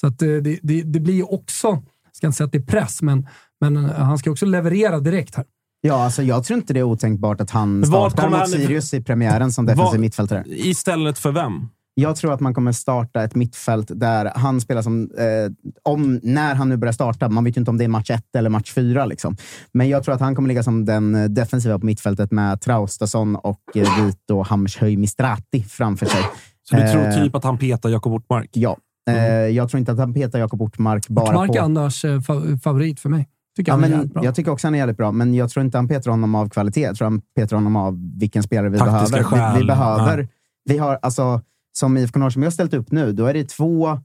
Så 0.00 0.06
att 0.06 0.22
eh, 0.22 0.28
det, 0.28 0.58
det, 0.62 0.82
det 0.82 1.00
blir 1.00 1.14
ju 1.14 1.22
också, 1.22 1.66
jag 1.68 1.82
ska 2.16 2.26
inte 2.26 2.36
säga 2.36 2.46
att 2.46 2.52
det 2.52 2.58
är 2.58 2.62
press, 2.62 3.02
men, 3.02 3.26
men 3.60 3.76
eh, 3.76 3.90
han 3.92 4.18
ska 4.18 4.30
också 4.30 4.46
leverera 4.46 5.00
direkt 5.00 5.34
här. 5.34 5.44
Ja, 5.80 6.04
alltså 6.04 6.22
jag 6.22 6.44
tror 6.44 6.58
inte 6.58 6.74
det 6.74 6.80
är 6.80 6.84
otänkbart 6.84 7.40
att 7.40 7.50
han 7.50 7.84
startar 7.86 8.28
mot 8.30 8.38
han- 8.38 8.48
Sirius 8.48 8.94
i 8.94 9.02
premiären 9.02 9.52
som 9.52 9.66
defensiv 9.66 10.00
mittfältare. 10.00 10.44
Istället 10.46 11.18
för 11.18 11.32
vem? 11.32 11.68
Jag 11.94 12.16
tror 12.16 12.32
att 12.32 12.40
man 12.40 12.54
kommer 12.54 12.72
starta 12.72 13.24
ett 13.24 13.34
mittfält 13.34 13.90
där 13.94 14.32
han 14.34 14.60
spelar 14.60 14.82
som, 14.82 15.10
eh, 15.18 15.72
om, 15.82 16.20
när 16.22 16.54
han 16.54 16.68
nu 16.68 16.76
börjar 16.76 16.92
starta, 16.92 17.28
man 17.28 17.44
vet 17.44 17.56
ju 17.56 17.58
inte 17.60 17.70
om 17.70 17.78
det 17.78 17.84
är 17.84 17.88
match 17.88 18.10
ett 18.10 18.36
eller 18.36 18.50
match 18.50 18.72
fyra. 18.72 19.04
Liksom. 19.06 19.36
Men 19.72 19.88
jag 19.88 20.04
tror 20.04 20.14
att 20.14 20.20
han 20.20 20.34
kommer 20.34 20.48
ligga 20.48 20.62
som 20.62 20.84
den 20.84 21.14
eh, 21.14 21.24
defensiva 21.24 21.78
på 21.78 21.86
mittfältet 21.86 22.30
med 22.30 22.60
Traustason 22.60 23.36
och 23.36 23.60
eh, 23.74 24.04
Vito 24.04 24.42
Hammershöj 24.42 24.96
Mistrati 24.96 25.62
framför 25.62 26.06
sig. 26.06 26.22
Så 26.62 26.76
du 26.76 26.82
Eh, 26.82 26.92
tror 26.92 27.24
typ 27.24 27.34
att 27.34 27.44
han 27.44 27.58
petar 27.58 27.88
Jakob 27.90 28.12
Ortmark? 28.12 28.50
Ja. 28.52 28.76
Eh, 29.10 29.16
jag 29.26 29.68
tror 29.70 29.78
inte 29.78 29.92
att 29.92 29.98
han 29.98 30.14
petar 30.14 30.38
Jakob 30.38 30.62
Ortmark 30.62 31.08
bara 31.08 31.28
Ortmark 31.28 31.50
är 31.50 31.58
på... 31.58 31.64
annars 31.64 32.04
eh, 32.04 32.18
fa- 32.18 32.58
favorit 32.58 33.00
för 33.00 33.08
mig. 33.08 33.28
Tycker 33.56 33.72
Ja, 33.72 33.76
är 33.84 33.88
men 33.88 34.10
jag 34.22 34.34
tycker 34.34 34.50
också 34.50 34.66
han 34.66 34.74
är 34.74 34.78
jävligt 34.78 34.96
bra, 34.96 35.12
men 35.12 35.34
jag 35.34 35.50
tror 35.50 35.64
inte 35.64 35.78
han 35.78 35.88
petar 35.88 36.10
honom 36.10 36.34
av 36.34 36.48
kvalitet. 36.48 36.80
Jag 36.80 36.96
tror 36.96 37.06
han 37.06 37.20
petar 37.36 37.56
honom 37.56 37.76
av 37.76 38.18
vilken 38.18 38.42
spelare 38.42 38.68
vi 38.68 38.78
Taktiska 38.78 39.16
behöver. 39.16 39.54
Vi, 39.54 39.60
vi 39.60 39.66
behöver. 39.66 40.28
Vi 40.64 40.78
har, 40.78 40.98
alltså, 41.02 41.40
som 41.72 41.96
IFK 41.96 42.18
Norrköping 42.18 42.42
har 42.42 42.50
ställt 42.50 42.74
upp 42.74 42.92
nu, 42.92 43.12
då 43.12 43.26
är 43.26 43.34
det 43.34 43.48
två 43.48 43.98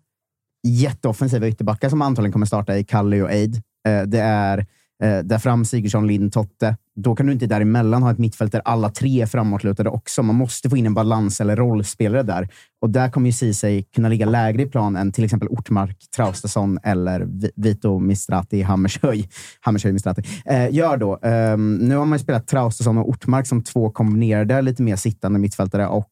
jätteoffensiva 0.67 1.47
ytterbackar 1.47 1.89
som 1.89 2.01
antagligen 2.01 2.33
kommer 2.33 2.45
starta 2.45 2.77
i 2.77 2.83
Kalle 2.83 3.21
och 3.21 3.31
Eid. 3.31 3.55
Eh, 3.87 4.01
det 4.01 4.19
är 4.19 4.57
eh, 5.03 5.19
där 5.19 5.39
fram 5.39 5.65
Sigurdsson, 5.65 6.07
Lind, 6.07 6.33
Totte. 6.33 6.77
Då 6.95 7.15
kan 7.15 7.25
du 7.25 7.33
inte 7.33 7.45
däremellan 7.47 8.03
ha 8.03 8.11
ett 8.11 8.17
mittfält 8.17 8.51
där 8.51 8.61
alla 8.65 8.89
tre 8.89 9.21
är 9.21 9.25
framåtlutade 9.25 9.89
också. 9.89 10.23
Man 10.23 10.35
måste 10.35 10.69
få 10.69 10.77
in 10.77 10.85
en 10.85 10.93
balans 10.93 11.41
eller 11.41 11.55
rollspelare 11.55 12.23
där. 12.23 12.49
Och 12.81 12.89
där 12.89 13.09
kommer 13.09 13.27
ju 13.27 13.33
Ceesay 13.33 13.83
kunna 13.83 14.09
ligga 14.09 14.25
lägre 14.25 14.61
i 14.61 14.65
plan 14.65 14.95
än 14.95 15.11
till 15.11 15.23
exempel 15.23 15.49
Ortmark, 15.49 15.97
Traustason 16.15 16.79
eller 16.83 17.27
Vito 17.55 17.99
Mistrati 17.99 18.61
Hammershöj. 18.61 19.29
Hammershöj 19.61 19.91
Mistrati. 19.91 20.23
Eh, 20.45 20.73
gör 20.73 20.97
då. 20.97 21.19
Eh, 21.21 21.57
nu 21.57 21.95
har 21.95 22.05
man 22.05 22.17
ju 22.17 22.23
spelat 22.23 22.47
Traustason 22.47 22.97
och 22.97 23.09
Ortmark 23.09 23.47
som 23.47 23.63
två 23.63 23.89
kombinerade, 23.89 24.61
lite 24.61 24.83
mer 24.83 24.95
sittande 24.95 25.39
mittfältare 25.39 25.87
och 25.87 26.09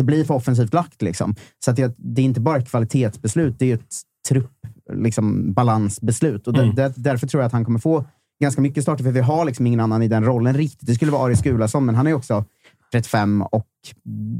det 0.00 0.04
blir 0.04 0.24
för 0.24 0.34
offensivt 0.34 0.74
lagt. 0.74 1.02
Liksom. 1.02 1.34
Så 1.64 1.70
att 1.70 1.76
det, 1.76 1.94
det 1.96 2.22
är 2.22 2.24
inte 2.24 2.40
bara 2.40 2.58
ett 2.58 2.70
kvalitetsbeslut, 2.70 3.58
det 3.58 3.70
är 3.70 3.74
ett 3.74 3.94
trupp, 4.28 4.52
liksom, 4.92 5.52
balansbeslut. 5.52 6.46
Och 6.46 6.58
Mm. 6.58 6.74
där, 6.74 6.92
därför 6.96 7.26
tror 7.26 7.42
jag 7.42 7.46
att 7.46 7.52
han 7.52 7.64
kommer 7.64 7.78
få 7.78 8.04
ganska 8.40 8.60
mycket 8.60 8.82
starter, 8.82 9.04
för 9.04 9.10
vi 9.10 9.20
har 9.20 9.44
liksom 9.44 9.66
ingen 9.66 9.80
annan 9.80 10.02
i 10.02 10.08
den 10.08 10.24
rollen 10.24 10.54
riktigt. 10.56 10.86
Det 10.86 10.94
skulle 10.94 11.12
vara 11.12 11.24
Aris 11.26 11.42
Gulason, 11.42 11.84
men 11.84 11.94
han 11.94 12.06
är 12.06 12.12
också 12.12 12.44
35 12.92 13.42
och 13.42 13.66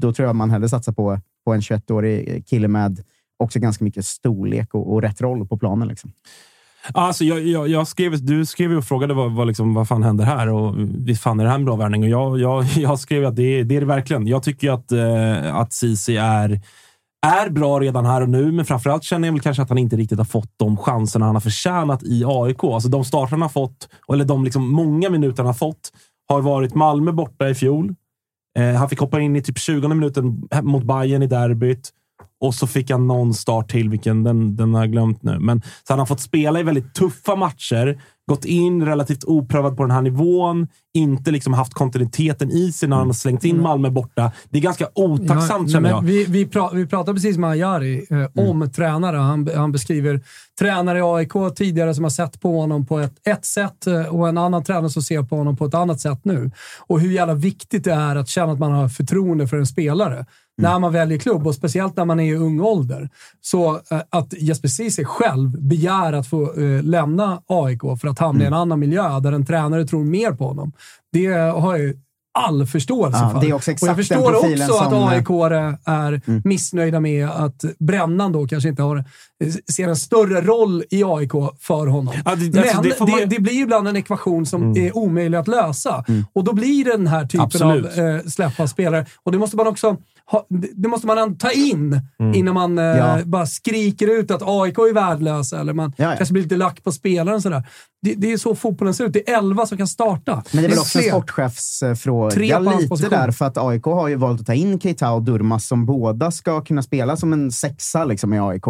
då 0.00 0.12
tror 0.12 0.26
jag 0.26 0.36
man 0.36 0.50
hellre 0.50 0.68
satsar 0.68 0.92
på, 0.92 1.20
på 1.44 1.52
en 1.52 1.60
21-årig 1.60 2.46
kille 2.46 2.68
med 2.68 3.02
också 3.38 3.58
ganska 3.58 3.84
mycket 3.84 4.04
storlek 4.06 4.74
och, 4.74 4.92
och 4.92 5.02
rätt 5.02 5.20
roll 5.20 5.48
på 5.48 5.58
planen. 5.58 5.88
Liksom. 5.88 6.12
Alltså, 6.94 7.24
jag, 7.24 7.46
jag, 7.46 7.68
jag 7.68 7.88
skrev, 7.88 8.24
du 8.24 8.46
skrev 8.46 8.70
ju 8.70 8.76
och 8.78 8.84
frågade 8.84 9.14
vad, 9.14 9.32
vad, 9.32 9.46
liksom, 9.46 9.74
vad 9.74 9.88
fan 9.88 10.02
händer 10.02 10.24
här 10.24 10.48
och 10.48 10.74
visst 10.78 11.22
fan 11.22 11.40
är 11.40 11.44
det 11.44 11.50
här 11.50 11.56
en 11.58 11.64
bra 11.64 11.76
värvning? 11.76 12.02
Och 12.02 12.08
jag, 12.08 12.38
jag, 12.40 12.64
jag 12.76 12.98
skrev 12.98 13.26
att 13.26 13.36
det, 13.36 13.42
är- 13.60 13.64
det 13.64 13.76
är 13.76 13.80
det 13.80 13.86
verkligen. 13.86 14.26
Jag 14.26 14.42
tycker 14.42 14.70
att, 14.70 14.92
eh, 14.92 15.56
att 15.56 15.72
Ceesay 15.72 16.16
är, 16.16 16.60
är 17.26 17.50
bra 17.50 17.80
redan 17.80 18.06
här 18.06 18.20
och 18.20 18.28
nu, 18.28 18.52
men 18.52 18.64
framförallt 18.64 19.04
känner 19.04 19.28
jag 19.28 19.32
väl 19.32 19.40
kanske 19.40 19.62
att 19.62 19.68
han 19.68 19.78
inte 19.78 19.96
riktigt 19.96 20.18
har 20.18 20.24
fått 20.24 20.52
de 20.56 20.76
chanserna 20.76 21.26
han 21.26 21.34
har 21.34 21.40
förtjänat 21.40 22.02
i 22.02 22.22
AIK. 22.26 22.64
Alltså 22.64 22.88
de 22.88 23.04
starter 23.04 23.30
han 23.30 23.42
har 23.42 23.48
fått, 23.48 23.88
eller 24.12 24.24
de 24.24 24.44
liksom 24.44 24.68
många 24.72 25.10
minuter 25.10 25.36
han 25.36 25.46
har 25.46 25.54
fått, 25.54 25.90
har 26.28 26.40
varit 26.40 26.74
Malmö 26.74 27.12
borta 27.12 27.48
i 27.48 27.54
fjol. 27.54 27.94
Eh, 28.58 28.74
han 28.74 28.88
fick 28.88 28.98
hoppa 28.98 29.20
in 29.20 29.36
i 29.36 29.42
typ 29.42 29.58
20 29.58 29.88
minuten 29.88 30.48
mot 30.62 30.84
Bayern 30.84 31.22
i 31.22 31.26
derbyt. 31.26 31.90
Och 32.40 32.54
så 32.54 32.66
fick 32.66 32.90
han 32.90 33.06
någon 33.06 33.34
start 33.34 33.70
till, 33.70 33.88
vilken 33.88 34.22
den, 34.22 34.56
den 34.56 34.74
har 34.74 34.82
jag 34.82 34.92
glömt 34.92 35.22
nu. 35.22 35.38
Men, 35.38 35.62
så 35.62 35.92
han 35.92 35.98
har 35.98 36.06
fått 36.06 36.20
spela 36.20 36.60
i 36.60 36.62
väldigt 36.62 36.94
tuffa 36.94 37.36
matcher, 37.36 38.00
gått 38.28 38.44
in 38.44 38.86
relativt 38.86 39.24
oprövad 39.24 39.76
på 39.76 39.82
den 39.82 39.90
här 39.90 40.02
nivån, 40.02 40.68
inte 40.94 41.30
liksom 41.30 41.52
haft 41.52 41.74
kontinuiteten 41.74 42.50
i 42.50 42.72
sig 42.72 42.88
när 42.88 42.96
han 42.96 43.06
har 43.06 43.14
slängt 43.14 43.44
in 43.44 43.62
Malmö 43.62 43.90
borta. 43.90 44.32
Det 44.50 44.58
är 44.58 44.62
ganska 44.62 44.88
otacksamt 44.94 45.68
Ja, 45.68 45.72
känner 45.72 45.90
jag. 45.90 46.02
Vi, 46.02 46.24
vi, 46.24 46.46
pra, 46.46 46.70
vi 46.72 46.86
pratade 46.86 47.14
precis 47.14 47.36
med 47.36 47.50
Ajari 47.50 48.06
eh, 48.10 48.44
om 48.46 48.70
tränare. 48.70 49.16
Han, 49.16 49.50
han 49.56 49.72
beskriver 49.72 50.20
tränare 50.58 50.98
i 50.98 51.02
AIK 51.02 51.32
tidigare 51.56 51.94
som 51.94 52.04
har 52.04 52.10
sett 52.10 52.40
på 52.40 52.60
honom 52.60 52.86
på 52.86 52.98
ett, 52.98 53.14
ett 53.26 53.44
sätt 53.44 53.86
eh, 53.86 54.02
och 54.02 54.28
en 54.28 54.38
annan 54.38 54.64
tränare 54.64 54.90
som 54.90 55.02
ser 55.02 55.22
på 55.22 55.36
honom 55.36 55.56
på 55.56 55.64
ett 55.64 55.74
annat 55.74 56.00
sätt 56.00 56.20
nu. 56.22 56.50
Och 56.86 57.00
hur 57.00 57.10
jävla 57.12 57.34
viktigt 57.34 57.84
det 57.84 57.92
är 57.92 58.16
att 58.16 58.28
känna 58.28 58.52
att 58.52 58.58
man 58.58 58.72
har 58.72 58.88
förtroende 58.88 59.48
för 59.48 59.56
en 59.56 59.66
spelare. 59.66 60.26
När 60.60 60.78
man 60.78 60.92
väljer 60.92 61.18
klubb 61.18 61.46
och 61.46 61.54
speciellt 61.54 61.96
när 61.96 62.04
man 62.04 62.20
är 62.20 62.24
i 62.32 62.36
ung 62.36 62.60
ålder. 62.60 63.08
Så 63.40 63.74
eh, 63.90 64.00
att 64.10 64.32
Jesper 64.38 64.68
Ceesay 64.68 65.04
själv 65.04 65.62
begär 65.62 66.12
att 66.12 66.26
få 66.26 66.54
eh, 66.60 66.82
lämna 66.82 67.42
AIK 67.46 67.80
för 68.00 68.08
att 68.08 68.18
hamna 68.18 68.44
i 68.44 68.46
en 68.46 68.54
annan 68.54 68.78
miljö 68.80 69.20
där 69.20 69.32
en 69.32 69.46
tränare 69.46 69.86
tror 69.86 70.04
mer 70.04 70.32
på 70.32 70.44
honom. 70.48 70.72
Det 71.12 71.26
har 71.26 71.70
jag 71.76 71.78
ju 71.78 71.94
all 72.38 72.66
förståelse 72.66 73.18
Ja, 73.22 73.30
för. 73.30 73.40
det 73.40 73.48
är 73.48 73.52
också 73.52 73.70
och 73.70 73.74
exakt 73.74 73.88
jag 73.88 73.96
den 73.96 74.04
förstår 74.04 74.34
också 74.64 74.74
att 74.84 74.92
eh, 74.92 75.08
AIK 75.08 75.30
är 75.84 76.20
missnöjda 76.48 77.00
med 77.00 77.28
att 77.28 77.64
Brännan 77.78 78.32
då 78.32 78.46
kanske 78.46 78.68
inte 78.68 78.82
har, 78.82 79.04
ser 79.72 79.88
en 79.88 79.96
större 79.96 80.40
roll 80.40 80.84
i 80.90 81.04
AIK 81.04 81.32
för 81.60 81.86
honom. 81.86 82.14
Ja, 82.24 82.34
det- 82.34 82.54
Men 82.54 82.64
alltså, 82.64 82.82
det, 82.82 82.88
det 83.12 83.20
man- 83.20 83.28
det 83.28 83.38
blir 83.40 83.52
ju 83.52 83.62
ibland 83.62 83.88
en 83.88 83.96
ekvation 83.96 84.46
som 84.46 84.76
är 84.76 84.96
omöjlig 84.96 85.38
att 85.38 85.48
lösa. 85.48 86.04
Och 86.32 86.44
då 86.44 86.52
blir 86.52 86.84
det 86.84 86.90
den 86.90 87.06
här 87.06 87.22
typen 87.26 87.40
Absolut. 87.40 87.98
av 87.98 88.04
eh, 88.04 88.20
släpp 88.22 88.60
av 88.60 88.66
spelare. 88.66 89.06
Och 89.22 89.32
det 89.32 89.38
måste 89.38 89.56
man 89.56 89.66
också 89.66 89.96
ha, 90.32 90.46
det 90.76 90.88
måste 90.88 91.06
man 91.06 91.36
ta 91.38 91.50
in 91.50 92.00
innan 92.34 92.54
man 92.54 92.78
eh, 92.78 92.84
Ja. 92.84 93.18
bara 93.24 93.46
skriker 93.46 94.18
ut 94.20 94.30
att 94.30 94.42
AIK 94.44 94.78
är 94.78 94.94
värdelösa 94.94 95.60
eller 95.60 95.72
man 95.72 95.92
Ja, 95.96 96.10
ja. 96.10 96.16
kanske 96.16 96.32
blir 96.32 96.42
lite 96.42 96.56
lack 96.56 96.84
på 96.84 96.92
spelaren. 96.92 97.42
Sådär. 97.42 97.62
Det, 98.02 98.14
det 98.14 98.32
är 98.32 98.36
så 98.36 98.54
fotbollen 98.54 98.94
ser 98.94 99.04
ut. 99.04 99.12
Det 99.12 99.30
är 99.30 99.38
elva 99.38 99.66
som 99.66 99.78
kan 99.78 99.86
starta. 99.88 100.42
Men 100.52 100.62
det 100.62 100.66
är 100.68 100.70
väl 100.70 100.78
också 100.78 100.98
en 100.98 101.04
sportchefsfråga 101.04 102.30
Tre 102.30 102.48
på 102.56 102.64
hans 102.64 102.76
lite 102.76 102.88
position. 102.88 103.10
där, 103.10 103.30
för 103.30 103.44
att 103.44 103.58
AIK 103.58 103.84
har 103.84 104.08
ju 104.08 104.16
valt 104.16 104.40
att 104.40 104.46
ta 104.46 104.54
in 104.54 104.80
Keita 104.80 105.10
och 105.12 105.22
Durmas 105.22 105.66
som 105.66 105.86
båda 105.86 106.30
ska 106.30 106.60
kunna 106.60 106.82
spela 106.82 107.16
som 107.16 107.32
en 107.32 107.52
sexa 107.52 108.04
liksom, 108.04 108.34
i 108.34 108.38
AIK. 108.40 108.64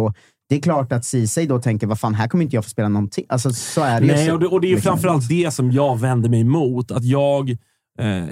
Det 0.49 0.55
är 0.55 0.61
klart 0.61 0.91
att 0.91 1.05
Ceesay 1.05 1.45
då 1.47 1.59
tänker, 1.61 1.87
vad 1.87 1.99
fan, 1.99 2.13
här 2.15 2.27
kommer 2.27 2.43
inte 2.43 2.55
jag 2.55 2.63
få 2.63 2.69
spela 2.69 2.89
någonting. 2.89 3.25
Alltså, 3.29 3.49
så 3.53 3.81
är 3.81 4.01
det 4.01 4.07
ju. 4.07 4.13
Nej, 4.13 4.27
så, 4.27 4.33
och 4.33 4.39
det, 4.39 4.47
och 4.47 4.61
det 4.61 4.67
är 4.67 4.69
ju 4.69 4.75
liksom. 4.75 4.89
framförallt 4.91 5.29
det 5.29 5.51
som 5.53 5.71
jag 5.71 5.99
vänder 5.99 6.29
mig 6.29 6.41
emot. 6.41 6.91
Att 6.91 7.03
jag, 7.03 7.49
eh, 7.49 7.55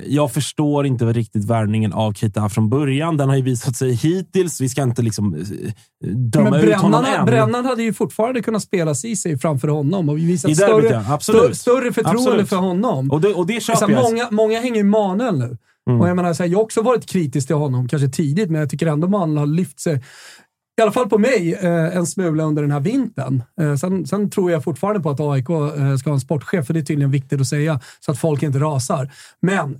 jag 0.07 0.31
förstår 0.31 0.85
inte 0.85 1.05
riktigt 1.05 1.45
värvningen 1.45 1.93
av 1.93 2.13
Keita 2.13 2.49
från 2.49 2.69
början. 2.69 3.17
Den 3.17 3.29
har 3.29 3.35
ju 3.35 3.41
visat 3.41 3.75
sig 3.75 3.91
hittills. 3.91 4.61
Vi 4.61 4.69
ska 4.69 4.83
inte 4.83 5.01
liksom 5.01 5.35
eh, 5.35 6.09
döma 6.09 6.49
Men 6.49 6.63
ut 6.63 6.75
honom 6.75 7.05
än. 7.05 7.25
Brännan 7.25 7.65
hade 7.65 7.83
ju 7.83 7.93
fortfarande 7.93 8.41
kunnat 8.41 8.63
spela 8.63 8.95
Ceesay 8.95 9.37
framför 9.37 9.67
honom 9.67 10.09
och 10.09 10.17
visat 10.17 10.51
I 10.51 10.55
större. 10.55 11.03
Absolut. 11.09 11.57
större, 11.57 11.93
förtroende 11.93 12.21
Absolut. 12.21 12.49
för 12.49 12.55
honom. 12.55 13.11
Och 13.11 13.21
det, 13.21 13.33
och 13.33 13.47
det 13.47 13.63
köper 13.63 13.91
jag. 13.91 14.03
många, 14.03 14.27
många 14.31 14.59
hänger 14.59 14.79
i 14.79 14.83
Manuel 14.83 15.39
nu. 15.39 15.57
Mm. 15.89 16.01
Och 16.01 16.09
jag, 16.09 16.15
menar, 16.15 16.33
så 16.33 16.43
här, 16.43 16.49
jag 16.49 16.57
har 16.57 16.63
också 16.63 16.81
varit 16.81 17.05
kritisk 17.05 17.47
till 17.47 17.55
honom, 17.55 17.87
kanske 17.87 18.09
tidigt, 18.09 18.49
men 18.49 18.59
jag 18.59 18.69
tycker 18.69 18.87
ändå 18.87 19.07
Manuel 19.07 19.37
har 19.37 19.45
lyft 19.45 19.79
sig 19.79 20.03
i 20.79 20.83
alla 20.83 20.91
fall 20.91 21.09
på 21.09 21.17
mig, 21.17 21.53
eh, 21.53 21.97
en 21.97 22.05
smula 22.05 22.43
under 22.43 22.61
den 22.61 22.71
här 22.71 22.79
vintern. 22.79 23.43
Eh, 23.61 23.75
sen, 23.75 24.07
sen 24.07 24.29
tror 24.29 24.51
jag 24.51 24.63
fortfarande 24.63 25.01
på 25.01 25.09
att 25.09 25.19
AIK 25.19 25.49
eh, 25.49 25.95
ska 25.95 26.09
ha 26.09 26.13
en 26.13 26.19
sportchef, 26.19 26.65
för 26.65 26.73
det 26.73 26.79
är 26.79 26.85
tydligen 26.85 27.11
viktigt 27.11 27.41
att 27.41 27.47
säga, 27.47 27.79
så 27.99 28.11
att 28.11 28.19
folk 28.19 28.43
inte 28.43 28.59
rasar. 28.59 29.11
Men 29.41 29.79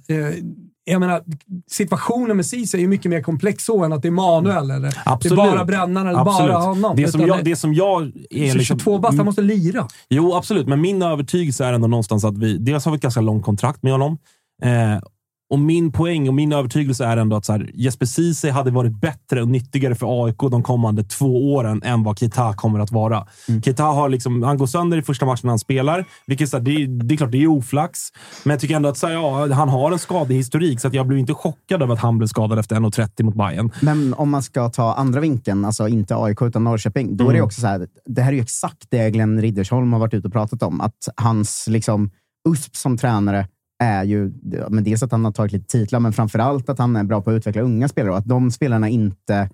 jag 0.92 1.00
menar, 1.00 1.24
situationen 1.68 2.38
med 2.38 2.46
Ceesay 2.46 2.80
är 2.80 2.82
ju 2.82 2.88
mycket 2.88 3.12
mer 3.12 3.22
komplex 3.22 3.66
så 3.66 3.84
än 3.84 3.94
att 3.94 4.02
det 4.02 4.08
är 4.08 4.12
Manuel 4.12 4.72
eller 4.72 4.94
Absolut. 5.06 5.38
det 5.38 5.44
är 5.44 5.52
bara 5.52 5.66
brännaren 5.66 6.08
eller 6.08 6.20
Absolut. 6.20 6.52
bara 6.52 6.62
honom. 6.62 6.96
Det 6.96 7.08
som 7.08 7.22
jag, 7.22 7.44
det 7.44 7.56
som 7.56 7.74
jag 7.74 8.12
är... 8.30 8.52
så 8.52 8.58
Liksom, 8.58 8.80
22 8.80 8.98
bast, 8.98 9.18
han 9.18 9.26
måste 9.26 9.42
lira. 9.42 9.88
Jo, 10.10 10.34
absolut. 10.34 10.68
Men 10.68 10.82
min 10.82 11.02
övertygelse 11.02 11.66
är 11.66 11.74
ändå 11.74 11.88
någonstans 11.88 12.26
att 12.26 12.38
vi... 12.38 12.58
Dels 12.58 12.86
har 12.86 12.92
vi 12.92 12.96
ett 12.96 13.02
ganska 13.02 13.22
långt 13.22 13.46
kontrakt 13.46 13.84
med 13.84 13.92
honom. 13.92 14.18
Eh, 14.64 15.02
och 15.50 15.60
min 15.60 15.92
poäng 15.92 16.28
och 16.28 16.34
min 16.34 16.54
övertygelse 16.54 17.06
är 17.06 17.18
ändå 17.18 17.36
att 17.36 17.46
så 17.46 17.52
här, 17.52 17.72
Jesper 17.74 18.06
Ceesay 18.06 18.52
hade 18.52 18.72
varit 18.72 19.02
bättre 19.02 19.42
och 19.42 19.48
nyttigare 19.48 19.96
för 19.96 20.26
AIK 20.26 20.38
de 20.52 20.64
kommande 20.64 21.04
två 21.04 21.54
åren 21.54 21.84
än 21.84 22.04
vad 22.04 22.20
Keita 22.20 22.54
kommer 22.54 22.80
att 22.80 22.92
vara. 22.92 23.28
Mm. 23.48 23.62
Keita 23.62 23.84
har 23.84 24.10
liksom, 24.10 24.44
han 24.44 24.58
går 24.58 24.68
sönder 24.68 24.98
i 24.98 25.02
första 25.02 25.26
matchen 25.26 25.50
han 25.50 25.60
spelar, 25.60 26.06
vilket 26.28 26.50
så 26.50 26.58
här, 26.58 26.64
det, 26.64 26.86
det 26.88 27.16
är 27.16 27.18
klart 27.18 27.32
det 27.32 27.44
är 27.44 27.48
oflax. 27.48 28.00
Men 28.44 28.52
jag 28.52 28.60
tycker 28.60 28.76
ändå 28.76 28.90
att 28.90 28.98
så 28.98 29.08
här, 29.08 29.14
ja, 29.14 29.54
han 29.54 29.70
har 29.70 29.92
en 29.92 30.00
skadehistorik, 30.00 30.80
så 30.80 30.88
att 30.88 30.94
jag 30.94 31.08
blev 31.08 31.20
inte 31.20 31.34
chockad 31.34 31.82
över 31.82 31.94
att 31.94 32.00
han 32.00 32.18
blev 32.18 32.28
skadad 32.28 32.60
efter 32.60 32.76
1.30 32.76 33.24
mot 33.24 33.36
Bayern. 33.36 33.72
Men 33.82 34.14
om 34.14 34.30
man 34.30 34.44
ska 34.44 34.70
ta 34.70 34.94
andra 34.94 35.20
vinkeln, 35.20 35.66
alltså 35.66 35.88
inte 35.88 36.16
AIK 36.16 36.42
utan 36.42 36.64
Norrköping, 36.64 37.18
då 37.18 37.24
är 37.24 37.28
det 37.28 37.40
Mm. 37.40 37.46
också 37.46 37.62
så 37.62 37.68
här, 37.68 37.88
det 38.06 38.22
här 38.22 38.32
är 38.32 38.36
ju 38.36 38.42
exakt 38.42 38.86
det 38.90 39.12
Glenn 39.12 39.42
Riddersholm 39.42 39.94
har 39.94 40.00
varit 40.00 40.14
ute 40.14 40.28
och 40.28 40.34
pratat 40.34 40.64
om. 40.64 40.82
Att 40.82 41.08
hans 41.16 41.66
liksom, 41.70 42.12
USP 42.50 42.76
som 42.76 42.98
tränare 42.98 43.48
är 43.80 44.04
ju 44.04 44.32
men 44.70 44.84
dels 44.84 45.04
att 45.04 45.12
han 45.12 45.26
har 45.26 45.32
tagit 45.32 45.52
lite 45.52 45.68
titlar, 45.68 46.00
men 46.00 46.14
framför 46.14 46.40
allt 46.40 46.70
att 46.70 46.80
han 46.80 46.96
är 46.96 47.04
bra 47.04 47.22
på 47.22 47.30
att 47.30 47.34
utveckla 47.34 47.62
unga 47.62 47.88
spelare 47.88 48.12
och 48.12 48.18
att 48.18 48.28
de 48.28 48.52
spelarna 48.52 48.90
inte 48.90 49.50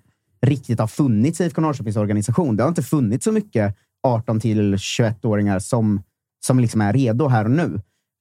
riktigt 0.46 0.80
har 0.80 0.86
funnits 0.86 1.40
i 1.40 1.44
IFK 1.44 1.60
Norrköpings 1.60 1.96
organisation. 1.96 2.56
Det 2.56 2.62
har 2.62 2.68
inte 2.68 2.82
funnits 2.82 3.24
så 3.24 3.32
mycket 3.32 3.76
18 4.02 4.40
till 4.40 4.76
21-åringar 4.76 5.58
som, 5.58 6.02
som 6.46 6.60
liksom 6.60 6.80
är 6.80 6.92
redo 6.92 7.28
här 7.28 7.44
och 7.44 7.50
nu. 7.50 7.80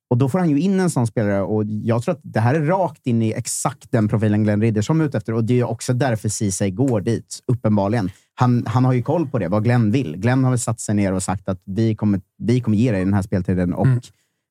Och 0.09 0.17
då 0.17 0.29
får 0.29 0.39
han 0.39 0.49
ju 0.49 0.59
in 0.59 0.79
en 0.79 0.89
sån 0.89 1.07
spelare 1.07 1.41
och 1.41 1.63
jag 1.65 2.03
tror 2.03 2.15
att 2.15 2.21
det 2.23 2.39
här 2.39 2.55
är 2.55 2.65
rakt 2.65 3.07
in 3.07 3.21
i 3.21 3.31
exakt 3.31 3.91
den 3.91 4.07
profilen 4.07 4.43
Glenn 4.43 4.61
Riddersholm 4.61 5.01
är 5.01 5.05
ute 5.05 5.17
efter 5.17 5.33
och 5.33 5.43
det 5.43 5.59
är 5.59 5.63
också 5.63 5.93
därför 5.93 6.29
Ceesay 6.29 6.71
går 6.71 7.01
dit, 7.01 7.39
uppenbarligen. 7.47 8.09
Han, 8.35 8.65
han 8.67 8.85
har 8.85 8.93
ju 8.93 9.01
koll 9.01 9.27
på 9.27 9.39
det, 9.39 9.47
vad 9.47 9.63
Glenn 9.63 9.91
vill. 9.91 10.17
Glenn 10.17 10.43
har 10.43 10.51
väl 10.51 10.59
satt 10.59 10.79
sig 10.79 10.95
ner 10.95 11.13
och 11.13 11.23
sagt 11.23 11.49
att 11.49 11.61
vi 11.65 11.95
kommer, 11.95 12.21
vi 12.37 12.61
kommer 12.61 12.77
ge 12.77 12.91
dig 12.91 13.05
den 13.05 13.13
här 13.13 13.21
speltiden 13.21 13.73
och 13.73 13.87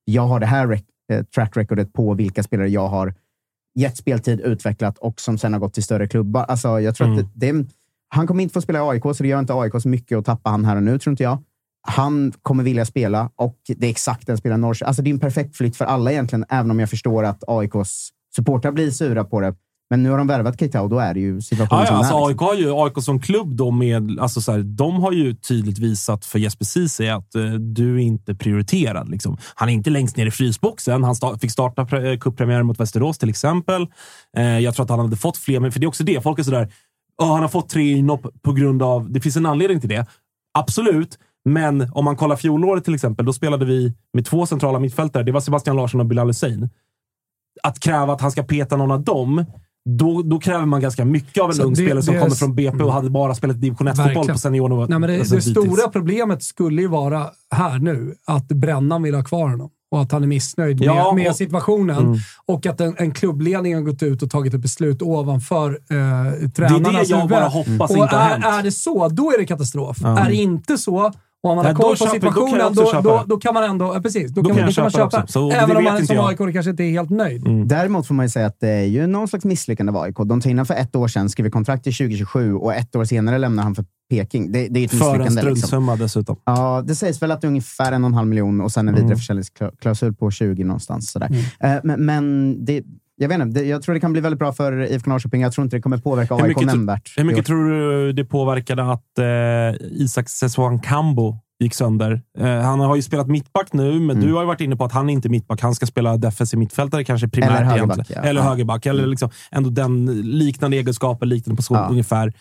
jag 0.05 0.27
har 0.27 0.39
det 0.39 0.45
här 0.45 0.67
track 1.35 1.57
recordet 1.57 1.93
på 1.93 2.13
vilka 2.13 2.43
spelare 2.43 2.67
jag 2.69 2.87
har 2.87 3.13
gett 3.75 3.97
speltid, 3.97 4.39
utvecklat 4.39 4.97
och 4.97 5.21
som 5.21 5.37
sen 5.37 5.53
har 5.53 5.59
gått 5.59 5.73
till 5.73 5.83
större 5.83 6.07
klubbar. 6.07 6.43
Alltså, 6.43 6.79
jag 6.79 6.95
tror 6.95 7.07
Mm. 7.07 7.19
att 7.19 7.31
det, 7.35 7.51
det, 7.51 7.65
han 8.09 8.27
kommer 8.27 8.43
inte 8.43 8.53
få 8.53 8.61
spela 8.61 8.79
i 8.79 8.81
AIK, 8.81 9.03
så 9.03 9.23
det 9.23 9.27
gör 9.29 9.39
inte 9.39 9.53
AIK 9.53 9.73
så 9.81 9.89
mycket 9.89 10.17
att 10.17 10.25
tappa 10.25 10.49
han 10.49 10.65
här 10.65 10.75
och 10.75 10.83
nu, 10.83 10.99
tror 10.99 11.11
inte 11.11 11.23
jag. 11.23 11.43
Han 11.87 12.33
kommer 12.41 12.63
vilja 12.63 12.85
spela 12.85 13.29
och 13.35 13.57
det 13.67 13.85
är 13.87 13.89
exakt 13.91 14.27
den 14.27 14.37
spelaren 14.37 14.61
Norrköping. 14.61 14.87
Alltså, 14.87 15.01
det 15.01 15.09
är 15.09 15.13
en 15.13 15.19
perfekt 15.19 15.55
flytt 15.57 15.77
för 15.77 15.85
alla 15.85 16.11
egentligen, 16.11 16.45
även 16.49 16.71
om 16.71 16.79
jag 16.79 16.89
förstår 16.89 17.23
att 17.23 17.43
AIKs 17.47 18.09
supportrar 18.35 18.71
blir 18.71 18.91
sura 18.91 19.23
på 19.23 19.41
det. 19.41 19.55
Men 19.89 20.03
nu 20.03 20.09
har 20.09 20.17
de 20.17 20.27
värvat 20.27 20.59
Keita 20.59 20.81
och 20.81 20.89
då 20.89 20.99
är 20.99 21.13
det 21.13 21.19
ju 21.19 21.41
situationen 21.41 21.79
Ja, 21.79 21.83
ja, 21.83 21.87
som 21.87 21.97
alltså, 21.97 22.15
är. 22.15 22.27
AIK, 22.27 22.39
har 22.39 22.55
ju, 22.55 22.73
AIK 22.73 23.03
som 23.03 23.19
klubb, 23.19 23.55
då 23.55 23.71
med, 23.71 24.19
alltså, 24.19 24.41
så 24.41 24.51
här, 24.51 24.59
de 24.59 24.95
har 24.95 25.11
ju 25.11 25.33
tydligt 25.33 25.79
visat 25.79 26.25
för 26.25 26.39
Jesper 26.39 26.65
Ceesay 26.65 27.09
att 27.09 27.35
eh, 27.35 27.51
du 27.53 27.95
är 27.95 27.99
inte 27.99 28.35
prioriterad. 28.35 29.09
Liksom. 29.09 29.37
Han 29.55 29.69
är 29.69 29.73
inte 29.73 29.89
längst 29.89 30.17
ner 30.17 30.25
i 30.25 30.31
frysboxen. 30.31 31.03
Han 31.03 31.15
sta 31.15 31.37
fick 31.39 31.51
starta 31.51 31.81
eh, 31.81 32.17
cuppremiären 32.19 32.65
mot 32.65 32.79
Västerås 32.79 33.17
till 33.17 33.29
exempel. 33.29 33.87
Eh, 34.37 34.59
jag 34.59 34.75
tror 34.75 34.83
att 34.83 34.89
han 34.89 34.99
hade 34.99 35.17
fått 35.17 35.37
fler, 35.37 35.59
men 35.59 35.71
för 35.71 35.79
det 35.79 35.85
är 35.85 35.87
också 35.87 36.03
det. 36.03 36.21
Folk 36.21 36.39
är 36.39 36.43
sådär, 36.43 36.73
"Ja, 37.17 37.25
han 37.33 37.41
har 37.41 37.49
fått 37.49 37.69
tre 37.69 37.91
inhopp 37.91 38.25
på 38.41 38.53
grund 38.53 38.83
av... 38.83 39.11
Det 39.11 39.19
finns 39.19 39.37
en 39.37 39.45
anledning 39.45 39.79
till 39.79 39.89
det. 39.89 40.05
Absolut. 40.57 41.17
Men 41.49 41.91
om 41.91 42.05
man 42.05 42.15
kollar 42.15 42.35
fjolåret 42.35 42.83
till 42.83 42.95
exempel, 42.95 43.25
då 43.25 43.33
spelade 43.33 43.65
vi 43.65 43.93
med 44.13 44.25
två 44.25 44.45
centrala 44.45 44.79
mittfältare. 44.79 45.23
Det 45.23 45.31
var 45.31 45.41
Sebastian 45.41 45.75
Larsson 45.75 45.99
och 45.99 46.05
Bilal 46.05 46.27
Hussein. 46.27 46.69
Att 47.63 47.79
kräva 47.79 48.13
att 48.13 48.21
han 48.21 48.31
ska 48.31 48.43
peta 48.43 48.77
någon 48.77 48.91
av 48.91 49.03
dem, 49.03 49.45
då, 49.89 50.21
då 50.21 50.39
kräver 50.39 50.65
man 50.65 50.81
ganska 50.81 51.05
mycket 51.05 51.43
av 51.43 51.49
en 51.49 51.55
Så 51.55 51.63
ung 51.63 51.69
det- 51.73 51.75
spelare 51.75 52.01
som 52.03 52.13
det 52.13 52.19
kommer 52.19 52.35
från 52.35 52.55
BP 52.55 52.83
och 52.83 52.93
hade 52.93 53.09
bara 53.09 53.35
spelat 53.35 53.61
division 53.61 53.87
1-fotboll 53.87 54.05
Verkligen. 54.05 54.27
på 54.35 54.39
seniornivå. 54.39 54.85
Nej, 54.85 54.99
men 54.99 55.09
det, 55.09 55.19
alltså, 55.19 55.35
det 55.35 55.41
stora 55.41 55.87
problemet 55.91 56.43
skulle 56.43 56.81
ju 56.81 56.87
vara 56.87 57.27
här 57.51 57.79
nu 57.79 58.15
att 58.27 58.47
Brännan 58.47 59.03
vill 59.03 59.15
ha 59.15 59.23
kvar 59.23 59.49
honom 59.49 59.69
och 59.91 60.01
att 60.01 60.11
han 60.11 60.23
är 60.23 60.27
missnöjd 60.27 60.81
Ja, 60.81 60.93
med, 61.13 61.23
med 61.23 61.29
och- 61.29 61.35
situationen. 61.35 61.97
Mm. 62.05 62.17
Och 62.45 62.65
att 62.65 62.81
en, 62.81 62.95
en 62.97 63.11
klubbledning 63.11 63.75
har 63.75 63.81
gått 63.81 64.03
ut 64.03 64.23
och 64.23 64.29
tagit 64.29 64.53
ett 64.53 64.61
beslut 64.61 65.01
ovanför 65.01 65.69
eh, 65.69 66.49
tränarnas 66.49 66.57
Det 66.59 66.89
är 66.89 67.03
det 67.03 67.09
jag 67.09 67.17
huvud. 67.17 67.29
bara 67.29 67.47
hoppas 67.47 67.91
och 67.91 67.97
inte 67.97 68.15
har 68.15 68.23
är, 68.25 68.29
hänt. 68.29 68.45
är 68.45 68.63
det 68.63 68.71
så, 68.71 69.07
då 69.09 69.31
är 69.31 69.37
det 69.37 69.45
katastrof. 69.45 69.97
Ja. 70.01 70.19
Är 70.19 70.29
det 70.29 70.35
inte 70.35 70.77
så, 70.77 71.13
och 71.45 71.51
om 71.51 71.55
man 71.55 71.65
Nej, 71.65 71.73
har 71.73 71.81
koll 71.81 71.95
då 71.99 72.05
på 72.05 72.11
köper- 72.11 72.25
då 72.25 72.31
situationen, 72.47 72.73
då, 72.75 73.01
då, 73.11 73.17
det. 73.17 73.23
då 73.27 73.37
kan 73.37 73.53
man 73.53 73.63
ändå... 73.63 73.85
Ja, 73.95 74.01
precis. 74.01 74.31
Då, 74.31 74.41
Då 74.41 74.49
kan, 74.49 74.55
kan 74.57 74.65
man, 74.65 74.69
då 74.69 74.73
kan 74.75 74.83
man 74.83 74.91
köpa 74.91 75.05
också. 75.23 75.33
Så 75.33 75.49
det 75.49 75.55
Även 75.55 75.77
om 75.77 75.83
man 75.83 76.01
inte 76.01 76.15
som. 76.15 76.25
AIK 76.25 76.37
kanske 76.37 76.69
inte 76.69 76.83
är 76.83 76.91
helt 76.91 77.09
nöjd. 77.09 77.47
Mm. 77.47 77.67
Däremot 77.67 78.07
får 78.07 78.15
man 78.15 78.25
ju 78.25 78.29
säga 78.29 78.45
att 78.47 78.59
det 78.59 78.69
är 78.69 78.83
ju 78.85 79.07
någon 79.07 79.27
slags 79.27 79.45
misslyckande 79.45 79.89
av 79.91 79.97
AIK. 79.97 80.15
De 80.25 80.41
tar 80.41 80.49
in 80.49 80.65
för 80.65 80.73
ett 80.73 80.95
år 80.95 81.07
sedan, 81.07 81.29
skriver 81.29 81.49
kontrakt 81.49 81.83
till 81.83 81.93
2027 81.93 82.53
och 82.55 82.73
ett 82.75 82.95
år 82.95 83.05
senare 83.05 83.37
lämnar 83.37 83.63
han 83.63 83.75
för 83.75 83.85
Peking. 84.09 84.51
Det, 84.51 84.67
det 84.67 84.79
är 84.79 84.85
ett 84.85 84.91
För 84.91 84.97
en 84.97 85.11
misslyckande. 85.11 85.41
Liksom. 85.41 85.55
struntsumma 85.57 85.95
dessutom. 85.95 86.35
Ja, 86.45 86.83
det 86.87 86.95
sägs 86.95 87.21
väl 87.21 87.31
att 87.31 87.41
det 87.41 87.47
är 87.47 87.49
ungefär 87.49 87.91
en 87.91 88.03
och 88.03 88.07
en 88.07 88.13
halv 88.13 88.27
miljon 88.27 88.61
och 88.61 88.71
sen 88.71 88.87
en 88.87 88.93
Mm. 88.95 89.01
vidareförsäljningsklausul 89.03 90.13
på 90.13 90.31
20 90.31 90.63
någonstans. 90.63 91.11
Sådär. 91.11 91.29
Eh, 91.59 91.73
men 91.83 92.05
men 92.05 92.55
det, 92.65 92.83
jag 93.17 93.29
vet 93.29 93.41
inte, 93.41 93.61
jag 93.61 93.81
tror 93.81 93.93
det 93.93 93.99
kan 93.99 94.11
bli 94.11 94.21
väldigt 94.21 94.39
bra 94.39 94.53
för 94.53 94.91
IFK 94.91 95.09
Norrköping. 95.09 95.41
Jag 95.41 95.53
tror 95.53 95.63
inte 95.63 95.77
det 95.77 95.81
kommer 95.81 95.97
påverka 95.97 96.35
AIK 96.35 96.61
nämnvärt. 96.61 97.13
hur 97.17 97.23
mycket 97.23 97.45
tror 97.45 97.69
du 97.69 98.13
det 98.13 98.25
påverkade 98.25 98.83
att 98.91 99.19
eh, 99.19 99.87
Isak 99.91 100.29
Seswan 100.29 100.79
Kambo 100.79 101.37
gick 101.59 101.73
sönder? 101.73 102.21
Eh, 102.39 102.47
han 102.47 102.79
har 102.79 102.95
ju 102.95 103.01
spelat 103.01 103.27
mittback 103.27 103.73
nu, 103.73 103.99
men 103.99 104.21
du 104.21 104.33
har 104.33 104.41
ju 104.41 104.47
varit 104.47 104.61
inne 104.61 104.75
på 104.75 104.85
att 104.85 104.91
han 104.91 105.09
inte 105.09 105.27
är 105.27 105.29
mittback. 105.29 105.61
Han 105.61 105.75
ska 105.75 105.85
spela 105.85 106.17
defensiv 106.17 106.59
mittfältare 106.59 107.03
kanske 107.03 107.27
primärt. 107.27 107.51
Eller 107.51 107.63
högerback, 107.63 108.07
ja. 108.09 108.21
Eller 108.21 108.41
högerback. 108.41 108.85
Eller 108.85 109.07
liksom 109.07 109.29
ändå 109.51 109.69
den 109.69 110.05
liknande 110.21 110.77
egenskaper, 110.77 111.25
liknande 111.25 111.55
position 111.57 111.77
Ja. 111.77 111.87
ungefär. 111.89 112.33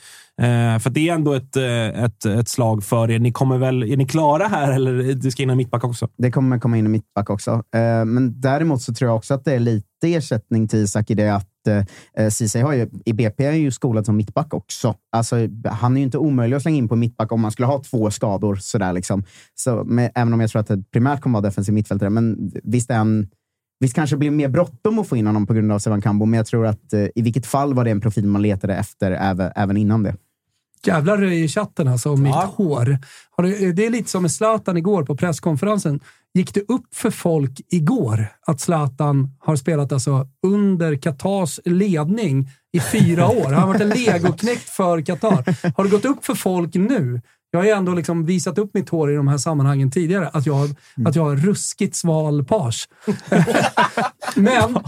Eh, 0.42 0.78
för 0.78 0.90
det 0.90 1.08
är 1.08 1.14
ändå 1.14 1.32
ett, 1.32 1.56
eh, 1.56 2.04
ett, 2.04 2.24
ett 2.24 2.48
slag 2.48 2.84
för 2.84 3.10
er. 3.10 3.18
Ni 3.18 3.32
kommer 3.32 3.58
väl, 3.58 3.82
är 3.82 3.96
ni 3.96 4.06
klara 4.06 4.48
här 4.48 4.72
eller 4.72 5.14
det 5.14 5.30
ska 5.30 5.42
in 5.42 5.50
en 5.50 5.56
mittback 5.56 5.84
också? 5.84 6.08
Det 6.18 6.30
kommer 6.30 6.58
komma 6.58 6.78
in 6.78 6.84
en 6.84 6.92
mittback 6.92 7.30
också. 7.30 7.50
Eh, 7.50 8.04
men 8.04 8.40
däremot 8.40 8.82
så 8.82 8.94
tror 8.94 9.08
jag 9.08 9.16
också 9.16 9.34
att 9.34 9.44
det 9.44 9.52
är 9.52 9.58
lite 9.58 9.86
ersättning 10.02 10.68
till 10.68 10.78
Isak 10.78 11.10
i 11.10 11.14
det 11.14 11.34
att 11.34 11.66
eh, 11.68 12.24
eh 12.24 12.30
Ceesay 12.30 12.62
har 12.62 12.72
ju, 12.72 12.90
i 13.04 13.12
BP 13.12 13.44
är 13.44 13.52
ju 13.52 13.70
skolad 13.70 14.06
som 14.06 14.16
mittback 14.16 14.54
också. 14.54 14.94
Alltså, 15.12 15.36
han 15.70 15.96
är 15.96 16.00
ju 16.00 16.04
inte 16.04 16.18
omöjlig 16.18 16.56
att 16.56 16.62
slänga 16.62 16.78
in 16.78 16.88
på 16.88 16.96
mittback 16.96 17.32
om 17.32 17.40
man 17.40 17.50
skulle 17.50 17.66
ha 17.66 17.82
två 17.82 18.10
skador. 18.10 18.56
Sådär 18.56 18.92
liksom. 18.92 19.24
så, 19.54 19.84
med, 19.84 20.12
även 20.14 20.32
om 20.32 20.40
jag 20.40 20.50
tror 20.50 20.60
att 20.60 20.68
det 20.68 20.82
primärt 20.92 21.20
kommer 21.20 21.40
vara 21.40 21.48
defensiv 21.48 21.74
mittfältare. 21.74 22.10
Men 22.10 22.52
visst 22.64 22.90
är 22.90 22.96
han 22.96 23.28
Visst 23.80 23.94
kanske 23.94 24.16
det 24.16 24.18
blir 24.18 24.30
mer 24.30 24.48
bråttom 24.48 24.98
att 24.98 25.08
få 25.08 25.16
in 25.16 25.26
honom 25.26 25.46
på 25.46 25.54
grund 25.54 25.72
av 25.72 25.78
Sevan 25.78 26.00
Kambo, 26.00 26.26
men 26.26 26.36
jag 26.36 26.46
tror 26.46 26.66
att 26.66 26.92
eh, 26.92 27.06
i 27.14 27.22
vilket 27.22 27.46
fall 27.46 27.74
var 27.74 27.84
det 27.84 27.90
en 27.90 28.00
profil 28.00 28.26
man 28.26 28.42
letade 28.42 28.76
efter 28.76 29.12
även, 29.12 29.52
även 29.56 29.76
innan 29.76 30.02
det. 30.02 30.16
Jävlar 30.86 31.22
i 31.22 31.48
chatten 31.48 31.88
alltså 31.88 32.12
om 32.12 32.22
mitt 32.22 32.34
hår. 32.34 32.98
Har 33.30 33.44
det, 33.44 33.72
det 33.72 33.86
är 33.86 33.90
lite 33.90 34.10
som 34.10 34.22
med 34.22 34.32
Zlatan 34.32 34.76
igår 34.76 35.02
på 35.02 35.16
presskonferensen. 35.16 36.00
Gick 36.34 36.54
det 36.54 36.60
upp 36.60 36.94
för 36.94 37.10
folk 37.10 37.60
igår 37.70 38.26
att 38.46 38.60
Zlatan 38.60 39.30
har 39.38 39.56
spelat 39.56 39.92
alltså 39.92 40.28
under 40.46 40.96
Qatars 40.96 41.60
ledning 41.64 42.50
i 42.72 42.80
fyra 42.80 43.28
år? 43.28 43.44
Han 43.44 43.54
har 43.54 43.66
varit 43.66 43.80
en 43.80 43.88
legoknekt 44.04 44.70
för 44.70 45.00
Qatar. 45.00 45.72
Har 45.76 45.84
det 45.84 45.90
gått 45.90 46.04
upp 46.04 46.24
för 46.24 46.34
folk 46.34 46.74
nu? 46.74 47.20
Jag 47.54 47.60
har 47.60 47.64
ju 47.66 47.70
ändå 47.70 47.92
liksom 47.94 48.26
visat 48.26 48.58
upp 48.58 48.70
mitt 48.74 48.88
hår 48.88 49.12
i 49.12 49.16
de 49.16 49.28
här 49.28 49.38
sammanhangen 49.38 49.90
tidigare, 49.90 50.28
att 50.32 50.46
jag, 50.46 50.54
har- 50.54 50.68
att 51.08 51.16
jag 51.16 51.24
har 51.24 51.36
ruskigt 51.36 51.96
sval 51.96 52.44
page. 52.44 52.88
Men 54.36 54.78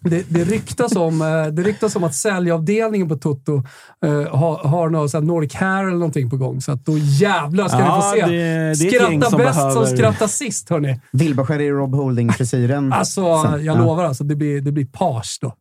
det, 0.00 0.24
det, 0.28 0.44
ryktas 0.44 0.96
om, 0.96 1.22
eh, 1.22 1.46
det 1.52 1.62
ryktas 1.62 1.96
om 1.96 2.04
att 2.04 2.14
säljavdelningen 2.14 3.08
på 3.08 3.16
Toto 3.16 3.62
eh, 4.04 4.36
har, 4.36 4.68
har 4.68 4.88
något 4.90 5.12
här 5.12 5.20
Nordic 5.20 5.54
Hair 5.54 5.82
eller 5.82 5.92
någonting 5.92 6.30
på 6.30 6.36
gång. 6.36 6.60
Så 6.60 6.72
att 6.72 6.84
då 6.86 6.98
jävlar 6.98 7.68
ska 7.68 7.78
Ja, 7.78 8.12
vi 8.14 8.20
få 8.20 8.26
se. 8.26 8.32
det- 8.36 8.68
det 8.68 8.74
Skratta 8.74 9.30
som 9.30 9.38
bäst 9.38 9.56
behöver- 9.58 9.70
som 9.86 9.96
skrattar 9.96 10.26
sist, 10.26 10.70
hörni. 10.70 11.00
Wilbacher 11.12 11.60
i 11.60 11.70
Rob 11.70 11.94
Holding-frisyren. 11.94 12.92
Alltså, 13.00 13.20
jag 13.20 13.60
Ja. 13.62 13.78
lovar 13.84 14.04
alltså. 14.04 14.24
Det 14.24 14.36
blir, 14.36 14.60
det 14.60 14.72
blir 14.72 14.84
page 14.86 15.38
då. 15.40 15.54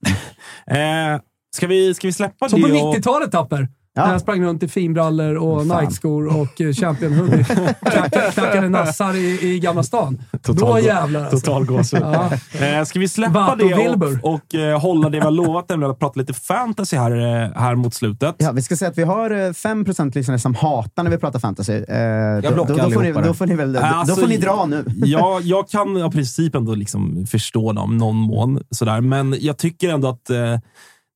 Eh, 0.76 1.22
ska, 1.56 1.68
vi, 1.68 1.94
ska 1.94 2.08
vi 2.08 2.14
släppa 2.14 2.50
Som 2.50 2.62
på 2.62 2.68
det? 2.68 2.74
och- 2.82 2.96
90-talet, 2.96 3.32
Tapper. 3.32 3.68
Ja. 4.00 4.12
Jag 4.12 4.22
sprang 4.22 4.44
runt 4.44 4.64
i 4.64 4.68
finbrallor 4.68 5.36
och 5.36 5.68
Fan. 5.68 5.82
Nike-skor 5.82 6.28
och 6.28 6.62
eh, 6.62 6.74
Champion 6.74 7.14
Hoodie. 7.14 7.44
Knackade, 7.82 8.32
knackade 8.32 8.70
nassar 8.70 9.16
i, 9.16 9.54
i 9.54 9.60
Gamla 9.60 9.84
stan. 9.84 10.22
Då 10.46 10.80
jävlar 10.80 11.22
alltså. 11.22 11.38
Total 11.38 11.66
gåshud. 11.66 12.02
Ja. 12.02 12.32
Eh, 12.66 12.84
ska 12.84 13.00
vi 13.00 13.08
släppa 13.08 13.34
Vato 13.34 13.68
det 13.68 13.76
Wilbur. 13.76 14.20
och, 14.24 14.34
och 14.34 14.56
eh, 14.56 14.80
hålla 14.80 15.10
det 15.10 15.18
vi 15.18 15.24
har 15.24 15.32
lovat, 15.32 15.70
nämligen 15.70 15.92
att 15.92 16.00
prata 16.00 16.20
lite 16.20 16.34
fantasy 16.34 16.98
här, 16.98 17.12
här 17.56 17.76
mot 17.76 17.94
slutet? 17.94 18.36
Ja, 18.38 18.52
vi 18.52 18.62
ska 18.62 18.76
säga 18.76 18.90
att 18.90 18.98
vi 18.98 19.04
har 19.04 19.32
eh, 19.32 19.36
5% 19.36 20.16
lyssnare 20.16 20.40
som 20.40 20.56
hatar 20.56 21.04
när 21.04 21.12
vi 21.12 21.18
pratar 21.18 21.40
fantasy. 21.40 21.74
Eh, 21.74 22.42
då, 22.44 22.54
blockar 22.54 22.74
då, 22.74 22.84
då, 22.84 22.92
får 22.92 23.02
ni, 23.02 23.08
allihopa 23.08 23.22
då, 23.22 23.34
får 23.34 23.46
ni 23.46 23.56
väl, 23.56 23.74
då, 23.74 23.80
Alltså, 23.80 24.16
då 24.16 24.22
får 24.22 24.28
ni 24.28 24.38
dra 24.38 24.66
nu. 24.66 24.86
ja, 24.96 25.40
jag 25.44 25.70
kan 25.70 25.98
i 25.98 26.12
princip 26.12 26.56
ändå 26.56 26.76
liksom 26.76 27.26
förstå 27.32 27.74
dem 27.74 27.98
någon 27.98 28.16
mån, 28.16 28.64
sådär. 28.70 29.02
men 29.02 29.36
jag 29.40 29.58
tycker 29.58 29.90
ändå 29.90 30.08
att 30.08 30.30
eh, 30.30 30.58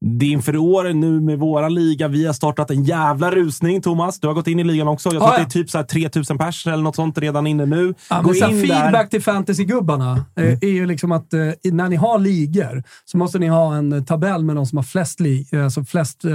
det 0.05 0.25
är 0.25 0.29
inför 0.31 0.57
år 0.57 0.93
nu 0.93 1.19
med 1.21 1.39
våra 1.39 1.69
liga. 1.69 2.07
Vi 2.07 2.25
har 2.25 2.33
startat 2.33 2.71
en 2.71 2.83
jävla 2.83 3.31
rusning, 3.31 3.81
Thomas. 3.81 4.19
Du 4.19 4.27
har 4.27 4.33
gått 4.33 4.47
in 4.47 4.59
i 4.59 4.63
ligan 4.63 4.87
också. 4.87 5.09
Jag 5.09 5.13
tror 5.21 5.23
Ja, 5.23 5.31
att 5.31 5.37
det 5.51 5.59
är 5.59 5.61
typ 5.63 5.69
så 5.69 5.77
här 5.77 5.85
3000 5.85 6.37
pers 6.37 6.67
eller 6.67 6.83
något 6.83 6.95
sånt 6.95 7.17
redan 7.17 7.47
inne 7.47 7.65
nu. 7.65 7.93
Ja, 8.09 8.21
Gå 8.21 8.35
in 8.35 8.39
feedback 8.41 8.67
där. 8.69 8.89
Mm. 8.95 9.07
till 9.09 9.21
fantasy-gubbarna 9.21 10.25
eh, 10.35 10.53
är 10.61 10.67
ju 10.71 10.85
liksom 10.85 11.11
att 11.11 11.33
eh, 11.33 11.39
när 11.63 11.89
ni 11.89 11.95
har 11.95 12.19
ligor 12.19 12.83
så 13.05 13.17
måste 13.17 13.39
ni 13.39 13.47
ha 13.47 13.75
en 13.75 14.05
tabell 14.05 14.43
med 14.43 14.55
de 14.55 14.65
som 14.65 14.77
har 14.77 14.83
flest, 14.83 15.19
li- 15.19 15.47
eh, 15.51 15.63
alltså 15.63 15.83
flest 15.83 16.25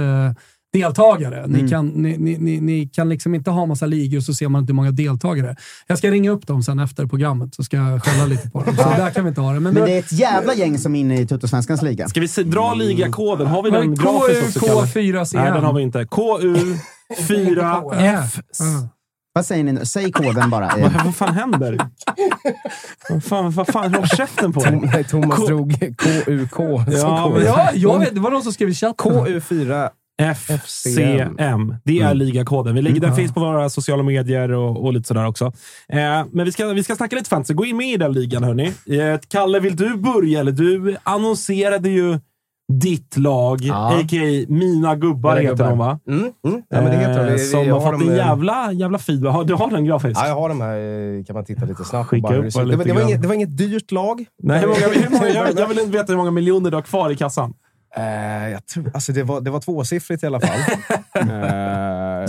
deltagare. 0.73 1.47
Ni, 1.47 1.59
Mm. 1.59 1.69
kan, 1.71 1.87
ni, 1.87 2.17
ni, 2.17 2.37
ni, 2.37 2.61
ni 2.61 2.87
kan 2.87 3.09
liksom 3.09 3.35
inte 3.35 3.51
ha 3.51 3.65
massa 3.65 3.85
ligor 3.85 4.19
så 4.19 4.33
ser 4.33 4.47
man 4.49 4.61
inte 4.61 4.71
hur 4.71 4.75
många 4.75 4.91
deltagare. 4.91 5.55
Jag 5.87 5.97
ska 5.97 6.11
ringa 6.11 6.31
upp 6.31 6.47
dem 6.47 6.63
sen 6.63 6.79
efter 6.79 7.05
programmet 7.05 7.55
så 7.55 7.63
ska 7.63 7.77
jag 7.77 8.03
skälla 8.03 8.25
lite 8.25 8.49
på 8.49 8.63
dem. 8.63 8.75
Så 8.75 8.83
där 8.83 9.09
kan 9.09 9.23
vi 9.23 9.29
inte 9.29 9.41
ha 9.41 9.53
det. 9.53 9.59
Men, 9.59 9.73
Men 9.73 9.83
det 9.85 9.91
är 9.95 9.99
ett 9.99 10.11
jävla 10.11 10.53
gäng 10.53 10.77
som 10.77 10.95
är 10.95 10.99
inne 10.99 11.21
i 11.21 11.27
Tuttosvenskans 11.27 11.81
liga. 11.81 12.07
Ska 12.07 12.19
vi 12.19 12.27
se, 12.27 12.43
dra 12.43 12.73
ligakoden? 12.73 13.47
Har 13.47 13.63
vi 13.63 13.69
den 13.69 13.95
grafiskt 13.95 14.57
också? 14.57 14.67
Kalle? 14.67 14.81
KU4CM? 14.81 15.37
Nej, 15.43 15.51
den 15.51 15.63
har 15.63 15.73
vi 15.73 15.81
inte. 15.81 16.03
KU4F. 16.03 18.39
Vad 19.33 19.45
säger 19.45 19.63
ni 19.63 19.71
nu? 19.71 19.85
Säg 19.85 20.11
koden 20.11 20.49
bara. 20.49 20.71
Vad, 21.05 21.15
fan 21.15 21.33
händer? 21.33 21.79
vad 23.09 23.23
fan, 23.23 23.51
vad 23.51 23.67
fan, 23.67 23.93
håll 23.95 24.07
käften 24.07 24.53
på 24.53 24.61
Tom, 24.61 24.81
dig. 24.81 24.89
nej, 24.93 25.03
Thomas 25.03 25.39
K- 25.39 25.45
drog 25.47 25.75
KUK. 25.97 26.59
Ja, 26.59 26.85
men- 27.33 27.45
Ja, 27.45 27.69
jag 27.73 27.99
vet, 27.99 28.15
det 28.15 28.19
var 28.21 28.31
någon 28.31 28.43
som 28.43 28.53
skrev 28.53 28.69
i 28.69 28.73
chatten. 28.73 29.11
KU4 29.11 29.89
FCM. 30.19 31.75
Det 31.83 31.99
är 31.99 32.13
ligakoden. 32.13 32.75
Vi 32.75 32.81
lägger, 32.81 33.01
Den 33.01 33.15
finns 33.15 33.33
på 33.33 33.39
våra 33.39 33.69
sociala 33.69 34.03
medier 34.03 34.51
och, 34.51 34.85
och 34.85 34.93
lite 34.93 35.07
sådär 35.07 35.25
också. 35.27 35.45
Eh, 35.89 36.25
men 36.31 36.45
vi 36.45 36.51
ska, 36.51 36.65
vi 36.67 36.83
ska 36.83 36.95
snacka 36.95 37.15
lite 37.15 37.29
fantasy. 37.29 37.53
Gå 37.53 37.65
in 37.65 37.77
med 37.77 37.87
i 37.93 37.97
den 37.97 38.13
ligan, 38.13 38.43
hörni. 38.43 38.65
Eh, 38.67 39.19
Kalle, 39.27 39.59
vill 39.59 39.75
du 39.75 39.97
börja? 39.97 40.39
Eller 40.39 40.51
du 40.51 40.95
annonserade 41.03 41.89
ju 41.89 42.19
ditt 42.81 43.17
lag, 43.17 43.59
Ja. 43.61 43.99
a.k.a. 43.99 44.45
Mina 44.47 44.95
gubbar 44.95 45.29
Mina 45.35 45.41
heter 45.41 45.55
gubbar. 45.55 45.69
de, 45.69 45.77
va? 45.77 45.99
Mm, 46.07 46.19
mm. 46.21 46.61
Ja, 46.69 46.81
men 46.81 46.85
det 46.85 46.97
heter 46.97 47.23
de. 47.23 47.27
Eh, 47.27 47.31
Vi- 47.33 47.39
Som 47.39 47.63
vi 47.63 47.69
har 47.69 47.81
fått 47.91 48.01
en 48.01 48.09
eh, 48.09 48.15
jävla, 48.17 48.71
jävla 48.73 48.97
feedback. 48.97 49.33
Har, 49.33 49.43
du 49.45 49.53
har 49.53 49.69
den 49.71 49.85
grafiskt? 49.85 50.19
Ja, 50.21 50.27
jag 50.27 50.35
har 50.35 50.49
de 50.49 50.61
här. 50.61 50.77
eh, 51.19 51.23
kan 51.25 51.33
man 51.33 51.45
titta 51.45 51.65
lite 51.65 51.83
snabbt 51.83 52.09
Skicka 52.09 52.27
upp 52.27 52.33
Det, 52.33 52.63
lite 52.63 52.77
var- 52.77 52.85
det, 52.85 52.93
var 52.93 53.01
inget, 53.01 53.21
det 53.21 53.27
var 53.27 53.35
inget 53.35 53.57
dyrt 53.57 53.91
lag. 53.91 54.25
Nej, 54.43 54.59
hur 54.59 54.67
många, 54.67 54.79
hur 54.79 55.09
många, 55.11 55.29
jag, 55.33 55.59
jag 55.59 55.67
vill 55.67 55.79
inte 55.79 55.91
veta 55.97 56.11
hur 56.13 56.17
många 56.17 56.31
miljoner 56.31 56.69
du 56.71 56.77
har 56.77 56.81
kvar 56.81 57.09
i 57.09 57.15
kassan. 57.15 57.53
Eh, 57.95 58.49
jag 58.49 58.65
tror, 58.65 58.91
alltså 58.93 59.11
det, 59.11 59.23
var, 59.23 59.41
det 59.41 59.51
var 59.51 59.59
tvåsiffrigt 59.59 60.23
i 60.23 60.25
alla 60.27 60.39
fall. 60.39 60.59
Eh, 61.15 61.25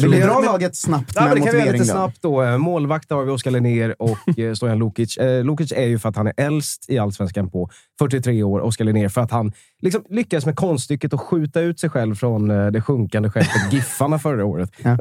Vill 0.00 0.10
du 0.10 0.18
men- 0.18 0.28
dra 0.28 0.34
men- 0.40 0.44
laget 0.44 0.76
snabbt 0.76 1.12
Ja, 1.14 1.20
men 1.20 1.28
med 1.28 1.36
det 1.36 1.42
kan 1.46 1.52
vi 1.56 1.60
göra 1.62 1.72
lite 1.72 1.84
snabbt 1.84 2.22
då. 2.22 2.42
Eh, 2.42 2.58
Målvakt 2.58 3.10
har 3.10 3.24
vi 3.24 3.30
Oskar 3.30 3.50
Linnér 3.50 3.94
och 4.02 4.38
eh, 4.38 4.54
Stojan 4.54 4.78
Lukic. 4.78 5.16
Eh, 5.16 5.44
Lukic 5.44 5.72
är 5.72 5.86
ju 5.86 5.98
för 5.98 6.08
att 6.08 6.16
han 6.16 6.26
är 6.26 6.32
äldst 6.36 6.90
i 6.90 6.98
Allsvenskan 6.98 7.50
på 7.50 7.70
43 7.98 8.42
år. 8.42 8.60
Oskar 8.60 8.84
Linnér 8.84 9.08
för 9.08 9.20
att 9.20 9.30
han 9.30 9.52
liksom 9.80 10.04
lyckades 10.08 10.46
med 10.46 10.56
konststycket 10.56 11.14
att 11.14 11.20
skjuta 11.20 11.60
ut 11.60 11.80
sig 11.80 11.90
själv 11.90 12.14
från 12.14 12.50
eh, 12.50 12.66
det 12.66 12.80
sjunkande 12.80 13.30
skeppet 13.30 13.50
Giffarna 13.72 14.18
förra 14.18 14.44
året. 14.44 14.70
Ja. 14.82 14.90
Eh, 14.90 14.98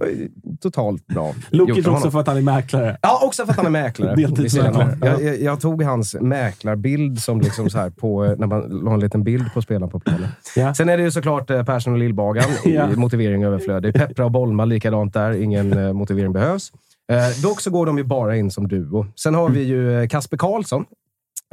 Totalt 0.62 1.08
bra 1.08 1.24
av 1.24 1.36
också 1.72 1.92
honom. 1.92 2.12
för 2.12 2.20
att 2.20 2.28
han 2.28 2.38
är 2.38 2.42
mäklare. 2.42 2.98
Ja, 3.02 3.20
också 3.24 3.46
för 3.46 3.52
att 3.52 3.58
han 3.58 3.66
är 3.66 3.70
mäklare. 3.70 4.16
Deltidsmäklare. 4.18 4.98
Jag, 5.02 5.22
jag, 5.24 5.42
jag 5.42 5.60
tog 5.62 5.84
hans 5.84 6.16
mäklarbild 6.22 7.20
som 7.22 7.42
liksom 7.42 7.70
så 7.70 7.78
här 7.78 7.90
på, 7.90 8.26
eh, 8.26 8.34
när 8.38 8.48
man 8.48 8.62
la 8.62 8.94
en 8.94 9.00
liten 9.00 9.24
bild 9.24 9.54
på 9.54 9.62
spelaren 9.62 9.90
på 9.90 10.00
planen. 10.00 10.28
Ja. 10.56 10.74
Sen 10.74 10.90
är 10.90 10.98
det 10.98 11.04
ju 11.04 11.12
såklart 11.12 11.48
Persson 11.48 11.94
och 11.94 12.00
Lillbagan 12.00 12.44
i 12.66 12.74
Ja. 12.80 12.88
motivering 12.96 13.44
överflödig. 13.44 13.94
Peppra 13.94 14.26
och 14.26 14.32
Bolma 14.32 14.66
likadant 14.66 15.14
där. 15.14 15.32
Ingen 15.32 15.96
motivering 15.96 16.34
behövs. 16.34 16.72
Eh, 17.12 17.42
dock 17.44 17.62
så 17.62 17.70
går 17.72 17.86
de 17.86 17.98
ju 17.98 18.04
bara 18.04 18.36
in 18.36 18.52
som 18.52 18.68
duo. 18.68 19.06
Sen 19.16 19.36
har 19.36 19.50
vi 19.50 19.64
ju 19.64 20.08
Kasper 20.08 20.38
Karlsson. 20.38 20.86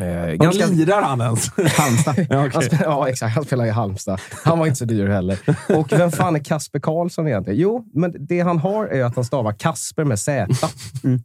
Eh, 0.03 0.35
ganska, 0.35 0.67
Lirar 0.67 1.03
han 1.03 1.21
ens? 1.21 1.51
Halmstad. 1.79 2.15
ja, 2.31 2.37
han, 2.39 2.47
okej. 2.47 2.69
spe- 2.69 2.83
ja, 2.85 3.09
exakt. 3.09 3.35
Han 3.35 3.45
spelar 3.45 3.67
i 3.67 3.71
Halmstad. 3.71 4.21
Han 4.45 4.59
var 4.59 4.67
inte 4.67 4.79
så 4.79 4.85
dyr 4.85 5.09
heller. 5.09 5.39
Och 5.69 5.93
vem 5.93 6.11
fan 6.11 6.35
är 6.37 6.41
Kasper 6.45 6.79
Karlsson 6.79 7.27
egentligen? 7.29 7.61
Jo, 7.61 7.85
men 7.95 8.15
det 8.19 8.41
han 8.41 8.59
har 8.59 8.87
är 8.87 9.05
att 9.05 9.15
han 9.15 9.25
stavar 9.25 9.53
Kasper 9.53 10.05
med 10.05 10.19
Z. 10.19 10.47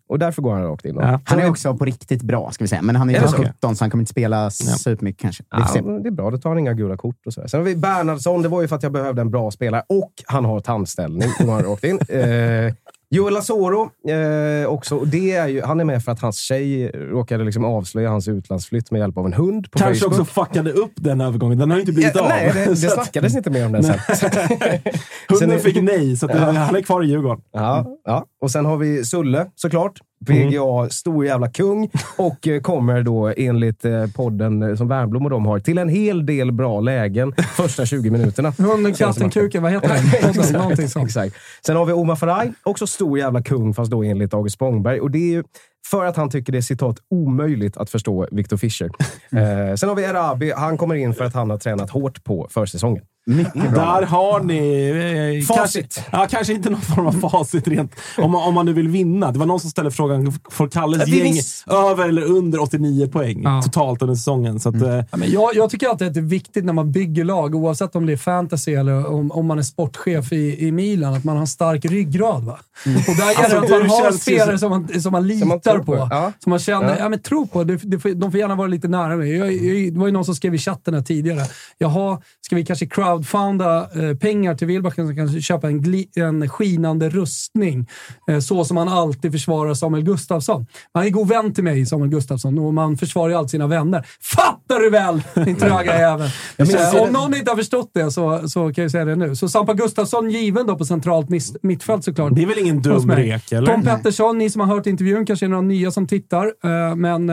Och 0.10 0.20
därför 0.20 0.42
går 0.42 0.54
han 0.54 0.64
rakt 0.64 0.86
in. 0.86 0.96
Ja. 1.00 1.20
Han 1.26 1.40
är 1.40 1.50
också 1.50 1.78
på 1.78 1.86
riktigt 1.86 2.22
bra, 2.22 2.52
ska 2.52 2.64
vi 2.64 2.68
säga. 2.68 2.82
Men 2.82 2.96
han 2.96 3.10
är 3.10 3.14
Är 3.14 3.18
ju 3.18 3.24
det 3.26 3.32
så? 3.32 3.38
17, 3.38 3.76
så 3.76 3.84
han 3.84 3.92
kommer 3.92 4.02
inte 4.02 4.12
spela 4.12 4.50
supermycket 4.52 5.22
kanske. 5.22 5.44
Ja, 5.50 5.82
det 5.82 6.10
är 6.10 6.12
bra. 6.12 6.32
Då 6.32 6.38
tar 6.38 6.50
han 6.50 6.60
inga 6.60 6.74
gula 6.74 6.98
kort. 6.98 7.16
och 7.26 7.34
så. 7.34 7.48
Sen 7.48 7.60
har 7.60 7.66
vi 7.66 7.76
Bernhardsson. 7.76 8.42
Det 8.42 8.48
var 8.48 8.62
ju 8.62 8.68
för 8.68 8.76
att 8.76 8.84
jag 8.84 8.92
behövde 8.92 9.22
en 9.22 9.32
bra 9.32 9.52
spelare 9.52 9.84
och 9.90 10.12
han 10.26 10.46
har 10.46 10.60
tandställning. 10.60 11.30
Då 11.40 11.46
går 11.46 11.54
han 11.54 11.64
rakt 11.64 11.84
in. 11.84 12.00
Eh, 12.12 12.74
Joel 13.14 13.38
Asoro 13.38 13.90
eh, 14.10 14.68
också. 14.70 14.96
Och 14.98 15.08
det 15.08 15.32
är 15.32 15.48
ju, 15.48 15.62
han 15.62 15.80
är 15.80 15.86
med 15.86 16.04
för 16.04 16.12
att 16.12 16.20
hans 16.22 16.38
tjej 16.40 16.88
råkade 16.88 17.44
liksom 17.44 17.66
avslöja 17.66 18.10
hans 18.10 18.28
utlandsflytt 18.28 18.92
med 18.92 19.00
hjälp 19.00 19.18
av 19.18 19.26
en 19.26 19.34
hund 19.34 19.72
på 19.72 19.80
Kanske 19.80 20.04
Facebook. 20.04 20.20
också 20.20 20.34
fuckade 20.46 20.72
upp 20.72 20.92
den 20.96 21.22
övergången. 21.22 21.58
Den 21.58 21.70
har 21.70 21.78
ju 21.78 21.82
inte 21.82 21.92
blivit 21.94 22.16
Ja, 22.16 22.22
av. 22.22 22.28
nej, 22.30 22.52
det, 22.54 22.66
det 22.66 22.76
Så 22.76 22.88
att 22.88 22.94
snackades 22.94 23.36
inte 23.36 23.50
mer 23.50 23.66
om 23.66 23.72
den 23.72 23.84
sen. 23.84 24.00
Hunden 25.30 25.50
Sen 25.50 25.60
fick 25.60 25.84
nej, 25.84 26.18
så 26.18 26.26
att 26.26 26.32
han 26.40 26.76
är 26.76 26.82
kvar 26.82 27.04
i 27.04 27.08
Djurgården. 27.08 27.44
Ja, 27.54 27.86
ja. 28.06 28.26
Och 28.42 28.52
sen 28.52 28.66
har 28.66 28.78
vi 28.78 29.06
Sulle 29.06 29.46
såklart. 29.56 30.00
PGA, 30.28 30.90
stor 30.90 31.26
jävla 31.26 31.52
kung. 31.52 31.92
Och 32.18 32.48
eh, 32.48 32.62
kommer 32.62 33.04
då 33.04 33.34
enligt 33.38 33.86
eh, 33.86 34.06
podden 34.16 34.64
eh, 34.64 34.76
som 34.76 34.88
Wernbloom 34.88 35.26
och 35.26 35.30
de 35.30 35.46
har 35.46 35.60
till 35.60 35.78
en 35.78 35.90
hel 35.90 36.26
del 36.26 36.52
bra 36.52 36.80
lägen 36.80 37.34
första 37.56 37.86
20 37.86 38.10
minuterna. 38.10 38.50
Hunden, 38.58 38.94
katten, 38.94 39.30
kuken, 39.30 39.64
vad 39.64 39.72
heter 39.72 39.90
den? 39.90 40.44
Sånt. 40.90 41.06
Exakt. 41.06 41.36
Sen 41.66 41.76
har 41.76 41.86
vi 41.86 41.94
Omar 41.94 42.16
Faraj, 42.16 42.54
också 42.64 42.88
stor 42.88 43.18
jävla 43.18 43.42
kung, 43.42 43.74
fast 43.74 43.92
då 43.92 44.04
enligt 44.04 44.34
August 44.34 44.56
Spångberg. 44.56 45.00
Och 45.00 45.12
det 45.12 45.20
är 45.20 45.32
ju 45.32 45.44
för 45.88 46.06
att 46.06 46.18
han 46.18 46.30
tycker 46.30 46.52
det 46.52 46.60
är 46.60 46.62
citat 46.62 46.98
omöjligt 47.10 47.78
att 47.78 47.90
förstå 47.90 48.28
Victor 48.32 48.58
Fischer. 48.58 48.90
Eh, 49.32 49.76
sen 49.76 49.90
har 49.90 49.96
vi 49.96 50.04
Erabi. 50.04 50.52
Han 50.52 50.78
kommer 50.78 50.96
in 50.96 51.14
för 51.14 51.26
att 51.26 51.34
han 51.34 51.50
har 51.50 51.58
tränat 51.58 51.90
hårt 51.90 52.24
på 52.24 52.48
försäsongen. 52.52 53.04
Mycket 53.26 53.54
bra. 53.54 53.72
Där 53.72 54.02
har 54.06 54.40
ni... 54.40 55.38
Eh, 55.40 55.56
Facit. 55.56 55.96
Kanske, 55.96 56.10
ja, 56.12 56.28
kanske 56.30 56.54
inte 56.54 56.70
någon 56.70 56.82
form 56.82 57.08
av 57.08 57.12
facit 57.30 57.68
rent, 57.68 57.92
om, 58.18 58.32
man, 58.32 58.48
om 58.48 58.54
man 58.54 58.66
nu 58.66 58.74
vill 58.74 58.88
vinna. 58.88 59.32
Det 59.32 59.40
var 59.40 59.46
någon 59.46 59.60
som 59.60 59.70
ställde 59.70 59.92
frågan, 59.92 60.34
får 60.52 60.68
Kalles 60.68 61.08
Ja, 61.08 61.16
gäng 61.16 61.34
viss- 61.34 61.64
över 61.92 62.08
eller 62.10 62.22
under 62.24 62.62
89 62.62 63.08
poäng 63.08 63.42
Ja. 63.44 63.62
totalt 63.62 64.02
under 64.02 64.16
säsongen? 64.16 64.60
Så 64.60 64.70
att, 64.70 64.82
eh, 64.82 64.96
Ja, 65.12 65.18
men 65.18 65.32
jag, 65.32 65.56
jag 65.56 65.70
tycker 65.70 65.88
alltid 65.88 66.08
att 66.08 66.14
det 66.14 66.20
är 66.20 66.22
viktigt 66.22 66.66
när 66.66 66.74
man 66.74 66.92
bygger 66.92 67.24
lag, 67.24 67.56
oavsett 67.56 67.96
om 67.96 68.06
det 68.06 68.14
är 68.14 68.18
fantasy 68.18 68.74
eller 68.74 69.08
om, 69.12 69.32
om 69.32 69.46
man 69.46 69.60
är 69.60 69.64
sportchef 69.64 70.32
i, 70.34 70.68
i 70.68 70.72
Milan, 70.72 71.14
att 71.14 71.24
man 71.24 71.36
har 71.36 71.42
en 71.42 71.48
stark 71.48 71.86
ryggrad. 71.86 72.44
Va? 72.44 72.60
Och 72.86 73.16
där 73.16 73.32
gäller 73.32 73.44
Alltså, 73.44 73.60
det 73.60 73.66
att 73.66 73.88
man 73.88 73.90
har 73.90 74.12
spelare 74.12 74.60
som 74.60 74.70
man, 74.70 75.02
som 75.02 75.12
man 75.12 75.28
litar 75.28 75.40
Som 75.40 75.50
man 75.50 75.60
tror 75.62 75.78
på. 75.78 75.84
på. 75.86 76.08
Ja. 76.12 76.32
Som 76.40 76.50
man 76.50 76.60
känner, 76.60 76.90
ja. 76.90 76.96
Ja. 77.00 77.10
men 77.10 77.20
tro 77.22 77.48
på. 77.48 77.64
Det, 77.64 77.76
det 77.84 78.00
får, 78.00 78.10
de 78.10 78.32
får 78.32 78.40
gärna 78.40 78.56
vara 78.56 78.68
lite 78.68 78.88
nära 78.88 79.16
mig. 79.18 79.36
Jag, 79.38 79.54
jag, 79.54 79.94
det 79.94 80.00
var 80.00 80.08
ju 80.08 80.14
någon 80.14 80.26
som 80.26 80.36
skrev 80.36 80.56
i 80.56 80.58
chatten 80.58 80.94
här 80.94 81.02
tidigare. 81.02 81.42
Jaha, 81.78 82.22
ska 82.42 82.56
vi 82.56 82.66
kanske 82.66 82.86
crowdfunda 83.12 83.90
eh, 83.96 84.18
pengar 84.18 84.56
till 84.56 84.68
Wilbacken 84.68 85.08
som 85.08 85.16
kan 85.16 85.42
köpa 85.42 85.68
en, 85.70 85.84
en 86.16 86.50
skinande 86.50 87.10
rustning? 87.10 87.88
Eh, 88.30 88.40
så 88.40 88.66
som 88.66 88.78
han 88.78 88.88
alltid 88.90 89.32
försvarar 89.32 89.74
Samuel 89.74 90.04
Gustafsson. 90.04 90.66
Han 90.94 91.06
är 91.06 91.10
god 91.10 91.28
vän 91.28 91.54
till 91.54 91.64
mig, 91.64 91.86
Samuel 91.86 92.10
Gustafsson, 92.10 92.60
och 92.60 92.74
man 92.74 92.98
försvarar 92.98 93.30
ju 93.30 93.36
alltid 93.36 93.50
sina 93.52 93.68
vänner. 93.68 94.06
Fattar 94.36 94.80
du 94.80 94.90
väl, 94.90 95.22
din 95.46 95.56
tröga 95.56 96.00
jävel? 96.00 96.30
Eh, 96.58 97.02
Om 97.02 97.14
någon 97.14 97.36
inte 97.36 97.52
har 97.52 97.56
förstått 97.58 97.92
det 97.94 98.12
så, 98.12 98.50
så 98.50 98.74
kan 98.74 98.82
jag 98.82 98.92
säga 98.92 99.06
det 99.06 99.16
nu. 99.16 99.36
Så 99.36 99.50
Sampa 99.50 99.74
Gustafsson 99.74 100.30
given 100.30 100.66
då 100.68 100.76
på 100.78 100.86
centralt 100.86 101.28
mittfält 101.62 102.04
såklart. 102.04 102.36
det 102.36 102.42
är 102.44 102.48
väl 102.48 102.58
ingen 102.60 102.82
dum 102.82 103.12
rek, 103.12 103.52
eller? 103.52 103.74
Tom 103.74 103.84
Pettersson, 103.84 104.38
ni 104.38 104.50
som 104.50 104.62
har 104.62 104.68
hört 104.76 104.86
intervjun, 104.86 105.26
kanske 105.26 105.46
är 105.46 105.50
några 105.50 105.62
nya 105.62 105.92
som 105.92 106.08
tittar. 106.08 106.46
eh, 106.64 106.96
Men, 106.96 107.32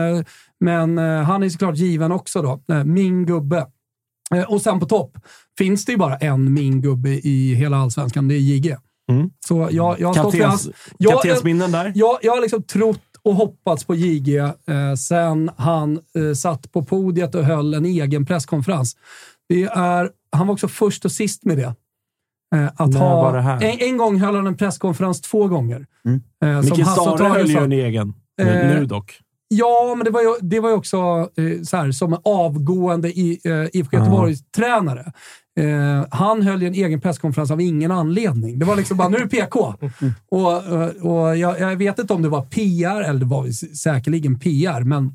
men 0.59 0.97
han 1.25 1.43
är 1.43 1.49
såklart 1.49 1.75
given 1.77 2.11
också 2.11 2.41
då. 2.41 2.61
Min 2.85 3.25
gubbe. 3.25 3.65
Eh, 4.35 4.43
Och 4.43 4.61
sen 4.61 4.79
på 4.79 4.85
topp 4.85 5.17
finns 5.57 5.85
det 5.85 5.91
ju 5.91 5.97
bara 5.97 6.15
en 6.17 6.53
min 6.53 6.81
gubbe 6.81 7.09
i 7.09 7.55
hela 7.55 7.77
allsvenskan. 7.77 8.27
Det 8.27 8.35
är 8.35 8.39
JG. 8.39 8.75
Mm. 9.11 9.29
Så 9.47 9.69
jag, 9.71 9.99
jag 9.99 10.07
har 10.07 10.13
stått 10.13 10.35
för 10.35 10.43
hans... 10.43 10.69
Kaptensminnen 11.09 11.71
där? 11.71 11.91
jag, 11.95 12.17
jag 12.21 12.33
har 12.33 12.41
liksom 12.41 12.63
trott 12.63 13.01
och 13.21 13.35
hoppats 13.35 13.83
på 13.83 13.95
JG 13.95 14.37
eh, 14.37 14.53
sen 14.97 15.49
han 15.57 15.99
eh, 16.15 16.33
satt 16.35 16.71
på 16.71 16.83
podiet 16.83 17.35
och 17.35 17.43
höll 17.43 17.73
en 17.73 17.85
egen 17.85 18.25
presskonferens. 18.25 18.97
Det 19.49 19.63
är, 19.63 20.09
han 20.31 20.47
var 20.47 20.53
också 20.53 20.67
först 20.67 21.05
och 21.05 21.11
sist 21.11 21.45
med 21.45 21.57
det. 21.57 21.75
Eh, 22.55 22.65
att 22.75 22.89
När 22.89 22.99
ha, 22.99 23.21
var 23.21 23.33
det 23.33 23.41
här? 23.41 23.63
En, 23.63 23.79
en 23.79 23.97
gång 23.97 24.19
höll 24.19 24.35
han 24.35 24.47
en 24.47 24.57
presskonferens 24.57 25.21
två 25.21 25.47
gånger. 25.47 25.85
Eh, 26.43 26.61
som 26.61 26.77
Micke 26.77 26.87
Stare 26.87 27.17
Tage 27.17 27.37
höll 27.37 27.49
ju 27.49 27.57
en 27.57 27.71
egen. 27.71 28.13
Eh, 28.41 28.47
nu 28.47 28.85
dock. 28.85 29.19
Ja, 29.51 29.93
men 29.97 30.05
det 30.05 30.11
var 30.11 30.21
ju, 30.21 30.33
det 30.41 30.59
var 30.59 30.69
ju 30.69 30.75
också 30.75 30.97
eh, 31.37 31.61
så 31.63 31.77
här, 31.77 31.91
som 31.91 32.21
avgående 32.23 33.09
i, 33.09 33.39
eh, 33.43 33.79
IFK 33.79 33.97
Göteborg-tränare. 33.97 35.11
Eh, 35.59 36.05
han 36.11 36.41
höll 36.41 36.61
ju 36.61 36.67
en 36.67 36.73
egen 36.73 37.01
presskonferens 37.01 37.51
av 37.51 37.61
ingen 37.61 37.91
anledning. 37.91 38.59
Det 38.59 38.65
var 38.65 38.75
liksom 38.75 38.97
bara, 38.97 39.09
nu 39.09 39.17
är 39.17 39.21
det 39.21 39.27
PK. 39.27 39.73
Och, 40.31 40.51
eh, 40.51 40.89
och 40.89 41.37
jag, 41.37 41.59
jag 41.59 41.75
vet 41.75 41.99
inte 41.99 42.13
om 42.13 42.21
det 42.21 42.29
var 42.29 42.41
PR, 42.41 43.01
eller 43.01 43.19
det 43.19 43.25
var 43.25 43.75
säkerligen 43.75 44.39
PR, 44.39 44.81
men 44.83 45.13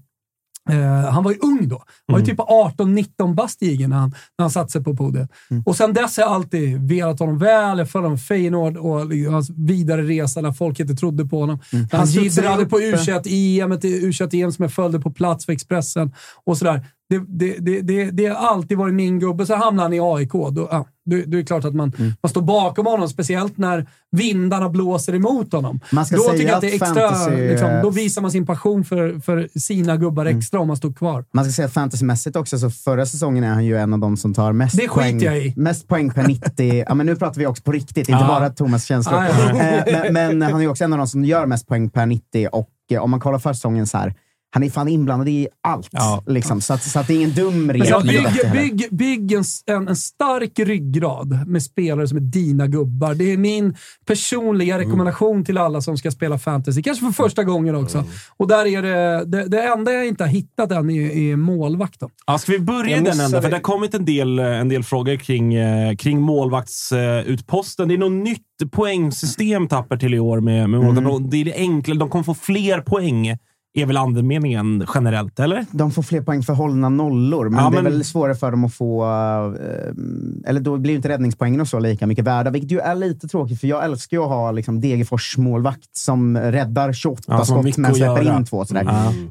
Eh, 0.70 1.10
han 1.10 1.24
var 1.24 1.32
ju 1.32 1.38
ung 1.38 1.68
då. 1.68 1.82
Han 2.06 2.12
var 2.14 2.18
ju 2.18 2.26
typ 2.26 2.38
18-19 2.38 3.34
bast 3.34 3.62
i 3.62 3.66
IG 3.66 3.88
när 3.88 3.96
han, 3.96 4.10
när 4.10 4.42
han 4.42 4.50
satte 4.50 4.72
sig 4.72 4.84
på 4.84 4.96
podiet. 4.96 5.30
Och 5.64 5.76
sen 5.76 5.92
dess 5.92 6.16
har 6.16 6.24
jag 6.24 6.32
alltid 6.32 6.88
velat 6.88 7.18
honom 7.18 7.38
väl. 7.38 7.78
Jag 7.78 7.90
följde 7.90 8.06
honom 8.06 8.18
Feyenoord 8.18 8.76
och 8.76 9.32
hans 9.32 9.50
vidare 9.50 10.02
resa 10.02 10.40
när 10.40 10.52
folk 10.52 10.80
inte 10.80 10.94
trodde 10.94 11.24
på 11.24 11.40
honom. 11.40 11.58
När 11.72 11.80
han 11.80 11.88
Han 12.00 12.08
jiddrade 12.08 12.66
på 12.66 12.78
eh. 12.78 12.82
U21-EM, 12.82 13.72
ett 13.72 13.84
U21-EM 13.84 14.52
som 14.52 14.62
jag 14.62 14.72
följde 14.72 15.00
på 15.00 15.10
plats 15.10 15.46
för 15.46 15.52
Expressen 15.52 16.12
och 16.44 16.58
sådär. 16.58 16.86
Det, 17.08 17.22
det, 17.28 17.56
det, 17.58 17.80
det, 17.80 18.10
det 18.10 18.26
har 18.26 18.48
alltid 18.48 18.78
varit 18.78 18.94
min 18.94 19.20
gubbe. 19.20 19.46
Så 19.46 19.54
hamnade 19.54 19.82
han 19.82 19.92
i 19.92 20.00
AIK. 20.00 20.32
Då, 20.32 20.68
ja, 20.70 20.86
då, 21.04 21.16
då 21.16 21.22
är 21.22 21.26
det 21.26 21.44
klart 21.44 21.64
att 21.64 21.74
man, 21.74 21.92
man 22.22 22.30
står 22.30 22.42
bakom 22.42 22.86
honom, 22.86 23.08
speciellt 23.08 23.58
när 23.58 23.86
vindarna 24.12 24.68
blåser 24.68 25.14
emot 25.14 25.52
honom. 25.52 25.80
Man 25.92 26.06
ska 26.06 26.16
då 26.16 26.22
säga 26.22 26.32
tycker 26.34 26.46
jag 26.48 26.54
att 26.54 26.60
det 26.60 26.74
extra, 26.74 27.10
fantasy- 27.10 27.48
liksom, 27.50 27.70
då 27.82 27.90
visar 27.90 28.22
man 28.22 28.30
sin 28.30 28.46
passion 28.46 28.84
för, 28.84 29.20
för 29.20 29.48
sina 29.58 29.96
gubbar 29.96 30.26
Mm. 30.26 30.38
extra 30.38 30.60
om 30.60 30.66
man 30.68 30.76
står 30.76 30.92
kvar. 30.92 31.24
Man 31.32 31.44
ska 31.44 31.52
säga 31.52 31.66
att 31.66 31.72
fantasymässigt 31.72 32.36
också, 32.36 32.58
så 32.58 32.70
förra 32.70 33.06
säsongen 33.06 33.44
är 33.44 33.48
han 33.48 33.64
ju 33.64 33.76
en 33.78 33.92
av 33.92 33.98
de 33.98 34.16
som 34.16 34.34
tar 34.34 34.52
mest, 34.52 34.76
Det 34.78 34.88
poäng, 34.88 35.20
jag 35.20 35.38
i. 35.38 35.54
mest 35.56 35.88
poäng 35.88 36.10
per 36.10 36.26
90. 36.28 36.84
ja, 36.88 36.94
men 36.94 37.06
nu 37.06 37.16
pratar 37.16 37.38
vi 37.40 37.46
också 37.46 37.62
på 37.62 37.72
riktigt, 37.72 38.08
inte 38.08 38.12
Ja. 38.12 38.26
bara 38.28 38.50
Thomas 38.50 38.84
känslor. 38.84 39.24
Ja. 39.24 39.60
Eh, 39.60 40.12
men, 40.12 40.38
men 40.38 40.52
han 40.52 40.62
är 40.62 40.68
också 40.68 40.84
en 40.84 40.92
av 40.92 40.98
de 40.98 41.06
som 41.08 41.24
gör 41.24 41.46
mest 41.46 41.66
poäng 41.66 41.90
per 41.90 42.06
90 42.06 42.48
och 42.52 42.68
eh, 42.90 43.02
om 43.02 43.10
man 43.10 43.20
kollar 43.20 43.38
förra 43.38 43.54
säsongen 43.54 43.86
så 43.86 43.98
här, 43.98 44.14
han 44.54 44.62
är 44.62 44.70
fan 44.70 44.88
inblandad 44.88 45.28
i 45.28 45.48
allt. 45.62 45.88
Ja. 45.90 46.22
Liksom, 46.26 46.60
så, 46.60 46.74
att, 46.74 46.82
så 46.82 46.98
att 46.98 47.06
det 47.06 47.14
är 47.14 47.16
ingen 47.16 47.34
dum 47.34 47.72
regel. 47.72 48.02
Bygg, 48.02 48.52
bygg, 48.52 48.88
bygg 48.90 49.32
en, 49.32 49.44
en, 49.66 49.88
en 49.88 49.96
stark 49.96 50.58
ryggrad 50.58 51.48
med 51.48 51.62
spelare 51.62 52.08
som 52.08 52.18
är 52.18 52.22
dina 52.22 52.66
gubbar. 52.66 53.14
Det 53.14 53.32
är 53.32 53.36
min 53.36 53.76
personliga 54.06 54.78
rekommendation 54.78 55.44
till 55.44 55.58
alla 55.58 55.80
som 55.80 55.98
ska 55.98 56.10
spela 56.10 56.38
fantasy. 56.38 56.82
Kanske 56.82 57.04
för 57.04 57.12
första 57.12 57.44
gången 57.44 57.74
också. 57.74 58.04
Och 58.36 58.48
där 58.48 58.66
är 58.66 58.82
det, 58.82 59.24
det, 59.24 59.48
det 59.48 59.62
enda 59.62 59.92
jag 59.92 60.06
inte 60.06 60.24
har 60.24 60.28
hittat 60.28 60.72
än 60.72 60.90
är, 60.90 61.10
är 61.10 61.36
målvakt. 61.36 62.00
Då. 62.00 62.10
Ja, 62.26 62.38
ska 62.38 62.52
vi 62.52 62.58
börja 62.58 62.96
i 62.96 63.00
den 63.00 63.20
änden? 63.20 63.42
För 63.42 63.50
det 63.50 63.56
har 63.56 63.62
kommit 63.62 63.94
en 63.94 64.04
del, 64.04 64.38
en 64.38 64.68
del 64.68 64.84
frågor 64.84 65.16
kring, 65.16 65.54
eh, 65.54 65.96
kring 65.96 66.20
målvaktsutposten. 66.20 67.88
Det 67.88 67.94
är 67.94 67.98
något 67.98 68.24
nytt 68.24 68.70
poängsystem 68.70 69.68
Tapper 69.68 69.96
till 69.96 70.14
i 70.14 70.18
år. 70.18 70.40
Med, 70.40 70.70
med 70.70 70.84
Mm. 70.98 71.30
Det 71.30 71.36
är 71.36 71.44
det 71.44 71.54
enkla. 71.54 71.94
De 71.94 72.08
kommer 72.08 72.24
få 72.24 72.34
fler 72.34 72.80
poäng, 72.80 73.38
är 73.76 73.86
väl 73.86 73.96
andemeningen 73.96 74.86
generellt, 74.94 75.40
eller? 75.40 75.66
De 75.70 75.90
får 75.90 76.02
fler 76.02 76.20
poäng 76.20 76.42
för 76.42 76.52
hållna 76.52 76.88
nollor, 76.88 77.48
men 77.48 77.64
Ja, 77.64 77.70
det 77.70 77.78
är 77.78 77.82
men- 77.82 77.92
väl 77.92 78.04
svårare 78.04 78.34
för 78.34 78.50
dem 78.50 78.64
att 78.64 78.74
få... 78.74 79.04
eh, 79.04 80.48
eller 80.50 80.60
då 80.60 80.76
blir 80.76 80.90
ju 80.92 80.96
inte 80.96 81.08
räddningspoängen 81.08 81.60
och 81.60 81.68
så 81.68 81.78
lika 81.78 82.06
mycket 82.06 82.24
värda, 82.24 82.50
vilket 82.50 82.70
ju 82.72 82.78
är 82.78 82.94
lite 82.94 83.28
tråkigt, 83.28 83.60
för 83.60 83.66
jag 83.68 83.84
älskar 83.84 84.16
ju 84.16 84.22
att 84.22 84.28
ha 84.28 84.50
liksom, 84.52 84.80
Degerfors 84.80 85.38
målvakt 85.38 85.96
som 85.96 86.36
räddar 86.38 86.92
28 86.92 87.22
Ja, 87.26 87.44
skott 87.44 87.76
men 87.76 87.94
släpper 87.94 88.36
in 88.38 88.44
två. 88.44 88.64
Sådär. 88.64 88.84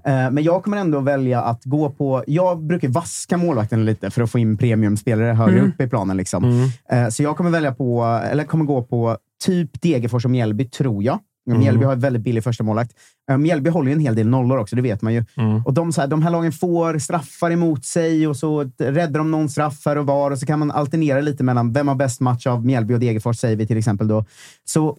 Ja. 0.03 0.11
Eh, 0.11 0.31
men 0.31 0.43
jag 0.43 0.63
kommer 0.63 0.77
ändå 0.77 0.99
välja 0.99 1.41
att 1.41 1.63
gå 1.65 1.89
på... 1.89 2.23
Jag 2.27 2.63
brukar 2.63 2.87
vaska 2.87 3.37
målvakten 3.37 3.85
lite 3.85 4.09
för 4.11 4.21
att 4.21 4.31
få 4.31 4.39
in 4.39 4.57
premiumspelare 4.57 5.33
högre 5.33 5.59
Mm. 5.59 5.69
upp 5.71 5.81
i 5.81 5.87
planen. 5.89 6.17
Liksom. 6.17 6.43
Mm. 6.43 6.69
Eh, 7.05 7.09
så 7.09 7.23
jag 7.23 7.37
kommer 7.37 7.49
välja 7.49 7.73
på, 7.73 8.03
eller 8.31 8.43
kommer 8.43 8.65
gå 8.65 8.83
på 8.83 9.17
typ 9.45 9.81
Degerfors 9.81 10.25
och 10.25 10.31
Mjällby, 10.31 10.65
tror 10.69 11.03
jag. 11.03 11.19
Mm. 11.47 11.59
Mjällby 11.59 11.85
har 11.85 11.93
ett 11.93 11.99
väldigt 11.99 12.21
billig 12.21 12.43
första 12.43 12.63
målvakt. 12.63 12.91
Eh, 13.31 13.37
Mjällby 13.37 13.69
håller 13.69 13.87
ju 13.89 13.93
en 13.93 13.99
hel 13.99 14.15
del 14.15 14.27
nollor 14.27 14.57
också, 14.57 14.75
det 14.75 14.81
vet 14.81 15.01
man 15.01 15.13
ju. 15.13 15.25
Mm. 15.37 15.61
Och 15.65 15.73
de, 15.73 15.93
så 15.93 16.01
här, 16.01 16.07
de 16.07 16.21
här 16.21 16.31
lagen 16.31 16.51
får 16.51 16.99
straffar 16.99 17.51
emot 17.51 17.85
sig 17.85 18.27
och 18.27 18.37
så 18.37 18.71
räddar 18.77 19.19
de 19.19 19.31
någon 19.31 19.49
straff 19.49 19.85
här 19.85 19.97
och 19.97 20.05
var 20.05 20.31
och 20.31 20.39
så 20.39 20.45
kan 20.45 20.59
man 20.59 20.71
alternera 20.71 21.21
lite 21.21 21.43
mellan 21.43 21.73
vem 21.73 21.87
har 21.87 21.95
bäst 21.95 22.19
match 22.19 22.47
av 22.47 22.65
Mjällby 22.65 22.93
och 22.93 22.99
Degerfors, 22.99 23.37
säger 23.37 23.55
vi 23.55 23.67
till 23.67 23.77
exempel 23.77 24.07
då. 24.07 24.25
Så 24.65 24.97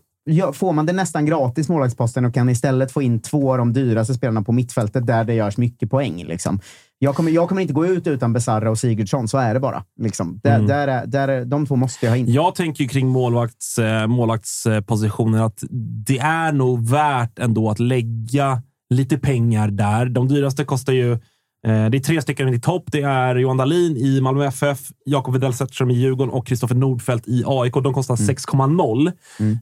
får 0.53 0.73
man 0.73 0.87
det 0.87 0.93
nästan 0.93 1.27
gratis, 1.27 1.69
målvaktsposten, 1.69 2.25
och 2.25 2.35
kan 2.35 2.49
istället 2.49 2.93
få 2.93 3.03
in 3.03 3.21
två 3.21 3.53
av 3.53 3.59
de 3.59 3.73
dyraste 3.73 4.15
spelarna 4.15 4.43
på 4.43 4.53
mittfältet 4.53 5.07
där 5.07 5.25
det 5.25 5.35
görs 5.35 5.57
mycket 5.57 5.91
poäng. 5.91 6.25
Liksom. 6.25 6.61
Jag, 6.99 7.15
kommer, 7.15 7.31
jag 7.31 7.49
kommer 7.49 7.63
inte 7.63 7.75
gå 7.75 7.87
ut 7.87 8.07
utan 8.07 8.33
Besarra 8.33 8.71
och 8.71 8.79
Sigurdsson, 8.79 9.29
så 9.29 9.39
är 9.39 9.55
det 9.55 9.61
bara. 9.61 9.85
Liksom. 10.01 10.41
Där, 10.43 10.55
Mm. 10.55 10.67
där, 10.67 10.89
är- 10.89 11.07
där, 11.07 11.29
är- 11.29 11.45
de 11.45 11.67
två 11.67 11.77
måste 11.77 12.07
jag 12.07 12.11
ha 12.13 12.17
in. 12.17 12.33
Jag 12.33 12.55
tänker 12.55 12.83
ju 12.85 12.89
kring 12.89 13.09
målvakts, 13.09 13.79
eh, 13.79 14.07
målvaktspositionen 14.07 15.41
att 15.43 15.63
det 16.07 16.19
är 16.19 16.53
nog 16.53 16.89
värt 16.89 17.39
ändå 17.39 17.71
att 17.71 17.79
lägga 17.81 18.63
lite 18.91 19.19
pengar 19.19 19.69
där. 19.69 20.07
De 20.07 20.29
dyraste 20.29 20.65
kostar 20.65 20.93
ju 20.93 21.19
Det 21.65 21.97
är 21.97 22.01
tre 22.01 22.23
stycken 22.23 22.55
i 22.55 22.61
topp. 22.61 22.85
Det 22.87 23.03
är 23.03 23.37
Johan 23.37 23.57
Dahlin 23.57 23.97
i 23.97 24.21
Malmö 24.21 24.47
FF, 24.47 24.79
Jakob 25.05 25.35
Widell 25.35 25.55
Zetterström 25.55 25.91
i 25.91 25.95
Djurgården 25.95 26.35
och 26.35 26.47
Kristoffer 26.47 26.75
Nordfeldt 26.75 27.29
i 27.29 27.43
AIK. 27.47 27.73
De 27.75 27.95
kostar 27.95 28.17
6,0. 28.17 29.13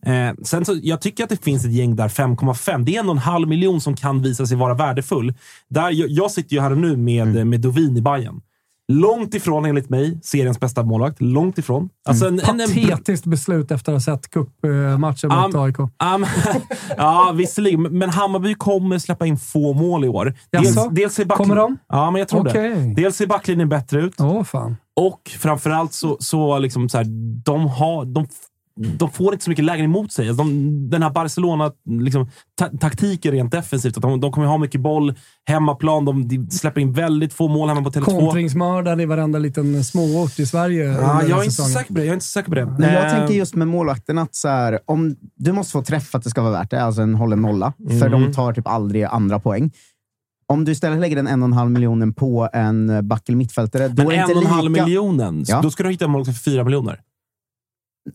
Eh, 0.07 0.35
sen 0.45 0.65
så, 0.65 0.79
jag 0.83 1.01
tycker 1.01 1.25
att 1.25 1.31
det 1.31 1.45
finns 1.45 1.65
ett 1.65 1.73
gäng 1.73 1.97
där, 1.97 2.09
5,5. 2.09 2.85
Det 2.85 2.97
är 2.97 3.01
ändå 3.01 3.13
en 3.13 3.19
halv 3.19 3.49
miljon 3.49 3.81
som 3.81 3.97
kan 3.97 4.23
visa 4.23 4.47
sig 4.47 4.57
vara 4.57 4.75
värdefull. 4.75 5.35
Där, 5.69 5.91
jag, 5.91 6.11
jag 6.11 6.31
sitter 6.31 6.57
ju 6.57 6.61
här 6.63 6.71
och 6.71 6.79
nu 6.79 6.97
med, 6.97 7.47
med 7.47 7.61
Dovin 7.61 7.97
i 7.97 8.03
Bayern. 8.03 8.41
Långt 9.01 9.35
ifrån, 9.35 9.65
enligt 9.65 9.91
mig, 9.91 10.19
seriens 10.23 10.61
bästa 10.61 10.83
målvakt. 10.83 11.21
Långt 11.21 11.59
ifrån. 11.59 11.89
Alltså 12.09 12.29
en, 12.29 12.41
en, 12.41 12.61
en, 12.61 12.69
Patetiskt 12.91 13.27
beslut 13.27 13.71
efter 13.71 13.93
att 13.93 14.07
ha 14.07 14.15
sett 14.17 14.31
cupmatchen 14.31 15.29
mot 15.31 15.55
Um, 15.55 15.61
AIK. 15.61 15.77
Ja, 15.99 16.19
men- 16.19 16.29
ja, 16.97 17.33
visserligen. 17.35 17.83
Men 17.83 18.11
Hammarby 18.11 18.55
kommer 18.55 18.99
släppa 18.99 19.27
in 19.27 19.37
få 19.39 19.73
mål 19.73 20.05
i 20.05 20.09
år. 20.09 20.35
Dels, 20.53 20.77
Jaså? 20.77 20.89
dels 20.93 21.19
är 21.19 21.25
back- 21.25 21.39
Kommer 21.39 21.57
de? 21.57 21.79
Ja, 21.89 22.11
men 22.11 22.19
jag 22.19 22.29
tror 22.29 22.45
det. 22.45 22.51
Okej. 22.51 22.95
Dels 22.97 23.17
ser 23.17 23.27
backlinjen 23.27 23.69
bättre 23.69 24.01
ut 24.03 24.15
Åh, 24.21 24.43
fan. 24.43 24.77
och 25.01 25.21
framförallt 25.39 25.93
så, 25.93 26.17
så, 26.21 26.59
liksom 26.59 26.89
så 26.89 26.99
här, 26.99 27.07
de 27.45 27.67
har... 27.67 28.05
De, 28.05 28.27
de 28.77 29.11
får 29.11 29.33
inte 29.33 29.45
så 29.45 29.51
mycket 29.51 29.65
lägen 29.65 29.85
emot 29.85 30.13
sig. 30.13 30.29
Alltså 30.29 30.45
De, 30.45 30.91
den 30.91 31.03
här 31.03 31.11
Barcelona-taktiken 31.11 32.05
liksom, 32.05 32.31
ta, 32.59 32.69
taktiken 32.81 33.33
rent 33.33 33.53
defensivt. 33.53 33.97
Att 33.97 34.03
de, 34.03 34.21
de 34.21 34.33
kommer 34.33 34.47
ha 34.47 34.59
mycket 34.59 34.81
boll 34.81 35.15
hemmaplan. 35.45 36.05
De, 36.05 36.29
de 36.29 36.51
släpper 36.51 36.81
in 36.81 36.93
väldigt 36.93 37.33
få 37.33 37.49
mål 37.49 37.69
hemma 37.69 37.83
på 37.83 37.91
Tele2. 37.91 38.05
Kontringsmördare 38.05 39.03
i 39.03 39.07
varenda 39.07 39.39
liten 39.39 39.85
småort 39.85 40.39
i 40.39 40.47
Sverige. 40.47 40.85
Ja, 40.85 41.23
jag 41.23 41.39
är 41.41 41.45
inte 41.45 41.51
säker 41.63 41.89
på 41.89 41.95
det. 41.95 42.01
Jag 42.01 42.09
är 42.09 42.15
inte 42.15 42.27
säker 42.27 42.49
på 42.49 42.55
det. 42.55 42.67
Men 42.67 42.93
jag 42.95 43.05
Eh, 43.07 43.11
tänker 43.19 43.35
just 43.35 43.55
med 43.55 43.69
målvakten 43.69 44.19
att 44.19 44.35
så 44.35 44.49
här, 44.49 44.79
om, 44.85 45.17
du 45.37 45.53
måste 45.53 45.73
få 45.73 45.83
träff 45.83 46.09
för 46.09 46.19
att 46.19 46.25
det 46.25 46.31
ska 46.31 46.43
vara 46.43 46.53
värt 46.53 46.71
det, 46.71 46.83
alltså 46.83 47.03
en 47.03 47.15
hållen 47.15 47.43
nolla. 47.43 47.73
För 47.89 48.07
Mm. 48.07 48.11
de 48.23 48.33
tar 48.33 48.53
typ 48.53 48.69
aldrig 48.69 49.05
andra 49.05 49.41
poäng. 49.41 49.71
Om 50.47 50.65
du 50.65 50.73
istället 50.73 51.01
lägger 51.01 51.17
den 51.17 51.27
en 51.27 51.43
och 51.43 51.47
en 51.47 51.53
halv 51.53 51.71
miljonen 51.71 52.15
på 52.15 52.49
en 52.53 53.09
back 53.09 53.29
eller 53.29 53.37
mittfältare, 53.39 53.89
då 53.89 54.03
Men 54.03 54.13
är 54.13 54.17
en 54.17 54.21
inte 54.21 54.33
och 54.33 54.37
en 54.37 54.41
lika... 54.43 54.55
halv 54.55 54.71
miljonen. 54.71 55.45
Ja. 55.49 55.61
Då 55.63 55.71
ska 55.71 55.83
du 55.83 55.91
hitta 55.91 56.05
en 56.05 56.11
målvakt 56.11 56.39
för 56.39 56.51
fyra 56.51 56.65
miljoner. 56.65 57.01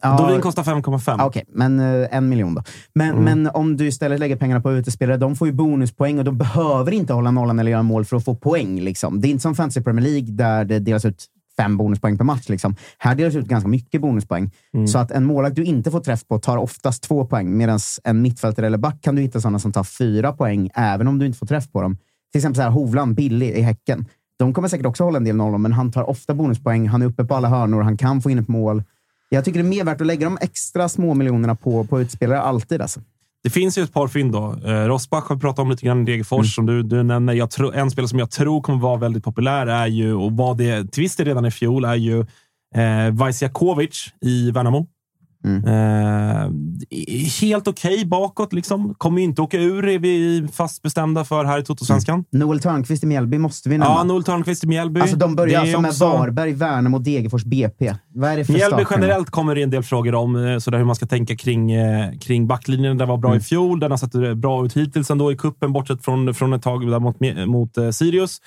Ja, 0.02 0.18
Dovin 0.18 0.42
kostar 0.42 0.64
5,5. 0.64 1.16
Ja, 1.18 1.26
Okej, 1.26 1.44
men 1.48 1.80
eh, 1.80 2.08
en 2.12 2.30
miljon 2.30 2.56
då. 2.56 2.64
Men, 2.96 3.10
Mm. 3.10 3.24
men 3.24 3.52
om 3.54 3.78
du 3.78 3.88
istället 3.88 4.20
lägger 4.20 4.36
pengarna 4.36 4.62
på 4.62 4.72
utespelare, 4.74 5.18
de 5.18 5.36
får 5.36 5.48
ju 5.48 5.54
bonuspoäng 5.54 6.18
och 6.20 6.26
de 6.26 6.38
behöver 6.38 6.92
inte 6.92 7.14
hålla 7.14 7.32
nollan 7.32 7.60
eller 7.60 7.72
göra 7.72 7.84
mål 7.84 8.06
för 8.06 8.18
att 8.18 8.26
få 8.26 8.36
poäng. 8.36 8.80
Liksom. 8.82 9.22
Det 9.22 9.28
är 9.28 9.30
inte 9.30 9.42
som 9.42 9.56
Fantasy 9.56 9.82
Premier 9.82 10.06
League 10.06 10.32
där 10.32 10.66
det 10.66 10.80
delas 10.80 11.06
ut 11.06 11.26
fem 11.58 11.78
bonuspoäng 11.78 12.18
per 12.18 12.26
match. 12.26 12.50
Liksom. 12.50 12.76
Här 12.98 13.16
delas 13.16 13.36
ut 13.36 13.48
ganska 13.48 13.68
mycket 13.70 14.02
bonuspoäng. 14.02 14.52
Mm. 14.74 14.88
Så 14.88 15.00
att 15.00 15.12
en 15.12 15.26
målvakt 15.26 15.56
du 15.56 15.64
inte 15.64 15.92
får 15.92 16.00
träff 16.00 16.28
på 16.28 16.40
tar 16.40 16.58
oftast 16.58 17.04
två 17.04 17.26
poäng, 17.26 17.58
medan 17.58 17.80
en 18.04 18.22
mittfältare 18.22 18.66
eller 18.68 18.78
back 18.78 19.02
kan 19.02 19.16
du 19.16 19.22
hitta 19.22 19.42
sådana 19.42 19.60
som 19.60 19.72
tar 19.72 19.84
fyra 19.84 20.34
poäng, 20.34 20.70
även 20.76 21.08
om 21.08 21.20
du 21.20 21.26
inte 21.26 21.38
får 21.38 21.48
träff 21.48 21.72
på 21.72 21.82
dem. 21.82 21.98
Till 22.32 22.40
exempel 22.40 22.56
så 22.56 22.62
här, 22.62 22.70
Hovland, 22.70 23.16
billig 23.16 23.50
i 23.52 23.62
Häcken. 23.62 24.06
De 24.40 24.54
kommer 24.54 24.68
säkert 24.68 24.86
också 24.86 25.04
hålla 25.04 25.18
en 25.18 25.24
del 25.24 25.36
nollor, 25.36 25.58
men 25.58 25.74
han 25.74 25.92
tar 25.92 26.10
ofta 26.10 26.34
bonuspoäng. 26.34 26.88
Han 26.88 27.02
är 27.02 27.06
uppe 27.06 27.24
på 27.26 27.36
alla 27.36 27.48
hörnor, 27.48 27.82
han 27.82 27.98
kan 27.98 28.22
få 28.22 28.30
in 28.32 28.40
ett 28.40 28.48
mål. 28.48 28.84
Jag 29.30 29.46
tycker 29.46 29.60
det 29.60 29.66
är 29.66 29.70
mer 29.70 29.84
värt 29.84 30.02
att 30.02 30.08
lägga 30.08 30.26
de 30.26 30.38
extra 30.42 30.90
små 30.90 31.14
miljonerna 31.14 31.56
på, 31.56 31.84
på 31.84 32.02
utspelare, 32.02 32.42
alltid. 32.42 32.82
Alltså. 32.82 33.02
Det 33.44 33.50
finns 33.50 33.78
ju 33.78 33.84
ett 33.84 33.94
par 33.94 34.08
fynd 34.08 34.32
då. 34.32 34.56
Eh, 34.66 34.86
Rosbach 34.86 35.24
har 35.28 35.36
vi 35.36 35.42
pratat 35.42 35.60
om 35.60 35.72
lite 35.72 35.86
grann 35.86 36.02
i 36.02 36.06
Degerfors, 36.06 36.56
som 36.56 36.66
du, 36.66 36.84
du 36.84 37.04
nämner. 37.04 37.34
Jag 37.34 37.52
tror, 37.52 37.76
en 37.76 37.92
spelare 37.92 38.10
som 38.10 38.20
jag 38.20 38.32
tror 38.32 38.62
kommer 38.62 38.80
vara 38.80 38.98
väldigt 38.98 39.24
populär 39.24 39.68
är 39.68 39.88
ju, 39.88 40.14
och 40.14 40.32
var 40.32 40.56
det 40.56 40.92
till 40.92 41.04
viss 41.04 41.16
del 41.16 41.28
redan 41.28 41.46
i 41.46 41.52
fjol, 41.52 41.86
är 41.86 41.96
ju 41.96 42.20
eh, 42.76 43.12
Vajsjakovic 43.12 44.08
i 44.22 44.52
Värnamo. 44.52 44.88
Eh, 45.46 46.52
helt 47.42 47.68
okej 47.68 48.06
bakåt, 48.06 48.54
liksom. 48.54 48.96
Kommer 48.98 49.22
inte 49.22 49.42
åka 49.42 49.58
ur, 49.58 49.88
är 49.88 50.00
vi 50.00 50.48
fast 50.54 50.82
bestämda 50.82 51.26
för 51.26 51.46
här 51.46 51.60
i 51.60 51.64
Totosvenskan. 51.64 52.26
Noel 52.32 52.60
Törnqvist 52.60 53.04
i 53.04 53.08
Mjällby 53.08 53.38
måste 53.38 53.70
vi 53.70 53.78
nämna. 53.78 53.94
Ja, 53.96 54.04
Noel 54.04 54.24
Törnqvist 54.24 54.64
i 54.64 54.68
Mjällby. 54.68 55.00
alltså, 55.02 55.16
de 55.18 55.36
börjar 55.36 55.62
alltså 55.62 55.82
med 55.82 55.90
också- 55.90 56.06
Varberg, 56.10 56.54
Värnamo, 56.54 57.00
Degerfors, 57.00 57.44
BP. 57.44 57.96
Vad 58.14 58.32
är 58.32 58.38
det 58.38 58.46
för 58.46 58.54
Mjällby 58.54 58.84
generellt 58.92 59.30
kommer 59.30 59.56
det 59.56 59.64
en 59.64 59.70
del 59.70 59.84
frågor 59.84 60.16
om, 60.16 60.36
eh, 60.36 60.58
sådär 60.58 60.78
hur 60.78 60.86
man 60.86 60.96
ska 60.96 61.06
tänka 61.06 61.36
kring, 61.36 61.72
eh, 61.72 62.12
kring 62.20 62.48
backlinjen. 62.48 62.98
Den 62.98 63.08
var 63.08 63.18
bra 63.18 63.30
Mm. 63.30 63.38
i 63.40 63.44
fjol. 63.44 63.80
Den 63.80 63.92
har 63.92 63.98
sett 63.98 64.38
bra 64.38 64.66
ut 64.66 64.78
hittills 64.78 65.12
ändå 65.12 65.32
i 65.32 65.36
kuppen 65.38 65.74
bortsett 65.74 66.06
från, 66.06 66.34
från 66.34 66.54
ett 66.54 66.62
tag 66.62 66.92
där 66.92 67.00
mot, 67.00 67.18
mot 67.48 67.78
eh, 67.78 67.90
Sirius. 67.90 68.42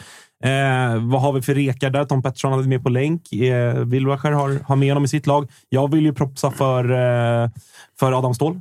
Eh, 0.45 1.09
vad 1.11 1.21
har 1.21 1.33
vi 1.33 1.43
för 1.43 1.55
rekar 1.55 1.91
där? 1.91 2.05
Tom 2.05 2.23
Pettersson 2.23 2.53
hade 2.53 2.69
med 2.69 2.83
på 2.83 2.89
länk. 2.89 3.33
Eh, 3.33 3.75
Wilbacher 3.75 4.31
har, 4.31 4.61
har 4.65 4.77
med 4.77 4.89
honom 4.89 5.05
i 5.05 5.09
sitt 5.09 5.27
lag. 5.27 5.51
Jag 5.69 5.93
vill 5.93 6.05
ju 6.05 6.15
propsa 6.15 6.51
för, 6.51 6.85
eh, 6.85 7.51
för 8.01 8.19
Adam 8.19 8.35
Ståhl. 8.35 8.61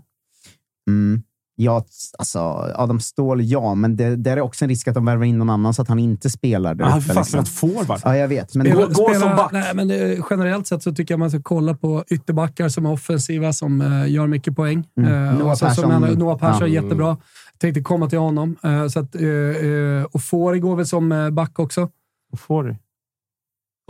Mm. 0.87 1.23
Ja, 1.61 1.85
alltså, 2.17 2.39
Adam 2.75 2.99
Ståhl, 2.99 3.41
ja, 3.43 3.75
men 3.75 3.95
det, 3.95 4.15
där 4.15 4.37
är 4.37 4.41
också 4.41 4.65
en 4.65 4.69
risk 4.69 4.87
att 4.87 4.93
de 4.93 5.05
värvar 5.05 5.23
in 5.25 5.37
någon 5.37 5.49
annan 5.49 5.73
så 5.73 5.81
att 5.81 5.87
han 5.87 5.99
inte 5.99 6.29
spelar 6.29 6.73
där 6.75 6.85
Han 6.85 7.01
har 7.01 7.23
spelat 7.23 7.49
forward. 7.49 7.99
Ja, 8.03 8.17
jag 8.17 8.27
vet. 8.27 8.55
Men 8.55 8.65
Spela- 8.67 8.81
gå- 8.81 8.87
gå 8.87 9.09
spela- 9.09 9.19
som 9.27 9.35
back. 9.37 9.51
Nej, 9.51 9.75
men 9.75 9.87
det, 9.87 10.19
generellt 10.29 10.67
sett 10.67 10.83
så 10.83 10.93
tycker 10.95 11.13
jag 11.13 11.19
man 11.19 11.29
ska 11.29 11.41
kolla 11.41 11.73
på 11.73 12.03
ytterbackar 12.07 12.69
som 12.69 12.85
är 12.85 12.91
offensiva, 12.91 13.53
som 13.53 13.81
eh, 13.81 14.11
gör 14.11 14.27
mycket 14.27 14.55
poäng. 14.55 14.87
Mm. 14.97 15.13
Eh, 15.27 15.33
Noah 15.39 15.51
och 15.51 15.57
så, 15.57 15.69
som 15.69 15.83
Persson. 15.89 16.03
jag- 16.03 16.17
Noah 16.17 16.37
Persson 16.37 16.63
är 16.63 16.67
Ja. 16.67 16.81
jättebra. 16.83 17.17
Tänkte 17.57 17.81
komma 17.81 18.09
till 18.09 18.19
honom. 18.19 18.55
Eh, 18.63 18.87
så 18.87 18.99
att, 18.99 19.15
eh, 19.15 19.23
eh, 19.29 20.03
och 20.11 20.21
Fori 20.21 20.59
går 20.59 20.75
väl 20.75 20.85
som 20.87 21.11
eh, 21.11 21.29
back 21.29 21.59
också. 21.59 21.89
Får 22.37 22.63
du? 22.63 22.75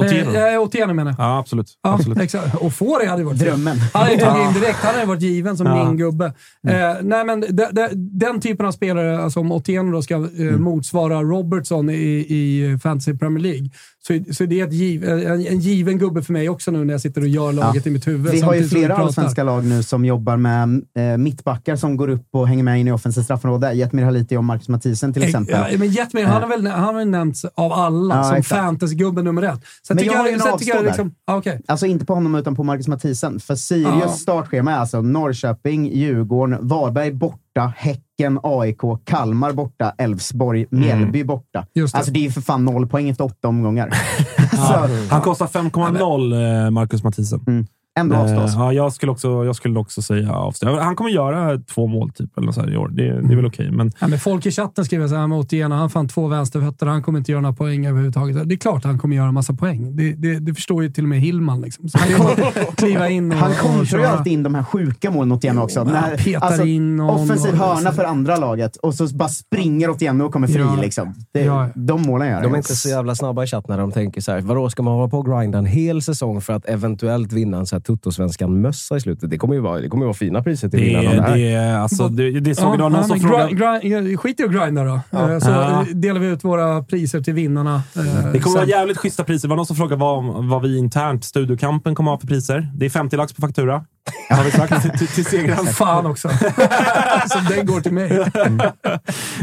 Otieno 0.05 0.34
eh, 0.35 0.53
eh, 0.53 0.61
Otieno 0.61 0.93
menar 0.93 1.11
jag. 1.17 1.26
Ja, 1.26 1.39
absolut. 1.39 1.67
Ja, 1.84 1.93
absolut. 1.93 2.17
exakt. 2.21 2.55
Och 2.55 2.73
Fori 2.73 3.05
hade 3.05 3.23
varit 3.23 3.39
Drömmen. 3.39 3.77
Han 3.93 4.03
hade 4.03 4.17
tagit 4.17 4.47
in 4.47 4.61
direkt. 4.61 4.77
Han 4.84 4.93
hade 4.95 5.05
varit 5.05 5.21
given 5.21 5.57
som 5.57 5.67
Ja. 5.67 5.85
min 5.85 5.97
gubbe. 5.97 6.26
Eh, 6.67 6.73
nej, 7.01 7.26
men 7.26 7.39
de, 7.41 7.47
de, 7.71 7.88
den 7.93 8.41
typen 8.41 8.65
av 8.65 8.71
spelare, 8.71 9.23
alltså 9.23 9.39
om 9.39 9.51
Otieno 9.51 9.91
då 9.91 10.01
ska 10.01 10.15
eh, 10.15 10.57
motsvara 10.57 11.21
Robertson 11.23 11.89
i, 11.89 12.26
i 12.30 12.77
Fantasy 12.84 13.13
Premier 13.17 13.43
League, 13.43 13.69
så, 14.07 14.34
så 14.34 14.45
det 14.45 14.59
är 14.59 14.67
giv, 14.67 15.03
en, 15.09 15.47
en 15.47 15.59
given 15.59 15.97
gubbe 15.97 16.21
för 16.21 16.34
mig 16.34 16.49
också 16.49 16.71
nu 16.71 16.85
när 16.85 16.93
jag 16.93 17.01
sitter 17.01 17.21
och 17.21 17.27
gör 17.27 17.53
laget 17.53 17.88
i 17.88 17.89
mitt 17.89 18.07
huvud. 18.07 18.31
Vi 18.31 18.41
har 18.41 18.53
ju 18.53 18.67
flera 18.67 18.88
pratar. 18.88 19.03
allsvenska 19.03 19.43
lag 19.43 19.65
nu 19.65 19.84
som 19.84 20.05
jobbar 20.05 20.38
med 20.38 20.81
eh, 20.97 21.17
mittbackar 21.17 21.76
som 21.76 21.97
går 21.97 22.07
upp 22.09 22.27
och 22.31 22.47
hänger 22.47 22.63
med 22.63 22.80
in 22.80 22.88
i 22.88 22.91
offensivt 22.91 23.23
straffområde. 23.23 23.73
Jetmir 23.73 24.03
Haliti 24.03 24.38
och 24.38 24.43
Marcus 24.43 24.67
Mathisen 24.69 25.13
till 25.13 25.23
exempel. 25.23 25.65
Ja, 25.71 25.77
men 25.77 25.89
Jetmir, 25.89 26.23
han 26.23 26.41
har 26.41 26.49
väl 26.49 26.67
han 26.67 26.95
har 26.95 27.05
nämnts 27.05 27.45
av 27.55 27.73
alla 27.73 28.15
Ja, 28.15 28.23
som 28.23 28.35
exakt. 28.35 28.61
fantasygubben 28.61 29.26
nummer 29.26 29.41
ett. 29.41 29.61
Sen 29.88 29.95
Men 29.95 29.97
tycker 29.97 30.15
jag 30.15 30.21
har 30.21 30.27
en 30.30 30.39
jag 30.39 30.53
avstå 30.53 30.81
liksom, 30.81 31.11
ah, 31.27 31.38
okej. 31.38 31.61
Alltså 31.67 31.85
inte 31.85 32.05
på 32.05 32.13
honom 32.13 32.35
utan 32.35 32.55
på 32.55 32.63
Marcus 32.63 32.88
Mathisen. 32.88 33.39
För 33.39 33.55
Sirius 33.55 33.88
Ja. 34.01 34.07
startschema 34.07 34.71
är 34.71 34.77
alltså 34.77 35.01
Norrköping, 35.01 35.85
Djurgården, 35.93 36.57
Varberg 36.67 37.11
borta, 37.11 37.38
Häcken, 37.57 38.39
AIK, 38.43 38.81
Kalmar 39.03 39.51
borta, 39.51 39.93
Elfsborg, 39.97 40.65
Mjällby 40.69 41.23
borta. 41.23 41.65
Just 41.73 41.93
det. 41.93 41.97
Alltså 41.97 42.11
det 42.11 42.19
är 42.19 42.23
ju 42.23 42.31
för 42.31 42.41
fan 42.41 42.65
noll 42.65 42.88
poäng 42.88 43.09
efter 43.09 43.23
åtta 43.23 43.47
omgångar. 43.47 43.89
Ja. 44.27 44.47
så, 44.51 45.13
Han 45.13 45.21
kostar 45.21 45.47
5,0 45.47 46.65
eh, 46.65 46.71
Marcus 46.71 47.03
Mathisen. 47.03 47.67
Ändå 47.99 48.15
Eh, 48.15 48.21
avstås. 48.21 48.53
ja, 48.55 48.73
jag, 48.73 48.93
skulle 48.93 49.11
också, 49.11 49.45
jag 49.45 49.55
skulle 49.55 49.80
också 49.80 50.01
säga 50.01 50.34
avstå. 50.34 50.80
Han 50.80 50.95
kommer 50.95 51.09
göra 51.09 51.57
två 51.57 51.88
mål 51.88 52.11
typ, 52.11 52.38
eller 52.38 52.51
så 52.51 52.61
här 52.61 52.73
i 52.73 52.77
år. 52.77 52.88
Det, 52.88 53.03
det 53.03 53.34
är 53.34 53.35
väl 53.35 53.45
okej, 53.45 53.71
men 53.71 53.91
Ja, 53.99 54.07
men 54.07 54.19
folk 54.19 54.45
i 54.45 54.51
chatten 54.51 54.85
skriver 54.85 55.07
så 55.07 55.15
här 55.15 55.27
mot 55.27 55.51
Gena, 55.51 55.77
han 55.77 55.89
fann 55.89 56.07
två 56.07 56.27
vänsterfötter, 56.27 56.85
han 56.85 57.03
kommer 57.03 57.19
inte 57.19 57.31
göra 57.31 57.41
några 57.41 57.55
poäng 57.55 57.85
överhuvudtaget. 57.85 58.49
Det 58.49 58.55
är 58.55 58.57
klart 58.57 58.84
han 58.84 58.99
kommer 58.99 59.15
göra 59.15 59.31
massa 59.31 59.53
poäng. 59.53 59.95
Det, 59.95 60.13
det, 60.13 60.39
det 60.39 60.53
förstår 60.53 60.84
ju 60.84 60.89
till 60.89 61.03
och 61.03 61.09
med 61.09 61.19
Hillman. 61.21 61.61
Liksom. 61.61 61.89
Så 61.89 61.97
bara 62.17 62.31
att 62.69 62.76
kliva 62.76 63.09
in 63.09 63.31
och, 63.31 63.38
Han 63.38 63.53
kontrar 63.53 63.99
ju 63.99 64.05
alltid 64.05 64.34
in 64.34 64.43
de 64.43 64.55
här 64.55 64.63
sjuka 64.63 65.11
målen 65.11 65.31
åt 65.31 65.43
Jenny 65.43 65.59
också. 65.61 65.80
Jo, 65.80 65.85
han 65.85 66.03
här, 66.03 66.11
alltså, 66.11 66.30
petar 66.31 66.65
in 66.67 66.95
någon 66.95 67.09
offensiv 67.23 67.51
och- 67.51 67.57
hörna 67.57 67.91
för 67.91 68.03
andra 68.03 68.35
laget 68.38 68.76
och 68.77 68.93
så 68.95 69.07
bara 69.07 69.30
springer 69.30 69.89
åt 69.89 70.01
Jenny 70.01 70.23
och 70.23 70.34
kommer 70.34 70.47
fri. 70.47 70.59
Ja. 70.61 70.76
Liksom. 70.81 71.13
Det, 71.31 71.39
Ja. 71.41 71.69
De 71.76 72.01
målen 72.01 72.27
gör 72.27 72.35
De 72.35 72.45
är 72.45 72.49
han. 72.49 72.55
inte 72.57 72.76
så 72.76 72.89
jävla 72.89 73.15
snabba 73.15 73.43
i 73.43 73.47
chatten 73.47 73.76
när 73.76 73.77
de 73.77 73.91
tänker 73.91 74.21
så 74.21 74.31
här, 74.31 74.41
vadå, 74.41 74.69
ska 74.69 74.84
man 74.84 74.93
hålla 74.93 75.07
på 75.09 75.17
och 75.19 75.26
grinda 75.26 75.57
en 75.57 75.65
hel 75.65 76.01
säsong 76.01 76.41
för 76.41 76.53
att 76.53 76.65
eventuellt 76.65 77.34
vinna 77.34 77.57
en 77.57 77.65
så 77.90 77.94
här 77.94 77.98
Tuttosvenskan-mössa 77.98 78.98
i 78.98 78.99
slutet? 78.99 79.30
Det 79.30 79.38
kommer 79.38 79.53
ju 79.56 79.60
vara, 79.61 79.80
det 79.82 79.90
kommer 79.90 80.03
ju 80.03 80.06
vara 80.07 80.14
fina 80.14 80.44
priser 80.44 80.70
till 80.70 80.80
vinnarna 80.80 81.28
det 81.30 81.34
det, 81.36 81.53
är- 81.53 81.78
alltså, 81.78 82.07
det, 82.10 82.40
det 82.40 82.56
såg 82.56 82.74
Ja, 82.74 82.78
någon 82.78 82.94
ja, 82.94 83.03
som 83.03 83.20
frågade... 83.20 84.18
skit 84.18 84.40
i 84.40 84.44
att 84.44 84.52
grinda 84.52 84.84
då. 84.84 84.94
Eh, 85.18 85.40
Så 85.40 85.49
Ja. 85.49 85.82
eh, 85.82 85.86
delar 85.95 86.20
vi 86.20 86.28
ut 86.28 86.44
våra 86.44 86.84
priser 86.84 87.22
till 87.22 87.34
vinnarna. 87.34 87.76
eh, 87.76 87.82
Det 88.03 88.11
kommer 88.24 88.40
sen. 88.41 88.53
vara 88.53 88.66
jävligt 88.66 88.98
schyssta 88.98 89.24
priser. 89.24 89.48
Det 89.48 89.49
var 89.49 89.56
någon 89.56 89.66
som 89.66 89.76
frågade 89.76 89.99
vad, 90.02 90.45
vad 90.49 90.61
vi 90.61 90.78
internt, 90.78 91.24
Studiokampen, 91.26 91.95
kommer 91.95 92.11
ha 92.11 92.20
för 92.20 92.28
priser. 92.28 92.68
Det 92.76 92.86
är 92.86 92.90
50 92.90 93.16
lax 93.18 93.34
på 93.34 93.41
faktura. 93.41 93.86
Har 94.30 94.43
vi 94.43 94.51
sagt 94.51 94.81
till, 94.81 94.91
till, 94.91 95.07
till 95.07 95.26
segraren. 95.26 95.65
Fan 95.73 96.05
också. 96.05 96.30
så 97.30 97.39
den 97.49 97.65
går 97.65 97.81
till 97.81 97.93
mig. 97.93 98.26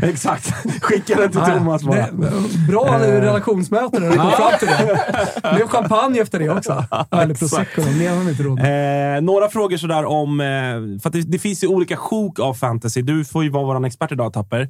Exakt. 0.02 0.52
Skicka 0.82 1.14
den 1.16 1.30
till 1.30 1.40
Thomas 1.40 1.82
bara. 1.82 1.96
det, 1.96 2.12
bra 2.68 2.98
relationsmöte 3.00 4.00
när 4.00 4.10
du 4.10 4.16
kom 4.16 4.30
fram 4.30 4.52
till 4.58 4.68
det. 4.68 5.12
Det 5.42 5.52
blev 5.54 5.68
champagne 5.68 6.20
efter 6.20 6.38
det 6.38 6.48
också. 6.50 6.84
Eller 7.10 7.34
prosecco. 7.34 7.82
då. 7.82 7.90
Mer 7.90 8.10
har 8.10 8.16
de 8.16 8.28
inte 8.28 8.42
råd. 8.42 8.58
Eh, 9.16 9.22
några 9.22 9.48
frågor 9.48 9.76
sådär 9.76 10.04
om... 10.04 10.40
Eh, 10.40 10.46
för 11.02 11.10
det, 11.10 11.22
det 11.22 11.38
finns 11.38 11.64
ju 11.64 11.68
olika 11.68 11.96
sjok 11.96 12.38
av 12.40 12.54
fantasy. 12.54 13.02
Du 13.02 13.24
får 13.24 13.44
ju 13.44 13.50
vara 13.50 13.64
vår 13.64 13.86
expert 13.86 14.12
idag, 14.12 14.32
Tapper. 14.32 14.60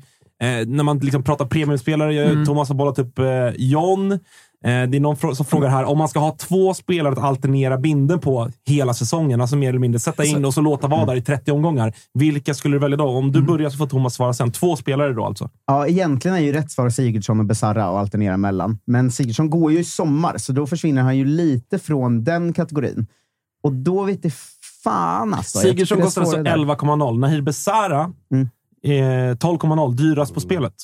Eh, 0.43 0.67
när 0.67 0.83
man 0.85 0.99
liksom 0.99 1.23
pratar 1.23 1.47
premiumspelare, 1.47 2.27
Mm. 2.27 2.47
Thomas 2.47 2.69
har 2.69 2.77
bollat 2.77 2.99
upp 2.99 3.19
eh, 3.19 3.25
John. 3.57 4.19
Eh, 4.67 4.89
det 4.89 4.97
är 4.97 5.01
någon 5.01 5.37
som 5.37 5.47
frågar 5.47 5.69
här, 5.69 5.85
om 5.85 5.99
man 5.99 6.09
ska 6.09 6.19
ha 6.19 6.37
två 6.39 6.75
spelare 6.75 7.13
att 7.13 7.19
alternera 7.19 7.79
binden 7.79 8.19
på 8.19 8.51
hela 8.67 8.95
säsongen, 8.95 9.41
alltså 9.41 9.57
mer 9.57 9.69
eller 9.69 9.79
mindre 9.79 9.99
sätta 9.99 10.25
in 10.25 10.45
och 10.45 10.55
så 10.55 10.61
låta 10.61 10.87
vara 10.87 11.05
där 11.07 11.17
i 11.17 11.23
30 11.23 11.51
omgångar. 11.51 11.93
Vilka 12.15 12.55
skulle 12.55 12.75
du 12.75 12.79
välja 12.79 12.97
då? 12.97 13.05
Om 13.09 13.33
du 13.33 13.39
Mm. 13.39 13.47
börjar 13.53 13.71
så 13.71 13.77
får 13.79 13.87
Thomas 13.87 14.15
svara 14.15 14.33
sen. 14.33 14.53
Två 14.53 14.77
spelare 14.77 15.13
då 15.13 15.25
alltså? 15.25 15.51
Ja, 15.67 15.87
egentligen 15.87 16.37
är 16.37 16.41
ju 16.41 16.53
rätt 16.53 16.71
svar 16.71 16.91
Sigurdsson 16.91 17.41
och 17.41 17.47
Besara 17.47 17.91
och 17.91 17.99
alternera 17.99 18.37
mellan. 18.37 18.79
Men 18.87 19.11
Sigurdsson 19.11 19.51
går 19.51 19.73
ju 19.73 19.79
i 19.79 19.85
sommar, 19.85 20.39
så 20.39 20.53
då 20.53 20.67
försvinner 20.67 21.03
han 21.03 21.17
ju 21.17 21.25
lite 21.25 21.79
från 21.79 22.25
den 22.25 22.53
kategorin. 22.53 23.07
Och 23.63 23.73
då 23.73 24.03
vet 24.03 24.23
det 24.23 24.35
fan 24.85 25.35
alltså. 25.35 25.59
Sigurdsson 25.59 26.01
kostar 26.01 26.21
alltså 26.23 26.37
svårare 26.37 26.57
där. 26.57 26.65
11,0. 26.75 27.19
Nahir 27.19 27.41
Besara 27.43 28.13
Mm. 28.33 28.49
är 28.83 29.35
12,0. 29.35 29.95
Dyrast 29.97 30.35
på 30.35 30.41
spelet. 30.41 30.75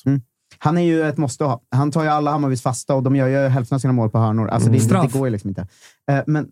Han 0.63 0.77
är 0.77 0.81
ju 0.81 1.03
ett 1.03 1.17
måste 1.17 1.43
ha. 1.43 1.61
Han 1.71 1.91
tar 1.91 2.03
ju 2.03 2.09
alla 2.09 2.31
Hammarbys 2.31 2.61
fasta 2.61 2.95
och 2.95 3.03
de 3.03 3.15
gör 3.15 3.27
ju 3.27 3.47
hälften 3.47 3.75
av 3.75 3.79
sina 3.79 3.93
mål 3.93 4.09
på 4.09 4.17
hörnor. 4.17 4.47
Alltså 4.47 4.69
det, 4.69 4.79
Straff. 4.79 5.11
det 5.11 5.17
går 5.19 5.27
ju 5.27 5.31
liksom 5.31 5.49
inte. 5.49 5.67
Eh, 6.11 6.23
men 6.27 6.47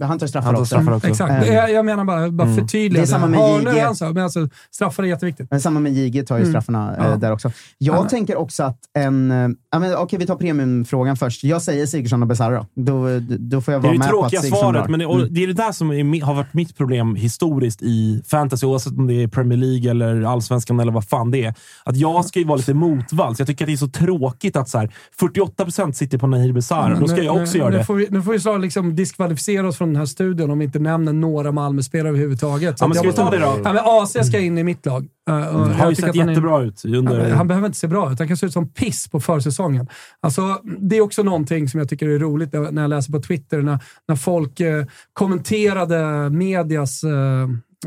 ja, 0.00 0.06
han 0.06 0.18
tar 0.18 0.26
straffar 0.26 0.46
Han 0.46 0.54
tar 0.54 0.60
också. 0.62 0.74
straffar 0.74 0.92
också. 0.96 1.08
Exakt. 1.08 1.46
Eh, 1.48 1.54
Jag, 1.54 1.84
menar 1.84 2.04
bara, 2.04 2.30
bara 2.30 2.54
förtydliga 2.54 3.02
Det 3.02 3.04
är 3.04 3.10
samma 3.10 3.26
med 3.26 3.96
sak, 3.96 4.14
men 4.14 4.24
alltså, 4.24 4.48
straffar 4.70 5.02
är 5.02 5.06
jätteviktigt. 5.06 5.50
Men 5.50 5.60
samma 5.60 5.80
med 5.80 5.92
JG 5.92 6.22
tar 6.26 6.36
ju 6.36 6.42
Mm. 6.42 6.52
straffarna 6.52 6.96
eh, 6.96 7.04
Ja. 7.10 7.16
där 7.16 7.32
också. 7.32 7.50
Jag 7.78 7.96
Ja. 7.96 8.08
tänker 8.08 8.36
också 8.36 8.62
att 8.62 8.78
en... 8.98 9.56
Ja, 9.70 9.78
men, 9.78 9.94
okej, 9.96 10.18
vi 10.18 10.26
tar 10.26 10.36
premiumfrågan 10.36 11.16
först. 11.16 11.44
Jag 11.44 11.62
säger 11.62 11.86
Sigurdsson 11.86 12.22
och 12.22 12.28
Besara 12.28 12.54
då. 12.56 12.66
Då, 12.82 13.20
då 13.38 13.60
får 13.60 13.74
jag 13.74 13.82
Det 13.82 13.86
är 13.86 13.88
vara 13.88 13.92
det 13.92 13.98
med 13.98 14.08
på 14.10 14.24
att 14.24 14.30
tråkiga 14.30 14.40
Sigurdsson 14.40 14.60
svaret, 14.60 14.82
drar. 14.82 14.88
men 14.88 14.98
det, 14.98 15.04
Mm. 15.04 15.16
och 15.20 15.32
det 15.32 15.42
är 15.42 15.46
det 15.46 15.52
där 15.52 15.72
som 15.72 15.90
är, 15.90 16.22
har 16.24 16.34
varit 16.34 16.54
mitt 16.54 16.76
problem 16.76 17.14
historiskt 17.14 17.82
i 17.82 18.22
fantasy, 18.26 18.66
oavsett 18.66 18.92
om 18.98 19.06
det 19.06 19.22
är 19.22 19.28
Premier 19.28 19.58
League 19.58 19.90
eller 19.90 20.22
allsvenskan 20.22 20.80
eller 20.80 20.92
vad 20.92 21.08
fan 21.08 21.30
det 21.30 21.44
är. 21.44 21.54
Att 21.84 21.96
jag 21.96 22.24
ska 22.24 22.38
ju 22.38 22.44
vara 22.44 22.56
lite 22.56 22.74
motvalls. 22.74 23.38
Jag 23.38 23.48
tycker 23.48 23.64
att 23.64 23.66
det 23.66 23.72
är 23.72 23.76
så 23.76 23.88
tråkigt 23.88 24.56
att 24.56 24.68
så 24.68 24.78
här, 24.78 24.90
48% 25.20 25.92
sitter 25.92 26.18
på 26.18 26.26
Nahir 26.26 26.52
Besara. 26.52 26.98
Då 27.00 27.06
ska 27.08 27.16
Nu- 27.16 27.22
jag 27.22 27.36
också 27.42 27.52
nu, 27.52 27.58
göra 27.58 27.70
nu 27.70 27.76
det. 27.78 27.84
Får 27.84 27.94
vi, 27.94 28.06
nu 28.10 28.22
får 28.22 28.32
vi 28.32 28.40
snart 28.40 28.60
liksom 28.60 28.96
diskvalificera 28.96 29.63
oss 29.64 29.78
från 29.78 29.88
den 29.88 29.96
här 29.96 30.06
studion 30.06 30.50
om 30.50 30.58
vi 30.58 30.64
inte 30.64 30.78
nämner 30.78 31.12
några 31.12 31.52
Malmö-spelare 31.52 32.08
överhuvudtaget. 32.08 32.78
Så 32.78 32.82
Ja, 32.84 32.88
men 32.88 32.96
ska 32.96 33.06
vi 33.06 33.12
ta 33.12 33.30
det 33.30 33.38
då? 33.38 33.60
Ja, 33.64 33.72
men 33.72 33.82
AC 33.84 34.26
ska 34.26 34.38
in 34.38 34.58
i 34.58 34.64
mitt 34.64 34.86
lag. 34.86 35.06
Uh, 35.30 35.56
och 35.56 35.68
Det 35.68 35.74
har 35.74 35.90
ju 35.90 35.94
sett 35.96 36.04
han 36.16 36.28
är- 36.28 36.32
jättebra 36.32 36.62
ut 36.62 36.84
under... 36.84 37.20
Han, 37.22 37.32
han 37.32 37.48
behöver 37.48 37.66
inte 37.66 37.78
se 37.78 37.86
bra 37.86 38.12
ut. 38.12 38.18
Han 38.18 38.28
kan 38.28 38.36
se 38.36 38.46
ut 38.46 38.52
som 38.52 38.68
piss 38.68 39.08
på 39.08 39.20
försäsongen. 39.20 39.88
Alltså, 40.20 40.60
det 40.78 40.96
är 40.96 41.00
också 41.00 41.22
någonting 41.22 41.68
som 41.68 41.78
jag 41.80 41.88
tycker 41.88 42.08
är 42.08 42.18
roligt 42.18 42.52
när 42.52 42.70
när 42.70 42.82
jag 42.82 42.88
läser 42.88 43.12
på 43.12 43.20
Twitter, 43.20 43.62
när, 43.62 43.78
när 44.08 44.16
folk 44.16 44.60
eh, 44.60 44.84
kommenterade 45.12 46.30
medias 46.30 47.04
eh, 47.04 47.42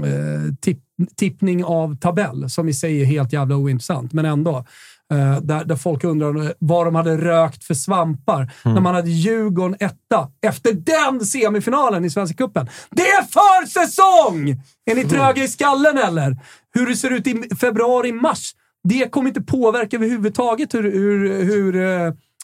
eh, 0.06 0.54
tipp, 0.62 0.80
tippning 1.16 1.64
av 1.64 1.95
tabell, 1.98 2.49
som 2.49 2.70
i 2.70 2.74
sig 2.74 3.02
är 3.02 3.06
helt 3.06 3.34
jävla 3.34 3.56
ointressant, 3.58 4.14
men 4.14 4.26
ändå. 4.26 4.66
Eh, 5.14 5.42
där, 5.42 5.66
där 5.66 5.76
folk 5.76 6.04
undrar 6.04 6.54
vad 6.60 6.88
de 6.88 6.96
hade 6.96 7.18
rökt 7.18 7.64
för 7.64 7.74
svampar 7.74 8.52
när 8.64 8.82
man 8.82 8.96
hade 8.96 9.10
Djurgården 9.10 9.78
etta 9.80 10.32
efter 10.42 10.74
den 10.74 11.26
semifinalen 11.26 12.06
i 12.06 12.10
Svenska 12.10 12.38
Cupen. 12.38 12.70
Det 12.92 13.08
är 13.08 13.24
försäsong! 13.24 14.50
Är 14.92 14.96
ni 14.96 15.04
tröga 15.04 15.44
i 15.44 15.48
skallen 15.48 15.98
eller? 15.98 16.38
Hur 16.74 16.88
det 16.88 16.96
ser 16.96 17.12
ut 17.12 17.28
i 17.28 17.56
februari-mars. 17.56 18.52
Det 18.84 19.12
kommer 19.12 19.28
inte 19.28 19.42
påverka 19.42 19.96
överhuvudtaget 19.98 20.74
hur, 20.74 20.84
hur, 20.84 21.44
hur 21.44 21.74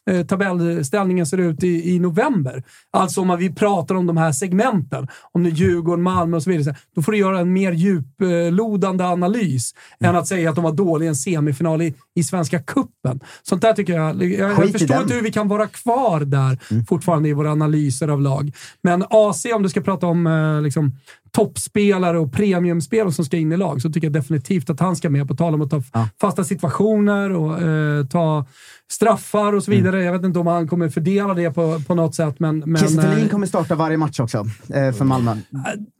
eh, 0.10 0.26
tabellställningen 0.26 1.26
ser 1.26 1.38
ut 1.38 1.64
i, 1.64 1.96
i 1.96 2.00
november. 2.00 2.64
Alltså 2.92 3.22
om 3.22 3.28
man, 3.28 3.40
vi 3.40 3.54
pratar 3.54 3.96
om 3.96 4.08
de 4.08 4.18
här 4.18 4.32
segmenten, 4.32 5.08
om 5.32 5.44
det 5.44 5.50
är 5.50 5.52
Djurgården, 5.52 6.04
Malmö 6.04 6.38
och 6.38 6.44
så 6.44 6.50
vidare, 6.50 6.76
då 6.96 7.02
får 7.02 7.12
du 7.12 7.18
göra 7.18 7.40
en 7.40 7.54
mer 7.54 7.72
djuplodande 7.72 9.04
analys 9.04 9.74
än 10.00 10.16
att 10.16 10.28
säga 10.28 10.50
att 10.50 10.56
de 10.56 10.64
var 10.64 10.72
dåliga 10.72 11.06
i 11.06 11.10
en 11.10 11.16
semifinal 11.16 11.82
i, 11.82 11.94
i 12.16 12.24
Svenska 12.24 12.60
Cupen. 12.60 13.20
Sånt 13.44 13.62
där 13.62 13.74
tycker 13.74 13.94
jag... 13.94 14.24
Jag, 14.24 14.52
jag 14.52 14.72
förstår 14.72 15.02
inte 15.02 15.14
hur 15.14 15.22
vi 15.22 15.32
kan 15.32 15.48
vara 15.48 15.68
kvar 15.68 16.20
där 16.20 16.60
fortfarande 16.88 17.30
i 17.30 17.34
våra 17.34 17.52
analyser 17.52 18.08
av 18.08 18.22
lag. 18.22 18.52
Men 18.82 19.06
AC, 19.10 19.46
om 19.56 19.64
du 19.64 19.70
ska 19.70 19.82
prata 19.82 20.08
om 20.08 20.28
eh, 20.28 20.62
liksom, 20.62 20.92
toppspelare 21.36 22.20
och 22.20 22.34
premiumspelare 22.34 23.12
som 23.12 23.26
ska 23.26 23.38
in 23.38 23.52
i 23.52 23.58
lag, 23.58 23.82
så 23.82 23.90
tycker 23.90 24.06
jag 24.08 24.14
definitivt 24.14 24.70
att 24.70 24.80
han 24.80 24.96
ska 24.96 25.10
med. 25.10 25.28
På 25.28 25.36
tal 25.36 25.54
om 25.54 25.62
att 25.62 25.70
ta 25.70 25.82
fasta 26.22 26.44
situationer 26.44 27.32
och 27.32 27.62
eh, 27.62 28.06
ta 28.06 28.46
straffar 28.92 29.54
och 29.54 29.64
så 29.64 29.72
vidare. 29.72 30.04
Jag 30.04 30.12
vet 30.14 30.24
inte 30.24 30.40
om 30.40 30.48
han 30.48 30.68
kommer 30.68 30.90
fördela 30.90 31.34
det 31.34 31.52
på, 31.52 31.80
på 31.88 31.96
något 31.96 32.16
sätt, 32.16 32.40
men... 32.40 32.60
men 32.66 32.78
Kiese 32.82 33.02
Thelin 33.02 33.24
eh, 33.24 33.30
kommer 33.30 33.48
starta 33.48 33.76
varje 33.76 33.98
match 33.98 34.20
också 34.20 34.38
eh, 34.74 34.92
för 34.92 35.06
Malmö. 35.06 35.36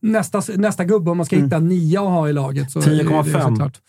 nästa, 0.02 0.42
nästa 0.56 0.84
gubbe, 0.84 1.12
om 1.12 1.18
man 1.18 1.26
ska 1.26 1.36
hitta 1.36 1.56
en 1.56 1.68
nia 1.68 2.02
att 2.02 2.08
ha 2.10 2.30
i 2.30 2.34
laget. 2.34 2.72
så 2.72 2.80
är 2.80 2.84
det- 2.90 2.96
det 2.96 3.02
är 3.02 3.06
10,5. 3.24 3.42
såklart. 3.50 3.82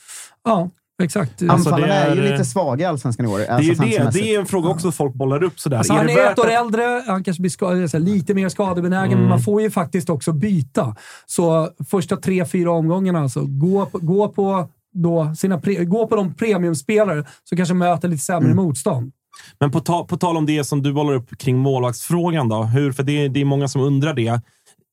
Ja, 0.44 0.70
exakt. 1.02 1.42
Alltså, 1.42 1.54
Anfallarna 1.56 1.86
det 1.86 1.92
är, 1.92 2.16
ju 2.16 2.26
är- 2.26 2.32
lite 2.32 2.44
svaga 2.44 2.84
i 2.84 2.88
Allsvenskan 2.88 3.26
i 3.26 3.28
år. 3.28 3.38
Det 3.38 3.44
är 3.44 3.50
Alltså, 3.50 3.82
det. 3.82 4.10
Det 4.12 4.34
är 4.34 4.40
en 4.40 4.46
fråga 4.46 4.68
också 4.68 4.88
att 4.88 4.94
folk 4.94 5.14
bollar 5.14 5.42
upp 5.42 5.60
sådär. 5.60 5.76
Alltså, 5.76 5.92
är 5.92 5.96
han 5.96 6.08
är 6.08 6.18
ett 6.32 6.38
år 6.38 6.46
att- 6.46 6.52
äldre, 6.66 7.02
han 7.06 7.24
kanske 7.24 7.40
blir 7.40 7.50
ska, 7.50 7.66
så 7.66 7.96
här, 7.96 7.98
lite 7.98 8.34
mer 8.34 8.48
skadebenägen, 8.48 9.12
Mm. 9.12 9.20
men 9.20 9.28
man 9.28 9.40
får 9.40 9.62
ju 9.62 9.70
faktiskt 9.70 10.10
också 10.10 10.32
byta. 10.32 10.96
Så 11.26 11.68
första 11.90 12.16
tre, 12.16 12.44
fyra 12.46 12.70
omgångarna, 12.72 13.20
alltså, 13.20 13.40
gå, 13.46 13.86
på- 13.86 13.98
gå, 13.98 14.28
på, 14.28 14.68
då, 14.94 15.34
sina 15.38 15.58
pre, 15.60 15.84
gå 15.84 16.06
på 16.06 16.16
de 16.16 16.34
premiumspelare 16.34 17.24
som 17.44 17.56
kanske 17.56 17.74
möter 17.74 18.08
lite 18.08 18.24
sämre 18.24 18.50
Mm. 18.50 18.64
motstånd. 18.64 19.12
Men 19.60 19.70
på, 19.70 19.80
ta, 19.80 20.04
på 20.04 20.16
tal 20.16 20.36
om 20.36 20.46
det 20.46 20.64
som 20.64 20.82
du 20.82 20.92
bollar 20.92 21.14
upp 21.14 21.38
kring 21.38 21.58
målvaktsfrågan 21.58 22.48
då. 22.48 22.62
Hur, 22.62 22.92
för 22.92 23.02
det, 23.02 23.28
det 23.28 23.40
är 23.40 23.44
många 23.44 23.68
som 23.68 23.82
undrar 23.82 24.14
det. 24.14 24.40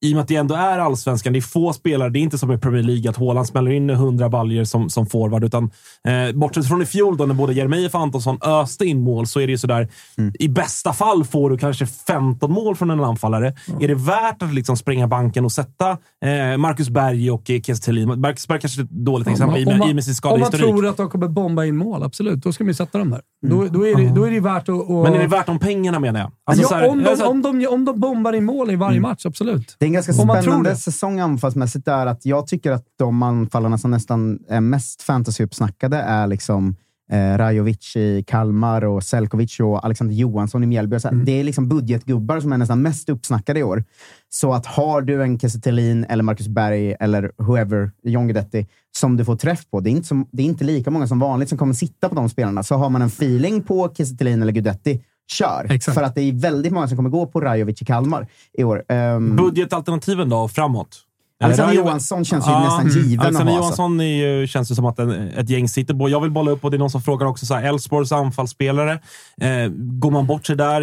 I 0.03 0.11
och 0.11 0.15
med 0.15 0.21
att 0.21 0.27
det 0.27 0.35
ändå 0.35 0.55
är 0.55 0.79
allsvenskan, 0.79 1.33
det 1.33 1.39
är 1.39 1.41
få 1.41 1.73
spelare. 1.73 2.09
Det 2.09 2.19
är 2.19 2.21
inte 2.21 2.37
som 2.37 2.51
i 2.51 2.57
Premier 2.57 2.83
League 2.83 3.09
att 3.09 3.17
Haaland 3.17 3.47
smäller 3.47 3.71
in 3.71 3.89
100 3.89 4.29
baljer 4.29 4.63
som, 4.63 4.89
som 4.89 5.05
forward. 5.05 5.43
Utan, 5.43 5.63
eh, 6.07 6.35
bortsett 6.35 6.67
från 6.67 6.81
i 6.81 6.85
fjol 6.85 7.17
då 7.17 7.25
när 7.25 7.33
både 7.33 7.53
Jeremejeff 7.53 7.95
och 7.95 8.01
Antonsson 8.01 8.37
öste 8.41 8.85
in 8.85 9.01
mål 9.01 9.27
så 9.27 9.39
är 9.39 9.47
det 9.47 9.51
ju 9.51 9.57
sådär. 9.57 9.87
Mm. 10.17 10.33
I 10.39 10.47
bästa 10.49 10.93
fall 10.93 11.23
får 11.23 11.49
du 11.49 11.57
kanske 11.57 11.85
15 11.85 12.51
mål 12.51 12.75
från 12.75 12.89
en 12.91 12.99
anfallare. 13.03 13.53
Är 13.79 13.87
det 13.87 13.95
värt 13.95 14.41
att 14.43 14.53
liksom 14.53 14.77
spränga 14.77 15.07
banken 15.07 15.45
och 15.45 15.51
sätta 15.51 15.89
eh, 16.25 16.57
Marcus 16.57 16.89
Berg 16.89 17.31
och 17.31 17.49
eh, 17.49 17.61
Kiese 17.61 17.81
Thelin? 17.85 18.19
Marcus 18.21 18.47
Berg 18.47 18.59
kanske 18.59 18.81
är 18.81 18.83
ett 18.83 18.89
dåligt 18.89 19.27
exempel 19.27 19.61
i 19.61 19.65
och 19.65 19.67
med- 19.77 19.87
i 19.87 19.91
och 19.91 19.95
med 19.95 20.03
sin 20.03 20.15
om 20.23 20.39
man 20.39 20.49
skadehistorik. 20.49 20.75
tror 20.75 20.87
att 20.89 20.97
de 20.97 21.09
kommer 21.09 21.27
bomba 21.27 21.65
in 21.65 21.77
mål, 21.77 22.03
absolut. 22.03 22.43
Då 22.43 22.53
ska 22.53 22.63
man 22.63 22.69
ju 22.69 22.73
sätta 22.73 22.97
dem 22.97 23.09
där. 23.09 23.21
Då, 23.47 23.65
då, 23.71 23.87
är 23.87 23.95
det, 23.95 24.09
då 24.15 24.23
är 24.23 24.31
det 24.31 24.39
värt 24.39 24.69
att... 24.69 24.75
att 24.81 24.89
Men 24.89 25.13
är 25.13 25.19
det 25.19 25.27
värt 25.27 25.45
de 25.45 25.59
pengarna 25.59 25.99
menar 25.99 26.19
jag? 26.19 26.31
Alltså, 26.45 26.63
ja, 26.73 26.77
här- 26.77 26.89
om, 26.89 27.03
de, 27.03 27.09
alltså- 27.09 27.25
om, 27.25 27.41
de, 27.41 27.67
om 27.67 27.85
de 27.85 27.99
bombar 27.99 28.33
in 28.33 28.45
mål 28.45 28.71
i 28.71 28.75
varje 28.75 28.99
match, 28.99 29.25
absolut. 29.25 29.75
Det 29.79 29.90
en 29.91 30.03
ganska 30.03 30.13
spännande 30.13 30.75
säsong 30.75 31.19
anfallsmässigt 31.19 31.85
där 31.85 32.05
att 32.05 32.25
jag 32.25 32.47
tycker 32.47 32.71
att 32.71 32.85
de 32.97 33.23
anfallarna 33.23 33.77
som 33.77 33.91
nästan 33.91 34.39
är 34.49 34.61
mest 34.61 35.01
fantasyuppsnackade 35.01 35.97
är 35.97 36.27
liksom 36.27 36.75
eh, 37.11 37.37
Rajovic 37.37 37.95
i 37.95 38.23
Kalmar 38.27 38.85
och 38.85 39.03
Selkovic 39.03 39.59
och 39.59 39.85
Alexander 39.85 40.15
Johansson 40.15 40.63
i 40.63 40.67
Mjällby. 40.67 40.97
Mm. 41.03 41.25
Det 41.25 41.31
är 41.31 41.43
liksom 41.43 41.69
budgetgubbar 41.69 42.39
som 42.39 42.53
är 42.53 42.57
nästan 42.57 42.81
mest 42.81 43.09
uppsnackade 43.09 43.59
i 43.59 43.63
år. 43.63 43.83
Så 44.29 44.53
att 44.53 44.65
har 44.65 45.01
du 45.01 45.23
en 45.23 45.39
Kiese 45.39 45.59
eller 46.09 46.23
Marcus 46.23 46.47
Berg 46.47 46.95
eller 46.99 47.31
whoever, 47.37 47.91
John 48.03 48.27
Guidetti, 48.27 48.67
som 48.97 49.17
du 49.17 49.25
får 49.25 49.35
träff 49.35 49.69
på. 49.69 49.79
Det 49.79 49.89
är, 49.89 49.91
inte 49.91 50.07
som, 50.07 50.27
det 50.31 50.43
är 50.43 50.47
inte 50.47 50.63
lika 50.63 50.91
många 50.91 51.07
som 51.07 51.19
vanligt 51.19 51.49
som 51.49 51.57
kommer 51.57 51.73
sitta 51.73 52.09
på 52.09 52.15
de 52.15 52.29
spelarna. 52.29 52.63
Så 52.63 52.75
har 52.75 52.89
man 52.89 53.01
en 53.01 53.07
feeling 53.07 53.61
på 53.61 53.93
Kiese 53.97 54.15
eller 54.21 54.51
Guidetti, 54.51 55.03
kör. 55.31 55.67
Exakt. 55.69 55.95
För 55.95 56.03
att 56.03 56.15
det 56.15 56.21
är 56.21 56.33
väldigt 56.33 56.73
många 56.73 56.87
som 56.87 56.97
kommer 56.97 57.09
gå 57.09 57.25
på 57.27 57.41
Rajovic 57.41 57.81
i 57.81 57.85
Kalmar 57.85 58.27
i 58.53 58.63
år. 58.63 58.83
Ehm, 58.87 59.35
Budgetalternativen 59.35 60.29
då, 60.29 60.47
framåt? 60.47 60.99
Alexander 61.41 61.75
Johansson 61.75 62.25
känns 62.25 62.47
ju 62.47 62.51
Ja, 62.51 62.63
nästan 62.63 62.81
mm. 62.81 63.09
given 63.09 63.25
Alexander 63.25 63.53
att 63.53 63.59
ha. 63.59 63.65
Johansson 63.65 64.01
är 64.01 64.39
ju, 64.39 64.47
känns 64.47 64.71
ju 64.71 64.75
som 64.75 64.85
att 64.85 64.99
en, 64.99 65.11
ett 65.11 65.49
gäng 65.49 65.69
sitter 65.69 65.93
på. 65.93 66.09
Jag 66.09 66.21
vill 66.21 66.31
bolla 66.31 66.51
upp 66.51 66.63
och 66.63 66.71
det 66.71 66.77
är 66.77 66.79
någon 66.79 66.89
som 66.89 67.01
frågar 67.01 67.27
också 67.27 67.53
Elfsborgs 67.55 68.11
anfallsspelare. 68.11 68.91
Eh, 69.41 69.71
går 69.75 70.11
man 70.11 70.27
bort 70.27 70.45
sig 70.45 70.55
där? 70.55 70.81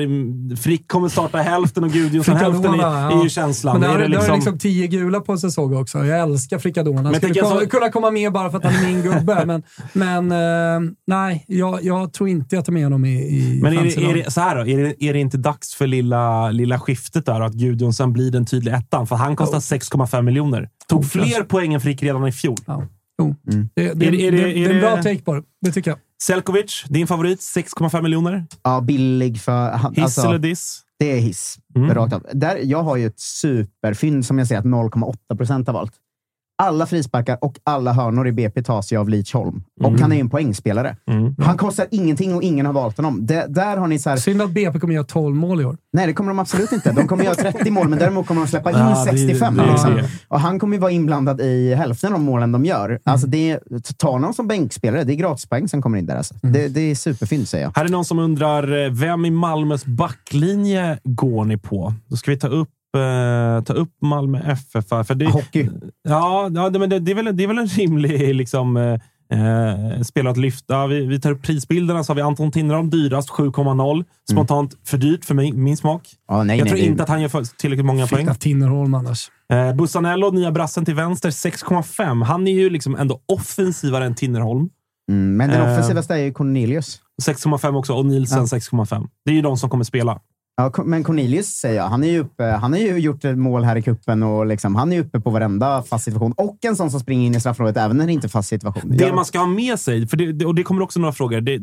Frick 0.56 0.88
kommer 0.88 1.08
starta 1.08 1.38
hälften 1.38 1.84
och 1.84 1.90
Gudjonsson 1.90 2.36
hälften 2.36 2.74
är, 2.74 2.78
ja. 2.78 3.20
är 3.20 3.22
ju 3.22 3.28
känslan. 3.28 3.80
Men 3.80 3.90
där, 3.90 3.96
är 3.96 3.98
det 3.98 4.08
där 4.08 4.14
är 4.14 4.18
liksom, 4.18 4.34
liksom 4.34 4.58
tio 4.58 4.86
gula 4.86 5.20
på 5.20 5.32
en 5.32 5.38
säsong 5.38 5.76
också. 5.76 6.04
Jag 6.04 6.20
älskar 6.20 6.58
Frikadona. 6.58 7.02
Han 7.02 7.14
skulle 7.14 7.42
alltså- 7.42 7.66
kunna 7.66 7.90
komma 7.90 8.10
med 8.10 8.32
bara 8.32 8.50
för 8.50 8.58
att 8.58 8.64
han 8.64 8.74
är 8.74 8.86
min 8.86 9.02
gubbe, 9.02 9.44
men, 9.46 9.62
men 9.92 10.32
eh, 10.32 10.90
nej, 11.06 11.44
jag, 11.46 11.84
jag 11.84 12.12
tror 12.12 12.28
inte 12.28 12.56
jag 12.56 12.64
tar 12.64 12.72
med 12.72 12.84
honom 12.84 13.04
i, 13.04 13.14
i 13.18 13.60
men 13.62 13.78
är 13.78 13.82
det, 13.82 13.96
är 13.96 14.14
det, 14.14 14.30
så 14.30 14.40
här 14.40 14.56
då, 14.56 14.66
är 14.66 14.78
det, 14.78 15.04
är 15.04 15.12
det 15.12 15.18
inte 15.18 15.36
dags 15.36 15.74
för 15.74 15.86
lilla, 15.86 16.50
lilla 16.50 16.80
skiftet 16.80 17.26
där 17.26 17.40
att 17.40 17.52
Gudjonsson 17.52 18.12
blir 18.12 18.30
den 18.30 18.46
tydliga 18.46 18.76
ettan? 18.76 19.06
För 19.06 19.16
han 19.16 19.36
kostar 19.36 19.58
6,5 19.58 20.22
miljoner. 20.22 20.47
Tog 20.88 21.10
fler 21.10 21.42
poäng 21.42 21.74
än 21.74 21.80
Frick 21.80 22.02
redan 22.02 22.26
i 22.26 22.32
fjol. 22.32 22.56
Ja. 22.66 22.84
Jo. 23.22 23.34
Mm. 23.52 23.68
Det, 23.76 23.82
det, 23.94 24.06
Är 24.06 24.10
det- 24.10 24.26
är 24.26 24.32
det- 24.32 24.36
det, 24.38 24.44
det 24.52 24.64
är 24.64 24.70
en 24.74 24.80
bra 24.80 24.96
take 25.02 25.18
på 25.22 25.34
det. 25.34 25.42
Det 25.60 25.72
tycker 25.72 25.90
jag. 25.90 25.98
Selkovic, 26.22 26.84
din 26.88 27.06
favorit, 27.06 27.40
6,5 27.40 28.02
miljoner. 28.02 28.46
Ja, 28.62 28.80
billig 28.80 29.40
för... 29.40 29.70
han- 29.70 29.94
Hiss 29.94 30.04
alltså, 30.04 30.20
eller 30.28 30.38
diss? 30.38 30.80
Det 30.98 31.12
är 31.12 31.20
hiss. 31.20 31.58
Mm. 31.76 31.94
Rakt 31.94 32.12
av. 32.12 32.26
Där, 32.32 32.56
jag 32.62 32.82
har 32.82 32.96
ju 32.96 33.06
ett 33.06 33.20
superfynd 33.20 34.26
som 34.26 34.38
jag 34.38 34.48
säger 34.48 34.58
att 34.60 34.66
0,8 34.66 35.36
procent 35.36 35.66
har 35.66 35.74
valt. 35.74 35.92
Alla 36.62 36.86
frisparkar 36.86 37.38
och 37.40 37.56
alla 37.64 37.92
hörnor 37.92 38.28
i 38.28 38.32
BP 38.32 38.62
tas 38.62 38.92
ju 38.92 38.96
av 39.00 39.08
Lidsholm. 39.08 39.62
Och 39.80 39.88
Mm. 39.88 40.00
han 40.02 40.12
är 40.12 40.16
ju 40.16 40.20
en 40.20 40.30
poängspelare. 40.30 40.96
Mm. 41.10 41.34
Han 41.38 41.56
kostar 41.56 41.86
ingenting 41.90 42.34
och 42.34 42.42
ingen 42.42 42.66
har 42.66 42.72
valt 42.72 42.96
honom. 42.96 43.26
Det, 43.26 43.46
där 43.48 43.76
har 43.76 43.86
ni 43.86 43.98
så 43.98 44.10
här, 44.10 44.16
Synd 44.16 44.42
att 44.42 44.50
BP 44.50 44.78
kommer 44.78 44.94
göra 44.94 45.04
12 45.04 45.36
mål 45.36 45.60
i 45.60 45.64
år. 45.64 45.76
Nej, 45.92 46.06
det 46.06 46.12
kommer 46.12 46.30
de 46.30 46.38
absolut 46.38 46.72
inte. 46.72 46.92
De 46.92 47.06
kommer 47.08 47.24
göra 47.24 47.34
30 47.34 47.70
mål, 47.70 47.88
men 47.88 47.98
däremot 47.98 48.26
kommer 48.26 48.40
de 48.40 48.46
släppa 48.48 48.70
in 48.70 48.76
det 48.78 48.82
är- 48.82 49.04
65. 49.04 49.56
det 49.56 49.62
är 49.62 49.70
liksom. 49.70 49.94
det. 49.94 50.08
Och 50.28 50.40
han 50.40 50.58
kommer 50.58 50.76
ju 50.76 50.80
vara 50.80 50.90
inblandad 50.90 51.40
i 51.40 51.74
hälften 51.74 52.12
av 52.14 52.20
målen 52.20 52.52
de 52.52 52.64
gör. 52.64 52.98
Alltså 53.04 53.26
det, 53.26 53.58
ta 53.96 54.18
någon 54.18 54.34
som 54.34 54.48
bänkspelare. 54.48 55.04
Det 55.04 55.12
är 55.12 55.16
gratispoäng 55.16 55.68
som 55.68 55.82
kommer 55.82 55.98
in 55.98 56.06
där. 56.06 56.16
Alltså. 56.16 56.34
Det, 56.42 56.68
det 56.68 56.80
är 56.80 56.94
superfynd, 56.94 57.48
säger 57.48 57.64
jag. 57.64 57.72
Här 57.76 57.84
är 57.84 57.88
någon 57.88 58.04
som 58.04 58.18
undrar, 58.18 58.84
eh, 58.86 58.92
vem 58.92 59.24
i 59.24 59.30
Malmös 59.30 59.84
backlinje 59.86 60.98
går 61.04 61.44
ni 61.44 61.56
på? 61.56 61.94
Då 62.06 62.16
ska 62.16 62.30
vi 62.30 62.38
ta 62.38 62.48
upp, 62.48 62.68
eh, 62.96 63.64
ta 63.64 63.72
upp 63.72 63.92
Malmö 64.02 64.38
FF. 64.46 64.88
För 65.06 65.14
det, 65.14 65.26
Hockey. 65.26 65.68
Ja, 66.08 66.50
ja 66.54 66.70
det, 66.70 66.78
men 66.78 66.90
det, 66.90 66.98
det, 66.98 67.10
är 67.10 67.14
väl, 67.14 67.36
det 67.36 67.42
är 67.42 67.48
väl 67.48 67.58
en 67.58 67.66
rimlig 67.66 68.34
liksom, 68.34 68.76
eh, 68.76 68.92
eh, 69.32 70.02
spelare 70.02 70.30
att 70.30 70.36
lyfta. 70.36 70.86
Vi, 70.86 71.06
vi 71.06 71.20
tar 71.20 71.30
upp 71.30 71.42
prisbilderna, 71.42 72.04
så 72.04 72.10
har 72.10 72.14
vi 72.16 72.22
Anton 72.22 72.52
Tinnerholm 72.52 72.90
dyrast, 72.90 73.30
7,0. 73.30 74.04
Spontant 74.30 74.76
för 74.84 74.98
dyrt 74.98 75.24
för 75.24 75.34
mig, 75.34 75.52
min 75.52 75.76
smak. 75.76 76.08
Ja, 76.28 76.42
nej, 76.42 76.58
jag 76.58 76.64
nej, 76.64 76.70
tror 76.72 76.80
det- 76.80 76.86
inte 76.86 77.02
att 77.02 77.08
han 77.08 77.20
gör 77.22 77.28
för- 77.28 77.56
tillräckligt 77.58 77.86
många 77.86 78.06
poäng. 78.06 78.26
Fick 78.28 78.38
Tinnerholm 78.38 78.94
annars. 78.94 79.30
Eh, 79.52 79.74
Bussanello, 79.74 80.30
nya 80.30 80.52
brassen 80.52 80.84
till 80.84 80.94
vänster, 80.94 81.30
6,5. 81.30 82.22
Han 82.24 82.46
är 82.48 82.52
ju 82.52 82.70
liksom 82.70 82.96
ändå 82.96 83.20
offensivare 83.26 84.04
än 84.06 84.14
Tinnerholm. 84.14 84.68
Mm, 85.10 85.36
men 85.36 85.50
den 85.50 85.60
Eh. 85.62 85.72
offensivaste 85.72 86.14
är 86.14 86.18
ju 86.18 86.32
Cornelius. 86.32 87.00
6,5 87.22 87.76
också 87.76 87.92
och 87.94 88.06
Nielsen 88.06 88.38
Ja. 88.38 88.44
6,5. 88.46 89.08
Det 89.24 89.30
är 89.30 89.34
ju 89.34 89.42
de 89.42 89.56
som 89.56 89.70
kommer 89.70 89.84
spela. 89.84 90.20
Ja, 90.60 90.72
men 90.84 91.04
Cornelius 91.04 91.46
säger 91.46 91.76
jag. 91.76 91.88
Han, 91.88 92.04
är 92.04 92.08
ju 92.08 92.18
uppe, 92.18 92.44
han 92.44 92.72
har 92.72 92.80
ju 92.80 92.98
gjort 92.98 93.24
ett 93.24 93.38
mål 93.38 93.64
här 93.64 93.76
i 93.76 93.82
kuppen 93.82 94.22
och 94.22 94.46
liksom, 94.46 94.74
han 94.74 94.92
är 94.92 95.00
uppe 95.00 95.20
på 95.20 95.30
varenda 95.30 95.82
fast 95.82 96.04
situation. 96.04 96.32
Och 96.32 96.56
en 96.64 96.76
sån 96.76 96.90
som 96.90 97.00
springer 97.00 97.26
in 97.26 97.34
i 97.34 97.40
straffområdet 97.40 97.76
även 97.76 97.96
när 97.96 98.06
det 98.06 98.12
inte 98.12 98.26
är 98.26 98.28
fast 98.28 98.48
situation. 98.48 98.96
Det 98.96 99.04
Jag- 99.04 99.14
man 99.14 99.24
ska 99.24 99.38
ha 99.38 99.46
med 99.46 99.78
sig, 99.80 100.06
för 100.06 100.16
det, 100.16 100.44
och 100.44 100.54
det 100.54 100.62
kommer 100.62 100.82
också 100.82 101.00
några 101.00 101.12
frågor. 101.12 101.40
Det, 101.40 101.58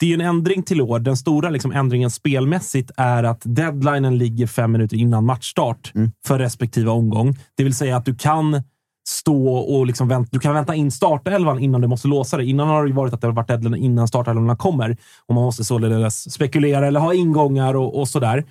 det 0.00 0.10
är 0.10 0.14
en 0.14 0.20
ändring 0.20 0.62
till 0.62 0.80
år. 0.80 0.98
Den 0.98 1.16
stora 1.16 1.50
liksom 1.50 1.72
ändringen 1.72 2.10
spelmässigt 2.10 2.90
är 2.96 3.24
att 3.24 3.42
deadlinen 3.44 4.18
ligger 4.18 4.46
fem 4.46 4.72
minuter 4.72 4.96
innan 4.96 5.26
matchstart 5.26 5.92
Mm. 5.94 6.10
för 6.26 6.38
respektive 6.38 6.90
omgång. 6.90 7.36
Det 7.56 7.64
vill 7.64 7.74
säga 7.74 7.96
att 7.96 8.04
du 8.04 8.14
kan 8.14 8.62
stå 9.08 9.56
och 9.56 9.86
liksom 9.86 10.08
vänta. 10.08 10.28
du 10.32 10.38
kan 10.38 10.54
vänta 10.54 10.74
in 10.74 10.90
startelvan 10.90 11.58
innan 11.58 11.80
du 11.80 11.88
måste 11.88 12.08
låsa 12.08 12.36
det. 12.36 12.44
Innan 12.44 12.68
har 12.68 12.86
det 12.86 12.92
varit 12.92 13.14
att 13.14 13.20
det 13.20 13.26
har 13.26 13.32
varit 13.32 13.48
deadline 13.48 13.74
innan 13.74 14.08
startelvorna 14.08 14.56
kommer 14.56 14.96
och 15.26 15.34
man 15.34 15.44
måste 15.44 15.64
således 15.64 16.32
spekulera 16.32 16.86
eller 16.86 17.00
ha 17.00 17.14
ingångar 17.14 17.74
och, 17.74 18.00
och 18.00 18.08
sådär. 18.08 18.44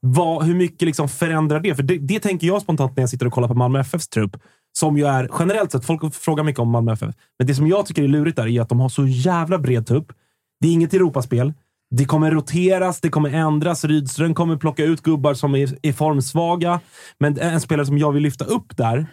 Vad, 0.00 0.44
hur 0.44 0.54
mycket 0.54 0.86
liksom 0.86 1.08
förändrar 1.08 1.60
det? 1.60 1.74
För 1.74 1.82
det, 1.82 1.98
det 1.98 2.20
tänker 2.20 2.46
jag 2.46 2.62
spontant 2.62 2.96
när 2.96 3.02
jag 3.02 3.10
sitter 3.10 3.26
och 3.26 3.32
kollar 3.32 3.48
på 3.48 3.54
Malmö 3.54 3.80
FFs 3.80 4.08
trupp. 4.08 4.36
Som 4.78 4.96
ju 4.96 5.06
är 5.06 5.30
generellt 5.38 5.72
sett, 5.72 5.84
folk 5.84 6.14
frågar 6.14 6.44
mycket 6.44 6.60
om 6.60 6.70
Malmö 6.70 6.92
FF, 6.92 7.14
men 7.38 7.46
det 7.46 7.54
som 7.54 7.66
jag 7.66 7.86
tycker 7.86 8.02
är 8.02 8.08
lurigt 8.08 8.36
där 8.36 8.46
är 8.46 8.60
att 8.60 8.68
de 8.68 8.80
har 8.80 8.88
så 8.88 9.06
jävla 9.06 9.58
bred 9.58 9.86
trupp. 9.86 10.12
Det 10.60 10.68
är 10.68 10.72
inget 10.72 10.94
Europaspel. 10.94 11.52
Det 11.90 12.04
kommer 12.04 12.30
roteras, 12.30 13.00
det 13.00 13.08
kommer 13.08 13.30
ändras. 13.30 13.84
Rydström 13.84 14.34
kommer 14.34 14.56
plocka 14.56 14.84
ut 14.84 15.02
gubbar 15.02 15.34
som 15.34 15.54
är, 15.54 15.78
är 15.82 15.92
formsvaga. 15.92 16.80
Men 17.18 17.38
en 17.38 17.60
spelare 17.60 17.86
som 17.86 17.98
jag 17.98 18.12
vill 18.12 18.22
lyfta 18.22 18.44
upp 18.44 18.76
där, 18.76 19.06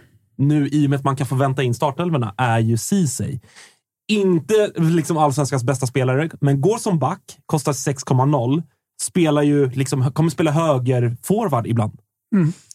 nu 0.47 0.67
i 0.67 0.85
och 0.85 0.89
med 0.89 0.97
att 0.97 1.05
man 1.05 1.15
kan 1.15 1.27
få 1.27 1.35
vänta 1.35 1.63
in 1.63 1.73
startelvorna, 1.73 2.33
är 2.37 2.59
ju 2.59 2.77
Ceesay. 2.77 3.39
Inte 4.07 4.71
liksom 4.75 5.17
allsvenskans 5.17 5.63
bästa 5.63 5.87
spelare, 5.87 6.29
men 6.41 6.61
går 6.61 6.77
som 6.77 6.99
back, 6.99 7.37
kostar 7.45 7.71
6,0. 7.71 8.63
Spelar 9.01 9.41
ju, 9.41 9.69
liksom, 9.69 10.11
kommer 10.11 10.29
spela 10.29 10.51
höger 10.51 11.17
forward 11.23 11.67
ibland. 11.67 11.99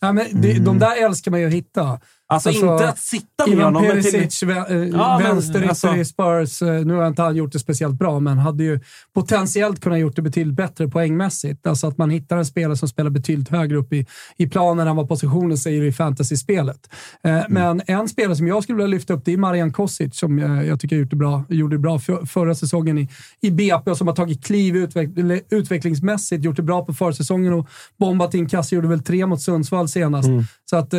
Ja, 0.00 0.12
men 0.12 0.26
det, 0.32 0.58
De 0.58 0.78
där 0.78 1.04
älskar 1.04 1.30
man 1.30 1.40
ju 1.40 1.46
att 1.46 1.52
hitta. 1.52 2.00
Alltså, 2.30 2.50
inte 2.50 2.88
att 2.88 2.98
sitta 2.98 3.46
med 3.46 3.48
Ivan 3.54 3.64
honom, 3.74 3.82
men 3.94 4.02
till- 4.02 4.12
Perisic, 4.12 4.42
eh, 4.42 4.48
Ja, 4.92 5.20
vänsterytter 5.22 5.68
alltså- 5.68 5.96
i 5.96 6.04
Spurs. 6.04 6.62
eh, 6.62 6.84
Nu 6.84 6.94
har 6.94 7.06
inte 7.06 7.22
han 7.22 7.36
gjort 7.36 7.52
det 7.52 7.58
speciellt 7.58 7.98
bra, 7.98 8.20
men 8.20 8.38
hade 8.38 8.64
ju 8.64 8.80
potentiellt 9.14 9.80
kunnat 9.80 9.98
gjort 9.98 10.16
det 10.16 10.22
betydligt 10.22 10.54
bättre 10.56 10.88
poängmässigt. 10.88 11.66
Alltså 11.66 11.86
att 11.86 11.98
man 11.98 12.10
hittar 12.10 12.36
en 12.36 12.46
spelare 12.46 12.76
som 12.76 12.88
spelar 12.88 13.10
betydligt 13.10 13.48
högre 13.48 13.76
upp 13.76 13.92
i, 13.92 14.06
i 14.36 14.48
planen 14.48 14.88
än 14.88 14.96
vad 14.96 15.08
positionen 15.08 15.58
säger 15.58 15.82
i 15.82 15.92
fantasy-spelet. 15.92 16.88
Eh, 17.24 17.30
Mm. 17.38 17.44
Men 17.48 17.82
en 17.86 18.08
spelare 18.08 18.36
som 18.36 18.46
jag 18.48 18.62
skulle 18.62 18.76
vilja 18.76 18.86
lyfta 18.96 19.14
upp 19.14 19.22
det 19.24 19.32
är 19.32 19.36
Marian 19.36 19.72
Kosic, 19.72 20.18
som 20.18 20.38
jag 20.38 20.80
tycker 20.80 20.96
gjort 20.96 21.10
det 21.10 21.16
bra, 21.16 21.44
gjorde 21.48 21.74
det 21.76 21.80
bra 21.80 21.98
för, 21.98 22.26
förra 22.26 22.54
säsongen 22.54 22.98
i, 22.98 23.08
i 23.40 23.50
BP 23.50 23.90
och 23.90 23.96
som 23.96 24.06
har 24.06 24.14
tagit 24.14 24.44
kliv 24.44 24.76
utveck, 24.76 25.08
utvecklingsmässigt, 25.50 26.44
gjort 26.44 26.56
det 26.56 26.62
bra 26.62 26.84
på 26.84 26.94
försäsongen 26.94 27.52
och 27.52 27.68
bombat 27.98 28.34
in 28.34 28.48
kassor. 28.48 28.76
Gjorde 28.76 28.88
väl 28.88 29.02
tre 29.02 29.26
mot 29.26 29.42
Sundsvall 29.42 29.88
senast. 29.88 30.28
Mm. 30.28 30.44
Så 30.70 30.76
att, 30.76 30.92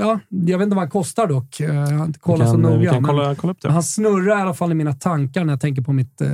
ja, 0.00 0.20
jag 0.28 0.58
vet 0.58 0.67
inte 0.68 0.76
vad 0.76 0.82
han 0.82 0.90
kostar 0.90 1.26
dock. 1.26 1.60
Eh, 1.60 1.74
Jag 1.74 1.84
har 1.98 2.04
inte 2.04 2.18
kollat 2.18 2.48
så 2.50 2.56
noga. 2.56 2.76
vi 2.76 2.86
kan 2.86 2.94
men- 2.94 3.04
kolla- 3.04 3.34
kolla 3.34 3.50
upp 3.52 3.58
det. 3.62 3.72
han 3.72 3.82
snurrar 3.82 4.38
i 4.38 4.42
alla 4.42 4.54
fall 4.54 4.72
i 4.72 4.74
mina 4.74 4.92
tankar 4.92 5.44
när 5.44 5.52
jag 5.52 5.60
tänker 5.60 5.82
på 5.82 5.92
mitt 5.92 6.20
eh, 6.20 6.28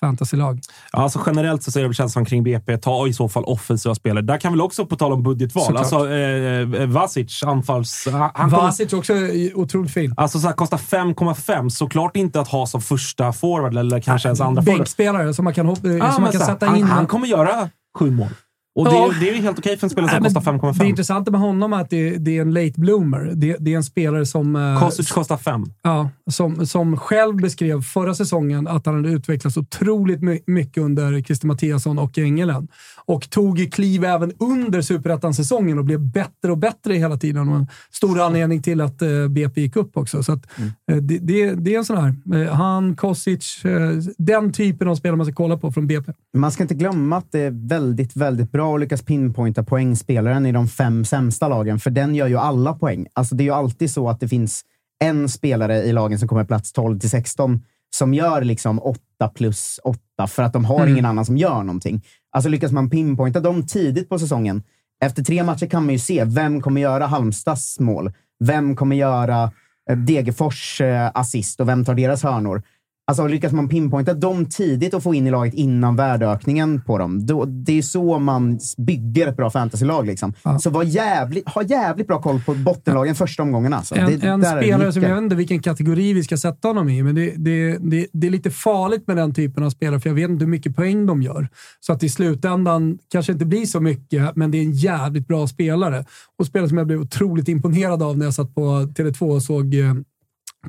fantasylag. 0.00 0.60
Ja, 0.92 1.02
alltså 1.02 1.20
generellt 1.26 1.62
så 1.62 1.70
ser 1.70 1.80
det 1.80 1.86
väl 1.86 1.94
känslan 1.94 2.24
kring 2.24 2.42
BP. 2.42 2.76
Ta 2.78 3.06
i 3.08 3.12
så 3.12 3.28
fall 3.28 3.44
offensiva 3.44 3.94
spelare. 3.94 4.24
Där 4.24 4.38
kan 4.38 4.52
väl 4.52 4.60
också, 4.60 4.86
på 4.86 4.96
tal 4.96 5.12
om 5.12 5.22
budgetval, 5.22 5.64
Såklart. 5.64 5.80
alltså 5.82 6.10
eh, 6.10 6.86
Vasic, 6.86 7.42
anfalls... 7.42 8.08
Han 8.34 8.50
Vasic 8.50 8.92
också 8.92 9.12
är 9.12 9.58
otroligt 9.58 9.92
fin. 9.92 10.14
Alltså 10.16 10.38
så 10.38 10.46
här, 10.46 10.54
kostar 10.54 10.78
5,5. 10.78 11.68
Såklart 11.68 12.16
inte 12.16 12.40
att 12.40 12.48
ha 12.48 12.66
som 12.66 12.80
första 12.80 13.32
forward 13.32 13.76
eller 13.76 14.00
kanske 14.00 14.28
ens 14.28 14.40
andra 14.40 14.62
forward. 14.62 14.78
Bänkspelare 14.78 15.34
som 15.34 15.44
man 15.44 15.54
kan, 15.54 15.66
hoppa, 15.66 15.88
Ja, 15.88 16.12
som 16.12 16.22
man 16.22 16.32
kan 16.32 16.40
här, 16.40 16.48
sätta 16.48 16.66
han, 16.66 16.76
in. 16.76 16.84
han 16.84 17.06
kommer 17.06 17.26
göra 17.26 17.70
sju 17.98 18.10
mål. 18.10 18.28
Och 18.76 18.84
det, 18.84 18.90
Ja. 18.94 19.10
det 19.20 19.30
är 19.30 19.34
ju 19.34 19.42
helt 19.42 19.58
okej 19.58 19.76
för 19.76 19.86
en 19.86 19.90
spelare 19.90 20.10
som 20.10 20.22
Nej, 20.22 20.34
kostar 20.34 20.52
Det 20.52 20.58
5,5. 20.58 20.84
intressanta 20.84 21.30
med 21.30 21.40
honom 21.40 21.72
är 21.72 21.80
att 21.80 21.90
det, 21.90 22.16
det 22.16 22.36
är 22.38 22.42
en 22.42 22.54
late 22.54 22.72
bloomer. 22.80 23.32
Det, 23.34 23.56
det 23.60 23.72
är 23.72 23.76
en 23.76 23.84
spelare 23.84 24.26
som... 24.26 24.56
eh, 24.56 24.80
Kostic 24.80 25.10
kostar 25.12 25.36
5. 25.36 25.64
Ja, 25.82 26.10
som, 26.30 26.66
som 26.66 26.96
själv 26.96 27.36
beskrev 27.36 27.82
förra 27.82 28.14
säsongen 28.14 28.66
att 28.68 28.86
han 28.86 28.94
hade 28.94 29.08
utvecklats 29.08 29.56
otroligt 29.56 30.22
my- 30.22 30.40
mycket 30.46 30.82
under 30.82 31.20
Christer 31.22 31.46
Mattiasson 31.46 31.98
och 31.98 32.18
Engelen. 32.18 32.68
Och 33.06 33.30
tog 33.30 33.58
ju 33.58 33.66
kliv 33.70 34.04
även 34.04 34.32
under 34.38 34.82
Superettan-säsongen 34.82 35.78
och 35.78 35.84
blev 35.84 36.00
bättre 36.00 36.50
och 36.50 36.58
bättre 36.58 36.94
hela 36.94 37.16
tiden. 37.16 37.48
Och 37.48 37.56
en 37.56 37.66
stor 37.92 38.20
anledning 38.20 38.62
till 38.62 38.80
att 38.80 39.02
eh, 39.02 39.28
BP 39.28 39.60
gick 39.60 39.76
upp 39.76 39.96
också. 39.96 40.22
Så 40.22 40.32
att, 40.32 40.46
eh, 40.90 40.96
det, 40.96 41.18
det, 41.18 41.54
det 41.54 41.74
är 41.74 41.78
en 41.78 41.84
sån 41.84 41.96
här. 41.96 42.50
Han, 42.50 42.96
Kosic, 42.96 43.64
eh, 43.64 43.90
den 44.18 44.52
typen 44.52 44.88
av 44.88 44.94
spelare 44.94 45.16
man 45.16 45.26
ska 45.26 45.34
kolla 45.34 45.56
på 45.56 45.72
från 45.72 45.86
BP. 45.86 46.12
Man 46.36 46.50
ska 46.52 46.62
inte 46.62 46.74
glömma 46.74 47.16
att 47.16 47.32
det 47.32 47.40
är 47.40 47.68
väldigt, 47.68 48.16
väldigt 48.16 48.52
bra 48.52 48.63
att 48.64 48.80
lyckas 48.80 49.02
pinpointa 49.02 49.62
poängspelaren 49.64 50.46
i 50.46 50.52
de 50.52 50.68
fem 50.68 51.04
sämsta 51.04 51.48
lagen, 51.48 51.78
för 51.78 51.90
den 51.90 52.14
gör 52.14 52.26
ju 52.26 52.38
alla 52.38 52.72
poäng. 52.72 53.06
Alltså 53.12 53.34
det 53.34 53.42
är 53.42 53.44
ju 53.44 53.54
alltid 53.54 53.90
så 53.90 54.08
att 54.08 54.20
det 54.20 54.28
finns 54.28 54.64
en 55.04 55.28
spelare 55.28 55.76
i 55.82 55.92
lagen 55.92 56.18
som 56.18 56.28
kommer 56.28 56.44
plats 56.44 56.72
12 56.72 56.98
till 56.98 57.10
16 57.10 57.62
som 57.96 58.14
gör 58.14 58.42
liksom 58.42 58.78
8 58.82 59.00
plus 59.34 59.80
8 59.84 60.26
för 60.26 60.42
att 60.42 60.52
de 60.52 60.64
har 60.64 60.80
Mm. 60.80 60.92
ingen 60.92 61.04
annan 61.04 61.24
som 61.24 61.36
gör 61.38 61.62
någonting. 61.62 62.04
Alltså 62.32 62.48
lyckas 62.50 62.72
man 62.72 62.90
pinpointa 62.90 63.40
dem 63.40 63.66
tidigt 63.66 64.08
på 64.08 64.18
säsongen, 64.18 64.62
efter 65.04 65.22
tre 65.24 65.44
matcher 65.44 65.66
kan 65.66 65.84
man 65.84 65.92
ju 65.92 65.98
se 65.98 66.24
vem 66.24 66.60
kommer 66.60 66.80
göra 66.80 67.06
Halmstads 67.06 67.80
mål? 67.80 68.12
Vem 68.44 68.76
kommer 68.76 68.96
göra 68.96 69.52
eh, 69.90 69.96
Degerfors 69.96 70.80
eh, 70.80 71.10
assist 71.14 71.60
och 71.60 71.68
vem 71.68 71.84
tar 71.84 71.94
deras 71.94 72.22
hörnor? 72.22 72.62
Alltså 73.06 73.26
lyckas 73.26 73.52
man 73.52 73.68
pinpointa 73.68 74.14
dem 74.14 74.46
tidigt 74.46 74.94
och 74.94 75.02
få 75.02 75.14
in 75.14 75.26
i 75.26 75.30
laget 75.30 75.54
innan 75.54 75.96
värdeökningen 75.96 76.80
på 76.80 76.98
dem, 76.98 77.26
då, 77.26 77.44
det 77.44 77.78
är 77.78 77.82
så 77.82 78.18
man 78.18 78.58
bygger 78.78 79.26
ett 79.26 79.36
bra 79.36 79.50
fantasylag. 79.50 80.06
Liksom. 80.06 80.34
Så 80.60 80.70
var 80.70 80.82
jävligt, 80.82 81.48
ha 81.48 81.62
jävligt 81.62 82.06
bra 82.06 82.22
koll 82.22 82.40
på 82.40 82.54
bottenlagen 82.54 83.14
första 83.14 83.42
omgången. 83.42 83.72
Alltså. 83.72 83.94
En, 83.94 84.06
det, 84.06 84.26
en 84.26 84.42
spelare 84.42 84.92
som 84.92 85.02
jag 85.02 85.14
vet 85.14 85.22
inte 85.22 85.36
vilken 85.36 85.62
kategori 85.62 86.12
vi 86.12 86.24
ska 86.24 86.36
sätta 86.36 86.68
honom 86.68 86.88
i, 86.88 87.02
men 87.02 87.14
det, 87.14 87.34
det, 87.36 87.78
det, 87.80 88.06
det 88.12 88.26
är 88.26 88.30
lite 88.30 88.50
farligt 88.50 89.06
med 89.06 89.16
den 89.16 89.34
typen 89.34 89.64
av 89.64 89.70
spelare, 89.70 90.00
för 90.00 90.10
jag 90.10 90.14
vet 90.14 90.30
inte 90.30 90.44
hur 90.44 90.50
mycket 90.50 90.76
poäng 90.76 91.06
de 91.06 91.22
gör. 91.22 91.48
Så 91.80 91.92
att 91.92 92.02
i 92.02 92.08
slutändan 92.08 92.98
kanske 93.10 93.32
inte 93.32 93.44
blir 93.44 93.66
så 93.66 93.80
mycket, 93.80 94.36
men 94.36 94.50
det 94.50 94.58
är 94.58 94.62
en 94.62 94.72
jävligt 94.72 95.28
bra 95.28 95.46
spelare. 95.46 96.04
Och 96.38 96.46
spelare 96.46 96.68
som 96.68 96.78
jag 96.78 96.86
blev 96.86 97.00
otroligt 97.00 97.48
imponerad 97.48 98.02
av 98.02 98.18
när 98.18 98.24
jag 98.24 98.34
satt 98.34 98.54
på 98.54 98.60
Tele2 98.62 99.34
och 99.34 99.42
såg 99.42 99.74
eh, 99.74 99.94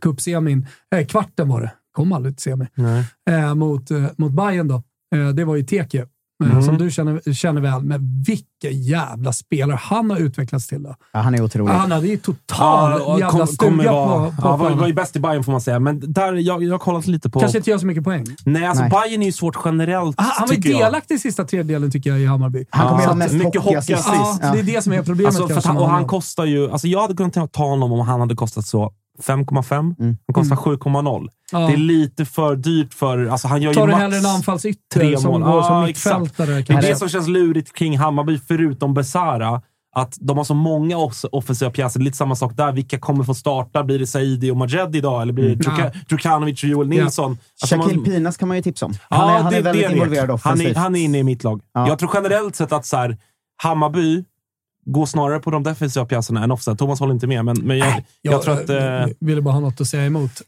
cupsemin. 0.01 0.67
Eh, 0.95 1.05
kvarten 1.05 1.49
var 1.49 1.61
det. 1.61 1.71
Kom 1.95 2.11
aldrig 2.11 2.37
till 2.37 2.43
semi. 2.51 2.65
Eh, 3.29 3.55
mot, 3.55 3.91
eh, 3.91 4.03
mot 4.17 4.31
Bayern 4.31 4.67
då. 4.67 4.83
Eh, 5.15 5.27
det 5.33 5.45
var 5.45 5.55
ju 5.55 5.63
Teke. 5.63 5.97
eh, 5.99 6.05
Mm. 6.43 6.61
Som 6.63 6.77
du 6.77 6.91
känner, 6.91 7.33
känner 7.33 7.61
väl, 7.61 7.81
men 7.81 8.23
vilken 8.27 8.81
jävla 8.83 9.33
spelare 9.33 9.79
han 9.81 10.09
har 10.09 10.17
utvecklats 10.17 10.67
till. 10.67 10.83
Då. 10.83 10.95
Ja, 11.13 11.19
han 11.19 11.35
är 11.35 11.41
otrolig. 11.41 11.73
Han 11.73 11.91
hade 11.91 12.07
ju 12.07 12.17
total 12.17 13.01
och 13.01 13.19
jävla 13.19 13.29
kom- 13.39 13.47
stuga 13.47 13.91
vara, 13.91 14.25
på, 14.31 14.41
på 14.41 14.47
ja, 14.47 14.57
var, 14.75 14.87
ju 14.87 14.93
bäst 14.93 15.15
i 15.15 15.19
Bayern 15.19 15.43
får 15.43 15.51
man 15.51 15.61
säga, 15.61 15.79
men 15.79 16.13
där, 16.13 16.33
jag, 16.33 16.63
jag 16.63 16.71
har 16.73 16.79
kollat 16.79 17.07
lite 17.07 17.29
på... 17.29 17.39
Kanske 17.39 17.57
inte 17.57 17.69
gör 17.69 17.77
så 17.77 17.85
mycket 17.85 18.03
poäng. 18.03 18.25
Nej, 18.45 18.65
alltså 18.65 18.83
Nej. 18.83 18.91
Bayern 18.91 19.21
är 19.21 19.25
ju 19.25 19.31
svårt 19.31 19.57
generellt, 19.65 20.15
Ah, 20.19 20.23
han 20.23 20.47
var 20.47 20.55
ju 20.55 20.61
delaktig 20.61 21.15
i 21.15 21.19
sista 21.19 21.43
tredjedelen 21.45 21.91
tycker 21.91 22.09
jag 22.09 22.19
i 22.19 22.25
Hammarby. 22.25 22.65
Han 22.69 22.89
kommer 22.89 23.03
Ja, 23.03 23.09
så 23.09 23.15
mest 23.15 23.33
mycket 23.33 23.61
hockeyassist. 23.61 24.07
Ja, 24.41 24.49
det 24.53 24.59
är 24.59 24.63
det 24.63 24.81
som 24.83 24.93
är 24.93 25.03
problemet 25.03 25.39
Alltså, 25.41 25.67
han, 25.69 25.77
och 25.77 25.89
han 25.89 26.07
kostar 26.07 26.45
ju... 26.45 26.71
Alltså 26.71 26.87
jag 26.87 27.01
hade 27.01 27.13
kunnat 27.15 27.51
ta 27.53 27.63
honom 27.67 27.91
om 27.93 27.99
han 28.07 28.19
hade 28.19 28.35
kostat 28.35 28.65
så 28.65 28.93
5,5. 29.23 29.73
Mm. 29.99 30.17
Han 30.27 30.33
kostar 30.33 30.55
7,0. 30.55 31.27
Ja. 31.51 31.59
Det 31.59 31.73
är 31.73 31.77
lite 31.77 32.25
för 32.25 32.55
dyrt 32.55 32.93
för... 32.93 33.25
Alltså 33.25 33.47
han 33.47 33.61
gör 33.61 33.73
Tar 33.73 33.81
ju 33.81 33.87
max 33.91 34.01
hellre 34.01 34.17
en 34.17 34.25
anfallsytter 34.25 34.99
tre 34.99 35.17
som 35.17 35.31
mål. 35.31 35.41
går 35.43 35.61
som 35.61 35.75
Ja, 35.75 35.85
mittfältare? 35.85 36.61
Det 36.61 36.73
är 36.73 36.81
det 36.81 36.95
som 36.95 37.09
känns 37.09 37.27
lurigt 37.27 37.73
kring 37.73 37.97
Hammarby, 37.97 38.39
förutom 38.47 38.93
Besara. 38.93 39.61
Att 39.97 40.17
de 40.21 40.37
har 40.37 40.43
så 40.43 40.53
många 40.53 40.97
off- 40.97 41.25
offensiva 41.31 41.71
pjäser. 41.71 41.99
Lite 41.99 42.17
samma 42.17 42.35
sak 42.35 42.53
där. 42.57 42.71
Vilka 42.71 42.99
kommer 42.99 43.23
få 43.23 43.33
starta? 43.33 43.83
Blir 43.83 43.99
det 43.99 44.07
Saidi 44.07 44.51
och 44.51 44.57
Majed 44.57 44.95
idag? 44.95 45.21
Eller 45.21 45.33
blir 45.33 45.55
det 45.55 45.67
Mm. 45.67 45.79
Ja. 45.83 45.91
Djukanovic 46.09 46.63
och 46.63 46.69
Joel 46.69 46.87
Nilsson? 46.87 47.37
Alltså 47.61 47.77
man- 47.77 48.03
Pinas 48.03 48.37
kan 48.37 48.47
man 48.47 48.57
ju 48.57 48.63
tipsa 48.63 48.85
om. 48.85 48.93
Ja, 49.09 49.15
Han 49.17 49.29
är, 49.29 49.41
han 49.43 49.51
det- 49.51 49.57
är 49.57 49.61
väldigt 49.61 49.81
det 49.83 49.87
är 49.87 49.93
involverad 49.93 50.23
det. 50.27 50.31
han 50.31 50.35
offensivt. 50.53 50.75
är, 50.77 50.79
han 50.79 50.95
är 50.95 50.99
inne 51.03 51.17
i 51.19 51.23
mitt 51.23 51.43
lag. 51.43 51.61
Ja. 51.73 51.87
Jag 51.87 51.99
tror 51.99 52.11
generellt 52.13 52.55
sett 52.55 52.71
att 52.71 52.85
så 52.85 52.97
här, 52.97 53.17
Hammarby 53.63 54.23
går 54.85 55.05
snarare 55.05 55.39
på 55.39 55.51
de 55.51 55.63
defensiva 55.63 56.05
pjäserna 56.05 56.43
än 56.43 56.51
offside. 56.51 56.77
Thomas 56.77 56.99
håller 56.99 57.13
inte 57.13 57.27
med, 57.27 57.45
men, 57.45 57.55
men 57.63 57.77
jag, 57.77 58.03
jag, 58.21 58.41
tror 58.41 58.53
att... 58.53 58.69
Jag 58.69 59.01
Eh, 59.01 59.07
ville 59.19 59.41
bara 59.41 59.53
ha 59.53 59.59
något 59.59 59.81
att 59.81 59.87
säga 59.87 60.05
emot. 60.05 60.31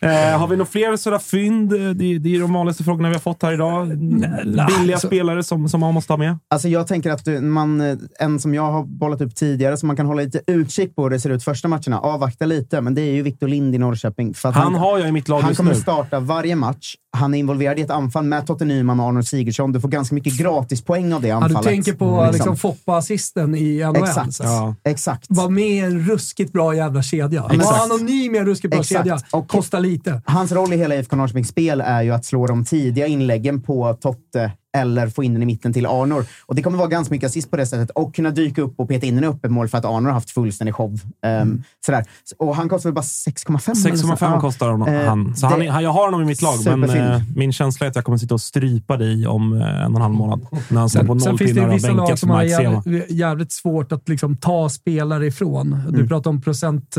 eh, 0.00 0.38
har 0.38 0.46
vi 0.48 0.56
några 0.56 0.70
fler 0.70 0.96
sådana 0.96 1.20
fynd? 1.20 1.72
Eh, 1.72 1.78
Det, 1.78 2.18
det 2.18 2.36
är 2.36 2.40
de 2.40 2.52
vanligaste 2.52 2.84
frågorna 2.84 3.08
vi 3.08 3.14
har 3.14 3.20
fått 3.20 3.42
här 3.42 3.52
idag. 3.52 3.88
Billiga 3.88 4.94
alltså- 4.94 5.06
spelare 5.06 5.42
som, 5.42 5.68
som 5.68 5.80
man 5.80 5.94
måste 5.94 6.12
ha 6.12 6.18
med. 6.18 6.38
Alltså 6.48 6.68
jag 6.68 6.86
tänker 6.86 7.10
att 7.10 7.24
du- 7.24 7.40
man, 7.40 7.80
eh, 7.80 7.96
en 8.18 8.38
som 8.40 8.54
jag 8.54 8.72
har 8.72 8.84
bollat 8.84 9.20
upp 9.20 9.34
tidigare, 9.34 9.76
som 9.76 9.86
man 9.86 9.96
kan 9.96 10.06
hålla 10.06 10.22
lite 10.22 10.40
utkik 10.46 10.96
på 10.96 11.02
hur 11.02 11.10
det 11.10 11.20
ser 11.20 11.30
ut 11.30 11.44
första 11.44 11.68
matcherna, 11.68 12.00
avvakta 12.00 12.46
lite, 12.46 12.80
men 12.80 12.94
det 12.94 13.02
är 13.02 13.12
ju 13.12 13.22
Victor 13.22 13.48
Lind 13.48 13.74
i 13.74 13.78
Norrköping. 13.78 14.34
För 14.34 14.48
att 14.48 14.54
Han 14.54 14.74
har 14.74 14.98
jag 14.98 15.08
i 15.08 15.12
mitt 15.12 15.28
lag 15.28 15.40
Han 15.40 15.50
just 15.50 15.56
kommer 15.56 15.72
nu. 15.74 15.80
starta 15.80 16.20
varje 16.20 16.56
match. 16.56 16.94
Han 17.12 17.34
är 17.34 17.38
involverad 17.38 17.78
i 17.78 17.82
ett 17.82 17.90
anfall 17.90 18.24
med 18.24 18.46
Totte 18.46 18.64
Nyman 18.64 19.00
och 19.00 19.06
Arnold 19.06 19.26
Sigurdsson. 19.26 19.72
Du 19.72 19.80
får 19.80 19.88
ganska 19.88 20.14
mycket 20.14 20.38
gratispoäng 20.38 21.12
av 21.12 21.22
det 21.22 21.28
Ja, 21.28 21.34
anfallet. 21.36 21.62
du 21.62 21.68
tänker 21.68 21.92
på 21.92 22.04
Mm, 22.20 22.32
liksom, 22.32 22.56
Foppa-assisten 22.56 23.54
i 23.54 23.78
NHL. 23.84 23.96
Exakt. 23.96 24.38
Ja. 24.42 24.74
Exakt. 24.84 25.26
Var 25.28 25.48
med 25.48 25.68
i 25.68 25.78
en 25.78 26.00
ruskigt 26.08 26.52
bra 26.52 26.74
jävla 26.74 27.02
kedja. 27.02 27.44
Exakt. 27.50 27.64
Var 27.64 27.84
anonym 27.84 28.34
i 28.34 28.38
en 28.38 28.46
ruskigt 28.46 28.70
bra 28.70 28.80
Exakt. 28.80 29.00
kedja. 29.00 29.18
Och- 29.32 29.48
Kostar 29.48 29.80
lite. 29.80 30.22
Hans 30.26 30.52
roll 30.52 30.72
i 30.72 30.76
hela 30.76 30.94
IFK 30.94 31.16
Norrköpings 31.16 31.48
spel 31.48 31.80
är 31.80 32.02
ju 32.02 32.10
att 32.10 32.24
slå 32.24 32.46
de 32.46 32.64
tidiga 32.64 33.06
inläggen 33.06 33.62
på 33.62 33.94
Totte 33.94 34.52
eller 34.76 35.08
få 35.08 35.24
in 35.24 35.32
den 35.34 35.42
i 35.42 35.46
mitten 35.46 35.72
till 35.72 35.86
Arnor. 35.86 36.24
Och 36.46 36.54
det 36.54 36.62
kommer 36.62 36.78
vara 36.78 36.88
ganska 36.88 37.14
mycket 37.14 37.26
assist 37.26 37.50
på 37.50 37.56
det 37.56 37.66
sättet 37.66 37.90
och 37.90 38.14
kunna 38.14 38.30
dyka 38.30 38.62
upp 38.62 38.74
och 38.80 38.88
peta 38.88 39.06
in 39.06 39.14
den 39.14 39.24
i 39.24 39.26
öppet 39.26 39.50
mål 39.50 39.68
för 39.68 39.78
att 39.78 39.84
Arnor 39.84 40.06
har 40.06 40.12
haft 40.12 40.30
fullständig 40.30 40.74
show. 40.74 41.00
Um, 41.42 41.62
sådär. 41.86 42.04
Och 42.38 42.56
han 42.56 42.68
kostar 42.68 42.88
väl 42.90 42.94
bara 42.94 43.00
6,5? 43.02 43.86
eller 43.86 43.96
så. 43.96 44.06
6,5 44.06 44.16
Ja. 44.34 44.40
kostar 44.40 44.68
honom, 44.70 44.88
Eh, 44.88 45.04
han. 45.08 45.36
Så 45.36 45.46
han, 45.46 45.58
det- 45.60 45.66
är- 45.66 45.70
han, 45.70 45.82
jag 45.82 45.90
har 45.90 46.04
honom 46.04 46.22
i 46.22 46.24
mitt 46.24 46.42
lag, 46.42 46.78
men 46.78 46.90
eh, 46.90 47.22
min 47.36 47.52
känsla 47.52 47.86
är 47.86 47.90
att 47.90 47.96
jag 47.96 48.04
kommer 48.04 48.18
sitta 48.18 48.34
och 48.34 48.40
strypa 48.40 48.96
dig 48.96 49.26
om 49.26 49.52
eh, 49.52 49.68
en 49.84 49.90
och 49.92 49.96
en 49.96 50.02
halv 50.02 50.14
månad. 50.14 50.46
När 50.68 50.78
han 50.80 50.90
står 50.90 51.00
på 51.04 51.14
noll 51.14 51.38
finns 51.38 51.38
det 51.38 51.46
ju 51.46 51.54
pinnar 51.54 51.68
och 51.68 51.74
vissa 51.74 51.92
lag 51.92 52.18
som 52.18 52.30
har 52.30 52.42
jävligt, 52.42 53.10
jävligt 53.10 53.52
svårt 53.52 53.92
att 53.92 54.08
liksom 54.08 54.36
ta 54.36 54.68
spelare 54.68 55.26
ifrån. 55.26 55.80
Du 55.88 55.94
Mm. 55.94 56.08
pratar 56.08 56.30
om 56.30 56.40
procent 56.42 56.96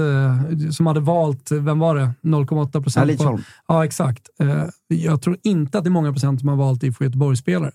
som 0.71 0.85
hade 0.87 0.99
valt, 0.99 1.51
vem 1.51 1.79
var 1.79 1.95
det? 1.95 2.11
0,8 2.21 2.69
Ja, 2.73 2.81
procent. 2.81 3.07
Lidsholm. 3.07 3.43
ja, 3.67 3.85
exakt. 3.85 4.21
Jag 4.95 5.21
tror 5.21 5.37
inte 5.43 5.77
att 5.77 5.83
det 5.83 5.87
är 5.87 5.91
många 5.91 6.11
procent 6.11 6.39
som 6.39 6.49
har 6.49 6.55
valt 6.55 6.83
IFK 6.83 7.03
Göteborg-spelare. 7.03 7.71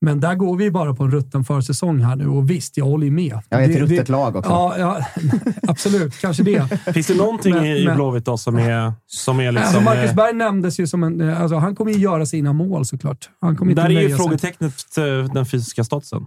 Men 0.00 0.20
där 0.20 0.34
går 0.34 0.56
vi 0.56 0.70
bara 0.70 0.94
på 0.94 1.04
en 1.04 1.10
rutten 1.10 1.44
försäsong 1.44 2.00
här 2.00 2.16
nu 2.16 2.26
och 2.28 2.50
visst, 2.50 2.76
jag 2.76 2.84
håller 2.84 3.04
ju 3.04 3.10
med. 3.12 3.38
Ja, 3.48 3.60
ett 3.60 3.72
Det- 3.72 3.80
ruttet 3.80 4.06
det- 4.06 4.12
lag 4.12 4.36
också. 4.36 4.50
Ja, 4.50 4.74
ja 4.78 5.04
absolut. 5.68 6.18
Kanske 6.20 6.42
det. 6.42 6.68
Finns 6.94 7.06
det 7.06 7.14
någonting 7.16 7.54
Men- 7.54 7.64
i 7.64 7.88
Blåvitt 7.94 8.24
då 8.24 8.36
som 8.38 8.56
är, 8.58 8.92
som 9.06 9.40
är 9.40 9.48
Alltså, 9.48 9.62
liksom... 9.64 9.84
Marcus 9.84 10.10
eh, 10.10 10.16
Berg 10.16 10.32
nämndes 10.34 10.80
ju 10.80 10.86
som 10.86 11.02
en... 11.02 11.20
eh, 11.20 11.40
Alltså, 11.40 11.56
han 11.56 11.74
kommer 11.76 11.92
ju 11.92 11.98
göra 11.98 12.26
sina 12.26 12.52
mål 12.52 12.84
såklart. 12.84 13.28
Han 13.40 13.56
kommer 13.56 13.72
inte 13.72 13.82
där 13.82 13.90
är 13.90 14.00
ju 14.02 14.08
sig. 14.08 14.16
frågetecknet 14.16 14.74
eh, 14.98 15.32
den 15.34 15.46
fysiska 15.46 15.84
statusen. 15.84 16.22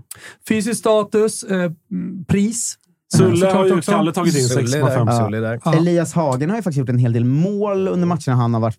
Fysisk 0.49 0.79
status, 0.79 1.43
eh, 1.43 1.71
pris. 2.27 2.75
Sulle 3.15 3.45
har 3.47 3.65
ju. 3.65 3.81
Kalle 3.81 4.11
tagit 4.13 4.35
in 4.35 4.43
Sulle 4.43 4.77
där. 4.77 4.97
6,5. 4.97 5.25
Sulle 5.25 5.37
där. 5.39 5.59
Ja. 5.65 5.73
Elias 5.75 6.13
Hagen 6.13 6.49
har 6.49 6.57
ju 6.57 6.63
faktiskt 6.63 6.79
gjort 6.79 6.89
en 6.89 6.97
hel 6.97 7.13
del 7.13 7.23
mål 7.25 7.87
under 7.87 8.07
matcherna 8.07 8.35
han 8.41 8.53
har 8.53 8.61
varit, 8.61 8.77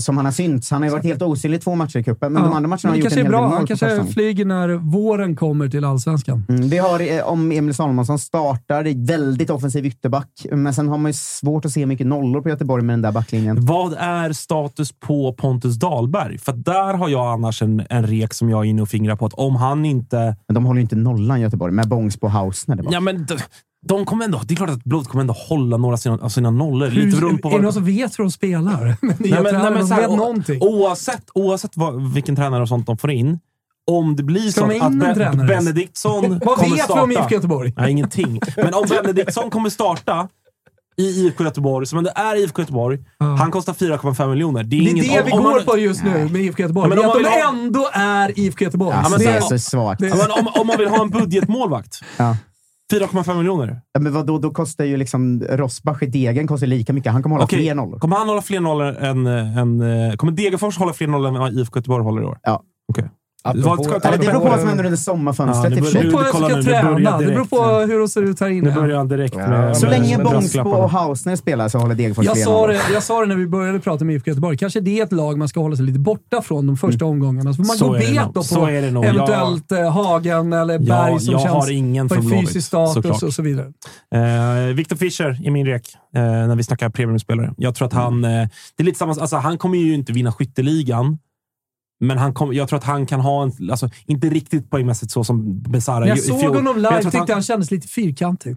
som 0.00 0.16
han 0.16 0.24
har 0.26 0.32
synts. 0.32 0.70
Han 0.70 0.82
har 0.82 0.88
ju 0.88 0.92
varit 0.92 1.04
helt 1.04 1.22
osynlig 1.22 1.58
i 1.58 1.60
två 1.60 1.74
matcher 1.74 1.98
i 1.98 2.04
cupen, 2.04 2.32
men 2.32 2.42
Ja. 2.42 2.48
de 2.48 2.56
andra 2.56 2.68
matcherna 2.68 2.88
har 2.88 2.90
det 2.92 2.96
gjort 2.98 3.02
kanske 3.02 3.20
en 3.20 3.26
hel 3.26 3.32
del 3.32 3.40
mål 3.42 3.52
Han 3.52 3.66
kanske 3.66 4.12
flyger 4.12 4.44
när 4.44 4.68
våren 4.68 5.36
kommer 5.36 5.68
till 5.68 5.84
allsvenskan. 5.84 6.44
Mm, 6.48 6.68
vi 6.68 6.78
har, 6.78 7.00
eh, 7.18 7.28
om 7.28 7.52
Emil 7.52 7.74
Salomonsson 7.74 8.18
startar, 8.18 9.06
väldigt 9.06 9.50
offensiv 9.50 9.86
ytterback, 9.86 10.46
men 10.52 10.74
sen 10.74 10.88
har 10.88 10.98
man 10.98 11.08
ju 11.08 11.12
svårt 11.14 11.64
att 11.64 11.72
se 11.72 11.86
mycket 11.86 12.06
nollor 12.06 12.40
på 12.40 12.48
Göteborg 12.48 12.84
med 12.84 12.92
den 12.92 13.02
där 13.02 13.12
backlinjen. 13.12 13.56
Vad 13.66 13.94
är 13.98 14.32
status 14.32 14.92
på 14.92 15.32
Pontus 15.32 15.76
Dahlberg? 15.76 16.38
För 16.38 16.52
där 16.52 16.94
har 16.94 17.08
jag 17.08 17.26
annars 17.26 17.62
en, 17.62 17.82
en 17.90 18.06
rek 18.06 18.34
som 18.34 18.50
jag 18.50 18.60
är 18.60 18.64
inne 18.70 18.82
och 18.82 18.88
fingrar 18.88 19.16
på. 19.16 19.26
Att 19.26 19.34
om 19.34 19.56
han 19.56 19.84
inte... 19.84 20.36
Men 20.48 20.54
de 20.54 20.64
håller 20.64 20.78
ju 20.78 20.82
inte 20.82 20.96
nollan 20.96 21.40
Göteborg, 21.40 21.72
med 21.72 21.88
Bångs 21.88 22.16
på 22.20 22.28
Hausner. 22.28 22.76
Det 22.76 22.82
var. 22.82 22.92
Ja, 22.92 23.00
men 23.00 23.26
de, 23.84 24.06
kommer 24.06 24.24
ändå, 24.24 24.40
det 24.44 24.54
är 24.54 24.56
klart 24.56 24.70
att 24.70 24.84
Blod 24.84 25.08
kommer 25.08 25.20
ändå 25.20 25.34
hålla 25.34 25.76
några 25.76 25.92
av 25.92 25.96
sina, 25.96 26.18
av 26.22 26.28
sina 26.28 26.50
nollor. 26.50 26.88
Lite 26.90 27.16
beroende 27.20 27.42
på 27.42 27.48
är 27.50 27.56
det 27.56 27.62
någon 27.62 27.72
som 27.72 27.84
vet 27.84 28.18
hur 28.18 28.24
de 28.24 28.30
spelar? 28.30 28.96
Men 29.02 29.14
Nej, 29.18 29.30
jag 29.30 29.42
men- 29.42 29.52
tror 29.52 29.62
nej, 29.62 29.70
men 29.70 29.80
de 29.80 29.86
så 29.88 29.94
här, 29.94 30.00
vet 30.00 30.10
o- 30.10 30.16
någonting. 30.16 30.62
Oavsett, 30.62 31.24
oavsett 31.34 31.76
vad, 31.76 32.12
vilken 32.14 32.36
tränare 32.36 32.62
och 32.62 32.68
sånt 32.68 32.86
de 32.86 32.98
får 32.98 33.10
in, 33.10 33.38
om 33.90 34.16
det 34.16 34.22
blir 34.22 34.50
så 34.50 34.66
de 34.66 34.80
att 34.80 34.86
en 34.86 34.98
Be- 34.98 35.14
tränare? 35.14 35.46
Benediktsson 35.48 36.38
Vad 36.44 36.56
kommer 36.58 36.70
vet 36.70 36.78
vi 36.78 36.82
starta... 36.82 37.02
om 37.02 37.10
IFK 37.12 37.28
Göteborg? 37.30 37.72
Nej, 37.76 37.90
ingenting. 37.90 38.40
Men 38.56 38.74
om 38.74 38.84
Benediktsson 38.88 39.50
kommer 39.50 39.70
starta 39.70 40.28
i 40.96 41.02
IFK 41.26 41.44
Göteborg, 41.44 41.86
som 41.86 41.98
ändå 41.98 42.10
är 42.14 42.36
IFK 42.44 42.62
Göteborg, 42.62 42.98
han 43.38 43.50
kostar 43.50 43.72
4,5 43.72 44.30
miljoner. 44.30 44.62
Det 44.64 44.76
är, 44.76 44.80
Det 44.80 44.86
är 44.86 44.90
inget, 44.90 45.04
det 45.12 45.20
om- 45.20 45.26
vi 45.26 45.32
om 45.32 45.42
går 45.42 45.50
man- 45.52 45.64
på 45.64 45.78
just 45.78 46.04
nu 46.04 46.28
med 46.32 46.42
IFK 46.42 46.62
Göteborg. 46.62 46.90
Ja, 46.90 46.96
men 46.96 46.98
om 47.04 47.10
att 47.10 47.14
man 47.14 47.22
de 47.22 47.28
ha- 47.28 47.48
ändå 47.64 47.88
är 47.92 48.38
IFK 48.40 48.64
Göteborg. 48.64 48.96
Alltså, 48.96 49.10
men 49.10 49.20
det 49.20 49.26
är 49.32 49.40
så- 49.40 49.58
svagt. 49.58 50.00
Ja, 50.00 50.14
men 50.16 50.30
om, 50.46 50.60
om 50.60 50.66
man 50.66 50.78
vill 50.78 50.88
ha 50.88 51.02
en 51.02 51.10
budgetmålvakt, 51.10 52.00
Ja. 52.16 52.36
4,5 52.92 53.36
miljoner. 53.36 53.80
Ja, 53.92 54.00
men 54.00 54.12
vadå, 54.12 54.38
då 54.38 54.50
kostar 54.50 54.84
ju 54.84 54.96
liksom 54.96 55.42
Rosbach 55.50 56.02
i 56.02 56.06
degen 56.06 56.46
kostar 56.46 56.66
lika 56.66 56.92
mycket. 56.92 57.12
Han 57.12 57.22
kommer 57.22 57.36
hålla 57.36 57.44
Okej, 57.44 57.58
fler 57.58 57.74
nollor. 57.74 57.98
Kommer 57.98 58.16
han 58.16 58.28
hålla 58.28 58.42
fler 58.42 58.60
nollor 58.60 58.96
än... 58.96 59.26
än 59.26 59.80
eh, 59.80 60.16
kommer 60.16 60.32
Degerfors 60.32 60.78
hålla 60.78 60.92
fler 60.92 61.06
nollor 61.06 61.28
än 61.28 61.34
vad 61.34 61.52
IFK 61.52 61.78
Göteborg 61.78 62.04
håller 62.04 62.22
i 62.22 62.24
år? 62.24 62.38
Ja. 62.42 62.62
Okej. 62.88 63.10
Apropå- 63.46 63.84
ska 63.84 63.92
jag 64.02 64.12
det 64.12 64.18
beror 64.18 64.40
på 64.40 64.48
vad 64.48 64.58
som 64.58 64.68
händer 64.68 64.84
under 64.84 64.96
sommarfönstret 64.96 65.70
Ja, 65.70 65.76
det 65.76 65.92
beror 65.92 65.92
på 65.92 65.98
Du, 66.02 66.08
vem 66.08 66.24
som 66.24 66.32
kolla 66.32 66.46
ska 66.48 66.56
nu, 66.56 66.62
det 66.62 66.70
börjar 66.70 66.82
träna. 66.82 67.18
Det 67.18 67.26
beror 67.26 67.44
på 67.44 67.92
hur 67.92 67.98
de 67.98 68.08
ser 68.08 68.22
ut 68.22 68.40
här 68.40 68.48
Nu 68.48 68.54
inne. 68.56 68.70
börjar 68.70 68.96
han 68.96 69.08
direkt 69.08 69.34
Ja, 69.38 69.48
med 69.48 69.76
Så 69.76 69.86
länge 69.86 70.18
Bångsbo 70.18 70.70
och 70.70 70.90
Hausner 70.90 71.36
spelar 71.36 71.68
så 71.68 71.78
håller 71.78 71.94
Degerfors 71.94 72.24
Jag 72.24 72.38
sa, 72.38 72.66
det, 72.66 72.80
jag 72.92 73.02
sa 73.02 73.20
det 73.20 73.26
när 73.26 73.36
vi 73.36 73.46
började 73.46 73.80
prata 73.80 74.04
med 74.04 74.14
IFK 74.14 74.28
Göteborg. 74.30 74.56
Kanske 74.56 74.80
det 74.80 75.00
är 75.00 75.04
ett 75.04 75.12
lag 75.12 75.38
man 75.38 75.48
ska 75.48 75.60
hålla 75.60 75.76
sig 75.76 75.84
lite 75.84 75.98
borta 75.98 76.42
från 76.42 76.66
de 76.66 76.76
första 76.76 77.04
omgångarna. 77.04 77.52
Så 77.52 77.62
man 77.62 77.76
Så 77.76 77.88
gå 77.88 77.94
är 77.94 77.98
det 78.00 78.06
bet 78.06 78.34
då 78.34 78.56
på 78.56 78.66
eventuellt 78.68 79.72
eh, 79.72 79.92
Hagen 79.92 80.52
eller 80.52 80.78
Berg 80.78 81.12
Ja, 81.12 81.18
som 81.18 81.32
jag 81.32 81.42
känns 81.42 81.54
har 81.54 81.70
ingen 81.72 82.08
på 82.08 82.14
en 82.14 82.30
fysisk 82.30 82.66
status 82.66 83.22
och 83.22 83.32
så 83.34 83.42
vidare. 83.42 83.72
Eh, 84.14 84.74
Victor 84.74 84.96
Fischer 84.96 85.46
i 85.46 85.50
min 85.50 85.66
rek, 85.66 85.88
eh, 86.16 86.22
när 86.22 86.56
vi 86.56 86.62
snackar 86.64 86.88
premiumspelare. 86.88 87.54
Jag 87.56 87.74
tror 87.74 87.86
att 87.86 87.92
han... 87.94 88.24
Eh, 88.24 88.30
det 88.76 88.82
är 88.82 88.84
lite 88.84 88.98
samma, 88.98 89.12
alltså, 89.12 89.36
han 89.36 89.58
kommer 89.58 89.78
ju 89.78 89.94
inte 89.94 90.12
vinna 90.12 90.32
skytteligan, 90.32 91.18
men 92.00 92.18
han 92.18 92.34
kom, 92.34 92.52
jag 92.52 92.68
tror 92.68 92.76
att 92.78 92.84
han 92.84 93.06
kan 93.06 93.20
ha 93.20 93.42
en... 93.42 93.70
Alltså, 93.70 93.90
inte 94.06 94.28
riktigt 94.28 94.70
poängmässigt 94.70 95.12
så 95.12 95.24
som 95.24 95.62
Besara 95.62 96.08
Jag 96.08 96.18
såg 96.18 96.40
fjol. 96.40 96.56
honom 96.56 96.76
live 96.76 96.88
jag 96.88 96.94
och 96.94 97.00
tror 97.00 97.08
att 97.08 97.12
tyckte 97.12 97.32
han 97.32 97.42
kändes 97.42 97.70
lite 97.70 97.88
fyrkantig. 97.88 98.56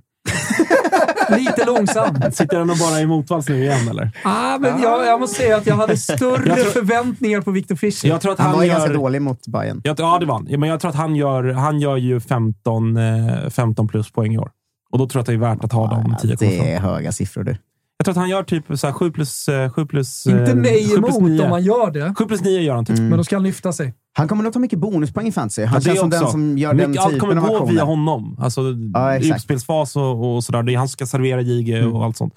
lite 1.38 1.66
långsam. 1.66 2.16
Sitter 2.32 2.60
han 2.60 2.70
och 2.70 2.78
bara 2.78 3.00
i 3.00 3.06
motvalls 3.08 3.50
nu 3.50 3.64
igen, 3.64 3.88
eller? 3.90 4.12
Ah, 4.24 4.58
men 4.58 4.82
jag, 4.82 5.06
jag 5.06 5.20
måste 5.20 5.36
säga 5.36 5.58
att 5.58 5.68
jag 5.68 5.76
hade 5.76 5.98
större 5.98 6.48
Jag 6.50 6.58
tror- 6.58 6.72
förväntningar 6.72 7.42
på 7.42 7.52
Victor 7.52 7.76
Fischer. 7.76 8.08
Jag 8.10 8.22
tror 8.22 8.32
att 8.32 8.40
Han 8.40 8.48
han, 8.50 8.58
var 8.58 8.64
gör... 8.66 8.74
ganska 8.74 8.94
dålig 8.94 9.22
mot 9.22 9.48
Bayern. 9.48 9.82
Jag, 9.84 10.00
ja, 10.00 10.18
det 10.20 10.26
var 10.26 10.34
han. 10.34 10.48
Ja, 10.50 10.58
Men 10.58 10.70
jag 10.70 10.80
tror 10.80 10.90
att 10.90 10.96
han 10.98 11.16
gör, 11.16 11.44
han 11.54 11.80
gör 11.80 11.98
ju 11.98 12.20
15, 12.20 12.98
eh, 12.98 13.50
15 13.50 13.88
plus 13.88 14.12
poäng 14.12 14.34
i 14.34 14.38
år. 14.38 14.52
Och 14.92 14.98
då 15.00 15.08
tror 15.10 15.20
jag 15.20 15.22
att 15.22 15.28
det 15.28 15.34
är 15.34 15.38
värt 15.56 15.64
att 15.64 15.72
ha 15.72 15.88
de 15.88 16.04
10,5. 16.22 16.36
Det 16.40 16.72
är 16.74 16.80
höga 16.80 17.12
siffror 17.12 17.44
du. 17.44 17.56
Jag 18.00 18.06
tror 18.06 18.12
att 18.12 18.18
han 18.18 18.30
gör 18.30 18.44
typ 18.44 18.66
så 18.80 18.88
här 18.88 18.94
7 18.94 19.12
plus, 19.12 19.48
eh, 19.48 19.70
7 19.72 19.86
plus... 19.86 20.26
Inte 20.28 20.42
eh, 20.52 20.56
mig 20.56 20.90
7 20.90 21.02
plus 21.02 21.18
emot 21.18 21.30
9. 21.32 21.44
om 21.44 21.50
man 21.50 21.64
gör 21.64 21.92
det, 21.92 22.14
7 22.18 22.26
plus 22.26 22.42
9 22.42 22.62
gör 22.62 22.76
han 22.76 22.86
typ. 22.86 23.00
men 23.00 23.18
då 23.18 23.24
ska 23.24 23.36
han 23.36 23.44
lyfta 23.44 23.74
sig. 23.74 23.94
Han 24.18 24.28
kommer 24.28 24.44
nog 24.44 24.54
ta 24.54 24.60
mycket 24.60 24.80
bonuspoäng 24.80 25.28
i 25.28 25.32
fantasy. 25.32 25.66
Han 25.66 25.82
känns 25.82 26.00
som 26.00 26.10
den 26.10 26.28
som 26.28 26.58
gör 26.58 26.74
Mycket, 26.74 26.94
den 26.94 27.00
allt 27.04 27.14
typen 27.14 27.20
kommer 27.20 27.36
av 27.42 27.48
gå 27.48 27.56
aktioner. 27.56 27.72
via 27.74 27.84
honom. 27.84 28.38
Alltså, 28.40 28.62
Ja, 28.94 29.16
exakt. 29.16 29.36
utspelsfas 29.38 29.96
och, 29.96 30.36
och 30.36 30.44
sådär. 30.44 30.64
Det 30.64 30.74
är 30.74 30.78
han 30.78 30.88
som 30.88 30.92
ska 30.94 31.06
servera 31.06 31.42
JG 31.42 31.74
Mm. 31.78 31.96
och 31.96 32.06
allt 32.06 32.18
sånt. 32.18 32.34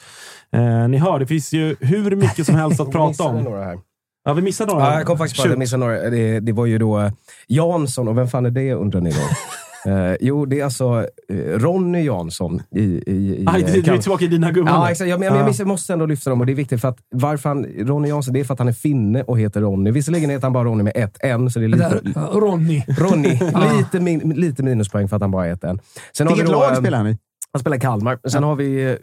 Eh, 0.53 0.89
ni 0.89 0.97
hör, 0.99 1.19
det 1.19 1.27
finns 1.27 1.53
ju 1.53 1.77
hur 1.81 2.17
mycket 2.17 2.47
som 2.47 2.55
helst 2.55 2.81
att 2.81 2.91
prata 2.93 3.09
Missade 3.09 3.39
om. 3.39 3.45
några 3.45 3.65
här. 3.65 3.79
Ja, 4.25 4.33
vi 4.33 4.43
missade 4.43 4.73
några. 4.73 4.87
Ja, 4.87 4.95
jag 4.95 5.07
kom 5.07 5.19
faktiskt 5.19 5.37
på 5.37 5.43
att 5.43 5.47
Shoot. 5.47 5.53
jag 5.53 5.59
missade 5.59 5.81
några. 5.87 6.11
Det, 6.11 6.41
det 6.41 6.53
var 6.53 6.67
ju 6.67 6.79
då 6.79 7.01
eh, 7.01 7.13
Jansson, 7.49 8.09
och 8.09 8.19
vem 8.19 8.29
fan 8.29 8.47
är 8.47 8.51
det 8.51 8.73
undrar 8.75 9.01
ni 9.01 9.11
då? 9.11 9.17
Eh, 9.87 10.17
jo, 10.21 10.47
det 10.47 10.61
är 10.61 10.65
alltså 10.65 11.07
eh, 11.29 11.37
Ronny 11.37 12.05
Jansson 12.05 12.63
i... 12.71 12.81
i, 12.81 13.13
i 13.43 13.45
Aj, 13.47 13.63
eh, 13.63 13.73
du, 13.73 13.83
du 13.83 13.91
är 13.93 13.99
tillbaka 13.99 14.25
i 14.25 14.29
dina 14.29 14.51
gubbar 14.53 14.73
Ja, 14.73 14.91
exakt. 14.91 15.11
Jag, 15.11 15.21
men, 15.21 15.35
jag, 15.35 15.49
Ja. 15.49 15.53
jag 15.59 15.67
måste 15.69 15.93
ändå 15.93 16.07
lyfta 16.07 16.31
dem 16.31 16.41
och 16.41 16.47
det 16.47 16.53
är 16.53 16.57
viktigt 16.57 16.81
för 16.81 16.89
att 16.89 16.99
varför 17.11 17.49
han, 17.49 17.65
Ronny 17.65 18.09
Jansson, 18.09 18.35
det 18.35 18.41
är 18.41 18.45
för 18.45 18.53
att 18.55 18.59
han 18.59 18.69
är 18.69 18.73
finne 18.73 19.23
och 19.23 19.39
heter 19.41 19.61
Ronny. 19.61 19.91
Visserligen 19.91 20.31
heter 20.31 20.43
han 20.43 20.53
bara 20.53 20.65
Ronny 20.65 20.83
med 20.83 20.93
ett 20.97 21.17
N, 21.25 21.51
så 21.51 21.59
det 21.59 21.65
är 21.65 21.69
Det 21.69 21.77
lite... 21.77 21.89
där, 21.89 22.13
ja, 22.15 22.41
Ronny. 22.41 22.83
Ronny, 22.89 23.29
lite, 23.79 24.01
min, 24.01 24.19
lite 24.19 24.63
minuspoäng 24.63 25.09
för 25.09 25.17
att 25.17 25.23
han 25.23 25.31
bara 25.31 25.47
är 25.47 25.53
ett 25.53 25.65
N. 25.65 25.81
Sen 26.13 26.27
har 26.27 26.35
vi 26.35 26.41
Vilket 26.41 26.55
då, 26.55 26.61
lag 26.61 26.73
eh, 26.73 26.79
spelar 26.79 26.99
han 26.99 27.07
i? 27.09 27.19
Han 27.53 27.61
spelar 27.61 27.77
Kalmar. 27.79 28.19
Sen 28.29 28.43
har 28.43 28.57
vi 28.57 28.91
eh, 28.91 28.97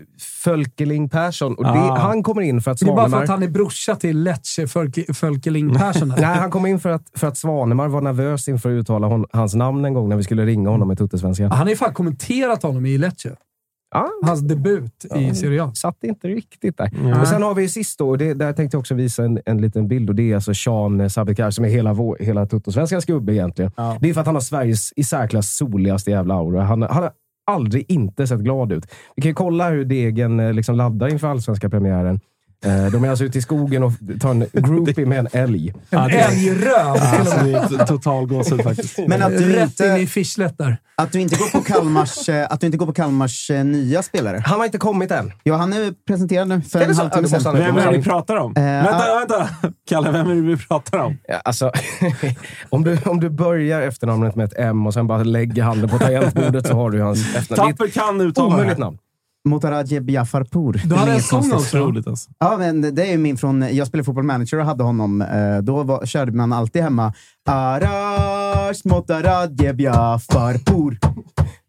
Fölkeling 0.43 1.09
Persson. 1.09 1.55
Och 1.55 1.63
det, 1.63 1.69
Ah. 1.69 1.97
Han 1.99 2.23
kommer 2.23 2.41
in 2.41 2.61
för 2.61 2.71
att 2.71 2.79
Det 2.79 2.85
är 2.85 2.87
bara 2.87 2.95
för 2.95 3.09
Svanemar... 3.09 3.23
att 3.23 3.29
han 3.29 3.43
är 3.43 3.47
brorsa 3.47 3.95
till 3.95 4.23
Lecce 4.23 4.67
Fölke- 4.67 5.13
Fölkeling 5.13 5.75
Persson. 5.75 6.07
Nej, 6.17 6.25
han 6.25 6.51
kom 6.51 6.65
in 6.65 6.79
för 6.79 6.89
att, 6.89 7.03
för 7.15 7.27
att 7.27 7.37
Svanemar 7.37 7.87
var 7.87 8.01
nervös 8.01 8.47
inför 8.47 8.69
att 8.69 8.81
uttala 8.81 9.07
hon, 9.07 9.25
hans 9.33 9.55
namn 9.55 9.85
en 9.85 9.93
gång 9.93 10.09
när 10.09 10.15
vi 10.17 10.23
skulle 10.23 10.45
ringa 10.45 10.69
honom 10.69 10.91
i 10.91 10.95
Tuttesvenskan. 10.95 11.51
Han 11.51 11.59
har 11.61 11.69
ju 11.69 11.75
fan 11.75 11.93
kommenterat 11.93 12.63
honom 12.63 12.85
i 12.85 12.97
Lecce. 12.97 13.35
Ja, 13.95 14.07
Hans 14.25 14.39
debut 14.41 15.05
i 15.15 15.35
Serie 15.35 15.63
A. 15.63 15.71
satt 15.75 16.03
inte 16.03 16.27
riktigt 16.27 16.77
där. 16.77 17.19
Och 17.21 17.27
sen 17.27 17.43
har 17.43 17.53
vi 17.55 17.69
sist 17.69 17.99
då, 17.99 18.09
och 18.09 18.17
det, 18.17 18.33
där 18.33 18.53
tänkte 18.53 18.75
jag 18.75 18.79
också 18.79 18.95
visa 18.95 19.23
en, 19.23 19.39
en 19.45 19.61
liten 19.61 19.87
bild. 19.87 20.09
Och 20.09 20.15
Det 20.15 20.31
är 20.31 20.35
alltså 20.35 20.53
Sean 20.53 21.09
Sabikar 21.09 21.51
som 21.51 21.65
är 21.65 21.69
hela, 21.69 21.93
vår, 21.93 22.17
hela 22.19 22.45
Tuttosvenskans 22.45 23.05
gubbe 23.05 23.33
egentligen. 23.33 23.71
Det 23.99 24.09
är 24.09 24.13
för 24.13 24.21
att 24.21 24.25
han 24.27 24.35
har 24.35 24.41
Sveriges 24.41 24.93
i 24.95 25.03
särklass 25.03 25.55
soligaste 25.57 26.11
jävla 26.11 26.33
aura. 26.33 26.63
Han, 26.63 26.81
han 26.81 27.03
har 27.03 27.11
aldrig 27.47 27.91
inte 27.91 28.27
sett 28.27 28.39
glad 28.39 28.71
ut. 28.71 28.85
Vi 29.15 29.21
kan 29.21 29.29
ju 29.29 29.35
kolla 29.35 29.69
hur 29.69 29.85
Degen 29.85 30.39
eh, 30.39 30.53
liksom 30.53 30.75
laddar 30.75 31.07
inför 31.07 31.27
allsvenska 31.27 31.69
premiären. 31.69 32.19
Eh, 32.65 32.85
De 32.91 33.03
är 33.03 33.09
alltså 33.09 33.25
ute 33.25 33.37
i 33.37 33.41
skogen 33.41 33.83
och 33.83 33.91
tar 34.21 34.29
en 34.29 34.45
groupie 34.53 35.05
med 35.05 35.19
en 35.19 35.27
älg. 35.31 35.73
En 35.89 35.99
älgröv 35.99 36.87
Alltså, 36.87 37.85
total 37.85 38.27
gåshud 38.27 38.63
faktiskt. 38.63 38.99
Men 39.07 39.23
att 39.23 39.37
du, 39.37 39.53
Rätt 39.53 39.79
in 39.79 39.85
i 39.85 39.99
inte, 39.99 40.11
fischlet 40.11 40.57
där. 40.57 40.77
att 40.95 41.11
du 41.11 41.19
inte 41.19 41.35
går 41.35 41.49
på 41.51 41.61
Kalmars, 41.61 42.29
eh, 42.29 42.47
att 42.49 42.59
du 42.59 42.65
inte 42.65 42.77
går 42.77 42.85
på 42.85 42.93
Kalmars 42.93 43.49
eh, 43.49 43.63
nya 43.65 44.03
spelare. 44.03 44.41
Han 44.45 44.59
har 44.59 44.65
inte 44.65 44.77
kommit 44.77 45.11
än. 45.11 45.31
Ja, 45.43 45.55
han 45.55 45.73
är 45.73 45.93
presenterad 46.07 46.47
nu 46.47 46.61
för 46.61 46.79
Är 46.79 46.85
en 46.85 46.95
halvtimme 46.95 47.27
sedan. 47.27 47.57
Vem 47.57 47.77
är 47.77 47.91
det 47.91 47.97
vi 47.97 48.03
pratar 48.03 48.35
om? 48.35 48.53
Eh, 48.57 48.63
vänta, 48.63 49.11
ah. 49.13 49.19
vänta! 49.19 49.49
Kalle, 49.89 50.11
vem 50.11 50.29
är 50.29 50.35
det 50.35 50.41
vi 50.41 50.57
pratar 50.57 50.97
om? 50.97 51.17
Ja, 51.27 51.35
alltså, 51.35 51.71
om, 52.69 52.83
du, 52.83 52.97
om 53.05 53.19
du 53.19 53.29
börjar 53.29 53.81
efternamnet 53.81 54.35
med 54.35 54.45
ett 54.45 54.57
M 54.57 54.87
och 54.87 54.93
sen 54.93 55.07
bara 55.07 55.23
lägger 55.23 55.63
handen 55.63 55.89
på 55.89 55.99
tangentbordet 55.99 56.67
så 56.67 56.73
har 56.73 56.91
du 56.91 57.01
hans 57.01 57.35
efternamn. 57.35 57.71
Tapper 57.71 57.87
kan 57.87 58.17
det 58.17 58.41
omöjligt 58.41 58.77
namn. 58.77 58.97
Motaradje 59.47 60.01
Biafarpour. 60.01 60.81
Du 60.85 60.95
hade 60.95 61.11
en 61.11 61.21
sång 61.21 61.53
också. 61.53 61.77
Otroligt 61.79 62.07
alltså. 62.07 62.29
Ja, 62.39 62.55
men 62.57 62.95
det 62.95 63.01
är 63.07 63.11
ju 63.11 63.17
min 63.17 63.37
från... 63.37 63.75
Jag 63.75 63.87
spelade 63.87 64.05
fotboll 64.05 64.23
manager 64.23 64.59
och 64.59 64.65
hade 64.65 64.83
honom. 64.83 65.21
Eh, 65.21 65.57
då 65.61 65.83
var, 65.83 66.05
körde 66.05 66.31
man 66.31 66.53
alltid 66.53 66.81
hemma. 66.81 67.13
Arash 67.49 68.81
Motaradje 68.85 69.73
Biafarpour. 69.73 70.97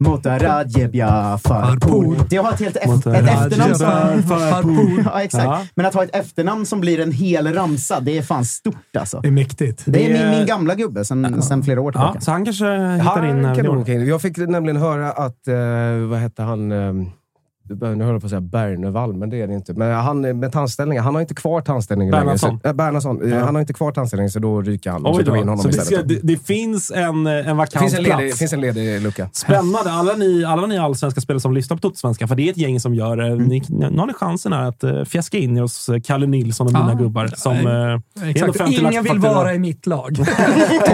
Motaradje 0.05 0.89
Biafarpour. 0.89 2.17
Det 2.31 2.37
har 2.37 2.53
ett 2.53 2.61
helt 2.61 2.77
ef- 2.77 3.15
ett 3.15 3.29
efternamn 3.29 3.75
som... 3.75 4.23
Farpour. 4.29 5.05
Ja, 5.15 5.23
exakt. 5.23 5.45
Ja. 5.45 5.63
Men 5.75 5.87
att 5.87 5.95
ha 5.95 6.05
ett 6.05 6.17
efternamn 6.17 6.67
som 6.67 6.81
blir 6.81 7.01
en 7.01 7.13
hel 7.13 7.53
ramsa, 7.55 8.01
det 8.01 8.19
är 8.19 8.23
fan 8.23 8.45
stort 8.45 8.97
alltså. 8.99 9.21
Det 9.21 9.29
är 9.29 9.33
mäktigt. 9.33 9.83
Det 9.87 10.07
är 10.07 10.13
Det- 10.19 10.25
min, 10.31 10.39
min 10.39 10.47
gamla 10.47 10.75
gubbe 10.75 11.05
sen, 11.05 11.43
sen 11.43 11.63
flera 11.63 11.81
år 11.81 11.93
Ja, 11.95 12.01
tillbaka. 12.01 12.21
så 12.21 12.31
han 12.31 12.45
kanske 12.45 12.65
hittar 12.65 13.05
Han 13.23 13.47
in 13.79 13.85
kan. 13.85 14.07
Jag 14.07 14.23
fick 14.23 14.37
nämligen 14.37 14.77
höra 14.77 15.11
att, 15.13 15.49
eh, 15.49 16.09
vad 16.11 16.19
hette 16.19 16.43
han, 16.43 16.73
eh, 16.73 16.93
nu 17.75 18.05
höll 18.05 18.13
jag 18.13 18.21
på 18.21 18.27
att 18.27 18.31
säga 18.31 18.41
Bernevall, 18.41 19.15
men 19.15 19.31
det 19.31 19.41
är 19.43 19.47
det 19.47 19.55
inte. 19.55 19.73
Men 19.75 19.93
han 19.95 20.25
eh, 20.25 20.35
med 20.35 20.53
tandställningen, 20.53 21.05
han 21.05 21.15
har 21.15 21.21
inte 21.23 21.35
kvar 21.35 21.61
tandställningen 21.61 22.13
Bernhardsson. 22.13 22.49
längre. 22.51 22.61
Så, 22.63 22.69
äh, 22.69 22.73
Bernhardsson. 22.75 23.23
Eh, 23.23 23.39
Ja. 23.39 23.45
Han 23.45 23.55
har 23.55 23.61
inte 23.61 23.73
kvar 23.73 23.93
tandställningen, 23.93 24.31
så 24.31 24.39
då 24.39 24.63
ryker 24.63 24.91
han. 24.91 25.07
Och 25.07 25.15
så 25.15 25.21
Oj 25.21 25.25
då. 25.25 25.37
in 25.37 25.49
honom 25.49 25.59
Så 25.59 25.69
det, 25.69 25.75
ska, 25.85 26.03
det, 26.03 26.19
det 26.23 26.47
finns 26.47 26.91
en, 26.91 27.27
eh, 27.27 27.33
en 27.33 27.45
det 27.47 27.55
vakant 27.55 27.83
finns 27.83 27.95
en, 27.95 28.03
ledig, 28.03 28.19
plats. 28.19 28.39
finns 28.39 28.53
en 28.53 28.61
ledig 28.61 29.03
lucka. 29.03 29.29
Spännande. 29.33 29.93
Alla 29.93 30.13
ni, 30.15 30.45
alla 30.45 30.67
ni 30.67 30.79
allsvenska 30.79 31.21
spelare 31.21 31.41
som 31.41 31.55
lyssnar 31.55 31.77
på 31.77 31.81
Totosvenska, 31.81 32.29
för 32.29 32.35
det 32.35 32.43
är 32.49 32.51
ett 32.51 32.57
gäng 32.57 32.81
som 32.81 32.95
gör 32.95 33.17
det. 33.17 33.35
Ni, 33.37 33.63
nu 33.69 33.99
har 33.99 34.07
ni 34.07 34.13
chansen 34.13 34.53
här 34.53 34.63
att 34.69 34.85
uh, 34.85 35.05
fjäska 35.05 35.39
in 35.39 35.57
er 35.57 35.61
hos 35.61 35.89
eh, 35.89 36.01
Kalle 36.01 36.27
Nilsson 36.27 36.67
och 36.67 36.73
mina 36.73 36.95
gubbar. 36.95 37.27
Som, 37.37 37.57
eh, 37.57 37.63
det 37.63 37.69
ändå 37.71 38.31
Exakt. 38.31 38.59
50 38.59 38.81
lax 38.81 38.93
Ingen 38.93 39.05
vill 39.05 39.19
vara 39.19 39.55
i 39.55 39.59
mitt 39.59 39.87
lag. 39.87 40.17
Tom 40.17 40.27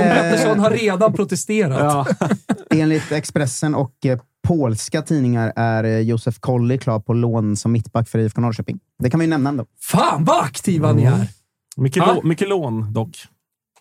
Pettersson 0.03 0.59
har 0.59 0.71
redan 0.71 1.13
protesterat. 1.13 1.79
Ja. 2.21 2.27
Enligt 2.71 3.13
Expressen 3.13 3.75
och 3.75 3.93
eh, 4.07 4.19
polska 4.45 5.03
tidningar 5.03 5.53
är 5.57 5.85
eh, 5.85 5.99
Josef 5.99 6.39
Colley 6.41 6.79
klar 6.79 7.01
på 7.01 7.13
lån 7.15 7.57
som 7.57 7.73
mittback 7.73 8.09
för 8.09 8.19
IFK 8.19 8.41
Norrköping. 8.41 8.79
Det 9.03 9.11
kan 9.11 9.19
man 9.19 9.25
ju 9.25 9.31
nämna 9.31 9.51
ändå. 9.51 9.67
Fan 9.81 10.25
vad 10.25 10.45
aktiva 10.45 10.93
ni 10.93 11.05
är! 11.05 11.29
Mycket, 11.77 11.97
Ja. 12.07 12.13
lå, 12.15 12.29
mycket 12.29 12.49
lån 12.49 12.93
dock. 12.93 13.17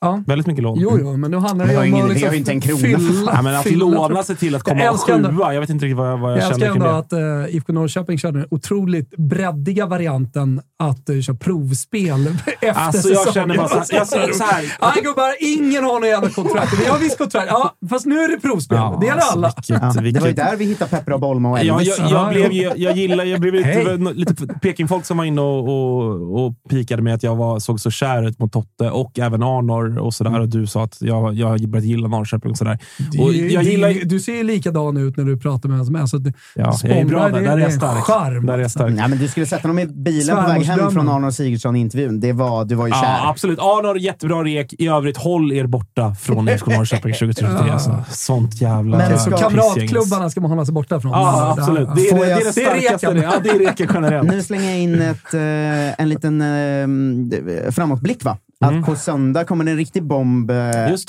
Ja. 0.04 0.24
Väldigt 0.28 0.48
mycket 0.48 0.64
lån. 0.64 0.78
Jo, 0.80 0.98
jo, 1.02 1.18
men 1.18 1.32
nu 1.32 1.38
handlar 1.38 1.68
det 1.68 1.88
ingen- 1.88 2.06
om 2.06 2.12
att 2.12 2.22
har 2.22 2.32
ju 2.32 2.38
inte 2.38 2.52
en 2.52 2.62
krona. 2.62 2.78
fylla, 2.80 3.32
Ja, 3.36 3.42
men 3.42 3.56
att 3.56 3.64
fylla 3.64 3.86
låna 3.86 4.24
sig 4.24 4.36
till 4.36 4.56
att 4.56 4.64
komma 4.64 4.80
Jag 4.80 4.94
älskar 4.94 5.14
ändå- 5.14 5.30
sjua, 5.30 5.54
jag 5.54 5.62
vet 5.62 5.70
inte 5.70 5.86
riktigt 5.86 5.98
vad 5.98 6.12
jag, 6.12 6.18
vad 6.18 6.32
jag, 6.32 6.38
Jag 6.38 6.44
älskar 6.48 6.60
känner 6.60 6.74
kring 6.74 6.84
ändå 6.84 7.18
det. 7.18 7.40
att 7.44 7.48
uh, 7.50 7.56
IFK 7.56 7.74
Norrköping 7.74 8.18
körde 8.18 8.40
den 8.40 8.48
otroligt 8.52 9.10
breddiga 9.18 9.86
varianten 9.86 10.62
att 10.80 11.10
uh, 11.10 11.22
köra 11.22 11.36
provspel 11.38 12.28
efter 12.62 12.70
Alltså, 12.82 13.10
jag 13.10 13.18
säsongen. 13.28 13.34
känner 13.34 13.58
bara 13.58 13.68
så 13.68 13.76
här- 13.76 13.86
jag 13.92 14.08
ser 14.08 14.32
så 14.34 14.44
här. 14.44 14.62
Nej 14.82 15.04
gubbar, 15.04 15.32
ingen 15.40 15.84
har 15.84 15.94
några 15.94 16.08
jävla 16.08 16.30
kontrakt. 16.30 16.80
Vi 16.82 16.86
har 16.86 17.00
visst 17.00 17.18
kontrakt. 17.18 17.48
Ja, 17.50 17.74
fast 17.90 18.06
nu 18.06 18.20
är 18.20 18.30
det 18.36 18.40
provspel. 18.42 18.78
det 19.00 19.06
gäller 19.06 19.22
alltså, 19.22 19.38
alla. 19.38 19.54
Vilket, 19.58 19.82
Ja, 19.82 20.02
det 20.14 20.20
var 20.20 20.28
ju 20.28 20.34
där 20.34 20.56
vi 20.56 20.66
hittade 20.66 20.92
Peppra 20.92 21.18
Bolma 21.18 21.50
och 21.52 21.60
Ja, 21.60 21.74
Elvis. 21.80 21.98
jag, 22.00 22.10
jag, 22.12 22.30
blev, 22.34 22.52
jag, 22.54 22.78
jag, 22.78 22.98
gillar, 22.98 23.24
jag 23.24 23.40
blev 23.42 23.54
lite, 23.54 23.68
Hej. 23.70 23.98
lite 24.14 24.48
Pekingfolk 24.48 25.06
som 25.06 25.18
var 25.18 25.26
inne 25.26 25.42
och, 25.42 25.68
och, 25.70 26.46
och 26.46 26.54
pikade 26.70 27.02
med 27.02 27.14
att 27.14 27.24
jag 27.24 27.36
var, 27.36 27.60
såg 27.60 27.80
så 27.80 27.92
kär 27.92 28.28
ut 28.28 28.40
mot 28.40 28.52
Totte 28.54 28.90
och 28.90 29.20
även 29.20 29.44
Arnor 29.44 29.93
och 30.00 30.14
sådär. 30.14 30.40
Och 30.40 30.50
du 30.50 30.68
sa 30.68 30.84
att 30.84 30.98
jag, 31.00 31.34
jag 31.34 31.48
har 31.48 31.68
börjat 31.68 31.86
gilla 31.86 32.08
Norrköping 32.08 32.52
och 32.52 32.58
sådär. 32.58 32.80
Och 33.20 33.32
Du, 33.34 33.52
jag 33.52 33.64
gillar 33.64 34.06
du, 34.06 34.20
ser 34.20 34.34
ju 34.36 34.44
likadan 34.44 34.98
ut 34.98 35.18
när 35.18 35.24
du 35.24 35.38
pratar 35.38 35.70
med 35.70 35.78
vem 35.78 35.86
som 35.86 35.96
helst. 35.96 36.12
så 36.12 36.18
det- 36.18 36.34
Ja, 36.56 36.74
jag 36.84 36.98
är 36.98 37.06
bra 37.06 37.30
där. 37.30 37.32
det- 37.32 37.40
Där 37.46 37.52
är 37.52 37.56
det 37.56 37.62
jag 37.62 37.72
en 37.72 37.78
stark. 37.78 38.04
charm, 38.04 38.46
Där 38.46 38.54
är 38.54 38.58
jag 38.58 38.64
alltså. 38.64 38.80
stark. 38.80 38.94
Nej, 38.96 39.10
men 39.10 39.18
du 39.20 39.28
skulle 39.28 39.46
sätta 39.46 39.68
dem 39.68 39.80
i 39.80 39.86
bilen 39.86 40.36
på 40.38 40.42
väg 40.52 40.62
hem 40.64 40.92
från 40.92 41.10
Arnold 41.10 41.34
Sigurdsson-intervjun. 41.36 42.20
Det 42.20 42.34
var, 42.34 42.66
du 42.66 42.76
var 42.76 42.88
ju 42.88 42.94
kär. 42.94 43.00
Ja, 43.04 43.30
absolut. 43.30 43.60
Arnor, 43.60 43.98
jättebra 43.98 44.44
rek. 44.44 44.74
I 44.80 44.88
övrigt, 44.88 45.18
håll 45.18 45.52
er 45.52 45.66
borta 45.68 46.16
från 46.16 46.50
IFK 46.50 46.72
Norrköping 46.72 47.14
2023. 47.20 47.48
Alltså. 47.72 48.04
Sånt 48.10 48.62
jävla 48.62 48.98
Men 48.98 49.20
Så 49.20 49.32
kamratklubbarna 49.32 50.30
ska 50.30 50.42
man 50.42 50.50
hålla 50.52 50.66
sig 50.66 50.74
borta 50.74 51.00
från. 51.02 51.12
Ja, 51.12 51.56
absolut. 51.58 51.90
Det 51.96 52.02
är, 52.10 52.16
det, 52.20 52.32
är 52.32 52.36
det 52.46 52.52
starkaste. 52.52 53.08
Ja, 53.24 53.34
det 53.44 53.50
är 53.50 53.60
reken 53.60 53.88
generellt. 53.94 54.30
Nu 54.32 54.42
slänger 54.42 54.70
jag 54.70 54.80
in 54.80 55.02
ett, 55.02 55.34
eh, 55.34 56.02
en 56.02 56.10
liten 56.10 56.42
eh, 56.42 57.72
framåtblick. 57.72 58.24
Va? 58.24 58.38
Att 58.64 58.86
på 58.86 58.96
söndag 58.96 59.46
kommer 59.46 59.66
en 59.66 59.78
riktig 59.78 60.04
bomb, 60.04 60.52
eh, 60.52 60.58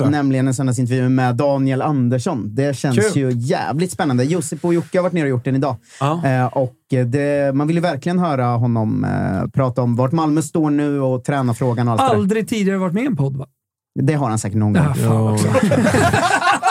Mm. 0.01 0.11
Nämligen 0.11 0.49
en 0.49 0.55
söndagsintervju 0.55 1.09
med 1.09 1.37
Daniel 1.37 1.83
Andersson. 1.83 2.55
Det 2.55 2.77
känns 2.77 2.97
Kul. 2.97 3.17
ju 3.17 3.31
jävligt 3.31 3.93
spännande. 3.93 4.25
Josip 4.25 4.65
och 4.65 4.75
Jocke 4.75 4.99
har 4.99 5.03
varit 5.03 5.13
nere 5.13 5.25
och 5.25 5.31
gjort 5.31 5.45
den 5.45 5.57
idag. 5.57 5.77
Ja. 6.01 6.27
Eh, 6.27 6.47
och 6.47 6.75
eh, 6.93 7.07
det, 7.07 7.55
man 7.55 7.67
vill 7.67 7.77
ju 7.77 7.83
verkligen 7.83 8.19
höra 8.19 8.47
honom 8.47 9.05
eh, 9.05 9.51
prata 9.51 9.83
om 9.83 9.97
vart 9.97 10.13
Malmö 10.13 10.43
står 10.43 10.71
nu 10.71 11.01
och 11.01 11.25
tränarfrågan 11.25 11.89
och 11.89 12.01
allt. 12.01 12.13
Aldrig 12.15 12.49
tidigare 12.49 12.79
varit 12.79 12.95
med 12.95 13.03
i 13.03 13.07
en 13.07 13.17
podd, 13.17 13.37
va? 13.37 13.47
Det 14.03 14.15
har 14.15 14.29
han 14.29 14.39
säkert 14.39 14.59
någon 14.59 14.73
gång. 14.73 14.83
Ja. 15.03 15.37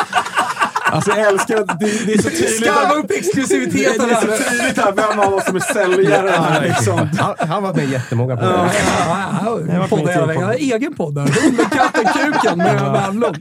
Alltså 0.94 1.12
jag 1.12 1.28
älskar 1.28 1.58
att 1.58 1.80
det, 1.80 2.06
det 2.06 2.14
är 2.14 2.22
så 2.22 2.30
tydligt. 2.30 2.56
Skarva 2.56 2.94
upp 2.94 3.08
det, 3.08 3.16
exklusiviteten 3.18 4.08
det 4.08 4.14
är 4.14 4.22
så 4.22 4.50
tydligt 4.50 4.78
här 4.78 4.92
vem 4.92 5.20
av 5.20 5.34
oss 5.34 5.46
som 5.46 5.56
är 5.56 5.60
säljare. 5.60 6.30
här, 6.30 6.68
liksom. 6.68 7.10
Han, 7.20 7.36
han 7.40 7.50
har 7.50 7.62
varit 7.62 7.76
med 7.76 7.90
jättemånga 7.90 8.34
Ja, 8.42 8.70
ja, 9.08 9.60
ja, 9.68 9.80
var 9.80 9.88
poddar 9.88 10.06
med 10.06 10.14
hela 10.14 10.26
vägen. 10.26 10.42
Jag 10.42 10.48
har 10.48 10.56
egen 10.56 10.94
podd 10.94 11.16
där. 11.16 11.22
Underkatten 11.48 12.06
Kuken 12.06 12.58
med 12.58 12.92
Wernbloom. 12.92 13.34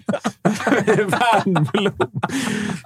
Värnblom. 0.87 1.93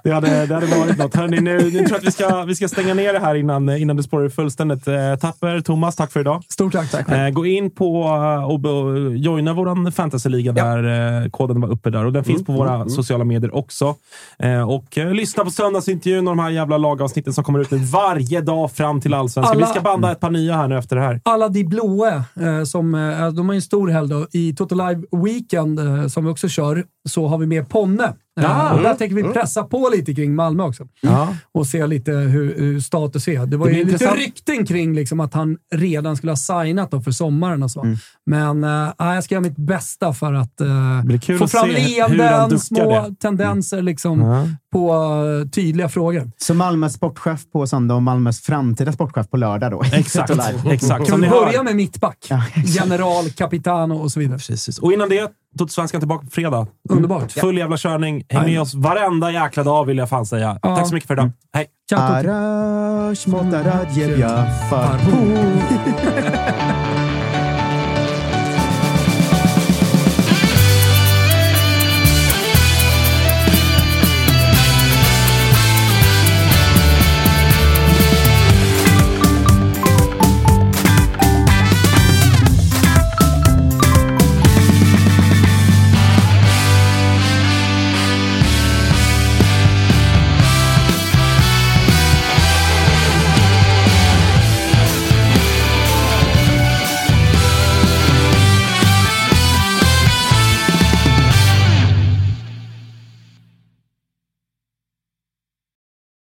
Det 0.03 0.11
hade, 0.11 0.45
det 0.45 0.53
hade 0.53 0.65
varit 0.65 0.97
något. 0.97 1.15
Hörrni, 1.15 1.39
nu, 1.39 1.57
nu 1.57 1.69
tror 1.69 1.89
jag 1.89 1.97
att 1.97 2.03
vi 2.03 2.11
ska, 2.11 2.43
vi 2.43 2.55
ska 2.55 2.67
stänga 2.67 2.93
ner 2.93 3.13
det 3.13 3.19
här 3.19 3.35
innan, 3.35 3.69
innan 3.69 3.97
det 3.97 4.03
spårar 4.03 4.29
fullständigt. 4.29 4.87
Eh, 4.87 5.15
Tapper, 5.15 5.61
Thomas, 5.61 5.95
tack 5.95 6.11
för 6.11 6.19
idag. 6.19 6.43
Stort 6.49 6.73
tack. 6.73 6.91
tack. 6.91 7.09
Eh, 7.09 7.29
gå 7.29 7.45
in 7.45 7.71
på 7.71 8.03
eh, 8.03 8.43
och, 8.43 8.65
och 8.65 9.17
joina 9.17 9.53
vår 9.53 9.91
fantasyliga 9.91 10.51
där 10.51 11.23
eh, 11.23 11.29
koden 11.29 11.61
var 11.61 11.69
uppe 11.69 11.89
där 11.89 12.05
och 12.05 12.13
den 12.13 12.23
finns 12.23 12.45
på 12.45 12.51
våra 12.51 12.89
sociala 12.89 13.23
medier 13.23 13.55
också. 13.55 13.95
Eh, 14.39 14.56
och 14.63 14.97
eh, 14.97 15.11
lyssna 15.13 15.43
på 15.43 15.49
söndagsintervjun 15.49 16.27
och 16.27 16.35
de 16.35 16.43
här 16.43 16.49
jävla 16.49 16.77
lagavsnitten 16.77 17.33
som 17.33 17.43
kommer 17.43 17.59
ut 17.59 17.71
nu 17.71 17.77
varje 17.77 18.41
dag 18.41 18.71
fram 18.71 19.01
till 19.01 19.13
allsvenskan. 19.13 19.57
Alla- 19.57 19.65
Vi 19.65 19.71
ska 19.71 19.81
banda 19.81 20.11
ett 20.11 20.19
par 20.19 20.29
nya 20.29 20.55
här 20.55 20.67
nu 20.67 20.77
efter 20.77 20.95
det 20.95 21.01
här. 21.01 21.21
Alla 21.25 21.49
de 21.49 21.63
blåa, 21.63 22.13
eh, 22.15 22.63
som, 22.65 22.95
eh, 22.95 23.27
de 23.31 23.45
har 23.49 23.53
ju 23.53 23.57
en 23.57 23.61
stor 23.61 23.87
helg 23.87 24.09
då. 24.09 24.27
I 24.31 24.55
Total 24.55 24.77
Live 24.77 25.03
Weekend, 25.23 25.79
eh, 25.79 26.07
som 26.07 26.25
vi 26.25 26.31
också 26.31 26.47
kör, 26.47 26.83
så 27.09 27.27
har 27.27 27.37
vi 27.37 27.45
med 27.45 27.69
Ponne. 27.69 28.13
Ja. 28.43 28.73
och 28.73 28.81
där 28.83 28.93
tänker 28.93 29.15
vi 29.15 29.23
pressa 29.23 29.63
på 29.63 29.89
lite 29.95 30.13
kring 30.13 30.35
Malmö 30.35 30.63
också. 30.63 30.87
Ja. 31.01 31.35
Och 31.51 31.67
se 31.67 31.87
lite 31.87 32.11
hur, 32.11 32.55
hur 32.59 32.79
status 32.79 33.27
är. 33.27 33.45
Det 33.45 33.57
var 33.57 33.67
Det 33.67 33.71
ju 33.73 33.75
blir 33.85 33.93
lite 33.93 34.03
intressant. 34.05 34.19
rykten 34.19 34.65
kring 34.65 34.93
liksom 34.95 35.19
att 35.19 35.33
han 35.33 35.57
redan 35.75 36.17
skulle 36.17 36.31
ha 36.31 36.37
signat 36.37 36.91
då 36.91 37.01
för 37.01 37.11
sommaren 37.11 37.63
och 37.63 37.71
så. 37.71 37.81
Mm. 37.83 37.97
Men 38.25 38.63
äh, 38.63 38.91
jag 39.15 39.23
ska 39.23 39.35
göra 39.35 39.41
mitt 39.43 39.57
bästa 39.57 40.13
för 40.13 40.33
att 40.33 40.61
kul 41.21 41.37
få 41.39 41.47
fram 41.47 41.69
leenden, 41.69 42.59
små 42.59 42.91
det. 43.09 43.15
tendenser 43.19 43.81
liksom, 43.81 44.21
Ja. 44.21 44.47
På 44.77 44.93
eh, 45.43 45.49
tydliga 45.49 45.89
frågor. 45.89 46.31
Så 46.37 46.53
Malmös 46.53 46.93
sportchef 46.93 47.51
på 47.51 47.67
söndag 47.67 47.95
och 47.95 48.03
Malmös 48.03 48.41
framtida 48.41 48.91
sportchef 48.91 49.29
på 49.29 49.37
lördag 49.37 49.71
då. 49.71 49.83
Exakt. 49.93 50.31
exakt. 50.71 51.09
Kan 51.09 51.21
vi 51.21 51.29
börja 51.29 51.63
med 51.63 51.75
mittback? 51.75 52.17
Ja, 52.29 52.43
General, 52.65 53.29
Capitano 53.29 53.93
och 53.93 54.11
så 54.11 54.19
vidare. 54.19 54.37
Precis. 54.37 54.79
Och 54.79 54.93
innan 54.93 55.09
det, 55.09 55.31
Toto-svenskan 55.57 56.01
tillbaka 56.01 56.25
på 56.25 56.31
fredag. 56.31 56.67
Underbart. 56.89 57.31
Full 57.31 57.57
jävla 57.57 57.77
körning. 57.77 58.25
Häng 58.29 58.45
med 58.45 58.61
oss 58.61 58.75
varenda 58.75 59.31
jäkla 59.31 59.63
dag 59.63 59.85
vill 59.85 59.97
jag 59.97 60.09
fan 60.09 60.25
säga. 60.25 60.59
Ja. 60.61 60.75
Tack 60.75 60.87
så 60.87 60.93
mycket 60.93 61.07
för 61.07 61.13
idag. 61.13 61.31
Hej! 61.53 61.67
Ciao, 61.89 61.99
Totti. 61.99 62.27
Arash 62.27 63.27
farpo. 64.69 65.11